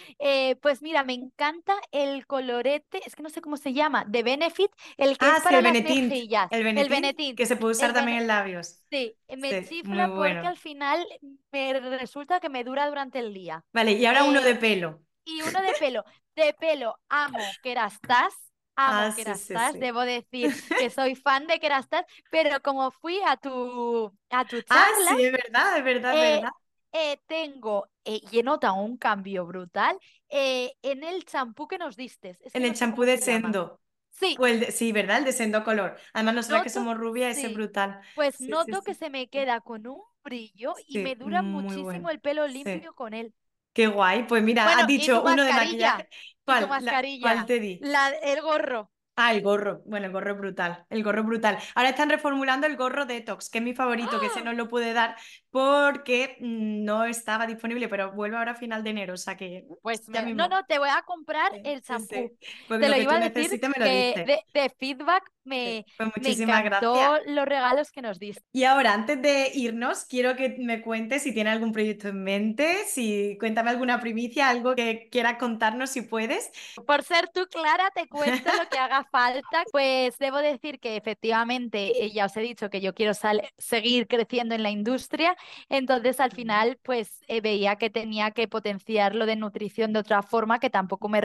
pues 0.61 0.81
mira, 0.81 1.03
me 1.03 1.13
encanta 1.13 1.73
el 1.91 2.27
colorete, 2.27 3.01
es 3.05 3.15
que 3.15 3.23
no 3.23 3.29
sé 3.29 3.41
cómo 3.41 3.57
se 3.57 3.73
llama, 3.73 4.05
de 4.07 4.23
Benefit, 4.23 4.71
el 4.97 5.17
que 5.17 5.25
ah, 5.25 5.35
es 5.37 5.43
para 5.43 5.57
el 5.57 5.63
las 5.63 5.73
Benetín, 5.73 6.07
mejillas. 6.07 6.47
El 6.51 6.63
Benetín, 6.89 7.35
Que 7.35 7.45
se 7.45 7.55
puede 7.55 7.73
usar 7.73 7.93
también 7.93 8.19
en 8.19 8.27
labios. 8.27 8.83
Sí, 8.89 9.15
me 9.37 9.65
chifla 9.65 10.07
porque 10.07 10.37
al 10.37 10.57
final 10.57 11.05
me 11.51 11.79
resulta 11.97 12.39
que 12.39 12.49
me 12.49 12.63
dura 12.63 12.87
durante 12.87 13.19
el 13.19 13.33
día. 13.33 13.63
Vale, 13.73 13.93
y 13.93 14.05
ahora 14.05 14.23
uno 14.23 14.41
de 14.41 14.55
pelo. 14.55 15.01
Y 15.25 15.41
uno 15.41 15.61
de 15.61 15.73
pelo. 15.79 16.03
De 16.39 16.53
pelo, 16.53 16.97
amo 17.09 17.37
Kerastase. 17.61 18.37
Amo 18.75 19.11
ah, 19.11 19.13
Kerastase, 19.13 19.77
debo 19.77 20.01
decir 20.01 20.53
que 20.79 20.89
soy 20.89 21.15
fan 21.15 21.47
de 21.47 21.59
Kerastase, 21.59 22.05
pero 22.31 22.61
como 22.61 22.91
fui 22.91 23.19
a 23.27 23.35
tu, 23.35 24.09
a 24.29 24.45
tu 24.45 24.61
charla... 24.61 25.11
Ah, 25.11 25.15
sí, 25.17 25.25
es 25.25 25.31
verdad, 25.33 25.77
es 25.77 25.83
verdad, 25.83 26.13
es 26.13 26.19
eh, 26.19 26.35
verdad. 26.35 26.51
Eh, 26.93 27.19
tengo, 27.27 27.89
eh, 28.05 28.21
y 28.31 28.39
he 28.39 28.43
notado 28.43 28.75
un 28.75 28.97
cambio 28.97 29.45
brutal 29.45 29.99
eh, 30.29 30.71
en 30.81 31.03
el 31.03 31.25
champú 31.25 31.67
que 31.67 31.77
nos 31.77 31.97
diste. 31.97 32.37
en 32.53 32.63
el 32.63 32.73
champú 32.73 33.03
de 33.03 33.17
Sendo. 33.17 33.81
Sí. 34.11 34.37
sí, 34.71 34.91
¿verdad? 34.93 35.19
El 35.19 35.25
de 35.25 35.33
Sendo 35.33 35.63
Color. 35.63 35.97
Además, 36.13 36.35
nosotras 36.35 36.63
que 36.63 36.69
somos 36.69 36.97
rubias, 36.97 37.37
es 37.37 37.53
brutal. 37.53 38.01
Pues 38.15 38.39
noto 38.41 38.81
que 38.81 38.95
se 38.95 39.09
me 39.09 39.29
queda 39.29 39.59
con 39.59 39.87
un 39.87 40.01
brillo 40.23 40.73
y 40.87 40.99
me 40.99 41.15
dura 41.15 41.41
muchísimo 41.41 42.09
el 42.09 42.19
pelo 42.21 42.47
limpio 42.47 42.93
con 42.93 43.13
él. 43.13 43.33
Qué 43.79 43.87
guay. 43.87 44.23
Pues 44.27 44.43
mira, 44.43 44.77
has 44.77 44.87
dicho 44.87 45.21
uno 45.21 45.41
de 45.41 45.53
maquillaje. 45.53 46.09
¿Cuál? 46.43 46.67
mascarilla. 46.67 47.21
¿Cuál 47.21 47.45
te 47.45 47.61
di? 47.61 47.79
La, 47.81 48.09
el 48.09 48.41
gorro. 48.41 48.91
Ah, 49.15 49.33
el 49.33 49.41
gorro. 49.41 49.81
Bueno, 49.85 50.07
el 50.07 50.11
gorro 50.11 50.35
brutal. 50.35 50.85
El 50.89 51.01
gorro 51.01 51.23
brutal. 51.23 51.57
Ahora 51.75 51.87
están 51.87 52.09
reformulando 52.09 52.67
el 52.67 52.75
gorro 52.75 53.05
Detox, 53.05 53.49
que 53.49 53.59
es 53.59 53.63
mi 53.63 53.73
favorito, 53.73 54.19
que 54.19 54.25
ese 54.25 54.39
¡Ah! 54.39 54.43
no 54.43 54.51
lo 54.51 54.67
pude 54.67 54.91
dar 54.91 55.15
porque 55.51 56.37
no 56.39 57.05
estaba 57.05 57.47
disponible, 57.47 57.87
pero 57.87 58.11
vuelve 58.11 58.37
ahora 58.37 58.51
a 58.51 58.55
final 58.55 58.83
de 58.83 58.91
enero, 58.91 59.13
o 59.15 59.17
sea 59.17 59.35
que... 59.35 59.65
Pues 59.81 60.07
no, 60.07 60.47
no, 60.47 60.65
te 60.65 60.77
voy 60.77 60.89
a 60.89 61.01
comprar 61.03 61.51
el 61.63 61.81
champú. 61.81 62.37
Pues 62.67 62.79
te 62.79 62.89
lo, 62.89 62.97
iba 62.97 63.15
a 63.15 63.29
decir 63.29 63.59
que 63.59 64.39
de, 64.53 64.69
feedback 64.77 65.23
me, 65.43 65.85
pues 65.97 66.11
muchísimas 66.15 66.63
gracias. 66.63 67.21
los 67.25 67.45
regalos 67.45 67.91
que 67.91 68.01
nos 68.01 68.19
diste. 68.19 68.43
Y 68.51 68.65
ahora, 68.65 68.93
antes 68.93 69.19
de 69.19 69.51
irnos, 69.55 70.05
quiero 70.05 70.35
que 70.35 70.57
me 70.59 70.81
cuentes 70.81 71.23
si 71.23 71.33
tiene 71.33 71.49
algún 71.49 71.71
proyecto 71.71 72.09
en 72.09 72.23
mente, 72.23 72.85
si 72.85 73.35
cuéntame 73.39 73.71
alguna 73.71 73.99
primicia, 73.99 74.49
algo 74.49 74.75
que 74.75 75.09
quieras 75.11 75.37
contarnos 75.37 75.89
si 75.89 76.03
puedes. 76.03 76.51
Por 76.85 77.03
ser 77.03 77.29
tú, 77.29 77.47
Clara, 77.49 77.89
te 77.95 78.07
cuento 78.07 78.51
lo 78.55 78.69
que 78.69 78.77
haga 78.79 79.03
falta. 79.11 79.63
Pues 79.71 80.17
debo 80.19 80.37
decir 80.37 80.79
que 80.79 80.95
efectivamente, 80.97 82.05
eh, 82.05 82.11
ya 82.11 82.25
os 82.25 82.37
he 82.37 82.41
dicho 82.41 82.69
que 82.69 82.81
yo 82.81 82.93
quiero 82.93 83.13
seguir 83.57 84.07
creciendo 84.07 84.53
en 84.53 84.61
la 84.61 84.69
industria 84.69 85.35
entonces, 85.69 86.19
al 86.19 86.31
final, 86.31 86.79
pues 86.83 87.23
eh, 87.27 87.41
veía 87.41 87.75
que 87.77 87.89
tenía 87.89 88.31
que 88.31 88.47
potenciar 88.47 89.15
lo 89.15 89.25
de 89.25 89.35
nutrición 89.35 89.93
de 89.93 89.99
otra 89.99 90.21
forma 90.21 90.59
que 90.59 90.69
tampoco 90.69 91.09
me, 91.09 91.21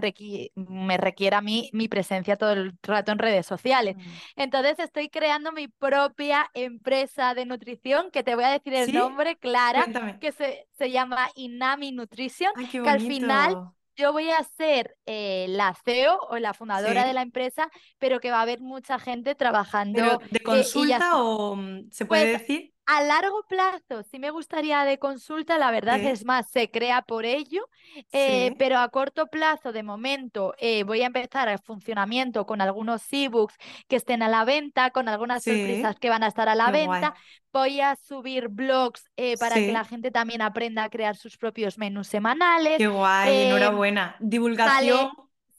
me 0.54 0.96
requiera 0.96 1.38
a 1.38 1.42
mí 1.42 1.70
mi 1.72 1.88
presencia 1.88 2.36
todo 2.36 2.52
el 2.52 2.72
rato 2.82 3.12
en 3.12 3.18
redes 3.18 3.46
sociales. 3.46 3.96
Mm. 3.96 4.00
Entonces, 4.36 4.78
estoy 4.78 5.08
creando 5.08 5.52
mi 5.52 5.68
propia 5.68 6.50
empresa 6.54 7.34
de 7.34 7.46
nutrición, 7.46 8.10
que 8.10 8.22
te 8.22 8.34
voy 8.34 8.44
a 8.44 8.50
decir 8.50 8.74
el 8.74 8.92
nombre, 8.92 9.36
Clara, 9.36 9.86
que 10.20 10.32
se, 10.32 10.66
se 10.76 10.90
llama 10.90 11.28
Inami 11.34 11.92
Nutrition, 11.92 12.52
que 12.70 12.88
al 12.88 13.00
final 13.00 13.72
yo 13.96 14.12
voy 14.12 14.30
a 14.30 14.42
ser 14.42 14.96
eh, 15.06 15.46
la 15.48 15.74
CEO 15.84 16.18
o 16.28 16.38
la 16.38 16.54
fundadora 16.54 17.06
de 17.06 17.12
la 17.12 17.22
empresa, 17.22 17.70
pero 17.98 18.20
que 18.20 18.30
va 18.30 18.38
a 18.38 18.42
haber 18.42 18.60
mucha 18.60 18.98
gente 18.98 19.34
trabajando. 19.34 20.20
¿De 20.30 20.40
consulta 20.40 21.22
o 21.22 21.56
mm, 21.56 21.90
se 21.90 22.04
puede 22.04 22.32
pues, 22.32 22.40
decir? 22.40 22.73
A 22.86 23.02
largo 23.02 23.42
plazo, 23.48 24.02
sí 24.10 24.18
me 24.18 24.30
gustaría 24.30 24.84
de 24.84 24.98
consulta, 24.98 25.56
la 25.56 25.70
verdad 25.70 26.04
es 26.04 26.26
más, 26.26 26.50
se 26.50 26.70
crea 26.70 27.00
por 27.00 27.24
ello, 27.24 27.66
eh, 28.12 28.54
pero 28.58 28.78
a 28.78 28.90
corto 28.90 29.26
plazo, 29.28 29.72
de 29.72 29.82
momento, 29.82 30.54
eh, 30.58 30.84
voy 30.84 31.00
a 31.00 31.06
empezar 31.06 31.48
el 31.48 31.58
funcionamiento 31.58 32.44
con 32.44 32.60
algunos 32.60 33.02
ebooks 33.10 33.54
que 33.88 33.96
estén 33.96 34.22
a 34.22 34.28
la 34.28 34.44
venta, 34.44 34.90
con 34.90 35.08
algunas 35.08 35.42
sorpresas 35.44 35.96
que 35.98 36.10
van 36.10 36.24
a 36.24 36.26
estar 36.26 36.46
a 36.50 36.54
la 36.54 36.70
venta. 36.70 37.14
Voy 37.54 37.80
a 37.80 37.96
subir 37.96 38.48
blogs 38.48 39.10
eh, 39.16 39.38
para 39.38 39.56
que 39.56 39.72
la 39.72 39.84
gente 39.86 40.10
también 40.10 40.42
aprenda 40.42 40.84
a 40.84 40.90
crear 40.90 41.16
sus 41.16 41.38
propios 41.38 41.78
menús 41.78 42.06
semanales. 42.08 42.76
Qué 42.76 42.86
guay, 42.86 43.46
enhorabuena. 43.46 44.16
Divulgación. 44.20 45.10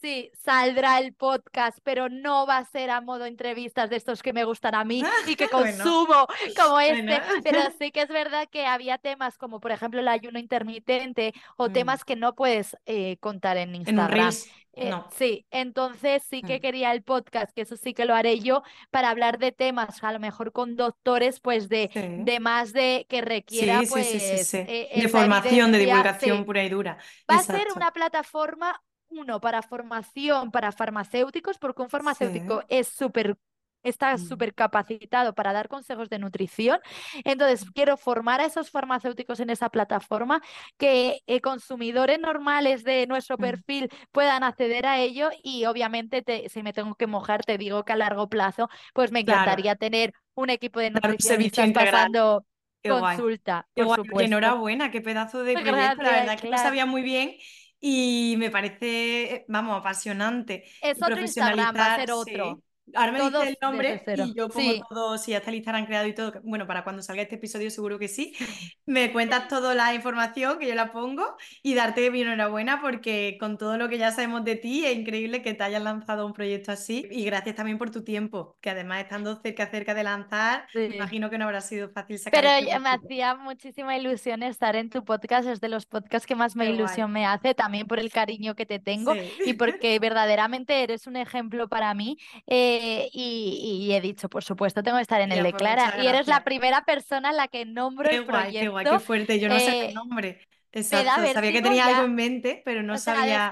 Sí, 0.01 0.31
saldrá 0.43 0.99
el 0.99 1.13
podcast, 1.13 1.79
pero 1.83 2.09
no 2.09 2.45
va 2.45 2.57
a 2.57 2.65
ser 2.65 2.89
a 2.89 3.01
modo 3.01 3.25
entrevistas 3.25 3.89
de 3.89 3.95
estos 3.95 4.21
que 4.21 4.33
me 4.33 4.43
gustan 4.43 4.75
a 4.75 4.83
mí 4.83 5.01
y 5.27 5.35
que 5.35 5.47
consumo 5.47 6.27
como 6.55 6.79
este. 6.79 7.21
Pero 7.43 7.59
sí 7.79 7.91
que 7.91 8.01
es 8.01 8.09
verdad 8.09 8.47
que 8.49 8.65
había 8.65 8.97
temas 8.97 9.37
como, 9.37 9.59
por 9.59 9.71
ejemplo, 9.71 9.99
el 9.99 10.07
ayuno 10.07 10.37
intermitente 10.37 11.33
o 11.57 11.69
mm. 11.69 11.73
temas 11.73 12.03
que 12.03 12.15
no 12.15 12.35
puedes 12.35 12.77
eh, 12.85 13.17
contar 13.17 13.57
en 13.57 13.75
Instagram. 13.75 14.33
Eh, 14.77 14.91
sí, 15.15 15.45
entonces 15.51 16.21
sí 16.29 16.41
que 16.41 16.57
mm. 16.57 16.61
quería 16.61 16.91
el 16.91 17.01
podcast, 17.01 17.53
que 17.55 17.61
eso 17.61 17.77
sí 17.77 17.93
que 17.93 18.03
lo 18.03 18.13
haré 18.13 18.39
yo, 18.39 18.61
para 18.91 19.09
hablar 19.09 19.39
de 19.39 19.53
temas, 19.53 20.03
a 20.03 20.11
lo 20.11 20.19
mejor 20.19 20.51
con 20.51 20.75
doctores, 20.75 21.39
pues 21.39 21.69
de, 21.69 21.89
de 22.25 22.39
más 22.41 22.73
de 22.73 23.05
que 23.07 23.21
requiera, 23.21 23.81
pues. 23.89 24.53
Eh, 24.53 24.89
de 24.93 25.07
formación, 25.07 25.71
de 25.71 25.77
divulgación 25.77 26.43
pura 26.43 26.63
y 26.63 26.69
dura. 26.69 26.97
Va 27.31 27.37
a 27.37 27.43
ser 27.43 27.67
una 27.73 27.91
plataforma 27.91 28.81
uno, 29.15 29.39
para 29.39 29.61
formación 29.61 30.51
para 30.51 30.71
farmacéuticos, 30.71 31.57
porque 31.57 31.81
un 31.81 31.89
farmacéutico 31.89 32.63
es 32.69 32.87
súper 32.87 33.37
está 33.85 34.15
mm. 34.15 34.19
súper 34.19 34.53
capacitado 34.53 35.33
para 35.33 35.53
dar 35.53 35.67
consejos 35.69 36.09
de 36.09 36.19
nutrición. 36.19 36.79
Entonces, 37.23 37.69
quiero 37.71 37.97
formar 37.97 38.41
a 38.41 38.45
esos 38.45 38.69
farmacéuticos 38.71 39.39
en 39.39 39.49
esa 39.49 39.69
plataforma, 39.69 40.41
que 40.77 41.19
eh, 41.27 41.39
consumidores 41.39 42.19
normales 42.19 42.83
de 42.83 43.07
nuestro 43.07 43.37
mm. 43.37 43.41
perfil 43.41 43.89
puedan 44.11 44.43
acceder 44.43 44.85
a 44.85 44.99
ello 44.99 45.29
y 45.43 45.65
obviamente, 45.65 46.23
si 46.49 46.63
me 46.63 46.73
tengo 46.73 46.95
que 46.95 47.07
mojar, 47.07 47.43
te 47.45 47.57
digo 47.57 47.85
que 47.85 47.93
a 47.93 47.97
largo 47.97 48.27
plazo, 48.27 48.69
pues 48.93 49.11
me 49.11 49.21
encantaría 49.21 49.75
tener 49.75 50.13
un 50.33 50.49
equipo 50.49 50.79
de 50.79 50.91
nutricionistas 50.91 51.71
pasando 51.71 52.45
consulta. 52.83 53.67
por 53.73 53.95
supuesto. 53.97 54.21
Enhorabuena, 54.21 54.91
qué 54.91 55.01
pedazo 55.01 55.43
de 55.43 55.53
proyecto, 55.53 56.03
la 56.03 56.11
verdad 56.11 56.39
que 56.39 56.49
no 56.49 56.57
sabía 56.57 56.85
muy 56.85 57.01
bien 57.01 57.35
y 57.79 58.35
me 58.37 58.49
parece, 58.49 59.45
vamos, 59.47 59.79
apasionante. 59.79 60.63
Es 60.81 61.01
otro 61.01 61.21
Instagram, 61.21 61.75
va 61.75 61.93
a 61.93 61.95
ser 61.97 62.11
otro. 62.11 62.61
Ahora 62.93 63.11
me 63.11 63.21
dice 63.21 63.49
el 63.49 63.57
nombre 63.61 64.03
y 64.17 64.33
yo 64.35 64.47
pongo 64.49 64.85
todo, 64.89 65.17
si 65.17 65.31
ya 65.31 65.37
está 65.37 65.49
el 65.49 65.57
Instagram 65.57 65.85
creado 65.85 66.07
y 66.07 66.13
todo, 66.13 66.33
bueno, 66.43 66.67
para 66.67 66.83
cuando 66.83 67.01
salga 67.01 67.23
este 67.23 67.35
episodio 67.35 67.71
seguro 67.71 67.97
que 67.97 68.07
sí, 68.07 68.33
me 68.85 69.11
cuentas 69.11 69.47
toda 69.47 69.73
la 69.73 69.93
información 69.93 70.59
que 70.59 70.67
yo 70.67 70.75
la 70.75 70.91
pongo 70.91 71.35
y 71.63 71.73
darte 71.73 72.09
bien 72.09 72.27
enhorabuena 72.27 72.81
porque 72.81 73.37
con 73.39 73.57
todo 73.57 73.77
lo 73.77 73.89
que 73.89 73.97
ya 73.97 74.11
sabemos 74.11 74.43
de 74.43 74.55
ti 74.55 74.85
es 74.85 74.95
increíble 74.95 75.41
que 75.41 75.53
te 75.53 75.63
hayas 75.63 75.81
lanzado 75.81 76.25
un 76.25 76.33
proyecto 76.33 76.71
así. 76.71 77.07
Y 77.09 77.25
gracias 77.25 77.55
también 77.55 77.77
por 77.77 77.89
tu 77.89 78.03
tiempo, 78.03 78.57
que 78.61 78.69
además 78.69 79.01
estando 79.01 79.35
cerca 79.41 79.67
cerca 79.67 79.93
de 79.93 80.03
lanzar, 80.03 80.67
me 80.73 80.95
imagino 80.95 81.29
que 81.29 81.37
no 81.37 81.45
habrá 81.45 81.61
sido 81.61 81.89
fácil 81.89 82.19
sacar. 82.19 82.41
Pero 82.41 82.53
este 82.53 82.79
me 82.79 82.89
hacía 82.89 83.35
muchísima 83.35 83.97
ilusión 83.97 84.43
estar 84.43 84.75
en 84.75 84.89
tu 84.89 85.03
podcast, 85.03 85.47
es 85.47 85.59
de 85.61 85.69
los 85.69 85.85
podcasts 85.85 86.27
que 86.27 86.35
más 86.35 86.55
me 86.55 86.69
ilusión 86.69 87.11
me 87.11 87.25
hace, 87.25 87.55
también 87.55 87.87
por 87.87 87.99
el 87.99 88.11
cariño 88.11 88.55
que 88.55 88.65
te 88.65 88.79
tengo 88.79 89.13
y 89.45 89.53
porque 89.53 89.97
verdaderamente 89.99 90.83
eres 90.83 91.07
un 91.07 91.15
ejemplo 91.15 91.67
para 91.67 91.93
mí. 91.93 92.17
Eh, 92.47 92.74
eh, 92.81 93.09
y, 93.11 93.91
he 93.91 94.01
dicho, 94.01 94.29
por 94.29 94.43
supuesto, 94.43 94.83
tengo 94.83 94.97
que 94.97 95.03
estar 95.03 95.21
en 95.21 95.31
el 95.31 95.43
de 95.43 95.53
Clara. 95.53 95.95
Y 96.01 96.07
eres 96.07 96.27
la 96.27 96.43
primera 96.43 96.83
persona 96.83 97.29
a 97.29 97.33
la 97.33 97.47
que 97.47 97.65
nombro 97.65 98.09
el 98.09 98.25
proyecto. 98.25 98.59
Qué 98.59 98.67
guay, 98.67 98.85
qué 98.85 98.99
fuerte. 98.99 99.39
Yo 99.39 99.49
no 99.49 99.59
sé 99.59 99.85
el 99.85 99.89
eh, 99.91 99.93
nombre. 99.93 100.41
Exacto. 100.71 101.33
Sabía 101.33 101.51
que 101.51 101.61
tenía 101.61 101.85
algo 101.87 102.05
en 102.05 102.15
mente, 102.15 102.61
pero 102.65 102.83
no 102.83 102.97
sabía 102.97 103.51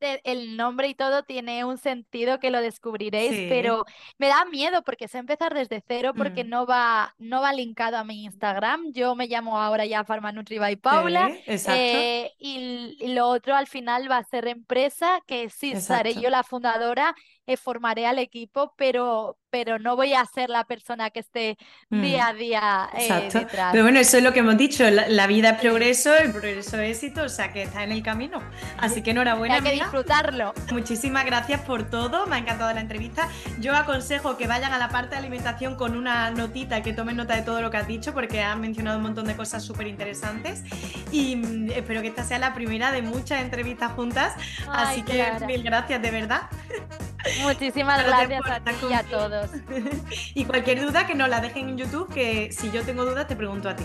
el 0.00 0.56
nombre 0.56 0.88
y 0.88 0.94
todo 0.94 1.22
tiene 1.22 1.64
un 1.64 1.78
sentido 1.78 2.38
que 2.38 2.50
lo 2.50 2.60
descubriréis, 2.60 3.48
pero 3.48 3.84
me 4.18 4.28
da 4.28 4.44
miedo 4.44 4.82
porque 4.82 5.08
sé 5.08 5.18
empezar 5.18 5.54
desde 5.54 5.82
cero 5.86 6.12
porque 6.14 6.44
mm. 6.44 6.48
no 6.48 6.66
va 6.66 7.14
no 7.18 7.40
va 7.40 7.52
linkado 7.52 7.96
a 7.96 8.04
mi 8.04 8.24
Instagram. 8.24 8.92
Yo 8.92 9.14
me 9.14 9.26
llamo 9.26 9.58
ahora 9.58 9.86
ya 9.86 10.04
Farmanutri 10.04 10.58
by 10.58 10.76
Paula 10.76 11.30
eh, 11.46 12.32
y, 12.38 13.14
lo 13.14 13.28
otro 13.28 13.54
al 13.54 13.66
final 13.66 14.10
va 14.10 14.18
a 14.18 14.24
ser 14.24 14.48
empresa 14.48 15.20
que 15.26 15.48
sí 15.48 15.80
seré 15.80 16.14
yo 16.14 16.28
la 16.28 16.42
fundadora 16.42 17.14
eh, 17.46 17.56
formaré 17.56 18.06
al 18.06 18.18
equipo, 18.18 18.74
pero, 18.76 19.38
pero 19.50 19.78
no 19.78 19.96
voy 19.96 20.14
a 20.14 20.24
ser 20.26 20.50
la 20.50 20.64
persona 20.64 21.10
que 21.10 21.20
esté 21.20 21.56
Mm, 21.90 22.02
día 22.02 22.26
a 22.26 22.32
día 22.34 22.88
eh, 22.94 23.02
Exacto. 23.02 23.38
detrás. 23.38 23.68
Pero 23.72 23.84
bueno, 23.84 24.00
eso 24.00 24.16
es 24.16 24.22
lo 24.22 24.32
que 24.32 24.40
hemos 24.40 24.56
dicho, 24.56 24.88
la, 24.90 25.08
la 25.08 25.26
vida 25.26 25.50
es 25.50 25.60
progreso, 25.60 26.14
el 26.16 26.32
progreso 26.32 26.80
es 26.80 26.96
éxito, 26.96 27.22
o 27.22 27.28
sea 27.28 27.52
que 27.52 27.62
está 27.62 27.84
en 27.84 27.92
el 27.92 28.02
camino. 28.02 28.42
Así 28.78 29.02
que 29.02 29.12
enhorabuena, 29.12 29.56
Hay 29.56 29.60
que 29.62 29.72
disfrutarlo. 29.72 30.52
Muchísimas 30.72 31.24
gracias 31.24 31.60
por 31.60 31.88
todo, 31.88 32.26
me 32.26 32.36
ha 32.36 32.38
encantado 32.40 32.72
la 32.74 32.80
entrevista. 32.80 33.28
Yo 33.60 33.74
aconsejo 33.76 34.36
que 34.36 34.46
vayan 34.46 34.72
a 34.72 34.78
la 34.78 34.88
parte 34.88 35.10
de 35.10 35.18
alimentación 35.18 35.76
con 35.76 35.96
una 35.96 36.30
notita 36.30 36.82
que 36.82 36.92
tomen 36.92 37.16
nota 37.16 37.36
de 37.36 37.42
todo 37.42 37.62
lo 37.62 37.70
que 37.70 37.76
has 37.76 37.86
dicho, 37.86 38.12
porque 38.12 38.42
has 38.42 38.58
mencionado 38.58 38.96
un 38.96 39.04
montón 39.04 39.26
de 39.26 39.36
cosas 39.36 39.64
súper 39.64 39.86
interesantes. 39.86 40.64
Y 41.12 41.36
mm, 41.36 41.70
espero 41.70 42.02
que 42.02 42.08
esta 42.08 42.24
sea 42.24 42.38
la 42.38 42.52
primera 42.54 42.90
de 42.90 43.02
muchas 43.02 43.42
entrevistas 43.42 43.92
juntas. 43.92 44.34
Ay, 44.68 45.00
Así 45.00 45.02
que 45.02 45.24
mil 45.46 45.62
gracias, 45.62 46.02
de 46.02 46.10
verdad. 46.10 46.42
Muchísimas 47.42 48.04
Gracias 48.04 48.46
a 48.50 48.60
ti 48.60 48.72
y 48.88 48.92
a 48.92 49.02
todos. 49.02 49.50
y 50.34 50.44
cualquier 50.44 50.80
duda 50.80 51.06
que 51.06 51.14
nos 51.14 51.28
la 51.28 51.40
dejen 51.40 51.68
en 51.70 51.78
YouTube, 51.78 52.12
que 52.12 52.52
si 52.52 52.70
yo 52.70 52.82
tengo 52.84 53.04
dudas 53.04 53.26
te 53.26 53.36
pregunto 53.36 53.68
a 53.68 53.76
ti. 53.76 53.84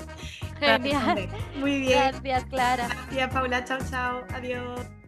Genial. 0.60 1.28
Muy 1.56 1.80
bien. 1.80 2.12
Gracias, 2.12 2.46
Clara. 2.46 2.88
Gracias, 2.88 3.34
Paula. 3.34 3.64
Chao, 3.64 3.80
chao. 3.90 4.24
Adiós. 4.34 5.01